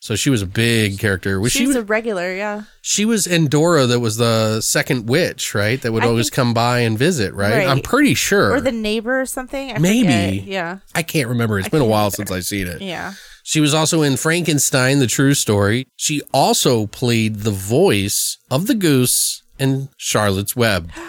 So 0.00 0.16
she 0.16 0.30
was 0.30 0.42
a 0.42 0.46
big 0.46 0.98
character. 0.98 1.40
Was 1.40 1.52
she? 1.52 1.60
She's 1.60 1.68
was- 1.68 1.76
a 1.76 1.82
regular, 1.82 2.34
yeah. 2.34 2.62
she 2.82 3.04
was 3.04 3.26
Endora, 3.26 3.86
that 3.86 4.00
was 4.00 4.16
the 4.16 4.60
second 4.60 5.08
witch, 5.08 5.54
right? 5.54 5.80
That 5.80 5.92
would 5.92 6.04
I 6.04 6.06
always 6.06 6.26
think- 6.26 6.34
come 6.34 6.54
by 6.54 6.80
and 6.80 6.98
visit, 6.98 7.32
right? 7.34 7.52
Right. 7.58 7.68
I'm 7.68 7.80
pretty 7.80 8.14
sure. 8.14 8.52
Or 8.52 8.60
the 8.60 8.72
neighbor 8.72 9.20
or 9.20 9.26
something. 9.26 9.72
I 9.72 9.78
Maybe. 9.78 10.06
forget. 10.38 10.44
Yeah. 10.44 10.78
I 10.94 11.02
can't 11.02 11.28
remember. 11.28 11.58
It's 11.58 11.68
been 11.68 11.82
a 11.82 11.86
while 11.86 12.10
since 12.10 12.30
I've 12.30 12.44
seen 12.44 12.66
it. 12.66 12.82
Yeah. 12.82 13.14
She 13.48 13.62
was 13.62 13.72
also 13.72 14.02
in 14.02 14.18
Frankenstein, 14.18 14.98
the 14.98 15.06
true 15.06 15.32
story. 15.32 15.86
She 15.96 16.20
also 16.34 16.86
played 16.86 17.36
the 17.36 17.50
voice 17.50 18.36
of 18.50 18.66
the 18.66 18.74
goose 18.74 19.42
in 19.58 19.88
Charlotte's 19.96 20.54
Web. 20.54 20.92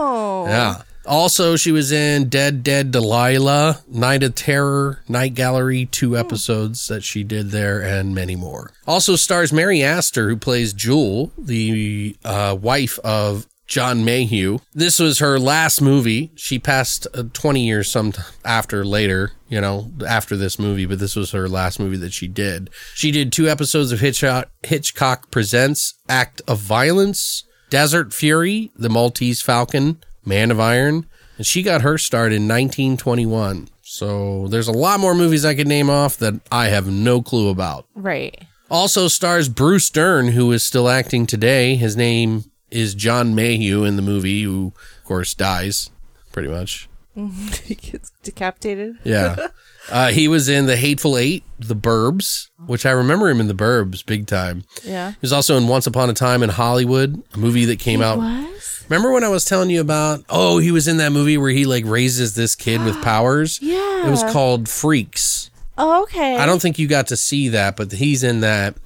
Oh. 0.00 0.44
Yeah. 0.46 0.82
Also, 1.06 1.56
she 1.56 1.72
was 1.72 1.90
in 1.90 2.28
Dear 2.28 2.52
Dead 2.52 2.92
Delilah, 2.92 3.82
Night 3.88 4.22
of 4.22 4.36
Terror, 4.36 5.00
Night 5.08 5.34
Gallery, 5.34 5.86
two 5.86 6.16
episodes 6.16 6.86
that 6.86 7.02
she 7.02 7.24
did 7.24 7.50
there, 7.50 7.82
and 7.82 8.14
many 8.14 8.36
more. 8.36 8.70
Also 8.86 9.16
stars 9.16 9.52
Mary 9.52 9.82
Astor, 9.82 10.28
who 10.28 10.36
plays 10.36 10.72
Jewel, 10.72 11.32
the 11.36 12.16
uh, 12.24 12.56
wife 12.60 13.00
of 13.00 13.48
John 13.68 14.04
Mayhew. 14.04 14.58
This 14.74 14.98
was 14.98 15.18
her 15.18 15.38
last 15.38 15.80
movie. 15.80 16.32
She 16.34 16.58
passed 16.58 17.06
uh, 17.14 17.24
20 17.34 17.64
years 17.64 17.88
some 17.90 18.14
after 18.44 18.84
later, 18.84 19.32
you 19.48 19.60
know, 19.60 19.92
after 20.06 20.36
this 20.36 20.58
movie, 20.58 20.86
but 20.86 20.98
this 20.98 21.14
was 21.14 21.30
her 21.32 21.48
last 21.48 21.78
movie 21.78 21.98
that 21.98 22.14
she 22.14 22.26
did. 22.26 22.70
She 22.94 23.10
did 23.10 23.30
two 23.30 23.48
episodes 23.48 23.92
of 23.92 24.00
Hitchcock, 24.00 24.50
Hitchcock 24.62 25.30
Presents 25.30 25.94
Act 26.08 26.40
of 26.48 26.58
Violence, 26.58 27.44
Desert 27.68 28.14
Fury, 28.14 28.72
The 28.74 28.88
Maltese 28.88 29.42
Falcon, 29.42 30.02
Man 30.24 30.50
of 30.50 30.58
Iron, 30.58 31.06
and 31.36 31.46
she 31.46 31.62
got 31.62 31.82
her 31.82 31.98
start 31.98 32.32
in 32.32 32.48
1921. 32.48 33.68
So 33.82 34.48
there's 34.48 34.68
a 34.68 34.72
lot 34.72 35.00
more 35.00 35.14
movies 35.14 35.44
I 35.44 35.54
could 35.54 35.68
name 35.68 35.90
off 35.90 36.16
that 36.18 36.40
I 36.50 36.68
have 36.68 36.86
no 36.90 37.20
clue 37.20 37.50
about. 37.50 37.86
Right. 37.94 38.44
Also 38.70 39.08
stars 39.08 39.48
Bruce 39.48 39.88
Dern, 39.90 40.28
who 40.28 40.52
is 40.52 40.62
still 40.62 40.88
acting 40.88 41.26
today. 41.26 41.74
His 41.74 41.96
name 41.96 42.44
is 42.70 42.94
John 42.94 43.34
Mayhew 43.34 43.84
in 43.84 43.96
the 43.96 44.02
movie, 44.02 44.42
who 44.42 44.72
of 44.98 45.04
course 45.04 45.34
dies, 45.34 45.90
pretty 46.32 46.48
much. 46.48 46.88
he 47.64 47.74
gets 47.74 48.12
decapitated. 48.22 48.98
Yeah. 49.04 49.48
Uh, 49.90 50.08
he 50.08 50.28
was 50.28 50.50
in 50.50 50.66
The 50.66 50.76
Hateful 50.76 51.16
Eight, 51.16 51.44
The 51.58 51.74
Burbs, 51.74 52.50
which 52.66 52.84
I 52.84 52.90
remember 52.90 53.30
him 53.30 53.40
in 53.40 53.48
The 53.48 53.54
Burbs 53.54 54.04
big 54.04 54.26
time. 54.26 54.64
Yeah. 54.84 55.12
He 55.12 55.16
was 55.22 55.32
also 55.32 55.56
in 55.56 55.66
Once 55.66 55.86
Upon 55.86 56.10
a 56.10 56.12
Time 56.12 56.42
in 56.42 56.50
Hollywood, 56.50 57.22
a 57.32 57.38
movie 57.38 57.64
that 57.64 57.78
came 57.78 58.02
out. 58.02 58.18
Was? 58.18 58.84
Remember 58.90 59.12
when 59.12 59.24
I 59.24 59.28
was 59.28 59.46
telling 59.46 59.70
you 59.70 59.80
about? 59.80 60.24
Oh, 60.28 60.58
he 60.58 60.72
was 60.72 60.88
in 60.88 60.98
that 60.98 61.10
movie 61.12 61.38
where 61.38 61.50
he 61.50 61.64
like 61.64 61.86
raises 61.86 62.34
this 62.34 62.54
kid 62.54 62.84
with 62.84 63.00
powers. 63.02 63.60
Yeah. 63.62 64.06
It 64.06 64.10
was 64.10 64.22
called 64.24 64.68
Freaks. 64.68 65.50
Oh, 65.78 66.02
okay. 66.02 66.36
I 66.36 66.44
don't 66.44 66.60
think 66.60 66.78
you 66.78 66.86
got 66.86 67.06
to 67.06 67.16
see 67.16 67.48
that, 67.48 67.76
but 67.76 67.90
he's 67.92 68.22
in 68.22 68.40
that. 68.40 68.76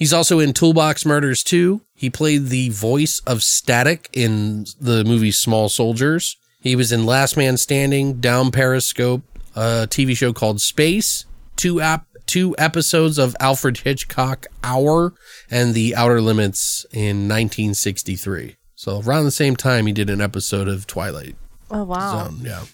He's 0.00 0.12
also 0.14 0.40
in 0.40 0.52
Toolbox 0.54 1.04
Murders 1.06 1.44
2. 1.44 1.82
He 1.94 2.08
played 2.10 2.46
the 2.46 2.70
voice 2.70 3.20
of 3.26 3.42
Static 3.42 4.08
in 4.12 4.64
the 4.80 5.04
movie 5.04 5.30
Small 5.30 5.68
Soldiers. 5.68 6.36
He 6.60 6.74
was 6.74 6.90
in 6.90 7.04
Last 7.06 7.36
Man 7.36 7.56
Standing, 7.58 8.18
Down 8.18 8.50
Periscope, 8.50 9.22
a 9.54 9.86
TV 9.88 10.16
show 10.16 10.32
called 10.32 10.60
Space, 10.60 11.26
two 11.54 11.80
ap- 11.82 12.06
two 12.26 12.54
episodes 12.58 13.18
of 13.18 13.36
Alfred 13.40 13.78
Hitchcock 13.78 14.46
Hour, 14.64 15.12
and 15.50 15.74
The 15.74 15.94
Outer 15.94 16.20
Limits 16.22 16.86
in 16.92 17.28
1963. 17.28 18.56
So 18.76 19.02
around 19.02 19.24
the 19.26 19.30
same 19.30 19.54
time, 19.54 19.86
he 19.86 19.92
did 19.92 20.08
an 20.08 20.20
episode 20.22 20.66
of 20.66 20.86
Twilight 20.86 21.36
Oh, 21.70 21.84
wow. 21.84 22.24
Zone. 22.28 22.40
Yeah. 22.42 22.64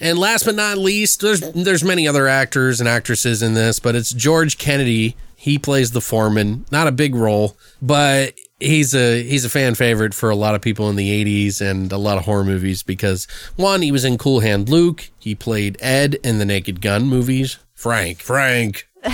And 0.00 0.18
last 0.18 0.44
but 0.44 0.54
not 0.54 0.78
least, 0.78 1.20
there's 1.20 1.40
there's 1.52 1.82
many 1.84 2.06
other 2.08 2.28
actors 2.28 2.78
and 2.80 2.88
actresses 2.88 3.42
in 3.42 3.54
this, 3.54 3.78
but 3.80 3.94
it's 3.96 4.12
George 4.12 4.56
Kennedy. 4.58 5.16
He 5.46 5.60
plays 5.60 5.92
the 5.92 6.00
foreman. 6.00 6.66
Not 6.72 6.88
a 6.88 6.90
big 6.90 7.14
role, 7.14 7.56
but 7.80 8.34
he's 8.58 8.96
a 8.96 9.22
he's 9.22 9.44
a 9.44 9.48
fan 9.48 9.76
favorite 9.76 10.12
for 10.12 10.28
a 10.28 10.34
lot 10.34 10.56
of 10.56 10.60
people 10.60 10.90
in 10.90 10.96
the 10.96 11.24
80s 11.24 11.60
and 11.60 11.92
a 11.92 11.98
lot 11.98 12.18
of 12.18 12.24
horror 12.24 12.42
movies 12.42 12.82
because 12.82 13.28
one, 13.54 13.80
he 13.80 13.92
was 13.92 14.04
in 14.04 14.18
Cool 14.18 14.40
Hand 14.40 14.68
Luke. 14.68 15.08
He 15.20 15.36
played 15.36 15.76
Ed 15.80 16.16
in 16.24 16.40
the 16.40 16.44
Naked 16.44 16.80
Gun 16.80 17.04
movies. 17.04 17.58
Frank, 17.76 18.22
Frank. 18.22 18.88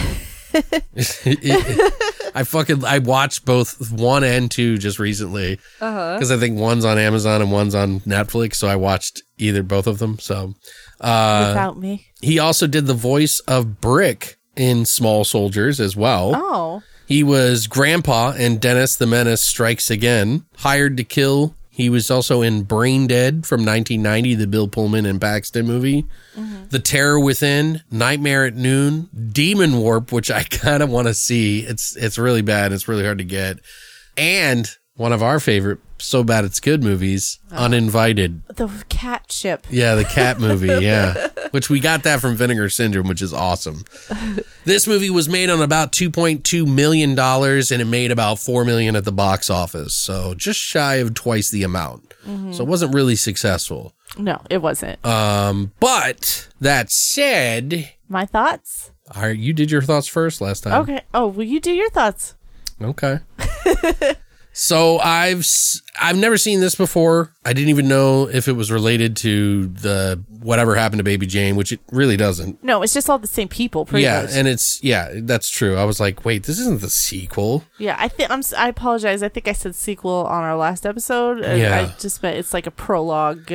I 2.35 2.45
fucking 2.47 2.83
I 2.83 3.01
watched 3.01 3.45
both 3.45 3.93
one 3.93 4.25
and 4.25 4.51
two 4.51 4.79
just 4.79 4.99
recently 4.99 5.61
because 5.81 6.33
I 6.33 6.39
think 6.39 6.59
one's 6.59 6.87
on 6.87 6.97
Amazon 6.97 7.43
and 7.43 7.53
one's 7.53 7.75
on 7.75 8.01
Netflix, 8.01 8.55
so 8.55 8.69
I 8.69 8.77
watched 8.77 9.23
either 9.37 9.63
both 9.63 9.87
of 9.87 9.99
them. 9.99 10.19
So 10.19 10.55
uh, 10.99 11.49
Without 11.49 11.79
me. 11.79 12.07
he 12.23 12.39
also 12.39 12.67
did 12.67 12.87
the 12.87 12.95
voice 12.95 13.39
of 13.41 13.83
Brick 13.83 14.39
in 14.57 14.85
Small 14.85 15.25
Soldiers 15.25 15.81
as 15.81 15.97
well. 15.97 16.33
Oh. 16.35 16.83
He 17.07 17.23
was 17.23 17.67
Grandpa 17.67 18.33
in 18.33 18.59
Dennis 18.59 18.97
the 18.97 19.07
Menace 19.07 19.43
Strikes 19.43 19.91
Again, 19.91 20.45
Hired 20.59 20.97
to 20.97 21.05
Kill. 21.05 21.55
He 21.69 21.89
was 21.89 22.11
also 22.11 22.43
in 22.43 22.65
Brain 22.65 23.07
Dead 23.07 23.47
from 23.47 23.65
1990, 23.65 24.35
the 24.35 24.47
Bill 24.47 24.69
Pullman 24.69 25.07
and 25.07 25.21
Paxton 25.21 25.67
movie. 25.67 26.03
Mm-hmm. 26.37 26.69
The 26.69 26.79
Terror 26.79 27.19
Within, 27.19 27.83
Nightmare 27.91 28.45
at 28.45 28.55
Noon, 28.55 29.09
Demon 29.33 29.79
Warp, 29.79 30.13
which 30.13 30.31
I 30.31 30.43
kind 30.51 30.83
of 30.83 30.91
want 30.91 31.09
to 31.09 31.15
see. 31.15 31.61
It's 31.61 31.97
it's 31.97 32.19
really 32.19 32.43
bad. 32.43 32.73
It's 32.73 32.89
really 32.89 33.05
hard 33.05 33.19
to 33.19 33.25
get. 33.25 33.59
And 34.19 34.71
one 34.97 35.13
of 35.13 35.23
our 35.23 35.41
favorite, 35.41 35.79
so 35.99 36.23
bad 36.23 36.45
it's 36.45 36.61
good 36.61 36.83
movies, 36.83 37.39
Uninvited. 37.51 38.43
The 38.49 38.69
cat 38.89 39.31
ship. 39.33 39.67
Yeah, 39.71 39.95
the 39.95 40.05
cat 40.05 40.39
movie. 40.41 40.69
Yeah. 40.85 41.29
which 41.53 41.69
we 41.71 41.81
got 41.81 42.03
that 42.05 42.21
from 42.21 42.35
Vinegar 42.37 42.69
Syndrome, 42.69 43.09
which 43.09 43.23
is 43.23 43.33
awesome. 43.33 43.85
This 44.65 44.87
movie 44.87 45.11
was 45.11 45.29
made 45.29 45.51
on 45.51 45.61
about 45.61 45.91
$2.2 45.91 46.73
million 46.73 47.19
and 47.19 47.83
it 47.83 47.85
made 47.85 48.13
about 48.13 48.39
4 48.39 48.65
million 48.65 48.95
at 48.95 49.05
the 49.05 49.11
box 49.11 49.51
office. 49.51 49.93
So 49.93 50.35
just 50.35 50.61
shy 50.61 50.97
of 50.97 51.15
twice 51.15 51.51
the 51.51 51.65
amount. 51.65 52.15
So 52.53 52.63
it 52.63 52.69
wasn't 52.69 52.95
really 52.95 53.17
successful. 53.17 53.93
No, 54.17 54.41
it 54.51 54.59
wasn't. 54.63 55.05
Um, 55.05 55.73
but 55.81 56.47
that 56.61 56.93
said, 56.93 57.91
My 58.09 58.25
thoughts? 58.25 58.93
are, 59.17 59.33
you 59.33 59.53
did 59.53 59.73
your 59.73 59.83
thoughts 59.83 60.07
first 60.07 60.41
last 60.41 60.63
time. 60.63 60.81
Okay. 60.83 61.03
Oh, 61.13 61.27
will 61.27 61.43
you 61.43 61.59
do 61.59 61.73
your 61.73 61.91
thoughts? 61.91 62.37
Okay. 62.81 63.19
so 64.53 64.99
I've 64.99 65.47
I've 66.01 66.17
never 66.17 66.37
seen 66.37 66.61
this 66.61 66.75
before. 66.75 67.33
I 67.45 67.53
didn't 67.53 67.71
even 67.71 67.89
know 67.89 68.29
if 68.29 68.49
it 68.49 68.53
was 68.53 68.71
related 68.71 69.17
to 69.19 69.67
the 69.69 70.23
whatever 70.41 70.75
happened 70.75 70.99
to 70.99 71.05
Baby 71.05 71.27
Jane, 71.27 71.57
which 71.57 71.73
it 71.73 71.81
really 71.91 72.17
doesn't. 72.17 72.63
No, 72.63 72.83
it's 72.83 72.95
just 72.95 73.09
all 73.09 73.19
the 73.19 73.27
same 73.27 73.49
people, 73.49 73.87
pretty 73.87 74.05
yeah, 74.05 74.23
much. 74.23 74.31
and 74.33 74.49
it's 74.49 74.83
yeah, 74.83 75.11
that's 75.15 75.49
true. 75.49 75.77
I 75.77 75.85
was 75.85 76.01
like, 76.01 76.25
wait, 76.25 76.45
this 76.45 76.59
isn't 76.59 76.81
the 76.81 76.91
sequel. 76.91 77.65
yeah, 77.79 77.97
I 77.99 78.09
think 78.09 78.31
I'm. 78.31 78.43
I 78.57 78.69
apologize. 78.69 79.23
I 79.23 79.29
think 79.29 79.49
I 79.49 79.53
said 79.53 79.75
sequel 79.75 80.27
on 80.27 80.43
our 80.43 80.57
last 80.57 80.85
episode. 80.87 81.41
Yeah. 81.41 81.93
I 81.95 82.01
just 82.01 82.23
meant 82.23 82.37
it's 82.37 82.53
like 82.53 82.67
a 82.67 82.71
prologue. 82.71 83.51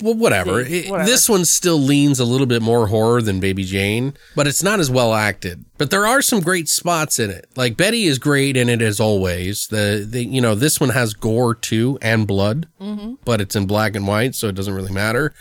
Well, 0.00 0.14
whatever. 0.14 0.64
See, 0.64 0.88
whatever. 0.90 1.08
this 1.08 1.28
one 1.28 1.44
still 1.44 1.78
leans 1.78 2.18
a 2.18 2.24
little 2.24 2.46
bit 2.46 2.60
more 2.62 2.88
horror 2.88 3.22
than 3.22 3.38
Baby 3.38 3.62
Jane, 3.64 4.14
but 4.34 4.46
it's 4.48 4.62
not 4.62 4.80
as 4.80 4.90
well 4.90 5.14
acted. 5.14 5.64
But 5.78 5.90
there 5.90 6.06
are 6.06 6.20
some 6.22 6.40
great 6.40 6.68
spots 6.68 7.18
in 7.20 7.30
it. 7.30 7.48
Like 7.56 7.76
Bette 7.76 8.04
is 8.04 8.18
great 8.18 8.56
in 8.56 8.68
it 8.68 8.82
as 8.82 8.98
always. 8.98 9.68
The, 9.68 10.04
the 10.08 10.24
you 10.24 10.40
know 10.40 10.54
this 10.56 10.80
one 10.80 10.90
has 10.90 11.14
gore 11.14 11.54
too 11.54 11.98
and 12.02 12.26
blood, 12.26 12.66
Mm-hmm. 12.80 13.14
but 13.24 13.40
it's 13.40 13.54
in 13.54 13.66
black 13.66 13.94
and 13.94 14.06
white, 14.08 14.34
so 14.34 14.48
it 14.48 14.54
doesn't 14.56 14.74
really 14.74 14.92
matter. 14.92 15.34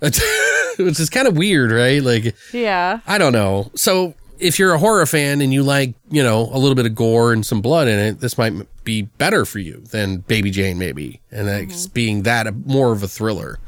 Which 0.00 1.00
is 1.00 1.08
kind 1.10 1.26
of 1.28 1.36
weird, 1.36 1.70
right? 1.70 2.02
Like 2.02 2.34
Yeah. 2.52 3.00
I 3.06 3.18
don't 3.18 3.32
know. 3.32 3.70
So 3.74 4.14
if 4.38 4.58
you're 4.58 4.74
a 4.74 4.78
horror 4.78 5.06
fan 5.06 5.40
and 5.40 5.52
you 5.52 5.62
like, 5.62 5.94
you 6.10 6.22
know, 6.22 6.48
a 6.52 6.58
little 6.58 6.74
bit 6.74 6.86
of 6.86 6.94
gore 6.94 7.32
and 7.32 7.44
some 7.46 7.60
blood 7.62 7.88
in 7.88 7.98
it, 7.98 8.20
this 8.20 8.36
might 8.36 8.52
be 8.84 9.02
better 9.02 9.44
for 9.44 9.60
you 9.60 9.80
than 9.92 10.18
Baby 10.18 10.50
Jane, 10.50 10.78
maybe. 10.78 11.20
And 11.30 11.46
that's 11.48 11.86
being 11.86 12.22
that 12.24 12.54
more 12.66 12.92
of 12.92 13.02
a 13.02 13.08
thriller. 13.08 13.58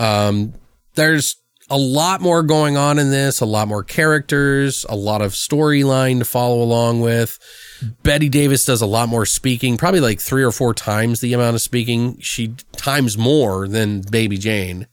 Um, 0.00 0.54
there's 0.94 1.36
a 1.68 1.78
lot 1.78 2.20
more 2.20 2.42
going 2.42 2.76
on 2.76 2.98
in 2.98 3.10
this, 3.10 3.40
a 3.40 3.46
lot 3.46 3.68
more 3.68 3.84
characters, 3.84 4.84
a 4.88 4.96
lot 4.96 5.22
of 5.22 5.32
storyline 5.32 6.18
to 6.18 6.24
follow 6.24 6.62
along 6.62 7.00
with. 7.00 7.38
Bette 8.02 8.28
Davis 8.28 8.64
does 8.64 8.82
a 8.82 8.86
lot 8.86 9.08
more 9.08 9.24
speaking, 9.24 9.76
probably 9.76 10.00
like 10.00 10.20
three 10.20 10.42
or 10.42 10.50
four 10.50 10.74
times 10.74 11.20
the 11.20 11.32
amount 11.32 11.54
of 11.54 11.60
speaking. 11.62 12.18
She 12.18 12.54
times 12.72 13.16
more 13.16 13.68
than 13.68 14.00
Baby 14.00 14.36
Jane 14.38 14.86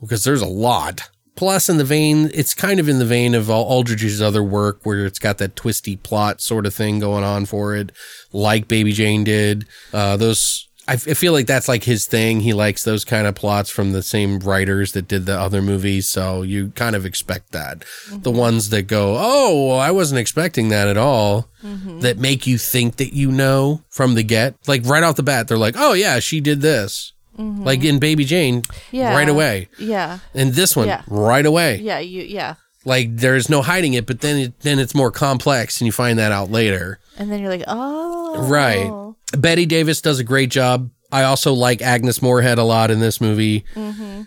because 0.00 0.24
there's 0.24 0.42
a 0.42 0.46
lot. 0.46 1.08
Plus, 1.36 1.68
in 1.68 1.76
the 1.76 1.84
vein, 1.84 2.30
it's 2.34 2.52
kind 2.52 2.80
of 2.80 2.88
in 2.88 2.98
the 2.98 3.04
vein 3.04 3.32
of 3.32 3.48
Al- 3.48 3.62
Aldrich's 3.62 4.20
other 4.20 4.42
work 4.42 4.80
where 4.82 5.06
it's 5.06 5.20
got 5.20 5.38
that 5.38 5.54
twisty 5.54 5.94
plot 5.94 6.40
sort 6.40 6.66
of 6.66 6.74
thing 6.74 6.98
going 6.98 7.22
on 7.22 7.46
for 7.46 7.76
it, 7.76 7.92
like 8.32 8.66
Baby 8.66 8.90
Jane 8.90 9.22
did. 9.22 9.64
Uh, 9.92 10.16
those, 10.16 10.67
I, 10.88 10.96
feel 10.96 11.32
like 11.32 11.46
that's 11.46 11.68
like 11.68 11.84
his 11.84 12.06
thing. 12.06 12.40
He 12.40 12.54
likes 12.54 12.82
those 12.82 13.04
kind 13.04 13.26
of 13.26 13.34
plots 13.34 13.68
from 13.68 13.92
the 13.92 14.02
same 14.02 14.38
writers 14.38 14.92
that 14.92 15.06
did 15.06 15.26
the 15.26 15.38
other 15.38 15.60
movies. 15.60 16.08
So 16.08 16.42
you 16.42 16.70
kind 16.70 16.96
of 16.96 17.04
expect 17.04 17.52
that. 17.52 17.80
The 18.10 18.30
mm-hmm. 18.30 18.38
ones 18.38 18.70
that 18.70 18.82
go, 18.82 19.16
oh, 19.18 19.68
well, 19.68 19.78
I 19.78 19.90
wasn't 19.90 20.18
expecting 20.18 20.70
that 20.70 20.88
at 20.88 20.96
all, 20.96 21.48
mm-hmm. 21.62 22.00
that 22.00 22.18
make 22.18 22.46
you 22.46 22.56
think 22.56 22.96
that 22.96 23.12
you 23.12 23.30
know 23.30 23.82
from 23.90 24.14
the 24.14 24.22
get. 24.22 24.56
Like 24.66 24.86
right 24.86 25.02
off 25.02 25.16
the 25.16 25.22
bat, 25.22 25.48
they're 25.48 25.58
like, 25.58 25.74
oh, 25.76 25.92
yeah, 25.92 26.20
she 26.20 26.40
did 26.40 26.62
this. 26.62 27.12
Mm-hmm. 27.38 27.64
Like 27.64 27.84
in 27.84 27.98
Baby 27.98 28.24
Jane, 28.24 28.62
Yeah. 28.90 29.14
right 29.14 29.28
away. 29.28 29.68
Yeah. 29.78 30.18
And 30.34 30.54
this 30.54 30.74
one, 30.74 30.88
Yeah. 30.88 31.02
right 31.06 31.46
away. 31.46 31.76
Yeah. 31.76 31.98
You. 31.98 32.22
Yeah. 32.22 32.54
Like 32.84 33.16
there's 33.16 33.50
no 33.50 33.60
hiding 33.62 33.94
it, 33.94 34.06
but 34.06 34.20
then 34.20 34.38
it, 34.38 34.60
then 34.60 34.78
it's 34.78 34.94
more 34.94 35.10
complex, 35.10 35.80
and 35.80 35.86
you 35.86 35.92
find 35.92 36.18
that 36.18 36.32
out 36.32 36.50
later. 36.50 36.98
And 37.18 37.30
then 37.30 37.40
you're 37.40 37.50
like, 37.50 37.64
oh. 37.66 38.48
Right. 38.48 39.07
Bette 39.36 39.66
Davis 39.66 40.00
does 40.00 40.18
a 40.18 40.24
great 40.24 40.50
job. 40.50 40.90
I 41.10 41.24
also 41.24 41.52
like 41.54 41.80
Agnes 41.80 42.20
Moorehead 42.20 42.58
a 42.58 42.64
lot 42.64 42.90
in 42.90 43.00
this 43.00 43.20
movie. 43.20 43.64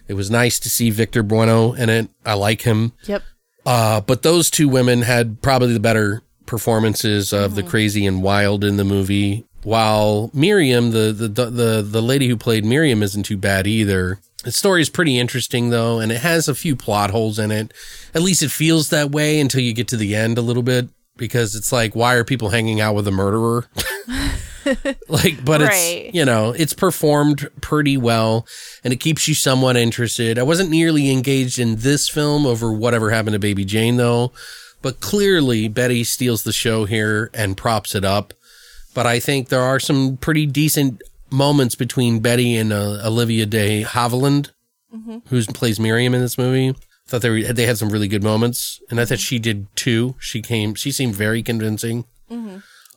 It 0.07 0.13
was 0.13 0.31
nice 0.31 0.59
to 0.59 0.69
see 0.69 0.89
Victor 0.89 1.23
Buono 1.23 1.73
in 1.73 1.89
it. 1.89 2.09
I 2.25 2.33
like 2.33 2.61
him. 2.61 2.93
Yep. 3.05 3.23
Uh, 3.65 4.01
but 4.01 4.23
those 4.23 4.49
two 4.49 4.67
women 4.67 5.03
had 5.03 5.41
probably 5.41 5.73
the 5.73 5.79
better 5.79 6.23
performances 6.47 7.33
of 7.33 7.55
the 7.55 7.63
crazy 7.63 8.05
and 8.05 8.23
wild 8.23 8.63
in 8.63 8.77
the 8.77 8.83
movie. 8.83 9.45
While 9.63 10.31
Miriam, 10.33 10.89
the, 10.89 11.13
the 11.13 11.27
the 11.27 11.81
the 11.83 12.01
lady 12.01 12.27
who 12.27 12.35
played 12.35 12.65
Miriam, 12.65 13.03
isn't 13.03 13.23
too 13.23 13.37
bad 13.37 13.67
either. 13.67 14.19
The 14.43 14.51
story 14.51 14.81
is 14.81 14.89
pretty 14.89 15.19
interesting 15.19 15.69
though, 15.69 15.99
and 15.99 16.11
it 16.11 16.21
has 16.21 16.47
a 16.47 16.55
few 16.55 16.75
plot 16.75 17.11
holes 17.11 17.37
in 17.37 17.51
it. 17.51 17.71
At 18.15 18.23
least 18.23 18.41
it 18.41 18.49
feels 18.49 18.89
that 18.89 19.11
way 19.11 19.39
until 19.39 19.61
you 19.61 19.71
get 19.73 19.87
to 19.89 19.97
the 19.97 20.15
end 20.15 20.39
a 20.39 20.41
little 20.41 20.63
bit, 20.63 20.89
because 21.15 21.55
it's 21.55 21.71
like, 21.71 21.95
why 21.95 22.15
are 22.15 22.23
people 22.23 22.49
hanging 22.49 22.81
out 22.81 22.95
with 22.95 23.07
a 23.07 23.11
murderer? 23.11 23.67
like, 25.07 25.43
but 25.43 25.61
Right. 25.61 26.05
it's 26.07 26.15
you 26.15 26.25
know, 26.25 26.51
it's 26.51 26.73
performed 26.73 27.47
pretty 27.61 27.97
well, 27.97 28.45
and 28.83 28.93
it 28.93 28.97
keeps 28.97 29.27
you 29.27 29.33
somewhat 29.35 29.77
interested. 29.77 30.37
I 30.39 30.43
wasn't 30.43 30.69
nearly 30.69 31.09
engaged 31.11 31.59
in 31.59 31.77
this 31.77 32.07
film 32.09 32.45
over 32.45 32.71
whatever 32.71 33.11
happened 33.11 33.33
to 33.33 33.39
Baby 33.39 33.65
Jane 33.65 33.97
though, 33.97 34.31
but 34.81 34.99
clearly 34.99 35.67
Bette 35.67 36.03
steals 36.03 36.43
the 36.43 36.53
show 36.53 36.85
here 36.85 37.29
and 37.33 37.57
props 37.57 37.95
it 37.95 38.03
up. 38.05 38.33
But 38.93 39.05
I 39.07 39.19
think 39.19 39.47
there 39.49 39.61
are 39.61 39.79
some 39.79 40.17
pretty 40.17 40.45
decent 40.45 41.01
moments 41.31 41.75
between 41.75 42.19
Bette 42.19 42.57
and 42.57 42.73
uh, 42.73 43.01
Olivia 43.05 43.45
de 43.45 43.83
Havilland, 43.83 44.51
who 45.27 45.43
plays 45.45 45.79
Miriam 45.79 46.13
in 46.13 46.19
this 46.21 46.37
movie. 46.37 46.75
Thought 47.07 47.21
they 47.21 47.29
were, 47.29 47.53
they 47.53 47.65
had 47.65 47.77
some 47.77 47.89
really 47.89 48.07
good 48.09 48.23
moments, 48.23 48.81
and 48.89 48.99
I 48.99 49.05
thought 49.05 49.19
she 49.19 49.39
did 49.39 49.67
too. 49.75 50.15
She 50.19 50.41
came, 50.41 50.75
she 50.75 50.91
seemed 50.91 51.15
very 51.15 51.41
convincing. 51.41 52.03
She's 52.29 52.37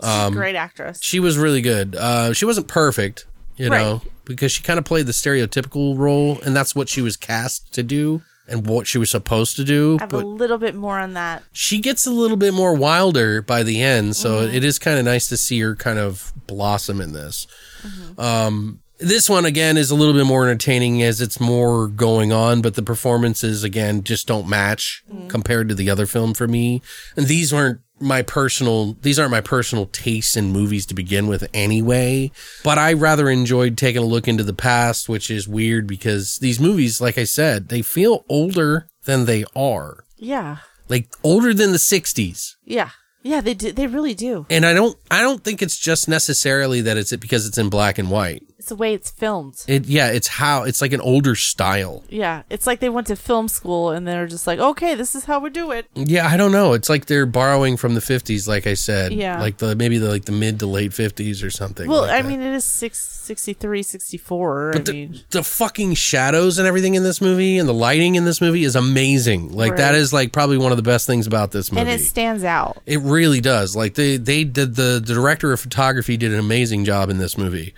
a 0.00 0.30
great 0.32 0.56
actress. 0.56 0.98
She 1.02 1.20
was 1.20 1.38
really 1.38 1.60
good. 1.62 1.94
Uh, 1.96 2.32
she 2.32 2.44
wasn't 2.44 2.68
perfect, 2.68 3.26
you 3.56 3.68
Right. 3.70 3.78
know, 3.80 4.02
because 4.24 4.52
she 4.52 4.62
kind 4.62 4.78
of 4.78 4.84
played 4.84 5.06
the 5.06 5.12
stereotypical 5.12 5.96
role, 5.98 6.40
and 6.44 6.54
that's 6.54 6.74
what 6.74 6.88
she 6.88 7.00
was 7.02 7.16
cast 7.16 7.72
to 7.74 7.82
do 7.82 8.22
and 8.46 8.66
what 8.66 8.86
she 8.86 8.98
was 8.98 9.10
supposed 9.10 9.56
to 9.56 9.64
do. 9.64 9.96
I 10.00 10.02
have 10.04 10.12
a 10.12 10.18
little 10.18 10.58
bit 10.58 10.74
more 10.74 10.98
on 10.98 11.14
that. 11.14 11.42
she 11.52 11.80
gets 11.80 12.06
a 12.06 12.10
little 12.10 12.36
bit 12.36 12.52
more 12.52 12.74
wilder 12.74 13.40
by 13.40 13.62
the 13.62 13.82
end, 13.82 14.16
so 14.16 14.40
Mm-hmm. 14.40 14.54
it 14.54 14.64
is 14.64 14.78
kind 14.78 14.98
of 14.98 15.04
nice 15.04 15.28
to 15.28 15.36
see 15.38 15.60
her 15.60 15.74
kind 15.74 15.98
of 15.98 16.32
blossom 16.46 17.00
in 17.00 17.12
this. 17.12 17.46
Mm-hmm. 17.82 18.20
Um, 18.20 18.80
this 18.98 19.28
one 19.28 19.44
again 19.44 19.76
is 19.76 19.90
a 19.90 19.94
little 19.94 20.14
bit 20.14 20.26
more 20.26 20.48
entertaining 20.48 21.02
as 21.02 21.20
it's 21.20 21.40
more 21.40 21.88
going 21.88 22.32
on, 22.32 22.62
but 22.62 22.74
the 22.74 22.82
performances 22.82 23.64
again 23.64 24.02
just 24.04 24.26
don't 24.26 24.48
match 24.48 25.02
Mm. 25.12 25.28
compared 25.28 25.68
to 25.68 25.74
the 25.74 25.90
other 25.90 26.06
film 26.06 26.34
for 26.34 26.46
me. 26.48 26.80
And 27.16 27.26
these 27.26 27.52
aren't 27.52 27.80
my 28.00 28.22
personal 28.22 28.96
these 29.02 29.18
aren't 29.20 29.30
my 29.30 29.40
personal 29.40 29.86
tastes 29.86 30.36
in 30.36 30.50
movies 30.52 30.84
to 30.86 30.94
begin 30.94 31.26
with 31.28 31.48
anyway. 31.54 32.30
But 32.64 32.76
I 32.78 32.92
rather 32.92 33.28
enjoyed 33.30 33.76
taking 33.78 34.02
a 34.02 34.06
look 34.06 34.26
into 34.26 34.42
the 34.42 34.52
past, 34.52 35.08
which 35.08 35.30
is 35.30 35.46
weird 35.48 35.86
because 35.86 36.38
these 36.38 36.58
movies, 36.58 37.00
like 37.00 37.16
I 37.18 37.24
said, 37.24 37.68
they 37.68 37.82
feel 37.82 38.24
older 38.28 38.88
than 39.04 39.26
they 39.26 39.44
are. 39.54 40.04
Yeah. 40.16 40.58
Like 40.88 41.08
older 41.22 41.54
than 41.54 41.72
the 41.72 41.78
60s. 41.78 42.56
Yeah. 42.64 42.90
Yeah, 43.24 43.40
they 43.40 43.54
do. 43.54 43.72
They 43.72 43.86
really 43.86 44.14
do. 44.14 44.46
And 44.50 44.64
I 44.66 44.72
don't 44.74 44.96
I 45.10 45.20
don't 45.22 45.42
think 45.42 45.62
it's 45.62 45.78
just 45.78 46.08
necessarily 46.08 46.80
that 46.82 46.96
it's 46.96 47.14
because 47.16 47.46
it's 47.46 47.58
in 47.58 47.70
black 47.70 47.98
and 47.98 48.10
white. 48.10 48.42
It's 48.58 48.68
the 48.68 48.76
way 48.76 48.94
it's 48.94 49.10
filmed. 49.10 49.62
It 49.66 49.86
yeah, 49.86 50.08
it's 50.08 50.28
how 50.28 50.62
it's 50.62 50.80
like 50.80 50.92
an 50.92 51.00
older 51.00 51.34
style. 51.34 52.04
Yeah. 52.08 52.42
It's 52.50 52.66
like 52.66 52.80
they 52.80 52.88
went 52.90 53.06
to 53.08 53.16
film 53.16 53.48
school 53.48 53.90
and 53.90 54.06
they're 54.06 54.26
just 54.26 54.46
like, 54.46 54.58
okay, 54.58 54.94
this 54.94 55.14
is 55.14 55.24
how 55.24 55.38
we 55.40 55.50
do 55.50 55.70
it. 55.70 55.86
Yeah, 55.94 56.26
I 56.28 56.36
don't 56.36 56.52
know. 56.52 56.72
It's 56.74 56.88
like 56.88 57.06
they're 57.06 57.26
borrowing 57.26 57.76
from 57.78 57.94
the 57.94 58.00
50s 58.00 58.46
like 58.46 58.66
I 58.66 58.74
said. 58.74 59.12
Yeah. 59.12 59.40
Like 59.40 59.56
the 59.58 59.74
maybe 59.74 59.96
the 59.98 60.08
like 60.10 60.26
the 60.26 60.32
mid 60.32 60.60
to 60.60 60.66
late 60.66 60.92
50s 60.92 61.42
or 61.44 61.50
something. 61.50 61.88
Well, 61.88 62.02
like 62.02 62.10
I 62.12 62.22
that. 62.22 62.28
mean, 62.28 62.40
it 62.42 62.52
is 62.54 62.64
six, 62.64 62.98
63, 63.00 63.82
64. 63.82 64.72
I 64.74 64.78
the, 64.80 64.92
mean, 64.92 65.20
the 65.30 65.42
fucking 65.42 65.94
shadows 65.94 66.58
and 66.58 66.66
everything 66.68 66.94
in 66.94 67.02
this 67.02 67.20
movie 67.20 67.58
and 67.58 67.68
the 67.68 67.74
lighting 67.74 68.14
in 68.16 68.24
this 68.24 68.40
movie 68.40 68.64
is 68.64 68.76
amazing. 68.76 69.52
Like 69.52 69.76
that 69.76 69.90
Right. 69.90 69.94
is 69.96 70.12
like 70.12 70.32
probably 70.32 70.56
one 70.58 70.72
of 70.72 70.76
the 70.76 70.82
best 70.82 71.06
things 71.06 71.26
about 71.26 71.50
this 71.52 71.70
movie. 71.72 71.80
and 71.82 71.90
it 71.90 72.04
stands 72.04 72.44
out. 72.44 72.78
It 72.86 72.98
really 73.14 73.40
does. 73.40 73.76
Like 73.76 73.94
they 73.94 74.16
they 74.16 74.44
did 74.44 74.74
the, 74.74 75.00
the 75.04 75.14
director 75.14 75.52
of 75.52 75.60
photography 75.60 76.16
did 76.16 76.32
an 76.32 76.38
amazing 76.38 76.84
job 76.84 77.08
in 77.08 77.18
this 77.18 77.38
movie. 77.38 77.72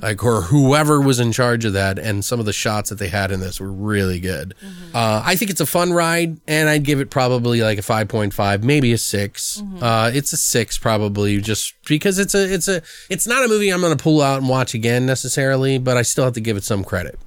Like 0.00 0.22
or 0.22 0.42
whoever 0.42 1.00
was 1.00 1.18
in 1.18 1.32
charge 1.32 1.64
of 1.64 1.72
that 1.72 1.98
and 1.98 2.24
some 2.24 2.38
of 2.38 2.46
the 2.46 2.52
shots 2.52 2.90
that 2.90 2.98
they 2.98 3.08
had 3.08 3.30
in 3.32 3.40
this 3.40 3.60
were 3.60 3.72
really 3.72 4.20
good. 4.20 4.54
Uh, 4.94 5.22
I 5.24 5.36
think 5.36 5.50
it's 5.50 5.60
a 5.60 5.66
fun 5.66 5.92
ride 5.92 6.40
and 6.46 6.68
I'd 6.68 6.84
give 6.84 7.00
it 7.00 7.10
probably 7.10 7.62
like 7.62 7.78
a 7.78 7.82
5.5, 7.82 8.62
maybe 8.62 8.92
a 8.92 8.98
6. 8.98 9.62
Uh, 9.80 10.10
it's 10.14 10.32
a 10.32 10.36
6 10.36 10.78
probably 10.78 11.40
just 11.40 11.74
because 11.86 12.18
it's 12.18 12.34
a 12.34 12.52
it's 12.52 12.68
a 12.68 12.82
it's 13.10 13.26
not 13.26 13.44
a 13.44 13.48
movie 13.48 13.70
I'm 13.70 13.80
going 13.80 13.96
to 13.96 14.02
pull 14.02 14.20
out 14.20 14.38
and 14.40 14.48
watch 14.48 14.74
again 14.74 15.06
necessarily, 15.06 15.78
but 15.78 15.96
I 15.96 16.02
still 16.02 16.24
have 16.24 16.34
to 16.34 16.40
give 16.40 16.56
it 16.56 16.64
some 16.64 16.84
credit. 16.84 17.18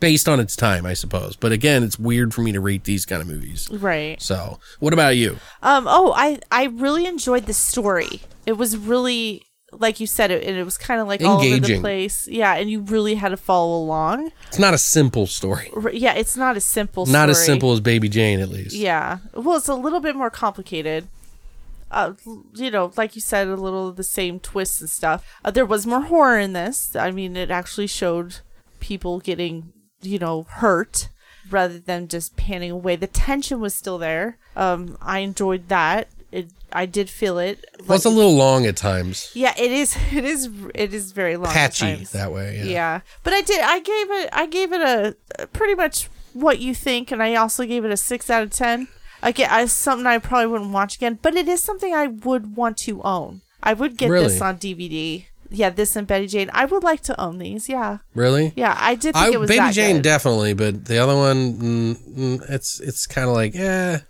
Based 0.00 0.28
on 0.28 0.40
its 0.40 0.56
time, 0.56 0.86
I 0.86 0.94
suppose. 0.94 1.36
But 1.36 1.52
again, 1.52 1.82
it's 1.82 1.98
weird 1.98 2.34
for 2.34 2.42
me 2.42 2.52
to 2.52 2.60
rate 2.60 2.84
these 2.84 3.04
kind 3.06 3.20
of 3.22 3.28
movies. 3.28 3.68
Right. 3.70 4.20
So, 4.20 4.58
what 4.80 4.92
about 4.92 5.16
you? 5.16 5.38
Um. 5.62 5.86
Oh, 5.88 6.12
I 6.16 6.38
I 6.50 6.64
really 6.66 7.06
enjoyed 7.06 7.46
the 7.46 7.54
story. 7.54 8.22
It 8.46 8.52
was 8.52 8.76
really 8.76 9.42
like 9.80 10.00
you 10.00 10.06
said 10.06 10.30
it, 10.30 10.44
and 10.44 10.56
it 10.56 10.64
was 10.64 10.78
kind 10.78 11.00
of 11.00 11.08
like 11.08 11.20
all 11.22 11.38
over 11.38 11.44
the 11.44 11.54
Engaging. 11.54 11.80
place. 11.80 12.28
Yeah, 12.28 12.54
and 12.54 12.70
you 12.70 12.80
really 12.80 13.14
had 13.14 13.30
to 13.30 13.36
follow 13.36 13.76
along. 13.76 14.30
It's 14.48 14.58
not 14.58 14.74
a 14.74 14.78
simple 14.78 15.26
story. 15.26 15.70
Yeah, 15.92 16.14
it's 16.14 16.36
not 16.36 16.56
a 16.56 16.60
simple. 16.60 17.06
Not 17.06 17.30
as 17.30 17.44
simple 17.44 17.72
as 17.72 17.80
Baby 17.80 18.08
Jane, 18.08 18.40
at 18.40 18.48
least. 18.48 18.74
Yeah. 18.76 19.18
Well, 19.34 19.56
it's 19.56 19.68
a 19.68 19.74
little 19.74 20.00
bit 20.00 20.16
more 20.16 20.30
complicated. 20.30 21.08
Uh, 21.90 22.12
you 22.54 22.70
know, 22.70 22.92
like 22.96 23.14
you 23.14 23.20
said, 23.20 23.46
a 23.48 23.56
little 23.56 23.88
of 23.88 23.96
the 23.96 24.02
same 24.04 24.40
twists 24.40 24.80
and 24.80 24.90
stuff. 24.90 25.24
Uh, 25.44 25.50
there 25.50 25.66
was 25.66 25.86
more 25.86 26.02
horror 26.02 26.38
in 26.38 26.52
this. 26.52 26.96
I 26.96 27.10
mean, 27.10 27.36
it 27.36 27.50
actually 27.50 27.86
showed 27.86 28.40
people 28.80 29.20
getting, 29.20 29.72
you 30.02 30.18
know, 30.18 30.42
hurt 30.44 31.08
rather 31.50 31.78
than 31.78 32.08
just 32.08 32.36
panning 32.36 32.70
away. 32.70 32.96
The 32.96 33.06
tension 33.06 33.60
was 33.60 33.74
still 33.74 33.98
there. 33.98 34.38
Um, 34.56 34.96
I 35.00 35.20
enjoyed 35.20 35.68
that. 35.68 36.08
It, 36.32 36.50
I 36.72 36.86
did 36.86 37.08
feel 37.08 37.38
it. 37.38 37.64
Well, 37.86 37.94
it's 37.94 38.04
a 38.04 38.10
little 38.10 38.34
long 38.34 38.66
at 38.66 38.76
times. 38.76 39.30
Yeah, 39.34 39.54
it 39.56 39.70
is. 39.70 39.96
It 40.12 40.24
is. 40.24 40.48
It 40.74 40.92
is 40.92 41.12
very 41.12 41.36
long. 41.36 41.46
at 41.46 41.52
Patchy 41.52 42.04
that 42.06 42.32
way. 42.32 42.56
Yeah. 42.58 42.64
Yeah, 42.64 43.00
but 43.22 43.32
I 43.32 43.40
did. 43.42 43.60
I 43.60 43.78
gave 43.78 44.10
it. 44.10 44.28
I 44.32 44.46
gave 44.46 44.72
it 44.72 44.80
a, 44.80 45.16
a 45.38 45.46
pretty 45.46 45.74
much 45.76 46.08
what 46.32 46.58
you 46.58 46.74
think, 46.74 47.12
and 47.12 47.22
I 47.22 47.36
also 47.36 47.64
gave 47.64 47.84
it 47.84 47.92
a 47.92 47.96
six 47.96 48.28
out 48.30 48.42
of 48.42 48.50
ten. 48.50 48.88
Again, 49.24 49.48
I 49.50 49.64
something 49.66 50.06
I 50.06 50.18
probably 50.18 50.46
wouldn't 50.46 50.70
watch 50.70 50.94
again, 50.96 51.18
but 51.20 51.34
it 51.34 51.48
is 51.48 51.60
something 51.62 51.92
I 51.94 52.06
would 52.06 52.54
want 52.56 52.76
to 52.78 53.02
own. 53.02 53.40
I 53.62 53.72
would 53.72 53.96
get 53.96 54.10
Really? 54.10 54.28
this 54.28 54.40
on 54.40 54.58
DVD. 54.58 55.24
Yeah, 55.50 55.70
this 55.70 55.96
and 55.96 56.06
Betty 56.06 56.26
Jane. 56.26 56.50
I 56.52 56.64
would 56.64 56.82
like 56.84 57.00
to 57.02 57.18
own 57.20 57.38
these. 57.38 57.68
Yeah, 57.68 57.98
Really? 58.14 58.52
yeah. 58.56 58.76
I 58.78 58.94
did 58.94 59.14
think 59.14 59.16
I, 59.16 59.30
it 59.32 59.40
was 59.40 59.48
Baby 59.48 59.58
that 59.60 59.74
Jane 59.74 59.96
good. 59.96 60.02
definitely, 60.02 60.52
but 60.54 60.84
the 60.86 60.98
other 60.98 61.14
one, 61.16 61.54
mm, 61.54 61.96
mm, 62.40 62.50
it's 62.50 62.80
it's 62.80 63.06
kind 63.06 63.28
of 63.28 63.34
like, 63.34 63.54
yeah. 63.54 64.00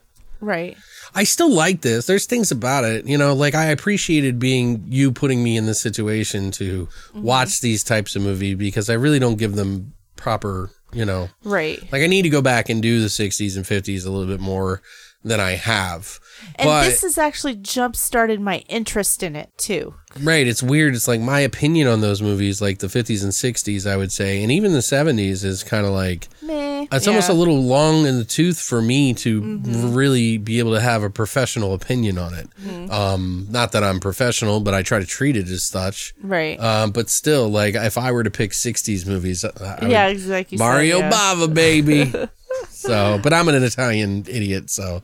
right. 0.41 0.77
I 1.15 1.23
still 1.25 1.51
like 1.51 1.83
this. 1.83 2.07
There's 2.07 2.27
things 2.27 2.51
about 2.51 2.83
it, 2.85 3.07
you 3.07 3.17
know, 3.19 3.35
like 3.35 3.55
I 3.55 3.67
appreciated 3.67 4.39
being 4.41 4.85
you 4.89 5.13
putting 5.13 5.45
me 5.45 5.57
in 5.57 5.67
this 5.67 5.81
situation 5.81 6.51
to 6.53 6.87
Mm-hmm. 6.87 7.23
watch 7.23 7.61
these 7.61 7.85
types 7.85 8.17
of 8.17 8.23
movies 8.23 8.57
because 8.57 8.91
I 8.91 8.95
really 8.95 9.21
don't 9.21 9.37
give 9.39 9.55
them 9.55 9.93
proper, 10.17 10.71
you 10.95 11.05
know, 11.05 11.29
Right. 11.43 11.81
like 11.93 12.03
I 12.03 12.07
need 12.07 12.23
to 12.23 12.29
go 12.31 12.41
back 12.43 12.69
and 12.69 12.81
do 12.83 13.01
the 13.01 13.09
60s 13.09 13.57
and 13.57 13.65
50s 13.67 14.07
a 14.07 14.11
little 14.11 14.27
bit 14.27 14.41
more 14.41 14.81
than 15.25 15.41
I 15.41 15.53
have. 15.53 16.21
And 16.57 16.67
but 16.69 16.85
this 16.85 17.03
has 17.03 17.17
actually 17.19 17.55
jump 17.57 17.97
started 17.97 18.41
my 18.41 18.59
interest 18.69 19.23
in 19.23 19.35
it 19.35 19.51
too. 19.57 19.95
Right. 20.21 20.47
It's 20.47 20.63
weird. 20.63 20.95
It's 20.95 21.09
like 21.09 21.21
my 21.21 21.41
opinion 21.41 21.89
on 21.89 22.01
those 22.01 22.23
movies, 22.23 22.61
like 22.63 22.79
the 22.79 22.87
50s 22.87 23.23
and 23.25 23.33
60s, 23.33 23.91
I 23.91 23.97
would 23.97 24.13
say, 24.13 24.43
and 24.43 24.53
even 24.53 24.73
the 24.73 24.79
70s 24.79 25.43
is 25.45 25.65
kind 25.65 25.85
of 25.87 25.93
like, 25.93 26.29
Meh. 26.43 26.87
it's 26.93 27.09
almost 27.09 27.29
a 27.29 27.33
Mm-hmm. 27.33 27.39
little 27.41 27.63
long 27.63 28.07
in 28.07 28.19
the 28.19 28.25
tooth 28.25 28.61
for 28.61 28.81
me 28.83 29.13
to 29.15 29.59
really 29.65 30.39
be 30.39 30.59
able 30.61 30.73
to 30.75 30.81
have 30.81 31.03
a 31.03 31.11
professional 31.11 31.75
opinion 31.75 32.19
on 32.19 32.35
it. 32.35 32.49
Mm-hmm. 32.63 32.93
Um, 32.93 33.47
not 33.51 33.73
that 33.73 33.83
I'm 33.83 33.99
professional, 33.99 34.61
but 34.61 34.73
I 34.75 34.83
try 34.83 35.01
to 35.01 35.07
treat 35.07 35.37
it 35.37 35.49
as 35.49 35.65
such. 35.65 36.15
right. 36.23 36.61
Um, 36.61 36.91
but 36.93 37.09
still, 37.11 37.49
like, 37.49 37.75
if 37.75 37.99
I 37.99 38.13
were 38.13 38.23
to 38.23 38.31
pick 38.31 38.53
60s 38.53 39.07
movies, 39.07 39.45
I 39.45 39.79
I 39.81 39.87
yeah, 39.89 40.07
exactly. 40.09 40.59
Mario 40.59 41.01
said, 41.01 41.11
yeah. 41.11 41.19
Bava, 41.35 41.53
baby. 41.55 42.13
so, 42.71 43.19
but 43.23 43.33
I'm 43.33 43.49
an 43.49 43.63
Italian 43.63 44.25
idiot, 44.29 44.71
so 44.71 45.01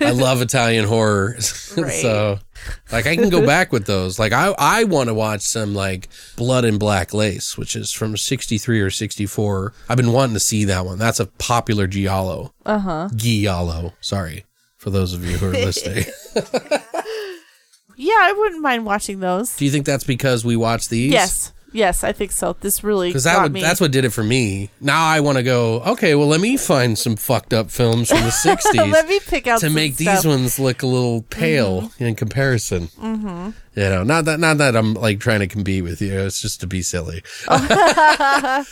I 0.00 0.10
love 0.10 0.42
Italian 0.42 0.86
horror. 0.86 1.36
Right. 1.76 1.92
so, 2.00 2.38
like, 2.90 3.06
I 3.06 3.16
can 3.16 3.28
go 3.28 3.44
back 3.44 3.70
with 3.70 3.84
those. 3.84 4.18
Like, 4.18 4.32
I 4.32 4.54
I 4.58 4.84
want 4.84 5.08
to 5.08 5.14
watch 5.14 5.42
some 5.42 5.74
like 5.74 6.08
Blood 6.36 6.64
and 6.64 6.78
Black 6.80 7.12
Lace, 7.12 7.58
which 7.58 7.76
is 7.76 7.92
from 7.92 8.16
'63 8.16 8.80
or 8.80 8.90
'64. 8.90 9.74
I've 9.90 9.96
been 9.98 10.12
wanting 10.12 10.32
to 10.34 10.40
see 10.40 10.64
that 10.64 10.86
one. 10.86 10.98
That's 10.98 11.20
a 11.20 11.26
popular 11.26 11.86
giallo. 11.86 12.54
Uh 12.64 12.70
Uh-huh. 12.70 13.08
huh. 13.08 13.08
Giallo. 13.14 13.92
Sorry 14.00 14.46
for 14.78 14.88
those 14.88 15.12
of 15.12 15.22
you 15.24 15.36
who 15.36 15.48
are 15.48 15.50
listening. 15.66 16.04
Yeah, 17.98 18.14
I 18.20 18.32
wouldn't 18.36 18.60
mind 18.62 18.84
watching 18.84 19.20
those. 19.20 19.56
Do 19.56 19.64
you 19.64 19.70
think 19.70 19.86
that's 19.86 20.04
because 20.04 20.44
we 20.44 20.54
watch 20.56 20.88
these? 20.88 21.12
Yes. 21.12 21.52
Yes, 21.76 22.02
I 22.02 22.12
think 22.12 22.32
so. 22.32 22.56
This 22.60 22.82
really 22.82 23.08
Because 23.10 23.24
that 23.24 23.42
would, 23.42 23.52
me. 23.52 23.60
that's 23.60 23.80
what 23.80 23.92
did 23.92 24.04
it 24.06 24.10
for 24.10 24.24
me. 24.24 24.70
Now 24.80 25.04
I 25.06 25.20
want 25.20 25.36
to 25.36 25.42
go. 25.42 25.80
Okay, 25.82 26.14
well, 26.14 26.26
let 26.26 26.40
me 26.40 26.56
find 26.56 26.98
some 26.98 27.16
fucked 27.16 27.52
up 27.52 27.70
films 27.70 28.08
from 28.08 28.20
the 28.20 28.30
'60s 28.30 28.90
Let 28.90 29.06
me 29.08 29.20
pick 29.20 29.46
out 29.46 29.60
to 29.60 29.68
make 29.70 29.94
stuff. 29.94 30.16
these 30.22 30.26
ones 30.26 30.58
look 30.58 30.82
a 30.82 30.86
little 30.86 31.22
pale 31.22 31.92
in 31.98 32.14
comparison. 32.14 32.88
Mm-hmm. 33.00 33.50
You 33.76 33.90
know, 33.90 34.02
not 34.02 34.24
that 34.24 34.40
not 34.40 34.56
that 34.56 34.74
I'm 34.74 34.94
like 34.94 35.20
trying 35.20 35.40
to 35.40 35.46
compete 35.46 35.84
with 35.84 36.00
you. 36.00 36.18
It's 36.20 36.40
just 36.40 36.60
to 36.62 36.66
be 36.66 36.80
silly. 36.80 37.22
but 37.46 37.60
yeah, 37.60 38.64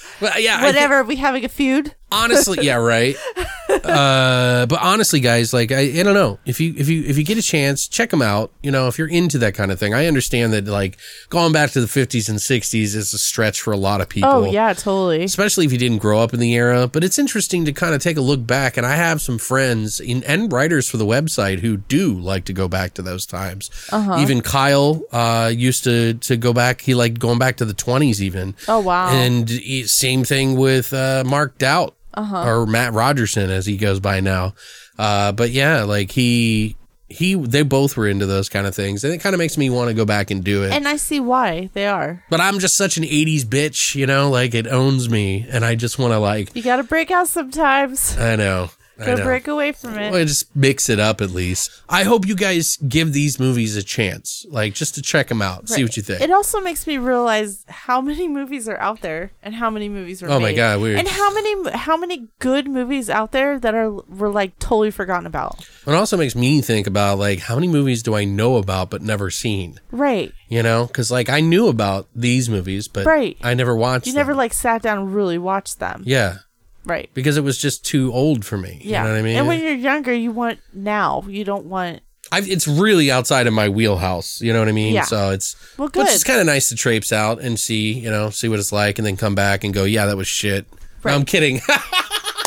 think- 0.61 0.63
Whatever. 0.63 1.05
we 1.05 1.17
having 1.17 1.45
a 1.45 1.49
feud? 1.49 1.95
honestly, 2.15 2.65
yeah, 2.65 2.77
right. 2.77 3.17
Uh, 3.75 4.67
but 4.67 4.79
honestly, 4.81 5.21
guys, 5.21 5.53
like 5.53 5.73
I, 5.73 5.81
I 5.81 6.03
don't 6.03 6.15
know 6.15 6.39
if 6.47 6.61
you 6.61 6.75
if 6.77 6.89
you 6.89 7.03
if 7.05 7.19
you 7.19 7.25
get 7.25 7.39
a 7.39 7.43
chance, 7.43 7.89
check 7.89 8.11
them 8.11 8.23
out. 8.23 8.53
You 8.63 8.71
know, 8.71 8.87
if 8.87 8.99
you're 8.99 9.09
into 9.09 9.37
that 9.39 9.55
kind 9.55 9.73
of 9.73 9.79
thing, 9.79 9.93
I 9.93 10.07
understand 10.07 10.53
that 10.53 10.67
like 10.67 10.97
going 11.29 11.53
back 11.53 11.71
to 11.73 11.81
the 11.81 11.87
50s 11.87 12.29
and 12.29 12.39
60s 12.39 12.95
is 12.95 13.13
a 13.13 13.19
stretch 13.19 13.61
for 13.61 13.73
a 13.73 13.77
lot 13.77 14.01
of 14.01 14.09
people. 14.09 14.31
Oh 14.31 14.45
yeah, 14.45 14.73
totally. 14.75 15.25
especially 15.25 15.67
if 15.67 15.73
you 15.73 15.79
didn't 15.79 15.99
grow 15.99 16.21
up 16.21 16.33
in 16.33 16.41
the 16.41 16.55
era. 16.55 16.87
But 16.87 17.05
it's 17.05 17.19
interesting 17.19 17.65
to 17.65 17.73
kind 17.73 17.95
of 17.95 18.03
take 18.03 18.17
a 18.17 18.21
look 18.21 18.47
back. 18.47 18.77
And 18.77 18.87
I 18.87 18.95
have 18.95 19.21
some 19.21 19.39
friends 19.39 19.99
in, 19.99 20.23
and 20.25 20.53
writers 20.53 20.89
for 20.89 20.97
the 20.97 21.07
website 21.07 21.59
who 21.61 21.79
do 21.79 22.15
like 22.19 22.45
to 22.45 22.53
go 22.53 22.69
back 22.69 22.95
to 22.95 23.03
those 23.03 23.27
times. 23.27 23.71
Uh-huh. 23.91 24.19
Even 24.21 24.41
Kyle 24.41 24.94
uh, 25.13 25.51
used 25.55 25.85
to 25.85 26.15
to 26.15 26.37
go 26.37 26.53
back. 26.53 26.81
He 26.81 26.95
liked 26.95 27.19
going 27.19 27.39
back 27.39 27.57
to 27.59 27.65
the 27.65 27.75
twenties 27.75 28.23
even. 28.23 28.55
Oh, 28.69 28.81
wow. 28.81 29.09
And 29.09 29.49
he- 29.49 29.85
same 29.87 30.25
thing 30.25 30.57
with 30.57 30.93
uh, 30.93 31.23
Mark 31.27 31.59
Doubt 31.59 31.95
Uh-huh. 32.15 32.45
or 32.47 32.67
Matt 32.67 32.93
Rogerson 32.93 33.51
as 33.51 33.67
he 33.67 33.77
goes 33.77 34.01
by 34.01 34.21
now. 34.21 34.55
Uh, 34.99 35.33
but 35.33 35.51
yeah, 35.51 35.83
like 35.85 36.11
he. 36.13 36.77
He, 37.07 37.35
they 37.35 37.63
both 37.63 37.97
were 37.97 38.09
into 38.09 38.27
those 38.27 38.49
kind 38.49 38.67
of 38.67 38.75
things, 38.75 39.05
and 39.05 39.13
it 39.13 39.19
kind 39.19 39.35
of 39.35 39.39
makes 39.39 39.57
me 39.57 39.71
want 39.71 39.89
to 39.89 39.95
go 39.95 40.05
back 40.05 40.33
and 40.33 40.43
do 40.43 40.65
it. 40.65 40.73
And 40.73 40.89
I 40.89 40.97
see 40.97 41.21
why 41.21 41.71
they 41.73 41.87
are. 41.87 42.25
but 42.29 42.41
I'm 42.41 42.59
just 42.59 42.77
such 42.77 42.97
an 42.97 43.05
'80s 43.05 43.43
bitch, 43.45 43.95
you 43.95 44.07
know, 44.07 44.31
like 44.31 44.53
it 44.55 44.67
owns 44.67 45.09
me, 45.09 45.47
and 45.49 45.65
I 45.65 45.77
just 45.77 45.97
want 45.99 46.13
to 46.13 46.19
like 46.19 46.57
You 46.57 46.63
got 46.63 46.77
to 46.77 46.83
break 46.83 47.13
out 47.13 47.29
sometimes. 47.29 48.17
I 48.19 48.35
know. 48.35 48.71
I 48.99 49.15
break 49.17 49.49
away 49.49 49.73
from 49.73 49.99
it. 49.99 50.13
Well, 50.13 50.25
just 50.25 50.55
mix 50.55 50.89
it 50.89 51.01
up 51.01 51.21
at 51.21 51.31
least. 51.31 51.71
I 51.89 52.05
hope 52.05 52.27
you 52.27 52.35
guys 52.37 52.77
give 52.89 53.13
these 53.13 53.39
movies 53.41 53.77
a 53.77 53.83
chance, 53.83 54.47
like 54.49 54.75
just 54.75 54.95
to 54.97 55.03
check 55.03 55.29
them 55.29 55.43
out, 55.43 55.69
see 55.69 55.83
what 55.83 55.97
you 55.97 56.03
think. 56.03 56.21
It 56.21 56.31
also 56.31 56.61
makes 56.61 56.87
me 56.87 56.99
realize 56.99 57.65
how 57.69 58.01
many 58.01 58.29
movies 58.29 58.69
are 58.69 58.79
out 58.79 59.01
there 59.01 59.33
and 59.43 59.55
how 59.55 59.71
many 59.71 59.89
movies 59.89 60.23
are 60.23 60.29
Oh 60.29 60.39
my 60.41 60.49
made. 60.51 60.57
God, 60.57 60.81
weird. 60.81 60.99
And 60.99 61.09
how 61.09 61.33
many 61.35 61.71
how 61.71 61.97
many 61.97 62.29
good 62.39 62.69
movies 62.69 63.11
out 63.11 63.33
there 63.33 63.59
that 63.59 63.75
are 63.75 63.91
were 63.91 64.31
like 64.31 64.59
totally 64.59 64.91
forgotten 64.91 65.27
about. 65.27 65.69
it 65.87 65.93
also 65.95 66.17
makes 66.17 66.35
me 66.37 66.61
think 66.61 66.87
about 66.87 67.19
like 67.19 67.41
how 67.41 67.55
many 67.55 67.69
movies 67.69 68.03
do 68.03 68.15
I 68.15 68.25
know 68.25 68.57
about 68.57 68.91
but 68.91 69.03
never 69.03 69.31
seen? 69.31 69.81
Right. 69.91 70.33
You 70.49 70.63
know, 70.63 70.87
because 70.87 71.11
like 71.11 71.29
I 71.29 71.41
knew 71.41 71.69
about 71.69 72.07
these 72.15 72.49
movies, 72.49 72.87
but 72.89 73.07
Right. 73.07 73.37
I 73.43 73.55
never 73.55 73.75
watched. 73.75 74.07
You 74.07 74.13
them. 74.13 74.21
never 74.21 74.35
like 74.35 74.53
sat 74.53 74.83
down 74.83 74.99
and 74.99 75.15
really 75.15 75.39
watched 75.39 75.81
them. 75.81 76.03
yeah, 76.07 76.39
Right. 76.85 77.11
because 77.15 77.37
it 77.37 77.45
was 77.45 77.59
just 77.59 77.85
too 77.85 78.13
old 78.13 78.45
for 78.45 78.59
me. 78.59 78.81
Yeah. 78.83 79.03
you 79.03 79.09
know 79.09 79.15
what 79.15 79.19
I 79.19 79.23
mean. 79.23 79.37
And 79.37 79.47
when 79.47 79.61
you're 79.61 79.73
younger, 79.75 80.13
you 80.13 80.33
want 80.33 80.59
now. 80.73 81.25
You 81.29 81.45
don't 81.45 81.67
want 81.67 82.01
I've, 82.33 82.49
it's 82.49 82.67
really 82.67 83.11
outside 83.11 83.47
of 83.47 83.53
my 83.53 83.69
wheelhouse. 83.69 84.41
You 84.41 84.53
know 84.53 84.59
what 84.59 84.69
I 84.69 84.73
mean? 84.73 84.95
Yeah. 84.95 85.03
So 85.03 85.31
it's 85.31 85.57
Well, 85.79 85.89
Which 85.89 86.09
is 86.09 86.25
kind 86.25 86.41
of 86.41 86.47
nice 86.47 86.69
to 86.71 86.75
traipse 86.75 87.13
out 87.13 87.41
and 87.41 87.59
see, 87.61 87.93
you 87.93 88.11
know, 88.11 88.31
see 88.31 88.49
what 88.49 88.59
it's 88.59 88.73
like, 88.73 88.99
and 88.99 89.07
then 89.07 89.17
come 89.17 89.35
back 89.35 89.63
and 89.65 89.73
go, 89.75 89.85
yeah, 89.85 90.07
that 90.07 90.17
was 90.17 90.27
shit. 90.27 90.67
No, 91.05 91.13
I'm 91.13 91.25
kidding. 91.27 91.61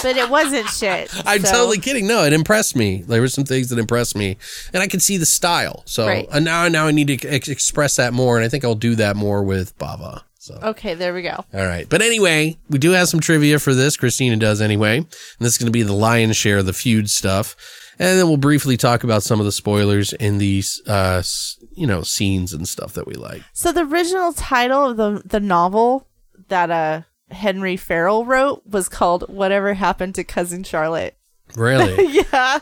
but 0.02 0.18
it 0.18 0.30
wasn't 0.30 0.68
shit. 0.68 1.12
I'm 1.28 1.44
so- 1.44 1.52
totally 1.52 1.78
kidding. 1.80 2.08
No, 2.08 2.24
it 2.24 2.34
impressed 2.34 2.76
me. 2.76 3.04
There 3.04 3.22
were 3.22 3.28
some 3.28 3.44
things 3.46 3.70
that 3.70 3.78
impressed 3.80 4.16
me, 4.16 4.38
and 4.74 4.82
I 4.82 4.88
could 4.88 5.02
see 5.02 5.18
the 5.18 5.26
style. 5.28 5.84
So 5.86 6.08
Right. 6.08 6.28
and 6.34 6.44
now, 6.46 6.68
now 6.68 6.88
I 6.88 6.92
need 6.92 7.08
to 7.20 7.28
ex- 7.28 7.48
express 7.48 7.96
that 7.98 8.14
more, 8.14 8.36
and 8.38 8.46
I 8.46 8.50
think 8.50 8.66
I'll 8.66 8.76
do 8.76 8.96
that 8.96 9.16
more 9.16 9.44
with 9.44 9.78
Bava. 9.78 10.24
So. 10.48 10.58
Okay, 10.64 10.94
there 10.94 11.14
we 11.14 11.24
go. 11.24 11.44
All 11.54 11.66
right. 11.66 11.88
But 11.90 12.02
anyway, 12.02 12.58
we 12.70 12.80
do 12.80 12.92
have 12.92 13.10
some 13.10 13.20
trivia 13.20 13.60
for 13.60 13.74
this. 13.74 13.98
Christina 13.98 14.38
does 14.38 14.62
anyway. 14.62 15.00
And 15.00 15.08
this 15.40 15.54
is 15.54 15.58
going 15.58 15.66
to 15.66 15.72
be 15.72 15.84
the 15.84 15.92
lion's 15.92 16.38
share 16.38 16.60
of 16.60 16.66
the 16.66 16.72
feud 16.72 17.10
stuff. 17.10 17.58
And 18.00 18.18
then 18.18 18.28
we'll 18.28 18.38
briefly 18.38 18.78
talk 18.78 19.04
about 19.04 19.24
some 19.24 19.42
of 19.42 19.46
the 19.46 19.52
spoilers 19.52 20.14
in 20.14 20.38
these, 20.38 20.82
uh, 20.88 21.22
you 21.74 21.86
know, 21.86 22.02
scenes 22.02 22.54
and 22.54 22.66
stuff 22.66 22.94
that 22.94 23.08
we 23.08 23.16
like. 23.16 23.44
So 23.52 23.74
the 23.74 23.82
original 23.82 24.32
title 24.32 24.92
of 24.92 24.98
the 24.98 25.22
the 25.26 25.42
novel 25.42 26.08
that 26.48 26.72
uh 26.72 27.02
Henry 27.30 27.76
Farrell 27.76 28.24
wrote 28.24 28.66
was 28.66 28.88
called 28.88 29.26
Whatever 29.28 29.74
Happened 29.74 30.16
to 30.16 30.24
Cousin 30.24 30.64
Charlotte. 30.64 31.18
Really? 31.56 32.24
yeah. 32.32 32.60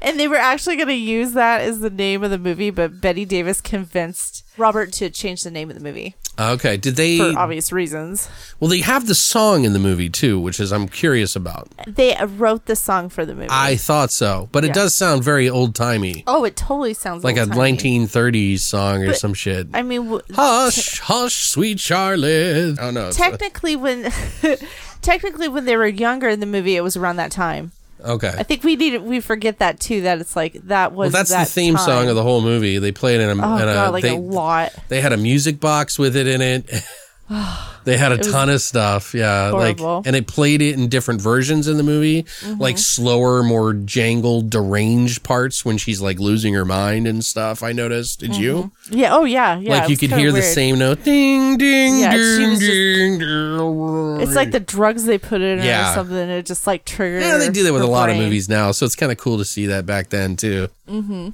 And 0.00 0.20
they 0.20 0.28
were 0.28 0.36
actually 0.36 0.76
going 0.76 0.88
to 0.88 0.94
use 0.94 1.32
that 1.32 1.62
as 1.62 1.80
the 1.80 1.90
name 1.90 2.22
of 2.22 2.30
the 2.30 2.38
movie, 2.38 2.70
but 2.70 3.00
Bette 3.00 3.24
Davis 3.24 3.60
convinced 3.60 4.44
Robert 4.56 4.92
to 4.94 5.10
change 5.10 5.42
the 5.42 5.50
name 5.50 5.68
of 5.68 5.76
the 5.76 5.82
movie 5.82 6.14
okay. 6.38 6.76
Did 6.76 6.96
they, 6.96 7.18
for 7.18 7.38
obvious 7.38 7.72
reasons. 7.72 8.28
well, 8.60 8.70
they 8.70 8.80
have 8.80 9.06
the 9.06 9.14
song 9.14 9.64
in 9.64 9.72
the 9.72 9.78
movie 9.78 10.08
too, 10.08 10.38
which 10.40 10.60
is 10.60 10.72
I'm 10.72 10.88
curious 10.88 11.34
about. 11.36 11.68
They 11.86 12.16
wrote 12.24 12.66
the 12.66 12.76
song 12.76 13.08
for 13.08 13.24
the 13.26 13.34
movie. 13.34 13.48
I 13.50 13.76
thought 13.76 14.10
so, 14.10 14.48
but 14.52 14.64
it 14.64 14.72
does 14.74 14.94
sound 14.94 15.24
very 15.24 15.48
old 15.48 15.74
timey. 15.74 16.24
oh, 16.26 16.44
it 16.44 16.56
totally 16.56 16.94
sounds 16.94 17.24
Like 17.24 17.36
a 17.36 17.40
old-timey. 17.42 17.78
1930s 18.06 18.58
song 18.60 19.02
or 19.02 19.06
But- 19.08 19.16
some 19.18 19.34
shit. 19.34 19.68
I 19.74 19.82
mean, 19.82 20.04
w- 20.04 20.22
Hush, 20.34 21.00
hush, 21.00 21.48
sweet 21.48 21.80
Charlotte. 21.80 22.78
Oh 22.80 22.90
no. 22.90 23.10
technically 23.10 23.76
when 23.76 24.10
technically 25.02 25.48
when 25.48 25.64
they 25.64 25.76
were 25.76 25.86
younger 25.86 26.28
in 26.28 26.40
the 26.40 26.46
movie, 26.46 26.76
it 26.76 26.82
was 26.82 26.96
around 26.96 27.16
that 27.16 27.30
time. 27.30 27.72
Okay. 28.04 28.34
I 28.38 28.42
think 28.42 28.64
we 28.64 28.76
need 28.76 29.02
we 29.02 29.20
forget 29.20 29.58
that 29.58 29.80
too. 29.80 30.02
That 30.02 30.18
it's 30.20 30.36
like 30.36 30.54
that 30.64 30.92
was 30.92 31.12
Well, 31.12 31.20
that's 31.20 31.30
that 31.30 31.46
the 31.46 31.52
theme 31.52 31.74
time. 31.76 31.84
song 31.86 32.08
of 32.08 32.14
the 32.16 32.22
whole 32.22 32.40
movie. 32.42 32.78
They 32.78 32.92
played 32.92 33.20
it 33.20 33.28
in 33.28 33.38
a, 33.40 33.46
Oh 33.46 33.56
in 33.56 33.62
a 33.68 33.72
god, 33.74 33.92
like 33.92 34.02
they, 34.02 34.14
a 34.14 34.18
lot. 34.18 34.72
they 34.88 35.00
had 35.00 35.12
a 35.12 35.16
music 35.16 35.60
box 35.60 35.98
with 35.98 36.16
it 36.16 36.26
in 36.26 36.40
it. 36.40 36.70
they 37.84 37.96
had 37.96 38.12
a 38.12 38.18
ton 38.18 38.48
of 38.48 38.62
stuff. 38.62 39.14
Yeah, 39.14 39.50
horrible. 39.50 39.84
Mm-hmm. 39.84 39.96
like 39.96 40.06
and 40.06 40.16
it 40.16 40.26
played 40.26 40.62
it 40.62 40.74
in 40.74 40.88
different 40.88 41.20
versions 41.20 41.68
in 41.68 41.76
the 41.76 41.82
movie, 41.82 42.24
like 42.56 42.78
slower, 42.78 43.42
more 43.42 43.74
jangled, 43.74 44.50
deranged 44.50 45.22
parts 45.22 45.64
when 45.64 45.76
she's 45.78 46.00
like 46.00 46.18
losing 46.18 46.54
her 46.54 46.64
mind 46.64 47.06
and 47.06 47.24
stuff. 47.24 47.62
I 47.62 47.72
noticed. 47.72 48.20
Did 48.20 48.36
you? 48.36 48.72
Yeah. 48.90 49.14
Oh 49.14 49.24
yeah. 49.24 49.58
Yeah. 49.58 49.80
like 49.80 49.90
you 49.90 49.96
could 49.96 50.12
hear 50.12 50.32
the 50.32 50.42
same 50.42 50.78
note, 50.78 51.04
ding, 51.04 51.58
ding, 51.58 52.00
Yeah, 52.00 52.16
ding, 52.16 52.58
ding, 52.58 53.18
ding. 53.18 54.20
It's 54.20 54.34
like 54.34 54.50
the 54.50 54.60
drugs 54.60 55.04
they 55.04 55.18
put 55.18 55.40
in 55.40 55.58
her 55.58 55.64
Yeah. 55.64 55.90
or 55.92 55.94
something. 55.94 56.16
It 56.16 56.46
just 56.46 56.66
like 56.66 56.84
triggers. 56.84 57.22
yeah, 57.22 57.38
they 57.38 57.50
do 57.50 57.62
that 57.64 57.72
with 57.72 57.82
a 57.82 57.86
her 57.86 57.90
lot 57.90 58.10
of 58.10 58.16
movies 58.16 58.48
now, 58.48 58.72
so 58.72 58.86
it's 58.86 58.96
kind 58.96 59.12
of 59.12 59.18
cool 59.18 59.38
to 59.38 59.44
see 59.44 59.66
that 59.66 59.86
back 59.86 60.08
then 60.08 60.36
too. 60.36 60.68
Mm 60.88 61.04
hmm. 61.04 61.28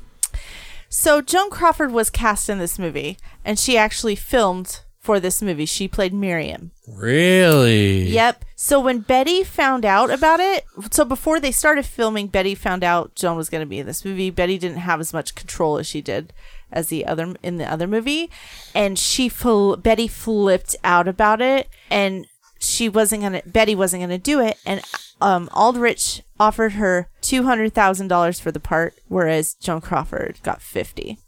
So 0.89 1.21
Joan 1.21 1.51
Crawford 1.51 1.91
was 1.91 2.09
cast 2.09 2.49
in 2.49 2.59
this 2.59 2.79
movie, 2.79 3.19
and 3.45 3.59
she 3.59 3.77
actually 3.77 4.15
filmed 4.15 4.81
for 5.05 5.21
this 5.21 5.43
movie. 5.43 5.67
She 5.67 5.87
played 5.87 6.15
Miriam. 6.15 6.71
Really? 6.89 8.05
Yep. 8.05 8.43
So 8.57 8.81
when 8.81 9.01
Bette 9.01 9.45
found 9.45 9.85
out 9.85 10.11
about 10.11 10.41
it, 10.41 10.65
so 10.91 11.05
before 11.05 11.39
they 11.39 11.53
started 11.53 11.85
filming, 11.85 12.29
Bette 12.29 12.55
found 12.55 12.83
out 12.83 13.15
Joan 13.15 13.37
was 13.37 13.51
going 13.51 13.61
to 13.61 13.67
be 13.67 13.79
in 13.81 13.87
this 13.87 14.03
movie. 14.03 14.31
Bette 14.31 14.57
didn't 14.57 14.79
have 14.79 15.01
as 15.01 15.13
much 15.13 15.35
control 15.35 15.77
as 15.77 15.87
she 15.87 16.01
did 16.01 16.33
as 16.73 16.89
the 16.89 17.05
other 17.05 17.35
in 17.43 17.59
the 17.59 17.71
other 17.71 17.87
movie, 17.87 18.31
and 18.75 18.99
she 18.99 19.29
fl- 19.29 19.75
Bette 19.75 20.09
flipped 20.09 20.75
out 20.83 21.07
about 21.07 21.43
it, 21.43 21.69
and 21.91 22.27
she 22.59 22.89
wasn't 22.89 23.23
gonna. 23.23 23.43
Bette 23.45 23.75
wasn't 23.75 24.03
gonna 24.03 24.17
do 24.17 24.41
it, 24.41 24.57
and 24.65 24.81
um, 25.21 25.51
Aldrich 25.53 26.23
offered 26.41 26.73
her 26.73 27.09
two 27.21 27.43
hundred 27.43 27.75
thousand 27.75 28.09
dollars 28.09 28.41
for 28.41 28.51
the 28.51 28.59
part, 28.59 28.95
whereas 29.09 29.53
Joan 29.55 29.83
Crawford 29.83 30.41
got 30.43 30.63
fifty. 30.63 31.19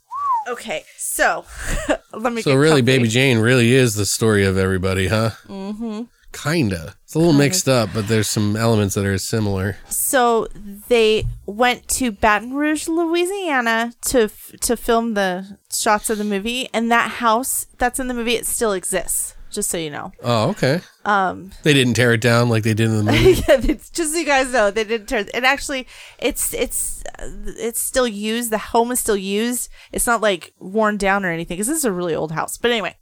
Okay, 0.48 0.84
so 0.96 1.44
let 2.12 2.32
me. 2.32 2.42
So 2.42 2.54
really, 2.54 2.80
comfy. 2.80 2.98
Baby 2.98 3.08
Jane 3.08 3.38
really 3.38 3.72
is 3.74 3.94
the 3.94 4.06
story 4.06 4.44
of 4.44 4.56
everybody, 4.56 5.08
huh? 5.08 5.30
Mm-hmm. 5.48 6.02
Kinda. 6.32 6.94
It's 7.04 7.14
a 7.14 7.18
little 7.18 7.32
mixed 7.32 7.66
up, 7.68 7.90
but 7.94 8.08
there's 8.08 8.28
some 8.28 8.56
elements 8.56 8.94
that 8.94 9.06
are 9.06 9.16
similar. 9.16 9.78
So 9.88 10.48
they 10.88 11.24
went 11.46 11.88
to 11.88 12.10
Baton 12.12 12.52
Rouge, 12.52 12.88
Louisiana 12.88 13.94
to 14.06 14.22
f- 14.24 14.52
to 14.60 14.76
film 14.76 15.14
the 15.14 15.58
shots 15.72 16.10
of 16.10 16.18
the 16.18 16.24
movie, 16.24 16.68
and 16.74 16.90
that 16.90 17.12
house 17.12 17.66
that's 17.78 17.98
in 17.98 18.08
the 18.08 18.14
movie 18.14 18.34
it 18.34 18.46
still 18.46 18.72
exists. 18.72 19.34
Just 19.56 19.70
so 19.70 19.78
you 19.78 19.88
know, 19.88 20.12
Oh, 20.22 20.50
okay. 20.50 20.80
Um, 21.06 21.50
they 21.62 21.72
didn't 21.72 21.94
tear 21.94 22.12
it 22.12 22.20
down 22.20 22.50
like 22.50 22.62
they 22.62 22.74
did 22.74 22.90
in 22.90 22.98
the 22.98 23.10
movie. 23.10 23.30
yeah, 23.48 23.60
it's, 23.62 23.88
just 23.88 24.12
so 24.12 24.18
you 24.18 24.26
guys 24.26 24.52
know, 24.52 24.70
they 24.70 24.84
didn't 24.84 25.08
turn. 25.08 25.28
It 25.32 25.44
actually, 25.44 25.86
it's 26.18 26.52
it's 26.52 27.02
it's 27.18 27.80
still 27.80 28.06
used. 28.06 28.50
The 28.50 28.58
home 28.58 28.92
is 28.92 29.00
still 29.00 29.16
used. 29.16 29.70
It's 29.92 30.06
not 30.06 30.20
like 30.20 30.52
worn 30.58 30.98
down 30.98 31.24
or 31.24 31.30
anything 31.30 31.56
because 31.56 31.68
this 31.68 31.78
is 31.78 31.84
a 31.86 31.90
really 31.90 32.14
old 32.14 32.32
house. 32.32 32.58
But 32.58 32.70
anyway, 32.70 32.96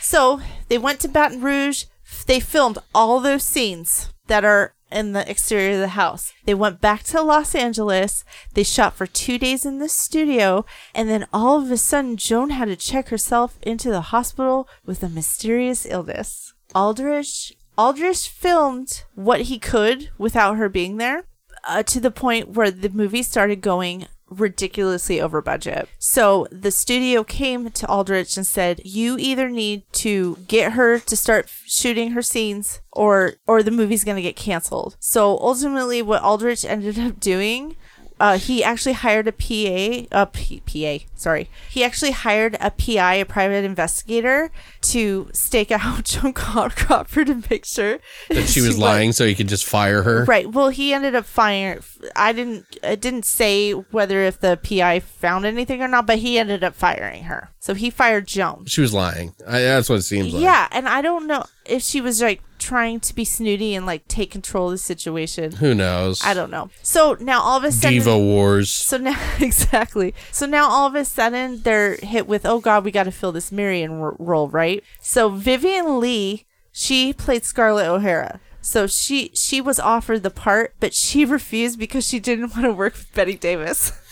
so 0.00 0.40
they 0.68 0.78
went 0.78 0.98
to 1.00 1.08
Baton 1.08 1.40
Rouge. 1.40 1.84
They 2.26 2.40
filmed 2.40 2.78
all 2.92 3.20
those 3.20 3.44
scenes 3.44 4.12
that 4.26 4.44
are 4.44 4.74
in 4.90 5.12
the 5.12 5.28
exterior 5.30 5.74
of 5.74 5.80
the 5.80 5.88
house. 5.88 6.32
They 6.44 6.54
went 6.54 6.80
back 6.80 7.02
to 7.04 7.22
Los 7.22 7.54
Angeles. 7.54 8.24
They 8.54 8.62
shot 8.62 8.94
for 8.94 9.06
two 9.06 9.38
days 9.38 9.64
in 9.64 9.78
the 9.78 9.88
studio, 9.88 10.64
and 10.94 11.08
then 11.08 11.26
all 11.32 11.62
of 11.62 11.70
a 11.70 11.76
sudden, 11.76 12.16
Joan 12.16 12.50
had 12.50 12.66
to 12.66 12.76
check 12.76 13.08
herself 13.08 13.58
into 13.62 13.90
the 13.90 14.00
hospital 14.00 14.68
with 14.84 15.02
a 15.02 15.08
mysterious 15.08 15.86
illness. 15.86 16.54
Aldrich 16.74 17.54
Aldrich 17.76 18.28
filmed 18.28 19.04
what 19.14 19.42
he 19.42 19.58
could 19.58 20.10
without 20.18 20.58
her 20.58 20.68
being 20.68 20.98
there, 20.98 21.24
uh, 21.66 21.82
to 21.84 21.98
the 21.98 22.10
point 22.10 22.50
where 22.50 22.70
the 22.70 22.90
movie 22.90 23.22
started 23.22 23.62
going 23.62 24.06
ridiculously 24.30 25.20
over 25.20 25.42
budget. 25.42 25.88
So 25.98 26.46
the 26.50 26.70
studio 26.70 27.24
came 27.24 27.70
to 27.70 27.86
Aldrich 27.88 28.36
and 28.36 28.46
said, 28.46 28.80
"You 28.84 29.16
either 29.18 29.48
need 29.48 29.82
to 29.94 30.38
get 30.48 30.72
her 30.72 30.98
to 30.98 31.16
start 31.16 31.50
shooting 31.66 32.12
her 32.12 32.22
scenes 32.22 32.80
or 32.92 33.34
or 33.46 33.62
the 33.62 33.70
movie's 33.70 34.04
going 34.04 34.16
to 34.16 34.22
get 34.22 34.36
canceled." 34.36 34.96
So 35.00 35.38
ultimately 35.38 36.00
what 36.02 36.22
Aldrich 36.22 36.64
ended 36.64 36.98
up 36.98 37.20
doing 37.20 37.76
uh, 38.20 38.36
he 38.36 38.62
actually 38.62 38.92
hired 38.92 39.26
a 39.26 39.32
PA, 39.32 40.06
a 40.12 40.26
P, 40.26 40.60
PA, 40.60 41.04
sorry. 41.14 41.48
He 41.70 41.82
actually 41.82 42.10
hired 42.10 42.54
a 42.60 42.70
PI, 42.70 43.14
a 43.14 43.24
private 43.24 43.64
investigator, 43.64 44.50
to 44.82 45.30
stake 45.32 45.70
out 45.70 46.04
Joan 46.04 46.34
Crawford 46.34 47.30
and 47.30 47.48
make 47.48 47.64
sure 47.64 47.98
That 48.28 48.46
she 48.46 48.60
was 48.66 48.76
lying, 48.76 49.12
so 49.12 49.26
he 49.26 49.34
could 49.34 49.48
just 49.48 49.64
fire 49.64 50.02
her. 50.02 50.24
Right. 50.24 50.52
Well, 50.52 50.68
he 50.68 50.92
ended 50.92 51.14
up 51.14 51.24
firing. 51.24 51.80
I 52.16 52.32
didn't. 52.32 52.78
It 52.82 53.00
didn't 53.00 53.24
say 53.24 53.72
whether 53.72 54.20
if 54.22 54.40
the 54.40 54.56
PI 54.62 55.00
found 55.00 55.44
anything 55.44 55.82
or 55.82 55.88
not, 55.88 56.06
but 56.06 56.18
he 56.18 56.38
ended 56.38 56.64
up 56.64 56.74
firing 56.74 57.24
her. 57.24 57.50
So 57.58 57.74
he 57.74 57.90
fired 57.90 58.26
Joan. 58.26 58.64
She 58.66 58.80
was 58.80 58.94
lying. 58.94 59.34
I, 59.46 59.60
that's 59.60 59.88
what 59.88 59.98
it 59.98 60.02
seems 60.02 60.32
like. 60.32 60.42
Yeah, 60.42 60.68
and 60.72 60.88
I 60.88 61.02
don't 61.02 61.26
know 61.26 61.44
if 61.66 61.82
she 61.82 62.00
was 62.00 62.22
like 62.22 62.42
trying 62.58 63.00
to 63.00 63.14
be 63.14 63.24
snooty 63.24 63.74
and 63.74 63.86
like 63.86 64.06
take 64.08 64.30
control 64.30 64.66
of 64.66 64.72
the 64.72 64.78
situation. 64.78 65.52
Who 65.52 65.74
knows? 65.74 66.22
I 66.24 66.34
don't 66.34 66.50
know. 66.50 66.70
So 66.82 67.16
now 67.20 67.40
all 67.40 67.58
of 67.58 67.64
a 67.64 67.72
sudden, 67.72 67.98
Diva 67.98 68.18
Wars. 68.18 68.70
so 68.70 68.96
now 68.96 69.18
exactly. 69.40 70.14
So 70.32 70.46
now 70.46 70.68
all 70.68 70.86
of 70.86 70.94
a 70.94 71.04
sudden 71.04 71.62
they're 71.62 71.96
hit 71.96 72.26
with, 72.26 72.44
oh 72.46 72.60
god, 72.60 72.84
we 72.84 72.90
got 72.90 73.04
to 73.04 73.12
fill 73.12 73.32
this 73.32 73.50
Marion 73.52 74.00
r- 74.00 74.16
role, 74.18 74.48
right? 74.48 74.82
So 75.00 75.28
Vivien 75.28 76.00
Leigh, 76.00 76.46
she 76.72 77.12
played 77.12 77.44
Scarlett 77.44 77.86
O'Hara. 77.88 78.40
So 78.60 78.86
she 78.86 79.30
she 79.34 79.60
was 79.60 79.78
offered 79.80 80.22
the 80.22 80.30
part, 80.30 80.74
but 80.80 80.94
she 80.94 81.24
refused 81.36 81.78
because 81.78 82.06
she 82.06 82.20
didn't 82.20 82.50
want 82.50 82.64
to 82.64 82.72
work 82.72 82.94
with 82.94 83.12
Bette 83.14 83.36
Davis. 83.36 83.92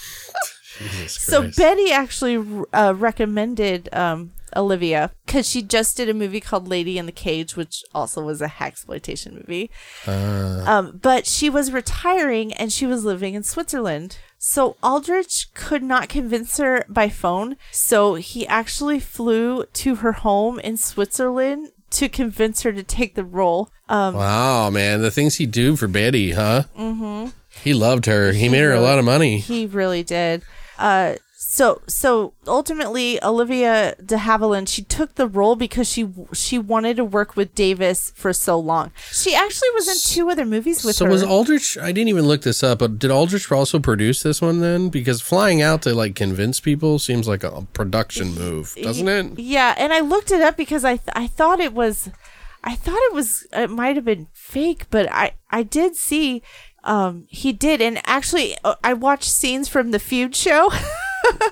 So 1.09 1.51
Betty 1.57 1.91
actually 1.91 2.65
uh, 2.73 2.95
recommended 2.97 3.89
um, 3.93 4.33
Olivia 4.57 5.11
because 5.27 5.49
she 5.49 5.63
just 5.63 5.97
did 5.97 6.09
a 6.09 6.15
movie 6.15 6.41
called 6.41 6.69
Lady 6.69 6.99
in 6.99 7.07
the 7.07 7.13
Cage, 7.13 7.57
which 7.57 7.83
also 7.95 8.23
was 8.23 8.41
a 8.41 8.47
hagsploitation 8.47 9.33
movie. 9.35 9.71
Um, 10.07 10.99
but 11.03 11.27
she 11.27 11.51
was 11.51 11.73
retiring 11.73 12.53
and 12.53 12.73
she 12.73 12.87
was 12.87 13.05
living 13.05 13.35
in 13.35 13.43
Switzerland. 13.43 14.19
So 14.39 14.77
Aldrich 14.83 15.53
could 15.55 15.83
not 15.83 16.09
convince 16.09 16.57
her 16.59 16.85
by 16.89 17.09
phone. 17.09 17.57
So 17.73 18.15
he 18.15 18.47
actually 18.47 19.01
flew 19.01 19.65
to 19.65 19.97
her 19.97 20.13
home 20.13 20.61
in 20.61 20.77
Switzerland 20.77 21.73
to 21.91 22.09
convince 22.09 22.63
her 22.63 22.73
to 22.73 22.83
take 22.83 23.15
the 23.15 23.25
role. 23.25 23.71
Um, 23.89 24.15
Wow, 24.15 24.71
man, 24.71 25.01
the 25.01 25.11
things 25.11 25.37
he 25.37 25.47
do 25.47 25.77
for 25.77 25.89
Bette, 25.89 26.33
huh? 26.33 26.65
Mm-hmm. 26.79 27.31
He 27.63 27.75
loved 27.75 28.07
her. 28.07 28.33
He, 28.33 28.49
made 28.49 28.61
her 28.61 28.73
a 28.73 28.81
lot 28.81 28.99
of 28.99 29.05
money. 29.05 29.39
He 29.39 29.67
really 29.67 30.03
did. 30.03 30.43
Uh, 30.79 31.15
so 31.59 31.83
so 31.89 32.35
ultimately, 32.47 33.21
Olivia 33.21 33.97
De 33.97 34.15
Havilland 34.17 34.69
she 34.69 34.83
took 34.83 35.17
the 35.17 35.27
role 35.27 35.57
because 35.57 35.91
she 35.91 36.09
she 36.33 36.57
wanted 36.57 36.97
to 36.99 37.05
work 37.05 37.35
with 37.35 37.53
Davis 37.57 38.13
for 38.15 38.33
so 38.33 38.57
long. 38.57 38.93
She 39.11 39.35
actually 39.35 39.71
was 39.75 39.89
in 39.89 40.15
two 40.15 40.31
other 40.31 40.45
movies 40.45 40.85
with 40.85 40.95
him. 40.95 40.99
So 40.99 41.05
her. 41.07 41.11
was 41.11 41.25
Aldrich? 41.25 41.77
I 41.77 41.91
didn't 41.91 42.11
even 42.11 42.29
look 42.29 42.43
this 42.43 42.63
up, 42.63 42.79
but 42.79 43.01
did 43.01 43.11
Aldrich 43.11 43.51
also 43.51 43.81
produce 43.81 44.23
this 44.23 44.41
one 44.41 44.61
then? 44.61 44.89
Because 44.89 45.21
flying 45.21 45.61
out 45.61 45.83
to 45.83 45.95
like 45.97 46.15
convince 46.15 46.61
people 46.61 47.01
seems 47.01 47.27
like 47.27 47.43
a 47.43 47.67
production 47.73 48.37
move, 48.37 48.77
doesn't 48.81 49.09
it? 49.09 49.41
Yeah, 49.41 49.75
and 49.77 49.93
I 49.93 49.99
looked 49.99 50.31
it 50.31 50.41
up 50.41 50.57
because 50.57 50.85
I 50.85 50.99
th- 50.99 51.11
I 51.17 51.27
thought 51.27 51.59
it 51.59 51.75
was, 51.75 52.09
I 52.63 52.77
thought 52.77 53.01
it 53.11 53.13
was 53.13 53.49
it 53.53 53.69
might 53.69 53.97
have 53.97 54.05
been 54.05 54.29
fake, 54.33 54.87
but 54.91 55.11
I 55.11 55.33
I 55.51 55.65
did 55.65 55.97
see, 55.97 56.41
um, 56.85 57.27
he 57.29 57.53
did, 57.53 57.83
and 57.83 58.01
actually 58.07 58.57
uh, 58.63 58.77
I 58.85 58.93
watched 58.93 59.29
scenes 59.29 59.69
from 59.69 59.91
the 59.91 59.99
Feud 59.99 60.37
show. 60.37 60.71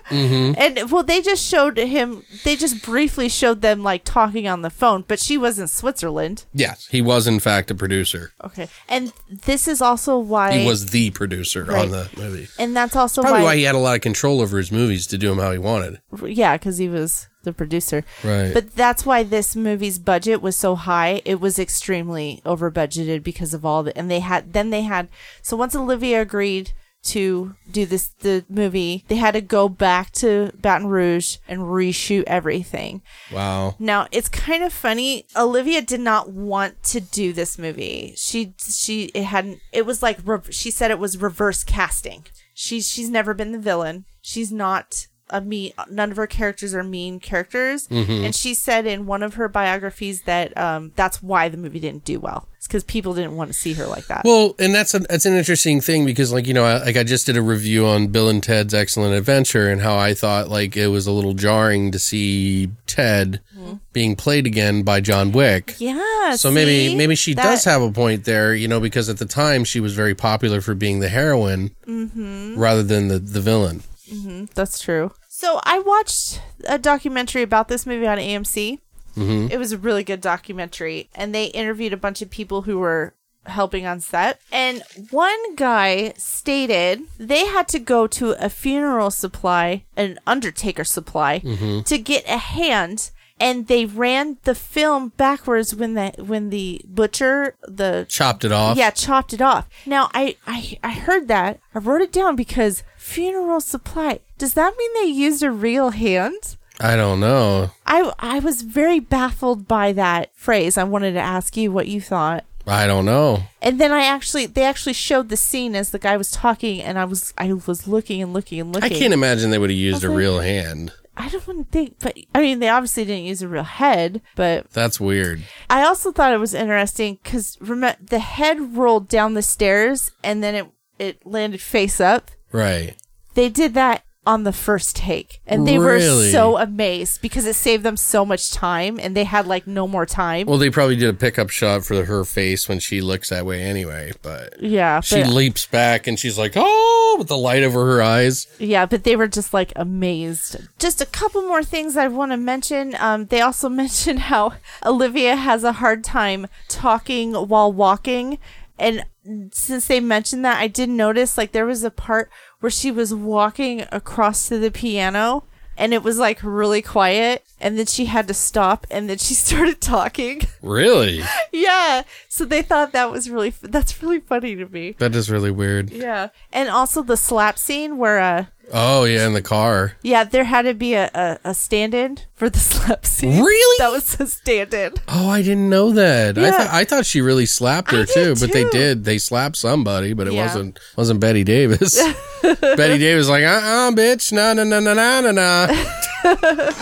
Mm-hmm. 0.06 0.54
And 0.56 0.90
well, 0.90 1.02
they 1.02 1.20
just 1.20 1.44
showed 1.44 1.76
him. 1.78 2.22
They 2.44 2.54
just 2.56 2.82
briefly 2.82 3.28
showed 3.28 3.60
them 3.60 3.82
like 3.82 4.04
talking 4.04 4.46
on 4.46 4.62
the 4.62 4.70
phone, 4.70 5.04
but 5.06 5.18
she 5.18 5.36
was 5.36 5.58
in 5.58 5.66
Switzerland. 5.68 6.44
Yes, 6.54 6.86
he 6.86 7.02
was 7.02 7.26
in 7.26 7.40
fact 7.40 7.70
a 7.70 7.74
producer. 7.74 8.32
Okay, 8.44 8.68
and 8.88 9.12
this 9.28 9.66
is 9.66 9.82
also 9.82 10.16
why 10.18 10.58
He 10.58 10.66
was 10.66 10.86
the 10.86 11.10
producer 11.10 11.64
Right. 11.64 11.82
on 11.84 11.90
the 11.90 12.08
movie. 12.16 12.48
and 12.58 12.76
that's 12.76 12.94
also 12.96 13.22
Probably 13.22 13.40
why, 13.40 13.44
why 13.44 13.56
he 13.56 13.62
had 13.64 13.74
a 13.74 13.78
lot 13.78 13.96
of 13.96 14.00
control 14.02 14.40
over 14.40 14.58
his 14.58 14.70
movies 14.70 15.06
to 15.08 15.18
do 15.18 15.28
them 15.30 15.38
how 15.38 15.50
he 15.52 15.58
wanted. 15.58 16.00
yeah, 16.24 16.56
because 16.56 16.78
he 16.78 16.88
was 16.88 17.28
the 17.42 17.52
producer. 17.52 18.04
Right. 18.24 18.52
But 18.54 18.74
that's 18.76 19.04
why 19.04 19.22
this 19.22 19.54
movie's 19.56 19.98
budget 19.98 20.40
was 20.42 20.56
so 20.56 20.74
high. 20.76 21.20
It 21.24 21.40
was 21.40 21.58
extremely 21.58 22.40
over 22.44 22.70
budgeted 22.70 23.22
because 23.22 23.54
of 23.54 23.64
all 23.64 23.82
the 23.82 23.96
and 23.98 24.10
they 24.10 24.20
had 24.20 24.52
then 24.52 24.70
they 24.70 24.82
had 24.82 25.08
so 25.42 25.56
once 25.56 25.74
Olivia 25.74 26.20
agreed 26.22 26.72
to 27.06 27.54
do 27.70 27.86
this 27.86 28.08
the 28.20 28.44
movie, 28.48 29.04
they 29.08 29.16
had 29.16 29.32
to 29.32 29.40
go 29.40 29.68
back 29.68 30.12
to 30.12 30.52
Baton 30.54 30.88
Rouge 30.88 31.38
and 31.48 31.62
reshoot 31.62 32.24
everything. 32.26 33.02
Wow. 33.32 33.76
Now 33.78 34.06
it's 34.12 34.28
kind 34.28 34.62
of 34.62 34.72
funny. 34.72 35.26
Olivia 35.36 35.82
did 35.82 36.00
not 36.00 36.30
want 36.30 36.82
to 36.84 37.00
do 37.00 37.32
this 37.32 37.58
movie. 37.58 38.14
She 38.16 38.54
she 38.58 39.04
it 39.14 39.24
hadn't. 39.24 39.60
It 39.72 39.86
was 39.86 40.02
like 40.02 40.18
she 40.50 40.70
said 40.70 40.90
it 40.90 40.98
was 40.98 41.18
reverse 41.18 41.64
casting. 41.64 42.24
She's 42.54 42.88
she's 42.88 43.10
never 43.10 43.34
been 43.34 43.52
the 43.52 43.58
villain. 43.58 44.04
She's 44.22 44.50
not 44.50 45.06
a 45.30 45.40
mean. 45.40 45.72
None 45.90 46.10
of 46.10 46.16
her 46.16 46.26
characters 46.26 46.74
are 46.74 46.84
mean 46.84 47.20
characters. 47.20 47.88
Mm-hmm. 47.88 48.24
And 48.26 48.34
she 48.34 48.54
said 48.54 48.86
in 48.86 49.06
one 49.06 49.22
of 49.22 49.34
her 49.34 49.48
biographies 49.48 50.22
that 50.22 50.56
um 50.56 50.92
that's 50.96 51.22
why 51.22 51.48
the 51.48 51.56
movie 51.56 51.80
didn't 51.80 52.04
do 52.04 52.20
well. 52.20 52.48
It's 52.56 52.66
because 52.66 52.84
people 52.84 53.14
didn't 53.14 53.36
want 53.36 53.48
to 53.48 53.54
see 53.54 53.74
her 53.74 53.86
like 53.86 54.06
that. 54.06 54.22
Well, 54.24 54.54
and 54.58 54.74
that's 54.74 54.94
a, 54.94 55.00
that's 55.00 55.26
an 55.26 55.34
interesting 55.34 55.80
thing 55.80 56.04
because, 56.04 56.32
like 56.32 56.46
you 56.46 56.54
know, 56.54 56.64
I, 56.64 56.82
like 56.84 56.96
I 56.96 57.04
just 57.04 57.26
did 57.26 57.36
a 57.36 57.42
review 57.42 57.86
on 57.86 58.08
Bill 58.08 58.28
and 58.28 58.42
Ted's 58.42 58.74
Excellent 58.74 59.14
Adventure 59.14 59.68
and 59.68 59.80
how 59.80 59.96
I 59.96 60.14
thought 60.14 60.48
like 60.48 60.76
it 60.76 60.88
was 60.88 61.06
a 61.06 61.12
little 61.12 61.34
jarring 61.34 61.92
to 61.92 61.98
see 61.98 62.70
Ted 62.86 63.40
mm-hmm. 63.56 63.74
being 63.92 64.16
played 64.16 64.46
again 64.46 64.82
by 64.82 65.00
John 65.00 65.32
Wick. 65.32 65.76
yeah. 65.78 66.34
So 66.34 66.50
maybe 66.50 66.88
see? 66.88 66.96
maybe 66.96 67.14
she 67.14 67.34
That- 67.34 67.44
does 67.44 67.64
have 67.64 67.82
a 67.82 67.92
point 67.92 68.24
there, 68.24 68.54
you 68.54 68.68
know, 68.68 68.80
because 68.80 69.08
at 69.08 69.18
the 69.18 69.26
time 69.26 69.64
she 69.64 69.78
was 69.80 69.94
very 69.94 70.14
popular 70.14 70.60
for 70.60 70.74
being 70.74 71.00
the 71.00 71.08
heroine 71.08 71.70
mm-hmm. 71.86 72.58
rather 72.58 72.82
than 72.82 73.08
the 73.08 73.18
the 73.18 73.40
villain. 73.40 73.82
Mm-hmm. 74.10 74.46
That's 74.54 74.80
true. 74.80 75.12
So 75.28 75.60
I 75.64 75.78
watched 75.80 76.40
a 76.66 76.78
documentary 76.78 77.42
about 77.42 77.68
this 77.68 77.86
movie 77.86 78.06
on 78.06 78.18
AMC. 78.18 78.78
Mm-hmm. 79.16 79.48
It 79.50 79.58
was 79.58 79.72
a 79.72 79.78
really 79.78 80.04
good 80.04 80.20
documentary, 80.20 81.08
and 81.14 81.34
they 81.34 81.46
interviewed 81.46 81.92
a 81.92 81.96
bunch 81.98 82.20
of 82.22 82.30
people 82.30 82.62
who 82.62 82.78
were 82.78 83.14
helping 83.46 83.86
on 83.86 84.00
set. 84.00 84.40
And 84.52 84.82
one 85.10 85.54
guy 85.56 86.12
stated 86.16 87.02
they 87.18 87.46
had 87.46 87.68
to 87.68 87.78
go 87.78 88.06
to 88.08 88.32
a 88.44 88.48
funeral 88.48 89.10
supply, 89.10 89.84
an 89.96 90.18
undertaker 90.26 90.84
supply, 90.84 91.40
mm-hmm. 91.40 91.80
to 91.82 91.98
get 91.98 92.24
a 92.28 92.38
hand. 92.38 93.10
And 93.38 93.66
they 93.66 93.84
ran 93.84 94.38
the 94.44 94.54
film 94.54 95.12
backwards 95.18 95.74
when 95.74 95.92
the 95.92 96.14
when 96.16 96.48
the 96.48 96.80
butcher 96.86 97.54
the 97.68 98.06
Chopped 98.08 98.46
it 98.46 98.52
off. 98.52 98.78
yeah, 98.78 98.88
chopped 98.90 99.34
it 99.34 99.42
off. 99.42 99.68
Now 99.84 100.08
I, 100.14 100.36
I 100.46 100.78
I 100.82 100.92
heard 100.92 101.28
that. 101.28 101.60
I 101.74 101.80
wrote 101.80 102.00
it 102.00 102.12
down 102.12 102.34
because 102.34 102.82
funeral 103.06 103.60
supply. 103.60 104.18
Does 104.36 104.54
that 104.54 104.74
mean 104.76 104.90
they 104.94 105.08
used 105.08 105.42
a 105.42 105.50
real 105.50 105.90
hand? 105.90 106.56
I 106.80 106.96
don't 106.96 107.20
know. 107.20 107.70
I 107.86 108.12
I 108.18 108.38
was 108.40 108.62
very 108.62 109.00
baffled 109.00 109.66
by 109.68 109.92
that 109.92 110.30
phrase. 110.34 110.76
I 110.76 110.84
wanted 110.84 111.12
to 111.12 111.20
ask 111.20 111.56
you 111.56 111.70
what 111.72 111.86
you 111.88 112.00
thought. 112.00 112.44
I 112.66 112.86
don't 112.88 113.04
know. 113.04 113.44
And 113.62 113.80
then 113.80 113.92
I 113.92 114.04
actually 114.04 114.46
they 114.46 114.64
actually 114.64 114.92
showed 114.92 115.28
the 115.28 115.36
scene 115.36 115.74
as 115.76 115.90
the 115.90 115.98
guy 116.00 116.16
was 116.16 116.30
talking 116.32 116.82
and 116.82 116.98
I 116.98 117.04
was 117.04 117.32
I 117.38 117.52
was 117.52 117.86
looking 117.86 118.20
and 118.20 118.32
looking 118.34 118.60
and 118.60 118.72
looking. 118.74 118.92
I 118.92 118.98
can't 118.98 119.14
imagine 119.14 119.50
they 119.50 119.58
would 119.58 119.70
have 119.70 119.78
used 119.78 120.04
a 120.04 120.08
Okay. 120.08 120.16
real 120.16 120.40
hand. 120.40 120.92
I 121.16 121.30
don't 121.30 121.46
want 121.46 121.60
to 121.60 121.72
think, 121.72 121.94
but 122.00 122.14
I 122.34 122.42
mean, 122.42 122.58
they 122.58 122.68
obviously 122.68 123.06
didn't 123.06 123.24
use 123.24 123.40
a 123.40 123.48
real 123.48 123.62
head. 123.62 124.20
But 124.34 124.70
That's 124.72 125.00
weird. 125.00 125.42
I 125.70 125.82
also 125.84 126.12
thought 126.12 126.34
it 126.34 126.40
was 126.40 126.52
interesting 126.52 127.18
because 127.22 127.56
remember 127.60 127.96
the 128.04 128.18
head 128.18 128.76
rolled 128.76 129.08
down 129.08 129.32
the 129.32 129.42
stairs 129.42 130.10
and 130.22 130.42
then 130.42 130.54
it 130.54 130.66
it 130.98 131.24
landed 131.26 131.60
face 131.62 132.00
up. 132.00 132.30
Right. 132.56 132.96
They 133.34 133.50
did 133.50 133.74
that 133.74 134.02
on 134.26 134.42
the 134.42 134.52
first 134.52 134.96
take, 134.96 135.40
and 135.46 135.68
they 135.68 135.78
were 135.78 136.00
so 136.00 136.56
amazed 136.56 137.20
because 137.20 137.44
it 137.44 137.54
saved 137.54 137.84
them 137.84 137.96
so 137.96 138.24
much 138.24 138.50
time, 138.50 138.98
and 138.98 139.16
they 139.16 139.24
had 139.24 139.46
like 139.46 139.66
no 139.66 139.86
more 139.86 140.06
time. 140.06 140.46
Well, 140.46 140.58
they 140.58 140.70
probably 140.70 140.96
did 140.96 141.10
a 141.10 141.14
pickup 141.14 141.50
shot 141.50 141.84
for 141.84 142.04
her 142.04 142.24
face 142.24 142.68
when 142.68 142.80
she 142.80 143.00
looks 143.00 143.28
that 143.28 143.46
way 143.46 143.62
anyway, 143.62 144.12
but 144.22 144.60
yeah, 144.60 145.00
she 145.00 145.22
but, 145.22 145.30
leaps 145.30 145.66
back 145.66 146.06
and 146.06 146.18
she's 146.18 146.38
like, 146.38 146.54
"Oh!" 146.56 147.16
with 147.18 147.28
the 147.28 147.38
light 147.38 147.62
over 147.62 147.86
her 147.86 148.02
eyes. 148.02 148.48
yeah, 148.58 148.84
but 148.84 149.04
they 149.04 149.16
were 149.16 149.28
just 149.28 149.54
like 149.54 149.72
amazed. 149.76 150.56
Just 150.78 151.00
a 151.00 151.06
couple 151.06 151.42
more 151.42 151.62
things 151.62 151.96
I 151.96 152.08
want 152.08 152.32
to 152.32 152.36
mention. 152.36 152.96
Um, 152.98 153.26
they 153.26 153.42
also 153.42 153.68
mentioned 153.82 154.20
how 154.20 154.54
Olivia 154.84 155.36
has 155.36 155.62
a 155.62 155.72
hard 155.72 156.02
time 156.02 156.46
talking 156.68 157.34
while 157.34 157.72
walking, 157.72 158.38
and 158.78 159.04
since 159.52 159.86
they 159.86 160.00
mentioned 160.00 160.44
that, 160.44 160.60
I 160.60 160.68
did 160.68 160.88
notice 160.88 161.38
like 161.38 161.52
there 161.52 161.66
was 161.66 161.84
a 161.84 161.90
part 161.90 162.30
where 162.60 162.70
she 162.70 162.90
was 162.90 163.14
walking 163.14 163.84
across 163.92 164.48
to 164.48 164.58
the 164.58 164.70
piano. 164.70 165.44
And 165.78 165.92
it 165.92 166.02
was 166.02 166.18
like 166.18 166.38
really 166.42 166.80
quiet, 166.80 167.44
and 167.60 167.78
then 167.78 167.84
she 167.84 168.06
had 168.06 168.26
to 168.28 168.32
stop, 168.32 168.86
and 168.90 169.10
then 169.10 169.18
she 169.18 169.34
started 169.46 169.78
talking. 169.78 170.40
Really? 170.62 171.22
Yeah. 171.52 172.02
So 172.28 172.44
they 172.46 172.62
thought 172.62 172.92
that 172.92 173.10
was 173.10 173.28
really 173.28 173.50
that's 173.60 174.02
really 174.02 174.20
funny 174.20 174.56
to 174.56 174.66
me. 174.68 174.94
That 174.98 175.14
is 175.14 175.30
really 175.30 175.50
weird. 175.50 175.90
Yeah. 175.90 176.28
And 176.52 176.68
also 176.70 177.02
the 177.02 177.16
slap 177.16 177.58
scene 177.58 177.98
where 177.98 178.18
uh 178.20 178.44
Oh 178.72 179.04
yeah, 179.04 179.26
in 179.26 179.32
the 179.32 179.42
car. 179.42 179.92
Yeah, 180.02 180.24
there 180.24 180.44
had 180.44 180.62
to 180.62 180.74
be 180.74 180.94
a, 180.94 181.10
a, 181.14 181.38
a 181.44 181.54
stand-in 181.54 182.18
for 182.34 182.50
the 182.50 182.58
slap 182.70 183.06
scene. 183.06 183.42
Really? 183.42 183.76
That 183.78 183.92
was 183.92 184.18
a 184.20 184.26
stand-in. 184.26 184.94
Oh, 185.08 185.28
I 185.28 185.42
didn't 185.42 185.70
know 185.70 185.92
that. 185.92 186.36
I 186.36 186.40
Yeah. 186.42 186.50
thought 186.50 186.70
I 186.74 186.84
thought 186.84 187.06
she 187.06 187.20
really 187.20 187.46
slapped 187.46 187.90
her 187.92 188.02
I 188.02 188.04
too, 188.06 188.34
but 188.40 188.52
they 188.52 188.64
did. 188.70 189.04
They 189.04 189.18
slapped 189.18 189.56
somebody, 189.56 190.14
but 190.14 190.26
it 190.26 190.32
Yeah. 190.32 190.42
wasn't 190.46 190.78
wasn't 190.96 191.20
Bette 191.20 191.44
Davis. 191.44 191.94
Bette 192.42 192.98
Davis 192.98 193.28
like, 193.28 193.44
uh 193.44 193.60
uh 193.62 193.90
bitch, 193.92 194.32
no 194.32 194.52
no 194.52 194.64
no 194.64 194.80
no 194.80 194.94
no 194.94 195.20
no 195.20 195.30
no. 195.30 196.72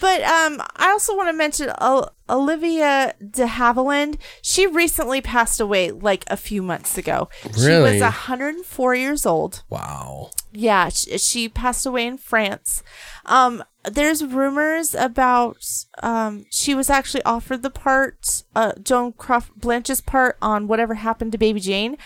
But 0.00 0.22
um, 0.22 0.62
I 0.76 0.90
also 0.92 1.14
want 1.14 1.28
to 1.28 1.34
mention 1.34 1.70
uh, 1.76 2.06
Olivia 2.30 3.12
de 3.20 3.44
Havilland. 3.46 4.16
She 4.40 4.66
recently 4.66 5.20
passed 5.20 5.60
away 5.60 5.90
like 5.90 6.24
a 6.28 6.38
few 6.38 6.62
months 6.62 6.96
ago. 6.96 7.28
Really? 7.58 7.98
She 7.98 8.00
was 8.00 8.00
104 8.00 8.94
years 8.94 9.26
old. 9.26 9.62
Wow. 9.68 10.30
Yeah, 10.52 10.88
she, 10.88 11.16
she 11.18 11.48
passed 11.48 11.86
away 11.86 12.06
in 12.06 12.18
France. 12.18 12.82
Um, 13.24 13.62
there's 13.84 14.24
rumors 14.24 14.94
about 14.94 15.64
um, 16.02 16.44
she 16.50 16.74
was 16.74 16.90
actually 16.90 17.22
offered 17.22 17.62
the 17.62 17.70
part, 17.70 18.42
uh, 18.54 18.72
Joan 18.82 19.12
Croft 19.12 19.58
Blanche's 19.58 20.00
part 20.00 20.36
on 20.42 20.66
whatever 20.66 20.94
happened 20.94 21.32
to 21.32 21.38
Baby 21.38 21.60
Jane. 21.60 21.96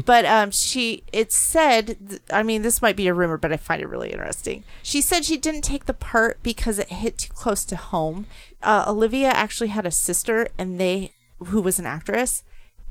But 0.00 0.26
um, 0.26 0.50
she, 0.50 1.02
it 1.12 1.32
said, 1.32 1.96
th- 2.08 2.20
I 2.30 2.42
mean, 2.42 2.62
this 2.62 2.82
might 2.82 2.94
be 2.96 3.08
a 3.08 3.14
rumor, 3.14 3.38
but 3.38 3.52
I 3.52 3.56
find 3.56 3.80
it 3.82 3.88
really 3.88 4.12
interesting. 4.12 4.64
She 4.82 5.00
said 5.00 5.24
she 5.24 5.36
didn't 5.38 5.62
take 5.62 5.86
the 5.86 5.94
part 5.94 6.42
because 6.42 6.78
it 6.78 6.88
hit 6.88 7.18
too 7.18 7.32
close 7.32 7.64
to 7.64 7.76
home. 7.76 8.26
Uh, 8.62 8.84
Olivia 8.86 9.28
actually 9.28 9.68
had 9.68 9.86
a 9.86 9.90
sister, 9.90 10.48
and 10.58 10.78
they, 10.78 11.12
who 11.38 11.60
was 11.62 11.78
an 11.78 11.86
actress, 11.86 12.44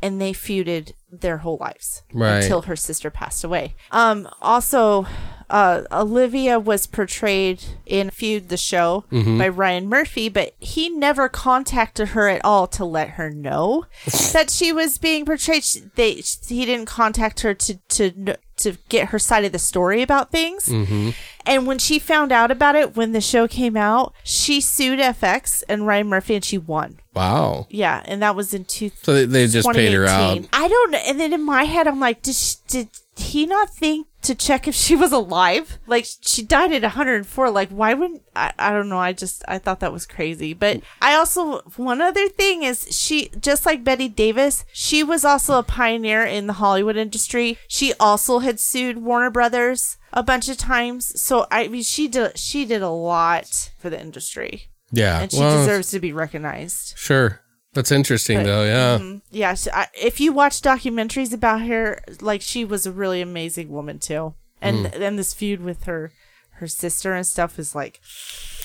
and 0.04 0.22
they 0.22 0.34
feuded 0.34 0.92
their 1.12 1.38
whole 1.40 1.58
lives 1.60 2.04
Right. 2.14 2.44
until 2.44 2.64
her 2.64 2.76
sister 2.76 3.10
passed 3.10 3.44
away. 3.44 3.76
Um, 3.92 4.28
also, 4.42 5.08
uh, 5.50 5.84
Olivia 5.92 6.60
was 6.60 6.88
portrayed 6.88 7.64
in 7.86 8.10
Feud 8.10 8.50
the 8.50 8.58
Show 8.58 9.06
by 9.12 9.48
Ryan 9.48 9.88
Murphy, 9.88 10.28
but 10.30 10.54
he 10.60 10.90
never 10.90 11.30
contacted 11.30 12.10
her 12.10 12.28
at 12.28 12.44
all 12.44 12.68
to 12.68 12.84
let 12.86 13.12
her 13.12 13.30
know 13.30 13.86
that 14.34 14.50
she 14.50 14.72
was 14.74 14.98
being 14.98 15.26
portrayed. 15.26 15.64
She- 15.64 15.84
They 15.96 16.14
he 16.48 16.66
didn't 16.66 16.88
contact 16.88 17.42
her 17.42 17.54
to 17.54 17.76
to 17.90 18.38
to 18.58 18.78
get 18.90 19.10
her 19.10 19.20
side 19.20 19.46
of 19.46 19.52
the 19.52 19.60
story 19.60 20.02
about 20.02 20.32
things. 20.32 20.68
Mm-hmm. 20.68 21.12
And 21.46 21.68
when 21.68 21.78
she 21.78 22.00
found 22.00 22.32
out 22.32 22.52
about 22.52 22.76
it 22.76 22.96
when 22.96 23.12
the 23.12 23.22
show 23.22 23.48
came 23.48 23.76
out, 23.76 24.14
she 24.24 24.62
sued 24.62 25.00
FX 25.00 25.64
and 25.68 25.86
Ryan 25.86 26.08
Murphy, 26.08 26.36
and 26.36 26.46
she 26.46 26.58
won. 26.58 27.00
Wow. 27.14 27.68
Yeah, 27.70 28.02
and 28.06 28.22
that 28.22 28.36
was 28.36 28.54
in 28.54 28.66
two. 28.66 28.92
So 29.02 29.14
they, 29.14 29.26
they 29.26 29.48
just 29.48 29.70
paid 29.70 29.94
her 29.94 30.06
out. 30.06 30.48
I 30.54 30.68
don't 30.68 30.92
know. 30.92 31.00
And 31.00 31.20
then 31.20 31.34
in 31.34 31.44
my 31.44 31.64
head, 31.64 31.88
I'm 31.88 32.00
like, 32.00 32.22
did 32.22 32.36
she, 32.36 32.56
did 32.68 32.90
he 33.16 33.46
not 33.46 33.70
think 33.70 34.08
to 34.24 34.36
check 34.36 34.68
if 34.68 34.76
she 34.76 34.96
was 34.96 35.12
alive? 35.12 35.80
Like 35.88 36.06
she 36.22 36.44
died 36.44 36.72
at 36.74 36.82
104. 36.82 37.50
Like 37.50 37.70
why 37.70 37.94
wouldn't 37.94 38.24
I? 38.36 38.52
I 38.58 38.72
don't 38.72 38.90
know. 38.90 38.98
I 39.00 39.14
just 39.14 39.44
I 39.48 39.58
thought 39.60 39.80
that 39.82 39.94
was 39.94 40.06
crazy. 40.06 40.54
But 40.54 40.82
I 41.02 41.16
also 41.16 41.60
one 41.76 42.02
other 42.02 42.28
thing 42.30 42.64
is 42.64 42.88
she 42.98 43.30
just 43.40 43.66
like 43.66 43.84
Bette 43.84 44.08
Davis, 44.10 44.66
she 44.74 45.04
was 45.04 45.24
also 45.24 45.60
a 45.60 45.64
pioneer 45.64 46.24
in 46.24 46.48
the 46.48 46.54
Hollywood 46.54 46.98
industry. 46.98 47.58
She 47.68 47.94
also 48.00 48.40
had 48.40 48.60
sued 48.60 48.98
Warner 48.98 49.30
Brothers 49.30 49.98
a 50.12 50.24
bunch 50.24 50.50
of 50.50 50.58
times. 50.58 51.20
So 51.22 51.46
I 51.52 51.68
mean, 51.68 51.84
she 51.84 52.08
did 52.08 52.38
she 52.38 52.66
did 52.66 52.82
a 52.82 52.90
lot 52.90 53.72
for 53.78 53.90
the 53.90 54.00
industry, 54.00 54.70
Yeah. 54.92 55.22
and 55.22 55.32
she 55.32 55.40
well, 55.40 55.58
deserves 55.60 55.92
to 55.92 56.00
be 56.00 56.14
recognized. 56.14 56.98
Sure. 56.98 57.40
That's 57.74 57.92
interesting 57.92 58.44
though. 58.44 58.64
Yeah. 58.64 58.98
Mm-hmm. 59.00 59.18
Yeah, 59.32 59.54
she, 59.56 59.72
I, 59.72 59.88
if 60.00 60.20
you 60.20 60.32
watch 60.32 60.62
documentaries 60.62 61.34
about 61.34 61.62
her, 61.62 62.02
like 62.22 62.42
she 62.42 62.64
was 62.66 62.86
a 62.86 62.92
really 62.92 63.22
amazing 63.22 63.70
woman 63.70 64.00
too, 64.00 64.36
and 64.62 64.88
Hmm. 64.88 65.00
then 65.00 65.16
this 65.16 65.34
feud 65.34 65.62
with 65.62 65.86
her 65.86 66.12
her 66.58 66.68
sister 66.68 67.14
and 67.14 67.26
stuff 67.26 67.58
is 67.58 67.74
like, 67.74 68.00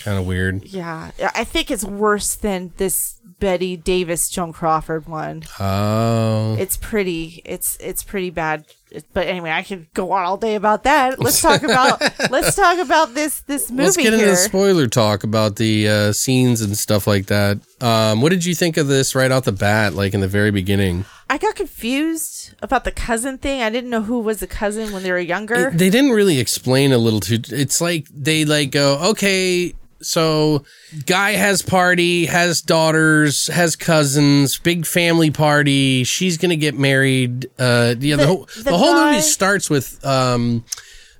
Kind 0.05 0.19
of 0.19 0.27
weird. 0.27 0.65
yeah, 0.65 1.11
I 1.35 1.43
think 1.45 1.71
it's 1.71 1.85
worse 1.85 2.35
than 2.35 2.73
this 2.77 3.19
Bette 3.41 3.77
Davis 3.79 4.29
Joan 4.29 4.53
Crawford 4.53 5.09
one. 5.09 5.45
Oh. 5.59 6.55
It's 6.59 6.77
pretty, 6.77 7.41
it's 7.47 7.77
it's 7.81 8.03
pretty 8.05 8.31
bad. 8.31 8.67
It- 8.91 9.05
But 9.13 9.27
anyway, 9.27 9.51
I 9.51 9.63
could 9.63 9.93
go 9.95 10.13
on 10.13 10.25
all 10.25 10.37
day 10.37 10.55
about 10.55 10.85
that. 10.85 11.19
Let's 11.19 11.41
talk 11.43 11.63
about 11.63 12.01
let's 12.31 12.55
talk 12.57 12.79
about 12.79 13.15
this 13.15 13.41
this 13.43 13.71
movie 13.71 13.83
Let's 13.85 13.97
get 13.97 14.07
into 14.15 14.19
here. 14.19 14.31
the 14.31 14.37
spoiler 14.37 14.87
talk 14.87 15.25
about 15.25 15.57
the 15.57 15.89
uh, 15.89 16.13
scenes 16.13 16.61
and 16.63 16.77
stuff 16.77 17.07
like 17.07 17.27
that. 17.27 17.59
Um, 17.81 18.23
what 18.23 18.31
did 18.31 18.45
you 18.45 18.55
think 18.55 18.77
of 18.77 18.89
this 18.89 19.15
right 19.15 19.31
off 19.31 19.45
the 19.45 19.53
bat, 19.53 19.95
like 19.95 20.15
in 20.15 20.21
the 20.21 20.29
very 20.29 20.51
beginning? 20.51 21.05
I 21.31 21.37
got 21.37 21.55
confused 21.57 22.55
about 22.63 22.85
the 22.85 22.91
cousin 22.91 23.37
thing. 23.39 23.61
I 23.63 23.69
didn't 23.71 23.91
know 23.91 24.01
who 24.03 24.21
was 24.21 24.41
the 24.41 24.47
cousin 24.47 24.93
when 24.93 25.03
they 25.03 25.13
were 25.13 25.19
younger. 25.19 25.71
They 25.71 25.91
didn't 25.91 26.13
really 26.13 26.41
explain 26.41 26.91
a 26.93 26.99
little 26.99 27.21
too. 27.21 27.39
It's 27.51 27.81
like 27.81 28.07
they 28.11 28.45
like 28.47 28.71
go, 28.71 28.99
okay, 29.11 29.75
so 30.01 30.65
guy 31.07 31.33
has 31.33 31.63
party, 31.63 32.27
has 32.27 32.63
daughters, 32.63 33.49
has 33.49 33.77
cousins, 33.77 34.59
big 34.59 34.87
family 34.87 35.31
party. 35.31 36.05
She's 36.05 36.39
gonna 36.39 36.57
get 36.57 36.77
married. 36.79 37.47
Uh, 37.59 37.95
yeah, 37.99 38.17
the, 38.17 38.23
The- 38.23 38.27
whole 38.27 38.45
the 38.57 38.63
the, 38.65 38.77
whole 38.79 38.95
guy- 38.95 39.11
movie 39.13 39.23
starts 39.23 39.69
with 39.71 40.05
um. 40.07 40.65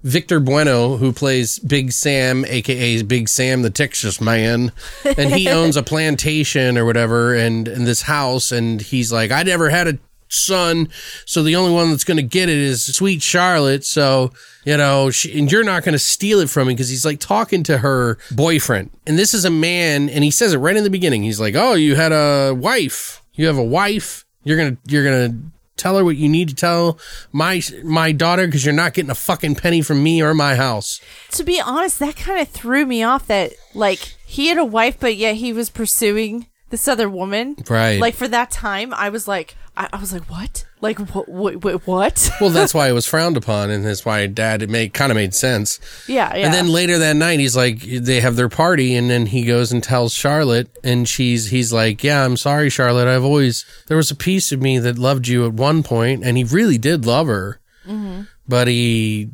Victor 0.05 0.39
Buono, 0.39 0.97
who 0.97 1.13
plays 1.13 1.59
Big 1.59 1.91
Sam, 1.91 2.45
aka 2.45 3.03
Big 3.03 3.29
Sam 3.29 3.63
the 3.63 3.69
Texas 3.71 4.21
Man, 4.21 4.71
and 5.05 5.35
he 5.35 5.49
owns 5.51 5.77
a 5.77 5.83
plantation 5.83 6.79
or 6.79 6.85
whatever, 6.85 7.35
and, 7.35 7.67
and 7.67 7.85
this 7.85 8.03
house, 8.03 8.53
and 8.53 8.81
he's 8.81 9.11
like, 9.13 9.33
I 9.33 9.43
never 9.43 9.69
had 9.71 9.89
a 9.89 9.99
son, 10.29 10.89
so 11.25 11.43
the 11.43 11.57
only 11.57 11.73
one 11.73 11.91
that's 11.91 12.05
going 12.05 12.17
to 12.17 12.23
get 12.23 12.49
it 12.49 12.59
is 12.59 12.95
sweet 12.95 13.23
Charlotte. 13.23 13.85
So 13.85 14.33
you 14.69 14.77
know, 14.77 15.11
she, 15.11 15.39
and 15.39 15.51
you're 15.51 15.65
not 15.65 15.83
going 15.83 15.95
to 15.95 15.99
steal 15.99 16.41
it 16.41 16.51
from 16.51 16.69
me 16.69 16.75
because 16.75 16.91
he's 16.91 17.07
like 17.07 17.21
talking 17.21 17.63
to 17.63 17.79
her 17.79 18.19
boyfriend, 18.31 18.91
and 19.07 19.19
this 19.19 19.33
is 19.33 19.47
a 19.47 19.51
man, 19.51 20.11
and 20.11 20.23
he 20.23 20.31
says 20.31 20.53
it 20.53 20.59
right 20.59 20.77
in 20.77 20.85
the 20.85 20.91
beginning. 20.91 21.23
He's 21.23 21.41
like, 21.41 21.55
"Oh, 21.55 21.73
you 21.73 21.97
had 21.97 22.13
a 22.13 22.53
wife. 22.55 23.23
You 23.33 23.47
have 23.47 23.57
a 23.57 23.65
wife. 23.65 24.27
You're 24.45 24.59
gonna, 24.59 24.77
you're 24.87 25.05
gonna." 25.05 25.39
Tell 25.77 25.97
her 25.97 26.03
what 26.03 26.17
you 26.17 26.29
need 26.29 26.49
to 26.49 26.57
tell 26.57 26.99
my 27.31 27.63
my 27.85 28.11
daughter 28.11 28.47
because 28.47 28.65
you're 28.65 28.75
not 28.75 28.95
getting 28.95 29.13
a 29.13 29.15
fucking 29.15 29.55
penny 29.55 29.81
from 29.81 30.03
me 30.03 30.21
or 30.21 30.35
my 30.35 30.57
house. 30.57 31.01
to 31.31 31.45
be 31.45 31.61
honest, 31.61 32.01
that 32.01 32.17
kind 32.17 32.41
of 32.41 32.49
threw 32.49 32.85
me 32.85 33.05
off 33.05 33.29
that 33.29 33.53
like 33.75 34.17
he 34.27 34.49
had 34.49 34.59
a 34.59 34.65
wife, 34.65 34.99
but 34.99 35.15
yet 35.15 35.37
he 35.37 35.53
was 35.53 35.71
pursuing 35.71 36.49
this 36.71 36.87
other 36.89 37.09
woman. 37.09 37.57
Right. 37.69 38.01
Like 38.01 38.15
for 38.15 38.29
that 38.29 38.51
time, 38.51 38.93
I 38.95 39.09
was 39.09 39.27
like, 39.27 39.57
I, 39.77 39.89
I 39.93 39.99
was 39.99 40.13
like, 40.13 40.29
what? 40.31 40.67
Like 40.81 40.99
what? 40.99 41.29
What? 41.29 41.65
what, 41.65 41.87
what? 41.87 42.31
Well, 42.41 42.51
that's 42.51 42.75
why 42.75 42.89
it 42.89 42.93
was 42.93 43.07
frowned 43.07 43.37
upon, 43.37 43.71
and 43.71 43.85
that's 43.85 44.05
why 44.05 44.27
Dad 44.27 44.63
it 44.63 44.71
made 44.71 44.93
kind 44.95 45.11
of 45.11 45.17
made 45.17 45.35
sense. 45.35 45.81
yeah, 46.09 46.35
yeah. 46.37 46.45
And 46.47 46.55
then 46.55 46.69
later 46.69 46.99
that 46.99 47.17
night, 47.17 47.41
he's 47.41 47.57
like, 47.57 47.81
they 47.81 48.21
have 48.21 48.37
their 48.37 48.49
party, 48.49 48.95
and 48.95 49.09
then 49.11 49.27
he 49.27 49.45
goes 49.45 49.73
and 49.73 49.83
tells 49.83 50.13
Charlotte, 50.15 50.69
and 50.85 51.09
she's, 51.09 51.51
he's 51.51 51.73
like, 51.73 52.05
yeah, 52.05 52.25
I'm 52.25 52.37
sorry, 52.37 52.71
Charlotte. 52.71 53.09
I've 53.09 53.25
always, 53.25 53.65
there 53.89 53.97
was 53.97 54.11
a 54.11 54.17
piece 54.17 54.53
of 54.53 54.61
me 54.61 54.79
that 54.79 54.99
loved 54.99 55.27
you 55.27 55.47
at 55.47 55.53
one 55.55 55.83
point, 55.83 56.25
and 56.25 56.37
he 56.37 56.45
really 56.45 56.79
did 56.79 57.05
love 57.07 57.27
her, 57.27 57.61
Mm-hmm. 57.87 58.23
but 58.47 58.69
he 58.69 59.31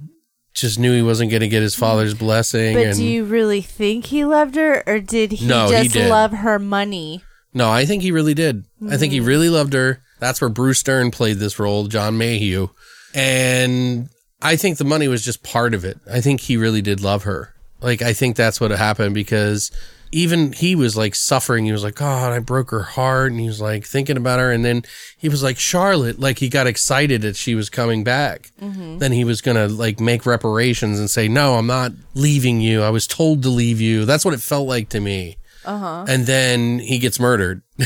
just 0.54 0.78
knew 0.78 0.94
he 0.94 1.02
wasn't 1.02 1.30
going 1.30 1.40
to 1.40 1.48
get 1.48 1.62
his 1.62 1.74
father's 1.74 2.14
blessing. 2.14 2.74
but 2.74 2.86
and 2.86 2.96
do 2.96 3.04
you 3.04 3.24
really 3.24 3.60
think 3.60 4.06
he 4.06 4.24
loved 4.24 4.54
her, 4.54 4.82
or 4.86 5.00
did 5.00 5.32
he 5.32 5.46
No, 5.46 5.66
he 5.66 5.82
just 5.82 5.92
did. 5.94 6.08
love 6.08 6.32
her 6.32 6.58
money? 6.58 7.22
no, 7.52 7.70
I 7.70 7.84
think 7.84 8.02
he 8.02 8.10
really 8.12 8.34
did. 8.34 8.64
I 8.88 8.96
think 8.96 9.12
he 9.12 9.18
Mm-hmm. 9.18 9.28
really 9.28 9.48
loved 9.48 9.72
her. 9.74 10.00
That's 10.20 10.40
where 10.40 10.48
Bruce 10.50 10.82
Dern 10.82 11.10
played 11.10 11.38
this 11.38 11.58
role, 11.58 11.86
John 11.88 12.16
Mayhew, 12.16 12.68
and 13.14 14.08
I 14.42 14.56
think 14.56 14.78
the 14.78 14.84
money 14.84 15.08
was 15.08 15.24
just 15.24 15.42
part 15.42 15.74
of 15.74 15.84
it. 15.84 15.98
I 16.10 16.20
think 16.20 16.40
he 16.40 16.56
really 16.56 16.82
did 16.82 17.00
love 17.00 17.24
her. 17.24 17.54
Like 17.80 18.02
I 18.02 18.12
think 18.12 18.36
that's 18.36 18.60
what 18.60 18.70
happened 18.70 19.14
because 19.14 19.70
even 20.14 20.52
he 20.52 20.74
was 20.76 20.96
like 20.96 21.14
suffering. 21.14 21.64
He 21.64 21.72
was 21.72 21.82
like, 21.82 21.96
"God, 21.96 22.32
I 22.32 22.38
broke 22.38 22.70
her 22.70 22.82
heart," 22.82 23.32
and 23.32 23.40
he 23.40 23.46
was 23.46 23.60
like 23.60 23.84
thinking 23.84 24.16
about 24.16 24.38
her. 24.38 24.50
And 24.52 24.64
then 24.64 24.82
he 25.18 25.28
was 25.28 25.42
like, 25.42 25.58
"Charlotte," 25.58 26.20
like 26.20 26.38
he 26.38 26.48
got 26.48 26.66
excited 26.66 27.22
that 27.22 27.36
she 27.36 27.54
was 27.54 27.68
coming 27.68 28.04
back. 28.04 28.52
Then 28.58 29.12
he 29.12 29.24
was 29.24 29.40
gonna 29.40 29.66
like 29.68 30.00
make 30.00 30.24
reparations 30.24 30.98
and 30.98 31.10
say, 31.10 31.26
"No, 31.28 31.54
I'm 31.54 31.66
not 31.66 31.92
leaving 32.14 32.60
you. 32.60 32.82
I 32.82 32.90
was 32.90 33.06
told 33.06 33.42
to 33.42 33.48
leave 33.48 33.80
you." 33.80 34.04
That's 34.04 34.24
what 34.24 34.34
it 34.34 34.40
felt 34.40 34.68
like 34.68 34.88
to 34.90 35.00
me. 35.00 35.36
Uh-huh. 35.64 36.04
And 36.08 36.26
then 36.26 36.78
he 36.78 36.98
gets 36.98 37.18
murdered, 37.18 37.62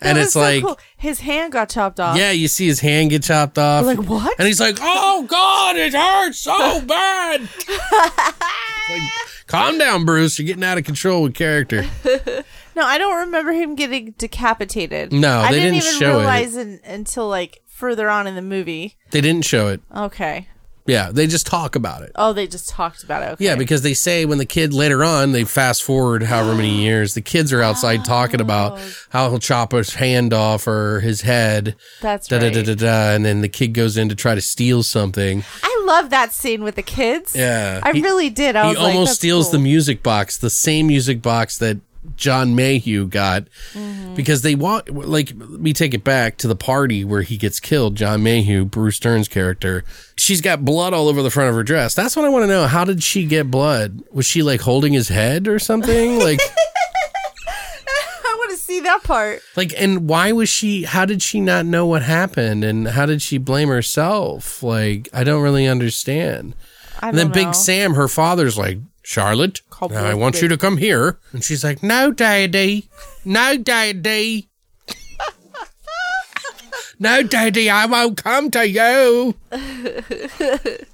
and 0.00 0.18
it's 0.18 0.32
so 0.32 0.40
like. 0.40 0.62
cool. 0.64 0.78
his 0.96 1.20
hand 1.20 1.52
got 1.52 1.68
chopped 1.70 2.00
off. 2.00 2.16
Yeah, 2.16 2.32
you 2.32 2.48
see 2.48 2.66
his 2.66 2.80
hand 2.80 3.10
get 3.10 3.22
chopped 3.22 3.56
off. 3.56 3.86
Like, 3.86 3.98
what? 4.02 4.34
And 4.38 4.46
he's 4.46 4.60
like, 4.60 4.78
"Oh 4.80 5.24
God, 5.28 5.76
it 5.76 5.94
hurts 5.94 6.40
so 6.40 6.80
bad." 6.86 7.40
like, 8.90 9.02
calm 9.52 9.78
down, 9.78 10.04
Bruce. 10.04 10.38
You're 10.38 10.46
getting 10.46 10.64
out 10.64 10.78
of 10.78 10.84
control 10.84 11.22
with 11.22 11.34
character. 11.34 11.84
No, 12.74 12.84
I 12.84 12.98
don't 12.98 13.26
remember 13.26 13.52
him 13.52 13.74
getting 13.74 14.12
decapitated. 14.12 15.12
No, 15.12 15.40
I 15.40 15.50
didn't, 15.50 15.74
didn't 15.74 15.86
even 15.86 16.00
show 16.00 16.18
realize 16.18 16.56
it 16.56 16.80
until 16.84 17.28
like 17.28 17.62
further 17.66 18.08
on 18.08 18.26
in 18.26 18.34
the 18.34 18.42
movie. 18.42 18.96
They 19.10 19.20
didn't 19.20 19.44
show 19.44 19.68
it. 19.68 19.82
Okay. 19.94 20.48
Yeah, 20.86 21.12
they 21.12 21.28
just 21.28 21.46
talk 21.46 21.76
about 21.76 22.02
it. 22.02 22.10
Oh, 22.16 22.32
they 22.32 22.48
just 22.48 22.68
talked 22.68 23.04
about 23.04 23.22
it. 23.22 23.26
Okay. 23.32 23.44
Yeah, 23.44 23.54
because 23.54 23.82
they 23.82 23.94
say 23.94 24.24
when 24.24 24.38
the 24.38 24.46
kid 24.46 24.74
later 24.74 25.04
on, 25.04 25.30
they 25.30 25.44
fast 25.44 25.84
forward 25.84 26.24
however 26.24 26.56
many 26.56 26.70
years, 26.82 27.14
the 27.14 27.20
kids 27.20 27.52
are 27.52 27.62
outside 27.62 28.04
talking 28.04 28.40
about 28.40 28.78
oh. 28.78 28.92
how 29.10 29.28
he'll 29.28 29.38
chop 29.38 29.72
his 29.72 29.94
hand 29.94 30.32
off 30.32 30.66
or 30.66 31.00
his 31.00 31.20
head. 31.20 31.76
That's 32.00 32.26
da, 32.26 32.38
da, 32.38 32.46
right. 32.46 32.54
da, 32.54 32.62
da, 32.62 32.74
da, 32.74 33.14
and 33.14 33.24
then 33.24 33.42
the 33.42 33.48
kid 33.48 33.74
goes 33.74 33.96
in 33.96 34.08
to 34.08 34.16
try 34.16 34.34
to 34.34 34.40
steal 34.40 34.82
something. 34.82 35.44
I 35.62 35.71
love 35.92 36.10
that 36.10 36.32
scene 36.32 36.62
with 36.64 36.74
the 36.76 36.82
kids. 36.82 37.34
Yeah. 37.36 37.80
I 37.82 37.92
He- 37.92 38.00
really 38.02 38.30
did. 38.30 38.56
I 38.56 38.62
he 38.64 38.68
was 38.70 38.78
like, 38.78 38.94
almost 38.94 39.08
that's 39.10 39.18
steals 39.18 39.46
cool. 39.46 39.52
the 39.52 39.58
music 39.60 40.02
box, 40.02 40.36
the 40.38 40.50
same 40.50 40.86
music 40.86 41.20
box 41.22 41.58
that 41.58 41.78
John 42.16 42.56
Mayhew 42.56 43.06
got, 43.06 43.44
Mm-hmm. 43.74 44.14
because 44.16 44.42
they 44.42 44.54
want 44.56 44.88
Like, 44.92 45.32
let 45.38 45.60
me 45.60 45.72
take 45.72 45.94
it 45.94 46.02
back 46.02 46.36
to 46.38 46.48
the 46.48 46.56
party 46.56 47.04
where 47.04 47.22
he 47.22 47.36
gets 47.36 47.60
killed. 47.60 47.94
John 47.94 48.22
Mayhew, 48.24 48.64
Bruce 48.64 48.98
Dern's 48.98 49.28
character. 49.28 49.84
She's 50.16 50.40
got 50.40 50.64
blood 50.64 50.92
all 50.94 51.06
over 51.08 51.22
the 51.22 51.30
front 51.30 51.50
of 51.50 51.54
her 51.54 51.62
dress. 51.62 51.94
That's 51.94 52.16
what 52.16 52.24
I 52.24 52.28
want 52.28 52.42
to 52.42 52.48
know. 52.48 52.66
How 52.66 52.84
did 52.84 53.02
she 53.04 53.24
get 53.24 53.50
blood? 53.50 54.02
Was 54.10 54.26
she 54.26 54.42
like 54.42 54.60
holding 54.62 54.92
his 54.92 55.08
head 55.08 55.46
or 55.46 55.58
something? 55.60 56.18
Like, 56.18 56.40
that 58.82 59.02
part. 59.04 59.40
like, 59.56 59.72
and 59.76 60.08
why 60.08 60.32
was 60.32 60.48
she? 60.48 60.84
How 60.84 61.04
did 61.04 61.22
she 61.22 61.40
not 61.40 61.66
know 61.66 61.86
what 61.86 62.02
happened? 62.02 62.64
And 62.64 62.88
how 62.88 63.06
did 63.06 63.22
she 63.22 63.38
blame 63.38 63.68
herself? 63.68 64.62
Like, 64.62 65.08
I 65.12 65.24
don't 65.24 65.42
really 65.42 65.66
understand. 65.66 66.54
I 67.00 67.08
And 67.08 67.18
then 67.18 67.30
don't 67.30 67.46
Big. 67.46 67.54
Sam, 67.54 67.94
her 67.94 68.08
father's 68.08 68.56
like, 68.58 68.78
Charlotte, 69.02 69.60
I 69.80 69.88
Big- 70.12 70.16
want 70.16 70.40
you 70.42 70.48
to 70.48 70.56
come 70.56 70.76
here. 70.76 71.18
And 71.32 71.42
she's 71.42 71.64
like, 71.64 71.82
No, 71.82 72.12
Daddy. 72.12 72.88
No, 73.24 73.56
Daddy. 73.56 74.48
no, 77.00 77.22
Daddy, 77.24 77.68
I 77.68 77.86
won't 77.86 78.22
come 78.22 78.50
to 78.52 78.68
you. 78.68 79.34
it's 79.50 80.86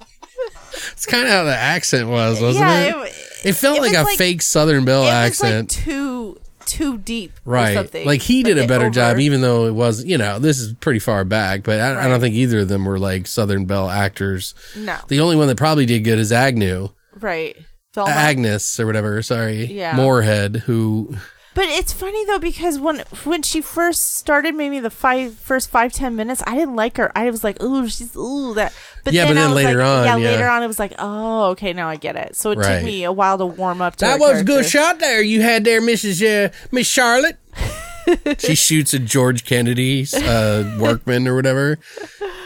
kind 1.05 1.25
of 1.25 1.29
how 1.31 1.43
the 1.43 1.55
accent 1.55 2.09
was, 2.09 2.41
wasn't 2.41 2.65
yeah, 2.65 3.03
it? 3.03 3.09
it, 3.09 3.15
It, 3.49 3.53
felt 3.53 3.77
it 3.77 3.81
like 3.81 3.95
a 3.95 4.01
like- 4.03 4.17
fake 4.17 4.41
Southern 4.41 4.85
Belle 4.85 5.05
accent. 5.05 5.75
like 5.77 5.85
too 5.85 6.38
too 6.69 6.97
deep, 6.99 7.31
or 7.45 7.53
Right. 7.53 7.73
something. 7.73 8.05
Like 8.05 8.21
he 8.21 8.43
did 8.43 8.57
Like 8.57 8.65
a 8.65 8.67
better 8.67 8.85
over- 8.85 8.93
job, 8.93 9.19
even 9.19 9.41
though 9.41 9.65
it 9.65 9.73
was, 9.73 10.03
you 10.05 10.17
know, 10.17 10.39
this 10.39 10.59
is 10.59 10.73
pretty 10.73 10.99
far 10.99 11.23
back, 11.25 11.63
but 11.63 11.79
I, 11.79 12.05
I 12.05 12.07
don't 12.07 12.19
think 12.21 12.35
either 12.35 12.59
of 12.59 12.67
them 12.69 12.85
were 12.85 12.99
like 12.99 13.27
Southern 13.27 13.65
Belle 13.65 13.89
actors. 13.89 14.53
No, 14.77 14.95
The 15.07 15.19
only 15.19 15.35
one 15.35 15.47
that 15.47 15.57
probably 15.57 15.85
did 15.85 16.03
good 16.03 16.19
is 16.19 16.31
Agnew. 16.31 16.89
right. 17.19 17.55
Velma. 17.95 18.11
Agnes 18.11 18.79
or 18.79 18.85
whatever, 18.85 19.21
sorry. 19.23 19.65
Yeah. 19.65 19.95
Moorehead, 19.95 20.57
who 20.67 21.15
But 21.59 21.67
it's 21.67 21.91
funny 21.91 22.23
though 22.23 22.39
because 22.39 22.79
when 22.79 23.03
when 23.25 23.41
she 23.41 23.59
first 23.59 24.15
started, 24.15 24.55
maybe 24.55 24.79
the 24.79 24.89
five 24.89 25.33
first 25.35 25.69
five 25.69 25.91
ten 25.91 26.15
minutes, 26.15 26.41
I 26.47 26.55
didn't 26.55 26.77
like 26.77 26.95
her. 26.95 27.11
I 27.17 27.29
was 27.29 27.43
like, 27.43 27.61
ooh, 27.61 27.89
she's 27.89 28.15
ooh 28.15 28.53
that. 28.53 28.73
But 29.03 29.11
Yeah, 29.13 29.25
then 29.25 29.35
but 29.35 29.39
I 29.39 29.41
then 29.43 29.49
was 29.55 29.63
later 29.65 29.79
like, 29.79 29.87
on, 29.87 30.05
yeah, 30.05 30.15
yeah. 30.15 30.29
later 30.37 30.47
on, 30.47 30.63
it 30.63 30.67
was 30.67 30.79
like, 30.79 30.93
oh, 30.99 31.47
okay, 31.47 31.73
now 31.73 31.89
I 31.89 31.97
get 31.97 32.15
it. 32.15 32.37
So 32.37 32.51
it 32.51 32.59
Right. 32.59 32.75
took 32.75 32.85
me 32.85 33.03
a 33.03 33.11
while 33.11 33.37
to 33.37 33.45
warm 33.45 33.81
up 33.81 33.97
to 33.97 34.05
That 34.05 34.21
was 34.21 34.39
a 34.39 34.43
good 34.45 34.65
shot 34.67 34.99
there 34.99 35.21
you 35.21 35.41
had 35.41 35.65
there, 35.65 35.81
Mrs. 35.81 36.23
Uh, 36.23 36.49
Miss 36.71 36.87
Charlotte. 36.87 37.37
she 38.37 38.55
shoots 38.55 38.93
at 38.93 39.05
George 39.05 39.45
Kennedy's 39.45 40.13
uh, 40.13 40.77
workman 40.79 41.27
or 41.27 41.35
whatever. 41.35 41.79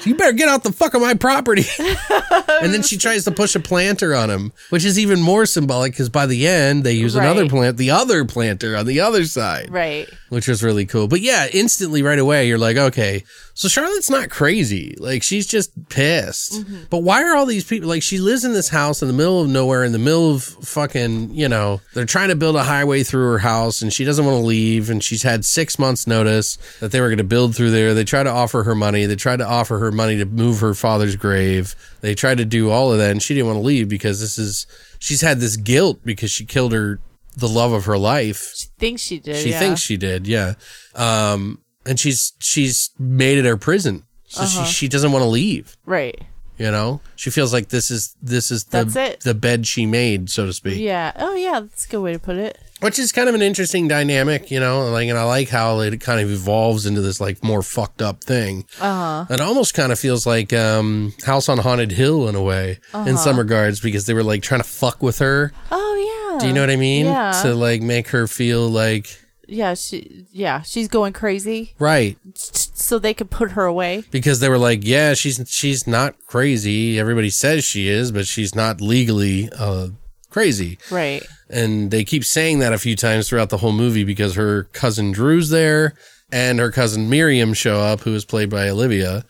You 0.06 0.15
better 0.15 0.34
get 0.34 0.49
out 0.49 0.64
the 0.64 0.72
fuck 0.73 0.94
of 0.94 1.02
my 1.02 1.14
property. 1.14 1.64
and 1.80 2.73
then 2.73 2.84
she 2.84 2.98
tries 2.98 3.23
to 3.23 3.31
push 3.31 3.56
a 3.56 3.60
planter 3.60 4.14
on 4.14 4.30
him, 4.30 4.52
which 4.69 4.84
is 4.84 4.99
even 4.99 5.22
more 5.22 5.45
symbolic 5.45 5.94
because 5.94 6.10
by 6.10 6.26
the 6.26 6.45
end 6.48 6.84
they 6.84 6.94
use 6.94 7.15
another 7.15 7.48
plant, 7.48 7.77
the 7.77 7.91
other 7.91 8.26
planter 8.26 8.76
on 8.76 8.85
the 8.85 8.99
other 8.99 9.23
side. 9.26 9.72
Right. 9.72 10.10
which 10.30 10.48
was 10.48 10.64
really 10.64 10.85
cool. 10.85 11.07
But 11.07 11.22
yeah, 11.22 11.48
instantly 11.53 12.02
right 12.03 12.19
away, 12.19 12.48
you're 12.48 12.57
like, 12.57 12.76
okay, 12.76 13.23
so 13.56 13.68
Charlotte's 13.68 14.10
not 14.10 14.30
crazy. 14.30 14.96
Like, 14.98 15.22
she's 15.24 15.46
just 15.46 15.90
pissed. 15.90 16.54
Mm-hmm. 16.54 16.84
But 16.90 17.00
why 17.00 17.24
are 17.24 17.36
all 17.36 17.46
these 17.46 17.64
people, 17.64 17.88
like, 17.88 18.02
she 18.02 18.18
lives 18.18 18.44
in 18.44 18.54
this 18.54 18.70
house 18.70 19.02
in 19.02 19.08
the 19.08 19.14
middle 19.14 19.42
of 19.42 19.48
nowhere, 19.48 19.84
in 19.84 19.92
the 19.92 20.00
middle 20.00 20.32
of 20.36 20.44
fucking, 20.44 21.36
you 21.36 21.48
know, 21.48 21.80
they're 21.94 22.06
trying 22.06 22.30
to 22.30 22.36
build 22.36 22.56
a 22.56 22.64
highway 22.64 23.04
through 23.04 23.32
her 23.32 23.38
house 23.40 23.82
and 23.82 23.94
she 23.94 24.04
doesn't 24.06 24.26
want 24.26 24.36
to 24.36 24.46
leave. 24.46 24.90
And 24.90 25.04
she's 25.04 25.24
had 25.24 25.46
six 25.46 25.78
months' 25.78 26.08
notice 26.08 26.58
that 26.80 26.92
they 26.92 27.00
were 27.00 27.10
going 27.10 27.18
to 27.20 27.24
build 27.24 27.56
through 27.56 27.72
there. 27.72 27.94
They 27.94 28.04
try 28.04 28.24
to 28.24 28.32
offer 28.32 28.64
her 28.64 28.76
money. 28.76 29.06
They 29.06 29.16
tried 29.16 29.38
to 29.38 29.48
offer 29.48 29.78
her 29.80 29.92
money 29.92 30.18
to 30.18 30.26
move 30.26 30.60
her 30.62 30.74
father's 30.74 31.16
grave. 31.16 31.76
They 32.02 32.16
tried 32.16 32.40
to 32.40 32.46
do 32.46 32.72
all 32.72 32.92
of 32.92 32.98
that 32.98 33.12
and 33.12 33.22
she 33.22 33.34
didn't 33.34 33.48
want 33.48 33.58
to 33.58 33.66
leave 33.66 33.88
because 33.88 34.20
this 34.20 34.38
is, 34.40 34.66
she's 35.00 35.22
had 35.22 35.40
this 35.40 35.58
guilt 35.58 36.00
because 36.04 36.32
she 36.32 36.46
killed 36.46 36.74
her, 36.74 37.00
the 37.36 37.48
love 37.48 37.72
of 37.72 37.86
her 37.86 37.98
life 37.98 38.54
She 38.56 38.68
thinks 38.78 39.02
she 39.02 39.18
did. 39.18 39.38
she 39.38 39.50
yeah. 39.50 39.60
thinks 39.60 39.82
she 39.82 39.98
did, 39.98 40.28
yeah. 40.28 40.54
Um, 40.94 41.60
and 41.86 42.00
she's 42.00 42.34
she's 42.40 42.90
made 43.00 43.38
it 43.38 43.46
her 43.46 43.58
prison, 43.58 44.04
so 44.28 44.44
Uh-huh. 44.44 44.66
she 44.66 44.74
she 44.74 44.88
doesn't 44.88 45.12
want 45.12 45.24
to 45.24 45.30
leave. 45.30 45.76
Right. 45.86 46.22
You 46.60 46.70
know, 46.70 47.02
she 47.16 47.32
feels 47.32 47.52
like 47.52 47.70
this 47.70 47.90
is 47.90 48.16
this 48.22 48.52
is 48.52 48.66
the 48.66 48.84
That's 48.86 48.96
it. 48.96 49.20
the 49.22 49.34
bed 49.34 49.66
she 49.66 49.86
made, 49.88 50.30
so 50.30 50.46
to 50.46 50.54
speak. 50.54 50.78
Yeah. 50.78 51.12
Oh, 51.16 51.34
yeah. 51.36 51.60
That's 51.62 51.86
a 51.86 51.90
good 51.90 52.02
way 52.02 52.14
to 52.14 52.20
put 52.20 52.38
it. 52.38 52.60
Which 52.80 53.00
is 53.00 53.12
kind 53.12 53.28
of 53.28 53.34
an 53.34 53.42
interesting 53.42 53.88
dynamic, 53.88 54.52
you 54.52 54.60
know. 54.60 54.88
Like, 54.92 55.08
and 55.10 55.18
I 55.18 55.24
like 55.24 55.50
how 55.50 55.80
it 55.80 56.00
kind 56.00 56.22
of 56.22 56.30
evolves 56.30 56.86
into 56.86 57.02
this 57.02 57.20
like 57.20 57.44
more 57.44 57.64
fucked 57.64 58.04
up 58.04 58.24
thing. 58.24 58.66
Uh 58.80 59.26
huh. 59.26 59.34
It 59.34 59.42
almost 59.42 59.74
kind 59.74 59.92
of 59.92 59.98
feels 59.98 60.28
like 60.28 60.54
um, 60.54 61.14
House 61.26 61.50
on 61.50 61.58
Haunted 61.58 61.92
Hill 61.92 62.30
in 62.30 62.36
a 62.36 62.42
way, 62.44 62.80
Uh-huh. 62.94 63.10
in 63.10 63.18
some 63.18 63.40
regards, 63.40 63.80
because 63.80 64.06
they 64.06 64.14
were 64.14 64.24
like 64.24 64.44
trying 64.44 64.62
to 64.62 64.68
fuck 64.68 65.02
with 65.02 65.18
her. 65.20 65.52
Oh, 65.72 66.30
yeah. 66.32 66.40
Do 66.40 66.48
you 66.48 66.54
know 66.54 66.62
what 66.62 66.70
I 66.70 66.76
mean? 66.76 67.08
Yeah. 67.08 67.32
To 67.44 67.56
like 67.56 67.82
make 67.82 68.10
her 68.10 68.28
feel 68.28 68.70
like 68.70 69.20
Yeah. 69.54 69.74
She. 69.76 70.26
Yeah. 70.32 70.62
She's 70.62 70.88
going 70.88 71.14
crazy, 71.14 71.74
right. 71.80 72.18
so 72.36 73.00
they 73.00 73.14
could 73.14 73.30
put 73.30 73.52
her 73.52 73.66
away. 73.66 74.04
because 74.12 74.40
they 74.40 74.50
were 74.50 74.58
like, 74.58 74.80
yeah, 74.84 75.14
she's 75.14 75.42
she's 75.48 75.88
not 75.88 76.16
crazy. 76.28 77.00
Everybody 77.00 77.30
says 77.30 77.64
she 77.64 77.88
is, 77.88 78.12
but 78.12 78.26
she's 78.28 78.56
not 78.56 78.82
legally 78.82 79.50
uh, 79.58 79.90
crazy. 80.30 80.78
Right. 80.92 81.24
And 81.50 81.92
they 81.92 82.04
keep 82.04 82.24
saying 82.26 82.60
that 82.60 82.74
a 82.74 82.78
few 82.80 82.96
times 82.96 83.30
throughout 83.30 83.50
the 83.50 83.58
whole 83.58 83.72
movie 83.74 84.04
because 84.04 84.36
her 84.36 84.64
cousin 84.74 85.12
Drew's 85.12 85.50
there 85.50 85.94
and 86.32 86.58
her 86.58 86.72
cousin 86.72 87.10
Miriam 87.10 87.54
show 87.54 87.80
up, 87.80 88.02
who 88.02 88.16
is 88.16 88.26
played 88.26 88.50
by 88.50 88.68
Olivia. 88.70 89.24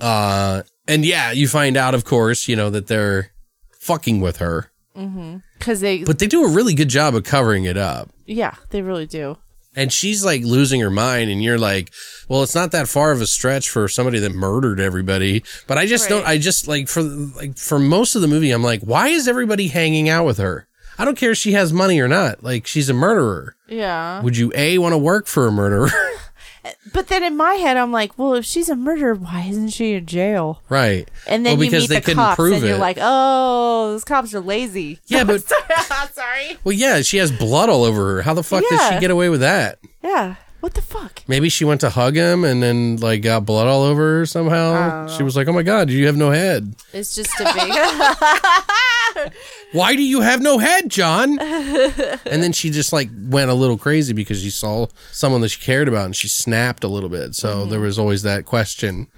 Uh, 0.00 0.62
and 0.88 1.04
yeah, 1.04 1.30
you 1.30 1.46
find 1.46 1.76
out, 1.76 1.94
of 1.94 2.04
course, 2.04 2.48
you 2.48 2.56
know 2.56 2.68
that 2.70 2.88
they're 2.88 3.30
fucking 3.78 4.20
with 4.20 4.38
her, 4.38 4.70
Because 5.58 5.80
they. 5.80 6.02
but 6.02 6.18
they 6.18 6.26
do 6.26 6.44
a 6.44 6.48
really 6.50 6.74
good 6.74 6.88
job 6.88 7.14
of 7.14 7.22
covering 7.22 7.64
it 7.64 7.76
up. 7.76 8.10
yeah, 8.26 8.54
they 8.70 8.82
really 8.82 9.06
do. 9.06 9.38
And 9.78 9.92
she's 9.92 10.24
like 10.24 10.42
losing 10.42 10.80
her 10.80 10.90
mind, 10.90 11.30
and 11.30 11.40
you're 11.42 11.58
like, 11.58 11.92
well, 12.28 12.42
it's 12.42 12.54
not 12.54 12.72
that 12.72 12.88
far 12.88 13.12
of 13.12 13.20
a 13.20 13.26
stretch 13.26 13.70
for 13.70 13.86
somebody 13.88 14.18
that 14.18 14.34
murdered 14.34 14.80
everybody. 14.80 15.44
But 15.68 15.78
I 15.78 15.86
just 15.86 16.08
don't, 16.08 16.26
I 16.26 16.36
just 16.36 16.66
like 16.66 16.88
for 16.88 17.02
like 17.02 17.56
for 17.56 17.78
most 17.78 18.16
of 18.16 18.20
the 18.22 18.28
movie, 18.28 18.50
I'm 18.50 18.62
like, 18.62 18.80
why 18.80 19.08
is 19.08 19.28
everybody 19.28 19.68
hanging 19.68 20.08
out 20.08 20.26
with 20.26 20.38
her? 20.38 20.66
I 20.98 21.04
don't 21.04 21.16
care 21.16 21.30
if 21.30 21.38
she 21.38 21.52
has 21.52 21.72
money 21.72 22.00
or 22.00 22.08
not. 22.08 22.42
Like 22.42 22.66
she's 22.66 22.90
a 22.90 22.94
murderer. 22.94 23.54
Yeah. 23.68 24.20
Would 24.20 24.36
you 24.36 24.52
a 24.56 24.78
want 24.78 24.94
to 24.94 24.98
work 24.98 25.26
for 25.26 25.46
a 25.46 25.52
murderer? 25.52 25.90
But 26.92 27.08
then 27.08 27.22
in 27.22 27.36
my 27.36 27.54
head, 27.54 27.76
I'm 27.76 27.92
like, 27.92 28.18
well, 28.18 28.34
if 28.34 28.44
she's 28.44 28.68
a 28.68 28.76
murderer, 28.76 29.14
why 29.14 29.42
isn't 29.48 29.68
she 29.70 29.94
in 29.94 30.06
jail? 30.06 30.62
right. 30.68 31.08
And 31.26 31.44
then 31.44 31.56
Well, 31.56 31.64
you 31.64 31.70
because 31.70 31.84
meet 31.84 31.88
they 31.90 31.94
the 31.96 32.00
couldn't 32.02 32.16
cops, 32.24 32.36
prove 32.36 32.54
and 32.54 32.62
you're 32.64 32.78
like, 32.78 32.98
oh, 33.00 33.92
those 33.92 34.04
cops 34.04 34.34
are 34.34 34.40
lazy. 34.40 34.98
Yeah, 35.06 35.24
but 35.28 35.42
Sorry. 36.12 36.56
well, 36.64 36.72
yeah, 36.72 37.02
she 37.02 37.18
has 37.18 37.30
blood 37.32 37.68
all 37.68 37.84
over 37.84 38.16
her. 38.16 38.22
How 38.22 38.34
the 38.34 38.42
fuck 38.42 38.64
did 38.68 38.80
she 38.92 39.00
get 39.00 39.10
away 39.10 39.28
with 39.28 39.40
that? 39.40 39.78
Yeah. 40.02 40.36
What 40.60 40.74
the 40.74 40.82
fuck? 40.82 41.22
Maybe 41.28 41.48
she 41.50 41.64
went 41.64 41.82
to 41.82 41.90
hug 41.90 42.16
him 42.16 42.44
and 42.44 42.60
then 42.60 42.96
like 42.96 43.22
got 43.22 43.46
blood 43.46 43.68
all 43.68 43.82
over 43.84 44.18
her 44.18 44.26
somehow. 44.26 45.06
Oh. 45.06 45.16
She 45.16 45.22
was 45.22 45.36
like, 45.36 45.46
"Oh 45.46 45.52
my 45.52 45.62
god, 45.62 45.88
you 45.88 46.06
have 46.06 46.16
no 46.16 46.30
head." 46.32 46.74
It's 46.92 47.14
just 47.14 47.30
a 47.38 47.44
big. 47.44 47.54
why 49.72 49.94
do 49.96 50.02
you 50.02 50.20
have 50.20 50.40
no 50.40 50.58
head, 50.58 50.88
John? 50.88 51.38
and 51.38 52.42
then 52.42 52.52
she 52.52 52.70
just 52.70 52.92
like 52.92 53.10
went 53.14 53.50
a 53.50 53.54
little 53.54 53.78
crazy 53.78 54.12
because 54.12 54.42
she 54.42 54.50
saw 54.50 54.86
someone 55.12 55.40
that 55.42 55.48
she 55.50 55.60
cared 55.60 55.88
about 55.88 56.06
and 56.06 56.16
she 56.16 56.28
snapped 56.28 56.84
a 56.84 56.88
little 56.88 57.08
bit. 57.08 57.34
So 57.34 57.64
there 57.64 57.80
was 57.80 57.98
always 57.98 58.22
that 58.22 58.44
question. 58.44 59.08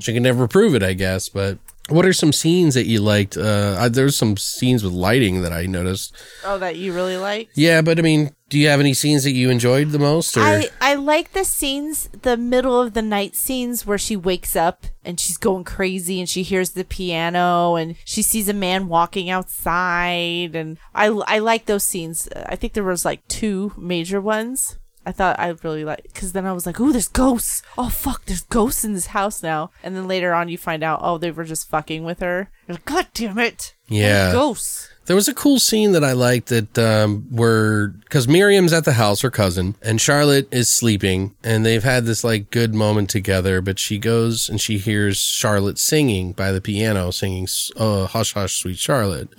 She 0.00 0.12
can 0.12 0.22
never 0.22 0.48
prove 0.48 0.74
it, 0.74 0.82
I 0.82 0.92
guess. 0.94 1.28
But 1.28 1.58
what 1.88 2.06
are 2.06 2.12
some 2.12 2.32
scenes 2.32 2.74
that 2.74 2.86
you 2.86 3.00
liked? 3.00 3.36
Uh, 3.36 3.88
there's 3.88 4.16
some 4.16 4.36
scenes 4.36 4.84
with 4.84 4.92
lighting 4.92 5.42
that 5.42 5.52
I 5.52 5.66
noticed. 5.66 6.14
oh, 6.44 6.58
that 6.58 6.76
you 6.76 6.92
really 6.92 7.16
like? 7.16 7.48
Yeah, 7.54 7.82
but 7.82 7.98
I 7.98 8.02
mean, 8.02 8.30
do 8.50 8.58
you 8.58 8.68
have 8.68 8.80
any 8.80 8.92
scenes 8.92 9.22
that 9.24 9.30
you 9.30 9.48
enjoyed 9.48 9.90
the 9.90 9.98
most? 9.98 10.36
Or 10.36 10.40
I, 10.40 10.68
I 10.80 10.94
like 10.94 11.32
the 11.32 11.44
scenes, 11.44 12.08
the 12.22 12.36
middle 12.36 12.80
of 12.80 12.94
the 12.94 13.00
night 13.00 13.36
scenes 13.36 13.86
where 13.86 13.96
she 13.96 14.16
wakes 14.16 14.56
up 14.56 14.86
and 15.04 15.18
she's 15.20 15.38
going 15.38 15.62
crazy 15.62 16.18
and 16.18 16.28
she 16.28 16.42
hears 16.42 16.70
the 16.70 16.84
piano 16.84 17.76
and 17.76 17.94
she 18.04 18.22
sees 18.22 18.48
a 18.48 18.52
man 18.52 18.88
walking 18.88 19.30
outside. 19.30 20.56
And 20.56 20.78
I, 20.94 21.06
I 21.06 21.38
like 21.38 21.66
those 21.66 21.84
scenes. 21.84 22.28
I 22.34 22.56
think 22.56 22.72
there 22.72 22.84
was 22.84 23.04
like 23.04 23.26
two 23.28 23.72
major 23.78 24.20
ones. 24.20 24.78
I 25.06 25.12
thought 25.12 25.38
I 25.38 25.54
really 25.62 25.84
like 25.84 26.02
because 26.02 26.32
then 26.32 26.44
I 26.44 26.52
was 26.52 26.66
like, 26.66 26.78
"Ooh, 26.78 26.92
there's 26.92 27.08
ghosts! 27.08 27.62
Oh 27.78 27.88
fuck, 27.88 28.26
there's 28.26 28.42
ghosts 28.42 28.84
in 28.84 28.92
this 28.92 29.06
house 29.06 29.42
now." 29.42 29.70
And 29.82 29.96
then 29.96 30.06
later 30.06 30.34
on, 30.34 30.50
you 30.50 30.58
find 30.58 30.82
out, 30.82 31.00
oh, 31.02 31.16
they 31.16 31.30
were 31.30 31.44
just 31.44 31.70
fucking 31.70 32.04
with 32.04 32.20
her. 32.20 32.50
You're 32.68 32.74
like, 32.74 32.84
God 32.84 33.06
damn 33.14 33.38
it! 33.38 33.74
Yeah. 33.88 34.30
ghosts. 34.30 34.89
There 35.10 35.16
was 35.16 35.26
a 35.26 35.34
cool 35.34 35.58
scene 35.58 35.90
that 35.90 36.04
I 36.04 36.12
liked 36.12 36.50
that 36.50 36.78
um, 36.78 37.26
where 37.32 37.88
because 37.88 38.28
Miriam's 38.28 38.72
at 38.72 38.84
the 38.84 38.92
house, 38.92 39.22
her 39.22 39.30
cousin, 39.32 39.74
and 39.82 40.00
Charlotte 40.00 40.46
is 40.52 40.68
sleeping, 40.72 41.34
and 41.42 41.66
they've 41.66 41.82
had 41.82 42.04
this 42.04 42.22
like 42.22 42.52
good 42.52 42.74
moment 42.74 43.10
together. 43.10 43.60
But 43.60 43.80
she 43.80 43.98
goes 43.98 44.48
and 44.48 44.60
she 44.60 44.78
hears 44.78 45.18
Charlotte 45.18 45.80
singing 45.80 46.30
by 46.30 46.52
the 46.52 46.60
piano, 46.60 47.10
singing 47.10 47.48
uh, 47.76 48.06
"Hush, 48.06 48.34
Hush, 48.34 48.54
Sweet 48.54 48.78
Charlotte," 48.78 49.30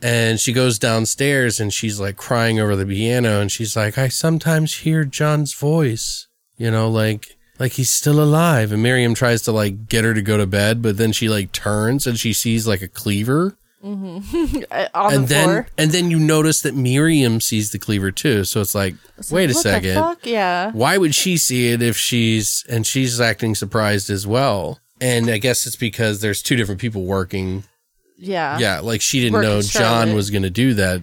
and 0.00 0.38
she 0.38 0.52
goes 0.52 0.78
downstairs 0.78 1.58
and 1.58 1.74
she's 1.74 1.98
like 1.98 2.16
crying 2.16 2.60
over 2.60 2.76
the 2.76 2.86
piano, 2.86 3.40
and 3.40 3.50
she's 3.50 3.74
like, 3.74 3.98
"I 3.98 4.06
sometimes 4.06 4.72
hear 4.72 5.04
John's 5.04 5.52
voice," 5.52 6.28
you 6.56 6.70
know, 6.70 6.88
like. 6.88 7.36
like 7.58 7.72
he's 7.72 7.90
still 7.90 8.22
alive. 8.22 8.70
And 8.70 8.84
Miriam 8.84 9.14
tries 9.14 9.42
to 9.42 9.50
like 9.50 9.88
get 9.88 10.04
her 10.04 10.14
to 10.14 10.22
go 10.22 10.36
to 10.36 10.46
bed, 10.46 10.80
but 10.80 10.96
then 10.96 11.10
she 11.10 11.28
like 11.28 11.50
turns 11.50 12.06
and 12.06 12.16
she 12.16 12.32
sees 12.32 12.68
like 12.68 12.82
a 12.82 12.86
cleaver. 13.02 13.56
Mm-hmm. 13.84 14.62
On 14.94 15.14
and 15.14 15.24
the 15.24 15.28
then 15.28 15.44
floor. 15.44 15.68
and 15.78 15.90
then 15.92 16.10
you 16.10 16.18
notice 16.18 16.62
that 16.62 16.74
Miriam 16.74 17.40
sees 17.40 17.70
the 17.70 17.78
cleaver 17.78 18.10
too. 18.10 18.44
So 18.44 18.60
it's 18.60 18.74
like, 18.74 18.94
wait 19.30 19.50
a 19.50 19.54
what 19.54 19.62
second. 19.62 19.94
The 19.94 20.00
fuck? 20.00 20.26
Yeah. 20.26 20.72
Why 20.72 20.98
would 20.98 21.14
she 21.14 21.36
see 21.36 21.68
it 21.72 21.80
if 21.82 21.96
she's 21.96 22.64
and 22.68 22.86
she's 22.86 23.20
acting 23.20 23.54
surprised 23.54 24.10
as 24.10 24.26
well? 24.26 24.80
And 25.00 25.30
I 25.30 25.38
guess 25.38 25.66
it's 25.66 25.76
because 25.76 26.20
there's 26.20 26.42
two 26.42 26.56
different 26.56 26.80
people 26.80 27.04
working. 27.04 27.62
Yeah. 28.16 28.58
Yeah, 28.58 28.80
like 28.80 29.00
she 29.00 29.20
didn't 29.20 29.34
Working 29.34 29.48
know 29.50 29.62
John 29.62 29.82
Charlotte. 29.82 30.14
was 30.14 30.30
going 30.30 30.42
to 30.42 30.50
do 30.50 30.74
that. 30.74 31.00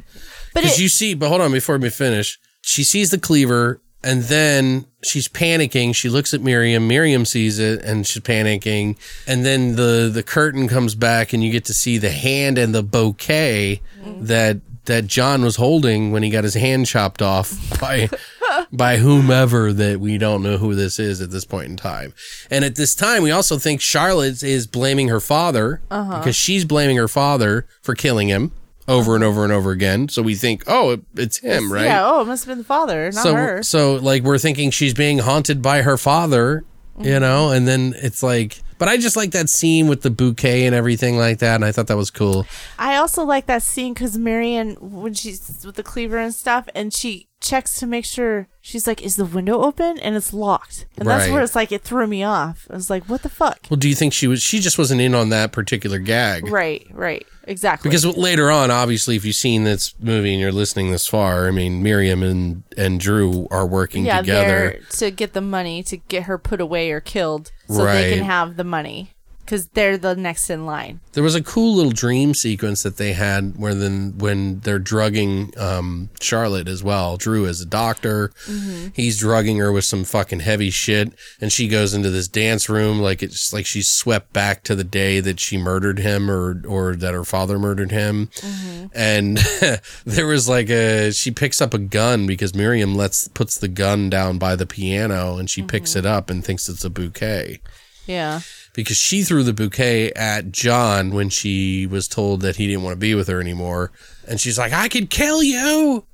But 0.53 0.63
Because 0.63 0.81
you 0.81 0.89
see, 0.89 1.13
but 1.13 1.29
hold 1.29 1.39
on 1.41 1.51
before 1.53 1.77
we 1.77 1.89
finish. 1.89 2.37
She 2.61 2.83
sees 2.83 3.11
the 3.11 3.17
cleaver 3.17 3.79
and 4.05 4.21
then 4.23 4.85
she's 5.03 5.27
panicking. 5.27 5.95
She 5.95 6.09
looks 6.09 6.33
at 6.35 6.39
Miriam. 6.39 6.87
Miriam 6.87 7.25
sees 7.25 7.57
it 7.57 7.83
and 7.83 8.05
she's 8.05 8.21
panicking. 8.21 8.97
And 9.27 9.43
then 9.43 9.75
the 9.75 10.11
the 10.13 10.21
curtain 10.21 10.67
comes 10.67 10.93
back 10.93 11.33
and 11.33 11.43
you 11.43 11.51
get 11.51 11.65
to 11.65 11.73
see 11.73 11.97
the 11.97 12.11
hand 12.11 12.59
and 12.59 12.73
the 12.73 12.83
bouquet 12.83 13.81
that 14.05 14.61
that 14.85 15.07
John 15.07 15.41
was 15.41 15.55
holding 15.55 16.11
when 16.11 16.21
he 16.21 16.29
got 16.29 16.43
his 16.43 16.53
hand 16.53 16.85
chopped 16.85 17.23
off 17.23 17.79
by 17.79 18.07
by 18.71 18.97
whomever 18.97 19.73
that 19.73 19.99
we 19.99 20.19
don't 20.19 20.43
know 20.43 20.57
who 20.57 20.75
this 20.75 20.99
is 20.99 21.19
at 21.19 21.31
this 21.31 21.43
point 21.43 21.71
in 21.71 21.75
time. 21.75 22.13
And 22.51 22.63
at 22.63 22.75
this 22.75 22.93
time, 22.93 23.23
we 23.23 23.31
also 23.31 23.57
think 23.57 23.81
Charlotte 23.81 24.43
is 24.43 24.67
blaming 24.67 25.07
her 25.07 25.19
father 25.19 25.81
uh-huh. 25.89 26.19
because 26.19 26.35
she's 26.35 26.63
blaming 26.63 26.97
her 26.97 27.07
father 27.07 27.65
for 27.81 27.95
killing 27.95 28.27
him 28.27 28.51
over 28.87 29.15
and 29.15 29.23
over 29.23 29.43
and 29.43 29.51
over 29.51 29.71
again. 29.71 30.09
So 30.09 30.21
we 30.21 30.35
think, 30.35 30.63
oh, 30.67 30.91
it, 30.91 31.01
it's 31.15 31.37
him, 31.37 31.71
right? 31.71 31.85
Yeah. 31.85 32.05
Oh, 32.05 32.21
it 32.21 32.25
must 32.25 32.45
have 32.45 32.51
been 32.51 32.59
the 32.59 32.63
father, 32.63 33.11
not 33.11 33.23
so, 33.23 33.33
her. 33.35 33.63
so 33.63 33.95
like 33.95 34.23
we're 34.23 34.37
thinking 34.37 34.69
she's 34.71 34.93
being 34.93 35.19
haunted 35.19 35.61
by 35.61 35.81
her 35.81 35.97
father, 35.97 36.63
Mm-hmm. 36.97 37.07
you 37.09 37.19
know, 37.19 37.51
and 37.51 37.67
then 37.67 37.93
it's 37.97 38.23
like, 38.23 38.61
but 38.77 38.87
I 38.87 38.97
just 38.97 39.15
like 39.15 39.31
that 39.31 39.49
scene 39.49 39.87
with 39.87 40.01
the 40.01 40.09
bouquet 40.09 40.65
and 40.65 40.75
everything 40.75 41.17
like 41.17 41.39
that, 41.39 41.55
and 41.55 41.65
I 41.65 41.71
thought 41.71 41.87
that 41.87 41.97
was 41.97 42.11
cool. 42.11 42.45
I 42.77 42.95
also 42.95 43.23
like 43.23 43.45
that 43.47 43.63
scene 43.63 43.93
because 43.93 44.17
Marion, 44.17 44.75
when 44.79 45.13
she's 45.13 45.63
with 45.65 45.75
the 45.75 45.83
cleaver 45.83 46.17
and 46.17 46.33
stuff, 46.33 46.67
and 46.75 46.93
she 46.93 47.27
checks 47.41 47.79
to 47.79 47.85
make 47.85 48.05
sure 48.05 48.47
she's 48.61 48.87
like, 48.87 49.01
"Is 49.01 49.15
the 49.15 49.25
window 49.25 49.61
open?" 49.61 49.99
and 49.99 50.15
it's 50.15 50.33
locked, 50.33 50.85
and 50.97 51.07
that's 51.07 51.29
where 51.29 51.41
it's 51.41 51.55
like 51.55 51.71
it 51.71 51.83
threw 51.83 52.07
me 52.07 52.23
off. 52.23 52.67
I 52.69 52.75
was 52.75 52.89
like, 52.89 53.05
"What 53.05 53.21
the 53.21 53.29
fuck?" 53.29 53.59
Well, 53.69 53.77
do 53.77 53.87
you 53.87 53.95
think 53.95 54.13
she 54.13 54.27
was? 54.27 54.41
She 54.41 54.59
just 54.59 54.77
wasn't 54.77 55.01
in 55.01 55.15
on 55.15 55.29
that 55.29 55.51
particular 55.51 55.99
gag. 55.99 56.47
Right, 56.49 56.85
right, 56.91 57.25
exactly. 57.43 57.89
Because 57.89 58.05
later 58.17 58.51
on, 58.51 58.71
obviously, 58.71 59.15
if 59.15 59.23
you've 59.23 59.35
seen 59.35 59.63
this 59.63 59.93
movie 59.99 60.33
and 60.33 60.41
you're 60.41 60.51
listening 60.51 60.91
this 60.91 61.07
far, 61.07 61.47
I 61.47 61.51
mean, 61.51 61.83
Miriam 61.83 62.23
and, 62.23 62.63
and 62.77 62.99
Drew 62.99 63.47
are 63.51 63.65
working 63.65 64.05
yeah, 64.05 64.21
together. 64.21 64.79
to 64.91 65.11
get 65.11 65.33
the 65.33 65.41
money 65.41 65.83
to 65.83 65.97
get 65.97 66.23
her 66.23 66.37
put 66.37 66.59
away 66.59 66.91
or 66.91 66.99
killed, 66.99 67.51
so 67.67 67.85
they 67.85 68.13
can 68.15 68.23
have 68.23 68.55
the 68.57 68.63
money 68.63 69.09
because 69.45 69.67
they're 69.67 69.97
the 69.97 70.15
next 70.15 70.49
in 70.49 70.65
line. 70.65 70.99
There 71.13 71.23
was 71.23 71.35
a 71.35 71.43
cool 71.43 71.75
little 71.75 71.91
dream 71.91 72.33
sequence 72.33 72.83
that 72.83 72.97
they 72.97 73.13
had 73.13 73.57
where 73.57 73.75
then 73.75 74.17
when 74.17 74.59
they're 74.61 74.79
drugging 74.79 75.53
um, 75.57 76.09
Charlotte 76.19 76.67
as 76.67 76.83
well. 76.83 77.15
Drew 77.15 77.45
is 77.45 77.61
a 77.61 77.65
doctor. 77.65 78.29
Mm-hmm. 78.47 78.87
He's 78.93 79.19
drugging 79.19 79.57
her 79.59 79.71
with 79.71 79.85
some 79.85 80.03
fucking 80.03 80.41
heavy 80.41 80.71
shit, 80.71 81.13
and 81.39 81.51
she 81.51 81.67
goes 81.67 81.93
into 81.93 82.09
this 82.09 82.27
dance 82.27 82.67
room 82.67 82.99
like 82.99 83.21
it's 83.21 83.53
like 83.53 83.65
she's 83.65 83.87
swept 83.87 84.33
back 84.33 84.63
to 84.63 84.75
the 84.75 84.83
day 84.83 85.19
that 85.19 85.39
she 85.39 85.57
murdered 85.57 85.99
him 85.99 86.29
or 86.29 86.61
or 86.67 86.95
that 86.95 87.13
her 87.13 87.23
father 87.23 87.59
murdered 87.59 87.91
him. 87.91 88.27
Mm-hmm. 88.27 88.85
And 88.93 89.37
there 90.05 90.27
was 90.27 90.49
like 90.49 90.69
a 90.69 91.11
she 91.11 91.31
picks 91.31 91.61
up 91.61 91.73
a 91.73 91.79
gun 91.79 92.25
because 92.25 92.55
Miriam 92.55 92.95
lets 92.95 93.27
puts 93.27 93.57
the 93.57 93.67
gun 93.67 94.09
down 94.09 94.37
by 94.37 94.55
the 94.55 94.65
piano 94.65 95.37
and 95.37 95.49
she 95.49 95.61
picks 95.61 95.91
mm-hmm. 95.91 95.99
it 95.99 96.05
up 96.05 96.29
and 96.29 96.43
thinks 96.43 96.67
it's 96.67 96.83
a 96.83 96.89
bouquet 96.89 97.59
Yeah, 98.05 98.41
because 98.75 98.97
she 98.97 99.23
threw 99.23 99.43
the 99.43 99.53
bouquet 99.53 100.11
at 100.11 100.51
John 100.51 101.13
when 101.13 101.29
she 101.29 101.87
was 101.87 102.07
told 102.07 102.41
that 102.41 102.57
he 102.57 102.67
didn't 102.67 102.83
want 102.83 102.93
to 102.93 102.99
be 102.99 103.15
with 103.15 103.27
her 103.27 103.39
anymore. 103.39 103.91
And 104.27 104.39
she's 104.39 104.57
like, 104.57 104.73
I 104.73 104.89
could 104.89 105.09
kill 105.09 105.41
you. 105.41 106.05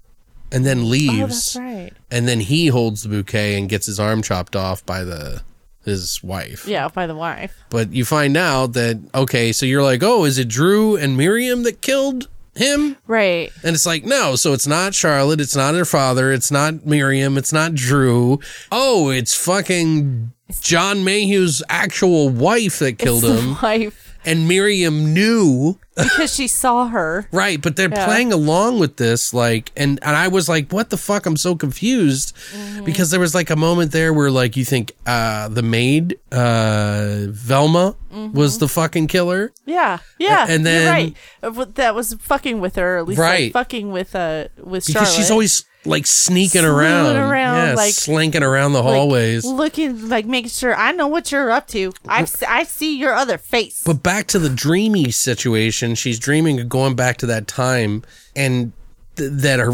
And 0.52 0.66
then 0.66 0.82
oh, 0.82 0.86
leaves. 0.86 1.54
that's 1.54 1.56
right. 1.56 1.92
And 2.12 2.28
then 2.28 2.42
he 2.42 2.68
holds 2.68 3.04
the 3.04 3.10
bouquet 3.10 3.58
and 3.58 3.68
gets 3.68 3.86
his 3.86 4.00
arm 4.00 4.22
chopped 4.22 4.56
off 4.56 4.86
by 4.86 5.04
the 5.04 5.42
his 5.84 6.22
wife. 6.24 6.68
Yeah, 6.68 6.90
by 6.90 7.08
the 7.08 7.16
wife. 7.16 7.58
But 7.70 7.92
you 7.92 8.06
find 8.06 8.38
out 8.38 8.74
that 8.74 9.02
okay, 9.16 9.52
so 9.52 9.66
you're 9.66 9.82
like, 9.82 10.04
"Oh, 10.04 10.26
is 10.26 10.38
it 10.38 10.48
Drew 10.48 10.96
and 10.96 11.18
Miriam 11.18 11.64
that 11.64 11.82
killed 11.82 12.28
him?" 12.54 12.98
Right. 13.08 13.52
And 13.64 13.74
it's 13.74 13.86
like, 13.86 14.04
no, 14.04 14.36
so 14.36 14.54
it's 14.54 14.68
not 14.68 14.94
Charlotte, 14.94 15.42
it's 15.42 15.56
not 15.56 15.74
her 15.74 15.86
father, 15.86 16.32
it's 16.32 16.52
not 16.52 16.86
Miriam, 16.86 17.38
it's 17.38 17.54
not 17.54 17.74
Drew. 17.74 18.40
Oh, 18.72 19.10
it's 19.10 19.34
fucking 19.34 20.34
John 20.60 21.04
Mayhew's 21.04 21.64
actual 21.70 22.30
wife 22.30 22.80
that 22.80 22.98
killed 22.98 23.24
It's 23.24 23.42
him. 23.42 23.56
wife 23.62 24.08
And 24.26 24.48
Miriam 24.48 25.14
knew. 25.14 25.80
because 25.96 26.34
she 26.36 26.48
saw 26.48 26.88
her. 26.88 27.28
Right, 27.32 27.60
but 27.62 27.76
they're 27.76 27.90
Yeah. 27.90 28.06
playing 28.06 28.32
along 28.32 28.78
with 28.80 28.98
this, 28.98 29.34
like, 29.34 29.72
and, 29.76 29.98
and 30.04 30.16
I 30.16 30.28
was 30.28 30.48
like, 30.48 30.72
what 30.72 30.90
the 30.92 30.98
fuck? 30.98 31.26
I'm 31.26 31.38
so 31.38 31.56
confused. 31.56 32.36
Mm-hmm. 32.54 32.84
Because 32.86 33.10
there 33.10 33.20
was 33.20 33.34
like 33.34 33.50
a 33.50 33.56
moment 33.56 33.92
there 33.92 34.14
where, 34.14 34.30
like, 34.30 34.56
you 34.58 34.64
think 34.66 34.92
uh, 35.08 35.48
the 35.48 35.64
maid, 35.64 36.20
uh, 36.32 37.26
Velma, 37.30 37.96
Mm-hmm. 38.14 38.38
was 38.38 38.58
the 38.60 38.68
fucking 38.68 39.08
killer. 39.08 39.54
Yeah, 39.66 40.00
yeah, 40.20 40.46
and 40.50 40.66
then- 40.66 41.16
right. 41.42 41.76
That 41.76 41.96
was 41.96 42.14
fucking 42.16 42.60
with 42.60 42.76
her, 42.76 42.98
at 42.98 43.08
least 43.08 43.20
like, 43.20 43.30
Right. 43.30 43.54
fucking 43.54 43.90
with 43.94 44.14
uh 44.16 44.50
with 44.62 44.86
Because 44.86 45.14
she's 45.16 45.32
always 45.32 45.64
like 45.86 46.06
sneaking 46.06 46.64
around, 46.64 47.16
around, 47.16 47.68
yeah, 47.70 47.74
like- 47.74 47.94
slinking 47.94 48.44
around 48.44 48.74
the 48.74 48.82
like, 48.84 48.94
hallways. 48.94 49.46
looking 49.46 50.10
like 50.10 50.26
making 50.26 50.50
sure 50.50 50.76
I 50.76 50.92
know 50.92 51.08
what 51.08 51.32
you're 51.32 51.52
up 51.52 51.68
to. 51.70 51.92
I 52.08 52.28
I 52.48 52.64
see 52.64 52.98
your 52.98 53.14
other 53.14 53.38
face. 53.38 53.82
But 53.84 54.04
back 54.04 54.28
to 54.28 54.40
the 54.40 54.50
dreamy 54.50 55.12
situation, 55.12 55.96
she's 55.96 56.20
dreaming 56.20 56.60
of 56.60 56.70
going 56.70 56.96
back 56.96 57.18
to 57.18 57.26
that 57.28 57.48
time 57.48 58.04
and 58.36 58.74
th- 59.16 59.32
that 59.34 59.60
her, 59.60 59.72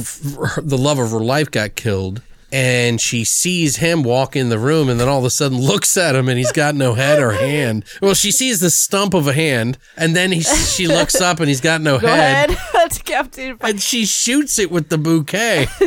her 0.47 0.61
the 0.61 0.77
love 0.77 0.99
of 0.99 1.11
her 1.11 1.19
life 1.19 1.51
got 1.51 1.75
killed. 1.75 2.21
And 2.51 3.01
she 3.01 3.25
sees 3.25 3.77
him 3.77 4.03
walk 4.03 4.35
in 4.35 4.47
the 4.47 4.57
room 4.57 4.87
and 4.87 4.99
then 4.99 5.09
all 5.09 5.19
of 5.19 5.25
a 5.25 5.29
sudden 5.29 5.59
looks 5.59 5.97
at 5.97 6.15
him 6.15 6.29
and 6.29 6.37
he's 6.37 6.53
got 6.53 6.75
no 6.75 6.93
head 6.93 7.19
or 7.19 7.31
hand. 7.33 7.83
Well, 8.01 8.13
she 8.13 8.31
sees 8.31 8.61
the 8.61 8.69
stump 8.69 9.13
of 9.13 9.27
a 9.27 9.33
hand 9.33 9.77
and 9.97 10.15
then 10.15 10.31
he, 10.31 10.41
she 10.41 10.87
looks 10.87 11.19
up 11.19 11.39
and 11.41 11.49
he's 11.49 11.59
got 11.61 11.81
no 11.81 11.99
Go 11.99 12.07
head. 12.07 12.51
ahead, 12.51 12.91
Captain. 13.05 13.57
And 13.59 13.81
she 13.81 14.05
shoots 14.05 14.59
it 14.59 14.71
with 14.71 14.87
the 14.87 14.97
bouquet. 14.97 15.67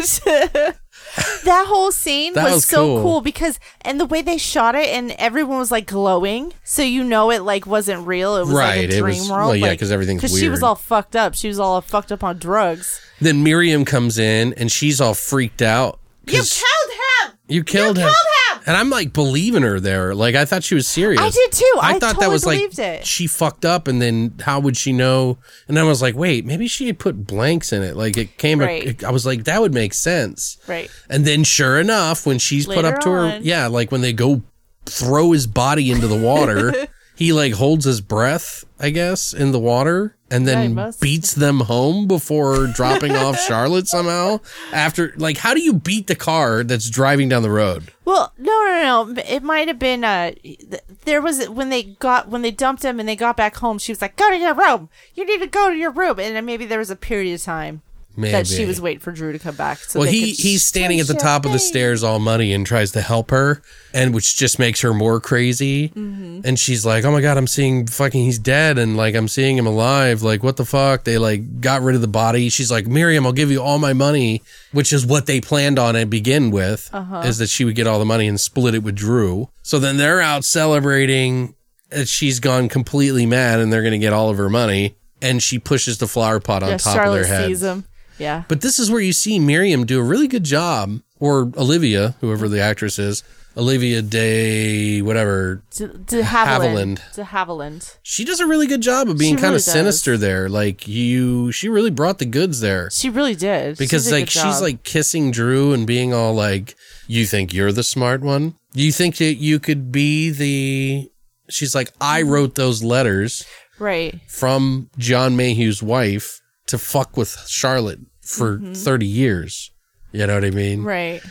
that 1.44 1.64
whole 1.66 1.90
scene 1.90 2.34
That 2.34 2.44
was, 2.44 2.52
was 2.56 2.66
so 2.66 2.76
cool. 2.84 3.02
cool. 3.02 3.20
because 3.20 3.58
and 3.80 3.98
the 3.98 4.04
way 4.06 4.22
they 4.22 4.38
shot 4.38 4.74
it 4.76 4.88
and 4.90 5.10
everyone 5.12 5.58
was 5.58 5.70
like 5.72 5.86
glowing 5.86 6.52
so 6.62 6.82
you 6.82 7.02
know 7.02 7.30
it 7.30 7.42
like 7.42 7.66
wasn't 7.66 8.06
real 8.06 8.36
it 8.36 8.40
was 8.42 8.50
Right, 8.50 8.82
like 8.82 8.90
a 8.90 8.96
it 8.96 9.00
dream 9.00 9.18
was- 9.18 9.30
world 9.30 9.48
well, 9.48 9.56
yeah, 9.56 9.66
like- 9.68 9.80
'cause 9.80 9.90
everything's 9.90 10.38
she 10.38 10.48
was 10.48 10.62
all 10.62 10.76
fucked 10.76 11.16
up 11.16 11.34
she 11.34 11.48
was 11.48 11.58
all 11.58 11.80
fucked 11.80 12.12
up 12.12 12.22
on 12.22 12.38
drugs 12.38 13.00
Then 13.20 13.42
Miriam 13.42 13.84
comes 13.84 14.18
in 14.18 14.54
and 14.54 14.70
she's 14.70 15.00
all 15.00 15.14
freaked 15.14 15.62
out. 15.62 15.98
'Cause 16.31 16.59
him 16.59 17.32
You 17.48 17.65
killed 17.65 17.98
him. 17.98 18.05
You 18.05 18.11
killed 18.11 18.15
him! 18.57 18.62
And 18.66 18.77
I'm 18.77 18.90
like 18.90 19.12
believing 19.12 19.62
her 19.62 19.81
there. 19.81 20.15
Like 20.15 20.35
I 20.35 20.44
thought 20.44 20.62
she 20.62 20.74
was 20.74 20.86
serious. 20.86 21.20
I 21.20 21.31
did 21.31 21.52
too. 21.52 21.73
I 21.81 21.93
thought 21.94 22.01
that 22.01 22.15
totally 22.16 22.32
was 22.32 22.47
like 22.47 22.78
it. 22.78 23.07
she 23.07 23.27
fucked 23.27 23.65
up, 23.65 23.89
and 23.89 24.01
then 24.01 24.35
how 24.40 24.61
would 24.61 24.77
she 24.77 24.93
know? 24.93 25.39
And 25.66 25.78
I 25.78 25.82
was 25.82 26.02
like, 26.02 26.15
wait, 26.15 26.44
maybe 26.44 26.69
she 26.69 26.86
had 26.86 26.98
put 26.98 27.27
blanks 27.27 27.73
in 27.73 27.82
it. 27.82 27.97
Like 27.97 28.16
it 28.16 28.36
came. 28.39 28.61
Right. 28.61 29.02
I 29.02 29.11
was 29.11 29.27
like, 29.27 29.44
that 29.44 29.61
would 29.61 29.74
make 29.74 29.94
sense. 29.94 30.59
right 30.66 30.90
And 31.09 31.24
then 31.24 31.43
sure 31.44 31.81
enough, 31.81 32.27
when 32.27 32.39
she's 32.39 32.66
put 32.66 32.85
up 32.85 33.01
to 33.01 33.11
her, 33.11 33.39
yeah, 33.43 33.66
like 33.66 33.90
when 33.90 34.01
they 34.02 34.12
go 34.12 34.43
throw 34.86 35.32
his 35.32 35.47
body 35.47 35.90
into 35.90 36.07
the 36.07 36.20
water, 36.20 36.73
he 37.16 37.32
like 37.32 37.55
holds 37.55 37.85
his 37.85 38.01
breath, 38.01 38.65
I 38.78 38.90
guess, 38.90 39.32
in 39.32 39.52
the 39.52 39.59
water 39.59 40.16
and 40.31 40.47
then 40.47 40.74
must. 40.74 41.01
beats 41.01 41.35
them 41.35 41.61
home 41.61 42.07
before 42.07 42.66
dropping 42.74 43.12
off 43.12 43.39
Charlotte 43.40 43.89
somehow. 43.89 44.40
After 44.73 45.12
like 45.16 45.39
how 45.39 45.55
do 45.55 45.61
you 45.61 45.74
beat 45.74 46.07
the 46.07 46.15
car 46.15 46.65
that's 46.65 46.89
driving 46.89 47.28
down 47.28 47.43
the 47.43 47.51
road? 47.51 47.93
Well, 48.05 48.32
no, 48.39 48.52
no, 48.65 49.05
no. 49.05 49.23
It 49.23 49.43
might 49.43 49.69
have 49.69 49.78
been. 49.78 50.02
Uh, 50.02 50.32
th- 50.43 50.82
there 51.05 51.23
was 51.23 51.48
when 51.48 51.69
they 51.69 51.82
got 51.82 52.28
when 52.28 52.43
they 52.43 52.51
dumped 52.51 52.85
him 52.85 52.98
and 52.98 53.09
they 53.09 53.16
got 53.16 53.36
back 53.36 53.57
home. 53.57 53.78
She 53.78 53.93
was 53.93 54.02
like, 54.02 54.16
"Go 54.16 54.31
to 54.31 54.36
your 54.36 54.55
room. 54.55 54.89
You 55.15 55.24
need 55.27 55.40
to 55.40 55.47
go 55.47 55.70
to 55.70 55.77
your 55.77 55.90
room." 55.93 56.19
And 56.19 56.35
then 56.35 56.44
maybe 56.44 56.66
there 56.66 56.78
was 56.78 56.90
a 56.90 56.97
period 56.97 57.35
of 57.35 57.43
time 57.43 57.82
that 58.20 58.47
she 58.47 58.64
was 58.66 58.80
waiting 58.80 59.01
for 59.01 59.12
Drew 59.12 59.32
to 59.32 59.38
come 59.38 59.55
back. 59.56 59.78
So 59.78 60.01
well, 60.01 60.09
he 60.09 60.30
he's 60.32 60.64
standing 60.64 61.01
at 61.01 61.06
the 61.06 61.14
top 61.14 61.44
of 61.44 61.52
the 61.52 61.59
stairs 61.59 62.02
all 62.02 62.18
money, 62.18 62.52
and 62.52 62.66
tries 62.66 62.92
to 62.92 63.01
help 63.01 63.30
her, 63.30 63.62
and 63.94 64.14
which 64.14 64.36
just 64.36 64.59
makes 64.59 64.80
her 64.82 64.92
more 64.94 65.20
crazy. 65.20 65.88
Mm-hmm. 65.88 66.40
And 66.44 66.59
she's 66.59 66.84
like, 66.86 67.05
"Oh 67.05 67.10
my 67.12 67.20
god, 67.20 67.36
I'm 67.36 67.47
seeing 67.47 67.86
fucking 67.86 68.22
he's 68.24 68.38
dead, 68.38 68.78
and 68.78 68.97
like 68.97 69.14
I'm 69.14 69.28
seeing 69.28 69.56
him 69.56 69.66
alive. 69.66 70.22
Like 70.22 70.42
what 70.42 70.56
the 70.56 70.64
fuck? 70.64 71.05
They 71.05 71.18
like 71.18 71.60
got 71.60 71.82
rid 71.82 71.94
of 71.94 72.01
the 72.02 72.09
body." 72.09 72.48
She's 72.48 72.70
like, 72.70 72.86
"Miriam, 72.86 73.26
I'll 73.26 73.32
give 73.32 73.51
you 73.51 73.62
all 73.62 73.78
my 73.78 73.92
money," 73.92 74.42
which 74.72 74.92
is 74.92 75.05
what 75.06 75.26
they 75.26 75.40
planned 75.40 75.78
on 75.78 75.94
to 75.94 76.06
begin 76.06 76.51
with, 76.51 76.90
Uh-huh. 76.92 77.22
is 77.24 77.38
that 77.38 77.48
she 77.48 77.64
would 77.64 77.74
get 77.74 77.86
all 77.86 77.98
the 77.98 78.05
money 78.05 78.26
and 78.28 78.40
split 78.40 78.74
it 78.74 78.82
with 78.82 78.94
Drew. 78.97 79.48
So 79.62 79.78
then 79.78 79.97
they're 79.97 80.20
out 80.20 80.44
celebrating. 80.44 81.55
And 81.92 82.09
she's 82.09 82.38
gone 82.38 82.68
completely 82.68 83.26
mad, 83.26 83.59
and 83.59 83.72
they're 83.72 83.82
going 83.82 83.90
to 83.90 83.98
get 83.98 84.12
all 84.12 84.30
of 84.30 84.36
her 84.36 84.48
money. 84.48 84.94
And 85.20 85.42
she 85.42 85.59
pushes 85.59 85.98
the 85.98 86.06
flower 86.06 86.38
pot 86.38 86.62
on 86.62 86.68
Yeah, 86.70 86.76
top 86.76 86.94
Charlotte 86.94 87.22
of 87.22 87.26
their 87.26 87.36
head. 87.40 87.48
sees 87.48 87.62
him. 87.64 87.84
Yeah. 88.20 88.44
But 88.48 88.60
this 88.60 88.78
is 88.78 88.90
where 88.90 89.01
you 89.01 89.12
see 89.12 89.38
Miriam 89.38 89.86
do 89.86 89.98
a 89.98 90.05
really 90.05 90.28
good 90.28 90.44
job, 90.44 91.01
or 91.18 91.51
Olivia, 91.56 92.14
whoever 92.20 92.48
the 92.48 92.60
actress 92.60 92.98
is, 92.98 93.24
Olivia 93.56 94.02
Day, 94.02 95.02
whatever. 95.02 95.62
De, 95.72 95.88
de 95.88 96.22
Havilland. 96.22 97.01
De 97.14 97.24
Havilland. 97.24 97.97
She 98.02 98.24
does 98.24 98.40
a 98.40 98.47
really 98.47 98.66
good 98.66 98.80
job 98.80 99.09
of 99.09 99.18
being 99.18 99.36
She 99.36 99.40
kind 99.40 99.52
really 99.52 99.56
of 99.56 99.62
sinister 99.62 100.16
there. 100.16 100.48
Like 100.48 100.86
you, 100.86 101.51
she 101.52 101.68
really 101.68 101.90
brought 101.90 102.18
the 102.18 102.26
goods 102.26 102.60
there. 102.60 102.90
She 102.90 103.10
really 103.10 103.34
did. 103.34 103.76
She 103.76 103.84
because 103.84 104.05
did 104.05 104.12
a 104.12 104.20
like 104.20 104.30
she's 104.30 104.60
like 104.60 104.82
kissing 104.84 105.30
Drew 105.30 105.72
and 105.72 105.86
being 105.86 106.14
all 106.14 106.34
like, 106.34 106.76
"You 107.06 107.26
think 107.26 107.52
you're 107.52 107.72
the 107.72 107.82
smart 107.82 108.20
one? 108.20 108.55
You 108.72 108.92
think 108.92 109.16
that 109.16 109.34
you 109.34 109.59
could 109.59 109.90
be 109.90 110.30
the?" 110.30 111.10
She's 111.48 111.74
like, 111.74 111.90
"I 112.01 112.22
wrote 112.22 112.55
those 112.55 112.84
letters 112.84 113.44
right. 113.80 114.20
from 114.28 114.90
John 114.97 115.36
Mayhew's 115.36 115.82
wife 115.82 116.39
to 116.70 116.78
fuck 116.78 117.16
with 117.16 117.36
Charlotte 117.47 118.01
for 118.22 118.59
thirty 118.74 119.06
years." 119.06 119.70
You 120.12 120.26
know 120.26 120.34
what 120.34 120.44
I 120.44 120.51
mean? 120.51 120.78
Mm-hmm. 120.80 120.88
Right. 120.88 121.22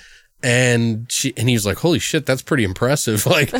And 0.41 1.11
she 1.11 1.33
and 1.35 1.49
he 1.49 1.55
was 1.55 1.65
like, 1.65 1.77
"Holy 1.79 1.99
shit, 1.99 2.25
that's 2.25 2.41
pretty 2.41 2.63
impressive! 2.63 3.25
Like, 3.29 3.51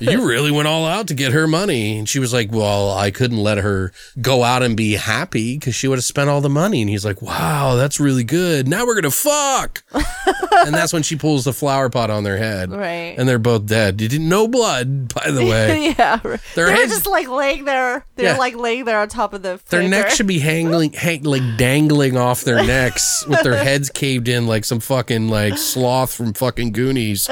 you 0.00 0.26
really 0.26 0.50
went 0.52 0.68
all 0.68 0.86
out 0.86 1.08
to 1.08 1.14
get 1.14 1.32
her 1.32 1.46
money." 1.48 1.98
And 1.98 2.08
she 2.08 2.18
was 2.20 2.32
like, 2.32 2.52
"Well, 2.52 2.92
I 2.92 3.10
couldn't 3.10 3.38
let 3.38 3.58
her 3.58 3.92
go 4.20 4.44
out 4.44 4.62
and 4.62 4.76
be 4.76 4.92
happy 4.94 5.58
because 5.58 5.74
she 5.74 5.88
would 5.88 5.98
have 5.98 6.04
spent 6.04 6.30
all 6.30 6.40
the 6.40 6.48
money." 6.48 6.80
And 6.80 6.88
he's 6.88 7.04
like, 7.04 7.20
"Wow, 7.20 7.74
that's 7.74 7.98
really 7.98 8.22
good. 8.22 8.68
Now 8.68 8.86
we're 8.86 8.94
gonna 8.94 9.10
fuck." 9.10 9.82
and 9.92 10.72
that's 10.74 10.92
when 10.92 11.02
she 11.02 11.16
pulls 11.16 11.44
the 11.44 11.52
flower 11.52 11.88
pot 11.90 12.08
on 12.10 12.22
their 12.24 12.36
head, 12.38 12.70
Right. 12.70 13.14
And 13.18 13.28
they're 13.28 13.38
both 13.40 13.66
dead. 13.66 14.00
You 14.00 14.08
didn't 14.08 14.28
no 14.28 14.46
blood, 14.46 15.12
by 15.12 15.30
the 15.32 15.44
way. 15.44 15.94
yeah. 15.98 16.20
right. 16.22 16.40
Their 16.54 16.66
They're 16.66 16.76
heads- 16.76 16.92
just 16.92 17.06
like 17.08 17.28
laying 17.28 17.64
there. 17.64 18.04
They're 18.14 18.32
Yeah. 18.34 18.38
like 18.38 18.54
laying 18.54 18.84
there 18.84 19.00
on 19.00 19.08
top 19.08 19.34
of 19.34 19.42
the. 19.42 19.58
Their 19.70 19.88
necks 19.88 20.14
should 20.16 20.26
be 20.28 20.38
hanging, 20.38 20.92
hang, 20.92 21.24
like 21.24 21.42
dangling 21.56 22.16
off 22.16 22.42
their 22.42 22.64
necks 22.64 23.24
with 23.26 23.42
their 23.42 23.56
heads 23.56 23.90
caved 23.90 24.28
in 24.28 24.46
like 24.46 24.64
some 24.64 24.78
fucking 24.80 25.28
like 25.28 25.58
sloth 25.58 26.12
from 26.14 26.27
fucking 26.34 26.72
Goonies 26.72 27.28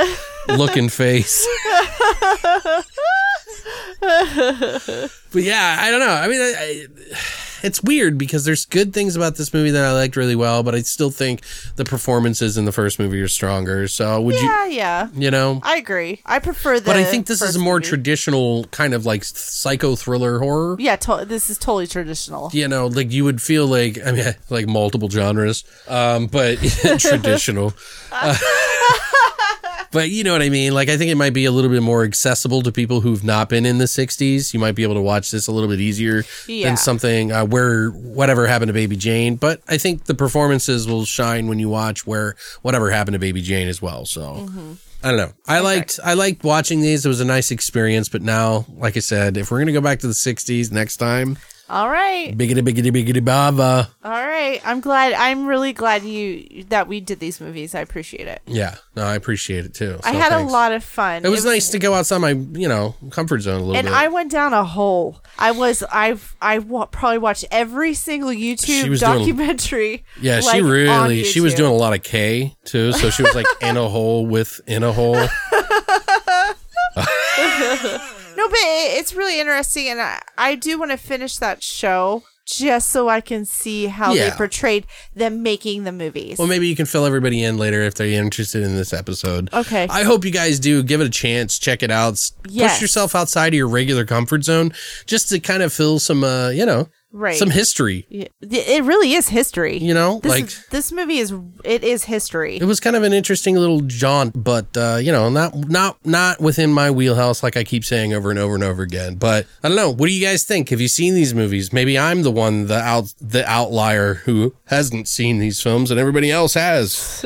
looking 0.49 0.89
face. 0.89 1.47
but 4.01 5.43
yeah, 5.43 5.77
I 5.81 5.91
don't 5.91 6.01
know. 6.01 6.09
I 6.09 6.29
mean, 6.29 6.41
I, 6.41 6.55
I, 6.59 6.87
it's 7.63 7.83
weird 7.83 8.19
because 8.19 8.45
there's 8.45 8.65
good 8.67 8.93
things 8.93 9.17
about 9.17 9.37
this 9.37 9.53
movie 9.53 9.71
that 9.71 9.85
I 9.85 9.93
liked 9.93 10.17
really 10.17 10.37
well, 10.37 10.63
but 10.63 10.75
I 10.75 10.81
still 10.83 11.11
think 11.11 11.43
the 11.77 11.85
performances 11.85 12.57
in 12.57 12.65
the 12.65 12.73
first 12.73 12.99
movie 12.99 13.21
are 13.21 13.29
stronger. 13.29 13.89
So 13.89 14.21
would 14.21 14.35
you, 14.35 14.41
Yeah, 14.47 14.67
yeah. 14.67 15.09
you, 15.15 15.23
you 15.23 15.31
know? 15.31 15.61
I 15.63 15.77
agree. 15.77 16.21
I 16.27 16.39
prefer 16.39 16.79
the. 16.81 16.87
But 16.87 16.97
I 16.97 17.05
think 17.05 17.27
this 17.27 17.43
is 17.43 17.57
a 17.57 17.59
more 17.59 17.75
movie. 17.77 17.89
traditional 17.89 18.65
kind 18.67 18.95
of 18.95 19.07
like 19.07 19.25
psycho 19.25 19.97
thriller 19.97 20.39
horror. 20.39 20.77
Yeah, 20.79 20.97
to- 20.97 21.25
this 21.27 21.51
is 21.51 21.59
totally 21.59 21.87
traditional. 21.87 22.51
you 22.53 22.69
know, 22.69 22.87
like 22.87 23.13
you 23.13 23.25
would 23.25 23.41
feel 23.43 23.67
like 23.67 23.99
I 24.05 24.13
mean, 24.13 24.25
like 24.51 24.67
multiple 24.67 25.09
genres, 25.11 25.65
um, 25.89 26.27
but 26.27 26.59
traditional. 26.99 27.73
Uh, 28.13 28.37
but 29.93 30.11
you 30.11 30.25
know 30.25 30.33
what 30.33 30.43
I 30.43 30.49
mean. 30.49 30.73
Like 30.75 30.89
I 30.89 30.97
think 30.97 31.11
it 31.11 31.15
might 31.17 31.33
be 31.35 31.45
a 31.45 31.51
little 31.51 31.71
bit 31.71 31.83
more 31.83 32.05
accessible 32.05 32.63
to 32.63 32.73
people 32.73 33.01
who've 33.01 33.25
not 33.25 33.49
been 33.49 33.67
in 33.67 33.79
the 33.79 33.85
'60s. 33.85 34.53
You 34.55 34.61
might 34.61 34.75
be 34.75 34.83
able 34.83 34.95
to 34.95 35.01
watch 35.01 35.31
this 35.31 35.47
a 35.47 35.53
little 35.53 35.69
bit 35.69 35.81
easier 35.81 36.25
Yeah. 36.47 36.69
than 36.69 36.77
something 36.77 37.33
uh, 37.33 37.45
where 37.47 37.89
whatever 37.91 38.47
happened 38.47 38.69
to 38.69 38.73
Baby 38.75 38.97
Jane. 38.97 39.37
But 39.37 39.61
I 39.69 39.79
think 39.79 40.05
the 40.05 40.15
performances 40.15 40.87
will 40.87 41.05
shine 41.05 41.47
when 41.49 41.59
you 41.59 41.69
watch 41.69 42.07
where 42.07 42.37
whatever 42.63 42.91
happened 42.91 43.15
to 43.15 43.19
Baby 43.19 43.43
Jane 43.43 43.69
as 43.69 43.81
well. 43.83 44.05
So. 44.07 44.23
Mm-hmm. 44.23 44.73
I 45.05 45.09
don't 45.11 45.19
know. 45.19 45.33
I 45.47 45.61
liked 45.61 46.01
I 46.03 46.15
liked 46.15 46.43
watching 46.43 46.81
these. 46.81 47.05
It 47.05 47.09
was 47.09 47.21
a 47.21 47.25
nice 47.25 47.53
experience, 47.53 48.09
but 48.09 48.23
now, 48.23 48.65
like 48.77 48.97
I 48.97 49.01
said, 49.01 49.37
if 49.37 49.51
we're 49.53 49.59
gonna 49.61 49.73
go 49.73 49.81
back 49.83 50.01
to 50.01 50.07
the 50.09 50.15
'60s 50.15 50.73
next 50.73 50.97
time, 50.97 51.39
All 51.69 51.89
right, 51.89 52.33
Biggity 52.37 52.61
biggity 52.63 52.93
biggity 52.93 53.25
baba. 53.25 53.91
all 54.05 54.11
right. 54.13 54.61
I'm 54.65 54.79
glad. 54.81 55.13
I'm 55.15 55.47
really 55.47 55.73
glad 55.73 56.05
you 56.05 56.63
that 56.69 56.87
we 56.87 57.01
did 57.01 57.19
these 57.19 57.41
movies. 57.41 57.75
I 57.75 57.81
appreciate 57.81 58.29
it. 58.29 58.41
Yeah, 58.47 58.77
no, 58.95 59.03
I 59.05 59.17
appreciate 59.17 59.65
it 59.65 59.75
too. 59.75 59.99
I 60.05 60.13
had 60.13 60.29
thanks. 60.31 60.49
a 60.49 60.53
lot 60.53 60.71
of 60.73 60.85
fun. 60.85 61.25
It 61.25 61.29
was 61.29 61.45
nice 61.45 61.71
to 61.71 61.81
go 61.81 61.93
outside 61.95 62.19
my, 62.19 62.31
you 62.31 62.69
know, 62.69 62.95
comfort 63.11 63.41
zone 63.41 63.57
a 63.57 63.59
little 63.65 63.77
and 63.77 63.87
bit. 63.87 63.93
And 63.93 63.97
I 63.97 64.07
went 64.09 64.31
down 64.31 64.53
a 64.55 64.63
hole. 64.65 65.21
I 65.41 65.51
was 65.51 65.83
I've 65.93 66.37
I 66.41 66.61
wa- 66.61 66.87
probably 66.87 67.19
watched 67.19 67.45
every 67.51 67.95
single 67.95 68.31
YouTube 68.31 68.89
was 68.89 69.01
doing- 69.01 69.19
documentary. 69.19 70.05
yeah, 70.21 70.37
like, 70.45 70.55
she 70.55 70.63
really, 70.63 71.25
she 71.25 71.41
was 71.41 71.53
doing 71.55 71.73
a 71.73 71.77
lot 71.77 71.95
of 71.95 72.05
K 72.05 72.55
too. 72.65 72.93
So 72.93 73.11
she 73.11 73.23
was 73.25 73.35
like 73.35 73.47
in 73.61 73.77
a 73.77 73.89
hole 73.89 74.25
with 74.25 74.61
in 74.69 74.85
a 74.85 74.93
hole. 74.93 75.17
No, 78.47 78.51
but 78.51 78.59
it, 78.59 78.99
it's 78.99 79.15
really 79.15 79.41
interesting, 79.41 79.89
and 79.89 80.01
I, 80.01 80.21
I 80.39 80.55
do 80.55 80.79
want 80.79 80.91
to 80.93 80.97
finish 80.97 81.37
that 81.39 81.63
show 81.63 82.23
just 82.47 82.91
so 82.91 83.09
I 83.09 83.21
can 83.21 83.45
see 83.45 83.87
how 83.87 84.13
Yeah. 84.15 84.31
they 84.31 84.37
portrayed 84.37 84.87
them 85.17 85.43
making 85.43 85.83
the 85.83 85.91
movies. 85.91 86.39
Well, 86.39 86.47
maybe 86.47 86.69
you 86.69 86.77
can 86.77 86.87
fill 86.87 87.05
everybody 87.05 87.43
in 87.43 87.59
later 87.59 87.83
if 87.83 87.95
they're 87.95 88.07
interested 88.07 88.63
in 88.63 88.77
this 88.77 88.93
episode. 88.93 89.53
Okay. 89.53 89.89
I 89.91 90.05
hope 90.05 90.25
you 90.25 90.31
guys 90.31 90.61
do 90.61 90.85
give 90.85 91.01
it 91.01 91.09
a 91.09 91.11
chance. 91.11 91.59
Check 91.59 91.83
it 91.83 91.91
out. 91.91 92.21
Yes. 92.49 92.75
Push 92.75 92.83
yourself 92.83 93.17
outside 93.17 93.49
of 93.49 93.55
your 93.55 93.67
regular 93.69 94.05
comfort 94.05 94.45
zone 94.45 94.73
just 95.07 95.29
to 95.31 95.41
kind 95.41 95.61
of 95.65 95.73
fill 95.73 95.99
some, 95.99 96.23
uh, 96.23 96.51
you 96.51 96.65
know, 96.65 96.89
Right. 97.13 97.37
some 97.37 97.51
history. 97.51 98.05
Yeah, 98.11 98.27
it 98.43 98.85
really 98.85 99.15
is 99.15 99.29
history. 99.29 99.79
You 99.79 99.95
know, 99.95 100.21
this 100.23 100.31
like 100.31 100.45
is, 100.45 100.67
this 100.71 100.93
movie 100.93 101.19
is 101.19 101.33
it 101.65 101.83
is 101.83 102.05
history. 102.05 102.57
it 102.57 102.65
was 102.65 102.79
kind 102.79 102.95
of 102.95 103.05
an 103.05 103.13
interesting 103.13 103.55
little 103.55 103.81
jaunt, 103.81 104.43
but 104.43 104.67
uh, 104.77 104.99
you 105.01 105.13
know, 105.13 105.31
not 105.31 105.55
not 105.55 105.97
not 106.05 106.41
within 106.41 106.73
my 106.73 106.91
wheelhouse, 106.91 107.43
like 107.43 107.57
I 107.57 107.65
keep 107.65 107.85
saying 107.85 108.13
over 108.13 108.31
and 108.31 108.39
over 108.39 108.55
and 108.55 108.65
over 108.65 108.83
again. 108.83 109.15
But 109.15 109.47
I 109.63 109.69
don't 109.69 109.77
know. 109.77 109.91
What 109.91 110.09
do 110.09 110.13
you 110.13 110.25
guys 110.25 110.45
think? 110.45 110.69
Have 110.71 110.81
you 110.81 110.89
seen 110.89 111.15
these 111.15 111.33
movies? 111.33 111.73
Maybe 111.73 111.99
I'm 111.99 112.23
the 112.23 112.31
one, 112.31 112.67
the 112.67 112.79
out 112.79 113.15
the 113.21 113.49
outlier 113.49 114.15
who 114.15 114.55
hasn't 114.67 115.09
seen 115.09 115.39
these 115.39 115.63
films, 115.63 115.91
and 115.91 115.99
everybody 115.99 116.31
else 116.31 116.55
has. 116.55 117.25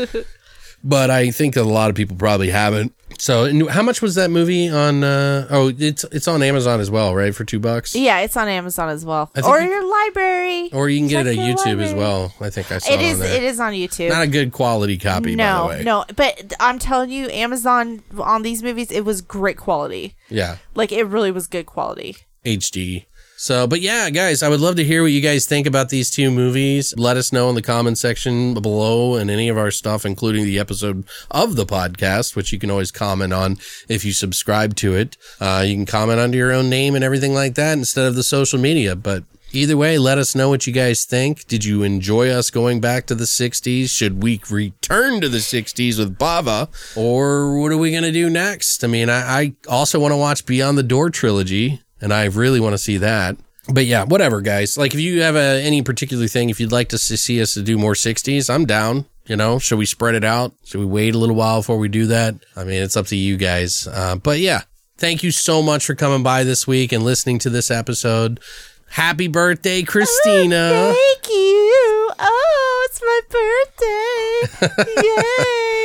but 0.85 1.11
I 1.11 1.31
think 1.31 1.55
that 1.55 1.63
a 1.63 1.65
lot 1.65 1.91
of 1.91 1.97
people 1.97 2.17
probably 2.17 2.51
haven't. 2.51 2.95
So, 3.21 3.69
how 3.69 3.83
much 3.83 4.01
was 4.01 4.15
that 4.15 4.31
movie 4.31 4.71
on? 4.71 5.05
Uh, 5.05 5.47
oh, 5.51 5.73
it's 5.77 6.05
it's 6.05 6.27
on 6.27 6.43
Amazon 6.43 6.81
as 6.81 6.91
well, 6.91 7.15
right? 7.15 7.35
For 7.35 7.45
two 7.45 7.61
bucks, 7.61 7.95
yeah, 7.95 8.21
it's 8.21 8.35
on 8.37 8.49
Amazon 8.49 8.89
as 8.89 9.05
well, 9.05 9.31
or 9.45 9.61
you- 9.61 9.69
your 9.69 9.85
library. 9.89 10.71
or 10.73 10.89
you 10.89 11.01
can 11.01 11.09
get 11.09 11.27
it 11.27 11.37
Check 11.37 11.39
at 11.39 11.47
your 11.47 11.57
YouTube 11.77 11.83
as 11.83 11.93
well. 11.93 12.33
I 12.41 12.49
think 12.49 12.73
I 12.73 12.79
saw 12.79 12.93
It 12.95 13.01
it 13.01 13.05
is 13.05 13.21
on 13.21 13.27
it 13.27 13.43
is 13.43 13.61
on 13.61 13.73
YouTube. 13.75 14.09
Not 14.09 14.23
a 14.23 14.27
good 14.27 14.53
quality 14.53 14.97
copy, 14.97 15.37
by 15.37 15.45
the 15.45 15.59
no, 15.59 15.67
way. 15.69 15.83
no, 15.85 16.05
but 16.17 16.55
I'm 16.59 16.79
telling 16.79 17.11
you, 17.11 17.29
Amazon 17.29 18.03
on 18.19 18.41
these 18.41 18.63
movies, 18.63 18.91
it 18.91 19.05
was 19.05 19.21
great 19.21 19.59
quality. 19.59 20.15
Yeah. 20.31 20.57
Like 20.75 20.91
it 20.91 21.05
really 21.05 21.31
was 21.31 21.47
good 21.47 21.67
quality. 21.67 22.17
HD. 22.47 23.05
So, 23.41 23.67
but 23.67 23.81
yeah, 23.81 24.11
guys, 24.11 24.43
I 24.43 24.51
would 24.51 24.61
love 24.61 24.77
to 24.77 24.85
hear 24.85 25.01
what 25.01 25.13
you 25.13 25.23
guys 25.23 25.47
think 25.47 25.67
about 25.67 25.89
these 25.89 26.11
two 26.11 26.31
movies. 26.31 26.93
Let 26.99 27.17
us 27.17 27.33
know 27.33 27.49
in 27.49 27.55
the 27.55 27.63
comment 27.63 27.97
section 27.97 28.53
below 28.53 29.15
and 29.15 29.31
any 29.31 29.49
of 29.49 29.57
our 29.57 29.71
stuff, 29.71 30.05
including 30.05 30.45
the 30.45 30.59
episode 30.59 31.09
of 31.31 31.57
the 31.57 31.65
podcast, 31.65 32.37
which 32.37 32.53
you 32.53 32.59
can 32.59 32.71
always 32.71 32.91
comment 32.91 33.33
on 33.33 33.57
if 33.89 34.05
you 34.05 34.13
subscribe 34.13 34.77
to 34.77 34.95
it. 34.95 35.17
Uh, 35.41 35.65
you 35.67 35.75
can 35.75 35.87
comment 35.87 36.21
under 36.21 36.37
your 36.37 36.53
own 36.53 36.69
name 36.69 36.95
and 36.95 37.03
everything 37.03 37.33
like 37.33 37.55
that 37.55 37.79
instead 37.79 38.05
of 38.05 38.15
the 38.15 38.23
social 38.23 38.59
media. 38.59 38.95
But 38.95 39.25
either 39.53 39.75
way, 39.75 39.97
let 39.97 40.19
us 40.19 40.35
know 40.35 40.51
what 40.51 40.67
you 40.67 40.75
guys 40.75 41.07
think. 41.07 41.47
Did 41.47 41.65
you 41.65 41.83
enjoy 41.83 42.29
us 42.29 42.51
going 42.51 42.79
back 42.79 43.07
to 43.07 43.15
the 43.15 43.25
60s? 43.25 43.89
Should 43.89 44.23
we 44.23 44.43
return 44.51 45.23
to 45.23 45.31
the 45.31 45.39
60s 45.39 45.99
with 45.99 46.19
Bava? 46.19 46.69
Or 46.95 47.59
what 47.59 47.73
are 47.73 47.79
we 47.79 47.91
going 47.91 48.03
to 48.03 48.13
do 48.13 48.29
next? 48.29 48.85
I 48.85 48.87
mean, 48.87 49.09
I, 49.09 49.41
I 49.41 49.55
also 49.67 49.99
want 49.99 50.13
to 50.13 50.19
watch 50.19 50.45
Beyond 50.45 50.77
the 50.77 50.83
Door 50.83 51.09
trilogy 51.09 51.81
and 52.01 52.13
I 52.13 52.27
really 52.27 52.61
want 52.61 52.75
to 52.75 52.79
see 52.79 52.99
that. 52.99 53.37
But 53.73 53.87
yeah, 53.87 54.05
whatever, 54.05 54.41
guys. 54.41 54.77
Like, 54.79 54.95
if 54.95 55.01
you 55.01 55.23
have 55.23 55.37
a, 55.37 55.63
any 55.63 55.83
particular 55.83 56.27
thing, 56.27 56.51
if 56.51 56.59
you'd 56.61 56.73
like 56.73 56.89
to 56.89 56.99
see 56.99 57.41
us 57.41 57.55
to 57.55 57.63
do 57.63 57.79
more 57.79 57.93
60s, 57.93 58.53
I'm 58.53 58.65
down. 58.65 59.07
You 59.27 59.37
know, 59.37 59.59
should 59.61 59.79
we 59.79 59.87
spread 59.87 60.17
it 60.17 60.25
out? 60.25 60.53
Should 60.65 60.81
we 60.81 60.87
wait 60.87 61.15
a 61.15 61.19
little 61.19 61.37
while 61.37 61.61
before 61.61 61.79
we 61.79 61.89
do 61.89 62.07
that? 62.07 62.35
I 62.57 62.65
mean, 62.65 62.83
it's 62.83 62.97
up 62.97 63.07
to 63.09 63.17
you 63.17 63.37
guys. 63.37 63.87
Uh, 63.87 64.17
but 64.17 64.41
yeah, 64.41 64.63
thank 64.99 65.23
you 65.23 65.31
so 65.31 65.63
much 65.63 65.87
for 65.87 65.95
coming 65.95 66.25
by 66.25 66.43
this 66.43 66.67
week 66.67 66.91
and 66.91 67.05
listening 67.05 67.39
to 67.41 67.51
this 67.51 67.71
episode. 67.71 68.41
Happy 68.89 69.29
birthday, 69.29 69.83
Christina. 69.83 70.93
Thank 70.97 71.29
you. 71.29 72.11
Oh, 72.19 72.89
it's 72.91 73.01
my 73.01 74.49
birthday. 74.59 75.03
Yay. 75.07 75.80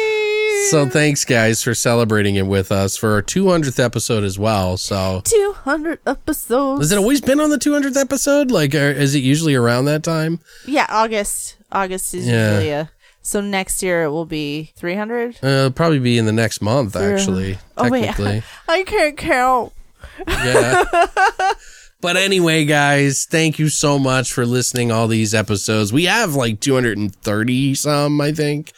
So 0.69 0.87
thanks, 0.89 1.25
guys, 1.25 1.61
for 1.63 1.73
celebrating 1.73 2.35
it 2.35 2.47
with 2.47 2.71
us 2.71 2.97
for 2.97 3.13
our 3.13 3.21
200th 3.21 3.83
episode 3.83 4.23
as 4.23 4.39
well. 4.39 4.77
So 4.77 5.21
200 5.25 5.99
episodes. 6.07 6.81
has 6.81 6.91
it 6.91 6.97
always 6.97 7.21
been 7.21 7.39
on 7.39 7.49
the 7.49 7.57
200th 7.57 7.95
episode? 7.97 8.51
Like, 8.51 8.73
or 8.73 8.89
is 8.91 9.15
it 9.15 9.19
usually 9.19 9.55
around 9.55 9.85
that 9.85 10.03
time? 10.03 10.39
Yeah, 10.65 10.87
August. 10.89 11.57
August 11.71 12.13
is 12.13 12.27
Yeah. 12.27 12.51
usually 12.53 12.69
a. 12.71 12.91
So 13.21 13.41
next 13.41 13.81
year 13.81 14.03
it 14.03 14.09
will 14.11 14.25
be 14.25 14.71
300. 14.77 15.37
Uh, 15.43 15.47
it'll 15.47 15.71
probably 15.71 15.99
be 15.99 16.17
in 16.17 16.25
the 16.25 16.31
next 16.31 16.61
month, 16.61 16.95
actually. 16.95 17.57
Oh 17.75 17.89
wait, 17.89 18.13
I 18.67 18.83
can't 18.83 19.17
count. 19.17 19.73
Yeah. 20.27 20.83
but 22.01 22.17
anyway, 22.17 22.65
guys, 22.65 23.25
thank 23.25 23.57
you 23.57 23.69
so 23.69 23.97
much 23.97 24.31
for 24.31 24.45
listening 24.45 24.91
all 24.91 25.07
these 25.07 25.33
episodes. 25.33 25.91
We 25.91 26.05
have 26.05 26.35
like 26.35 26.59
230 26.59 27.73
some, 27.75 28.21
I 28.21 28.31
think. 28.31 28.71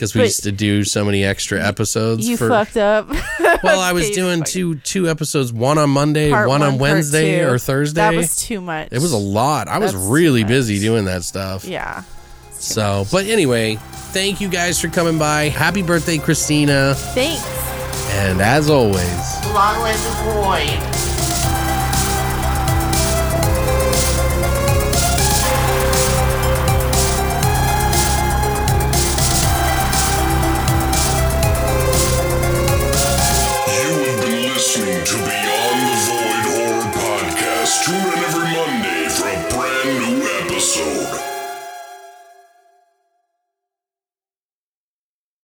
Because 0.00 0.14
we 0.14 0.20
But- 0.22 0.28
used 0.28 0.44
to 0.44 0.52
do 0.52 0.82
so 0.82 1.04
many 1.04 1.24
extra 1.24 1.62
episodes. 1.62 2.26
You 2.26 2.38
for, 2.38 2.48
fucked 2.48 2.78
up. 2.78 3.06
well, 3.62 3.80
I 3.80 3.92
was 3.92 4.04
Okay, 4.06 4.14
doing 4.14 4.42
two 4.44 4.76
two 4.76 5.10
episodes, 5.10 5.52
one 5.52 5.76
on 5.76 5.90
Monday, 5.90 6.30
Part 6.30 6.48
one 6.48 6.62
on 6.62 6.70
part 6.70 6.80
Wednesday 6.80 7.44
or 7.44 7.58
Thursday. 7.58 8.00
That 8.00 8.14
was 8.14 8.34
too 8.34 8.62
much. 8.62 8.88
it 8.92 8.98
was 9.02 9.12
a 9.12 9.18
lot. 9.18 9.68
I 9.68 9.76
was 9.76 9.94
really 9.94 10.42
busy 10.42 10.80
doing 10.80 11.04
that 11.04 11.22
stuff. 11.22 11.66
Yeah. 11.66 12.04
So, 12.52 13.04
but 13.12 13.26
anyway, 13.26 13.76
thank 14.14 14.40
you 14.40 14.48
guys 14.48 14.80
for 14.80 14.88
coming 14.88 15.18
by. 15.18 15.50
Happy 15.50 15.82
birthday, 15.82 16.16
Christina. 16.16 16.94
Thanks. 16.96 17.44
And 18.12 18.40
as 18.40 18.70
always, 18.70 19.46
Long 19.52 19.82
live 19.82 20.02
the 20.02 20.32
void. 20.32 21.09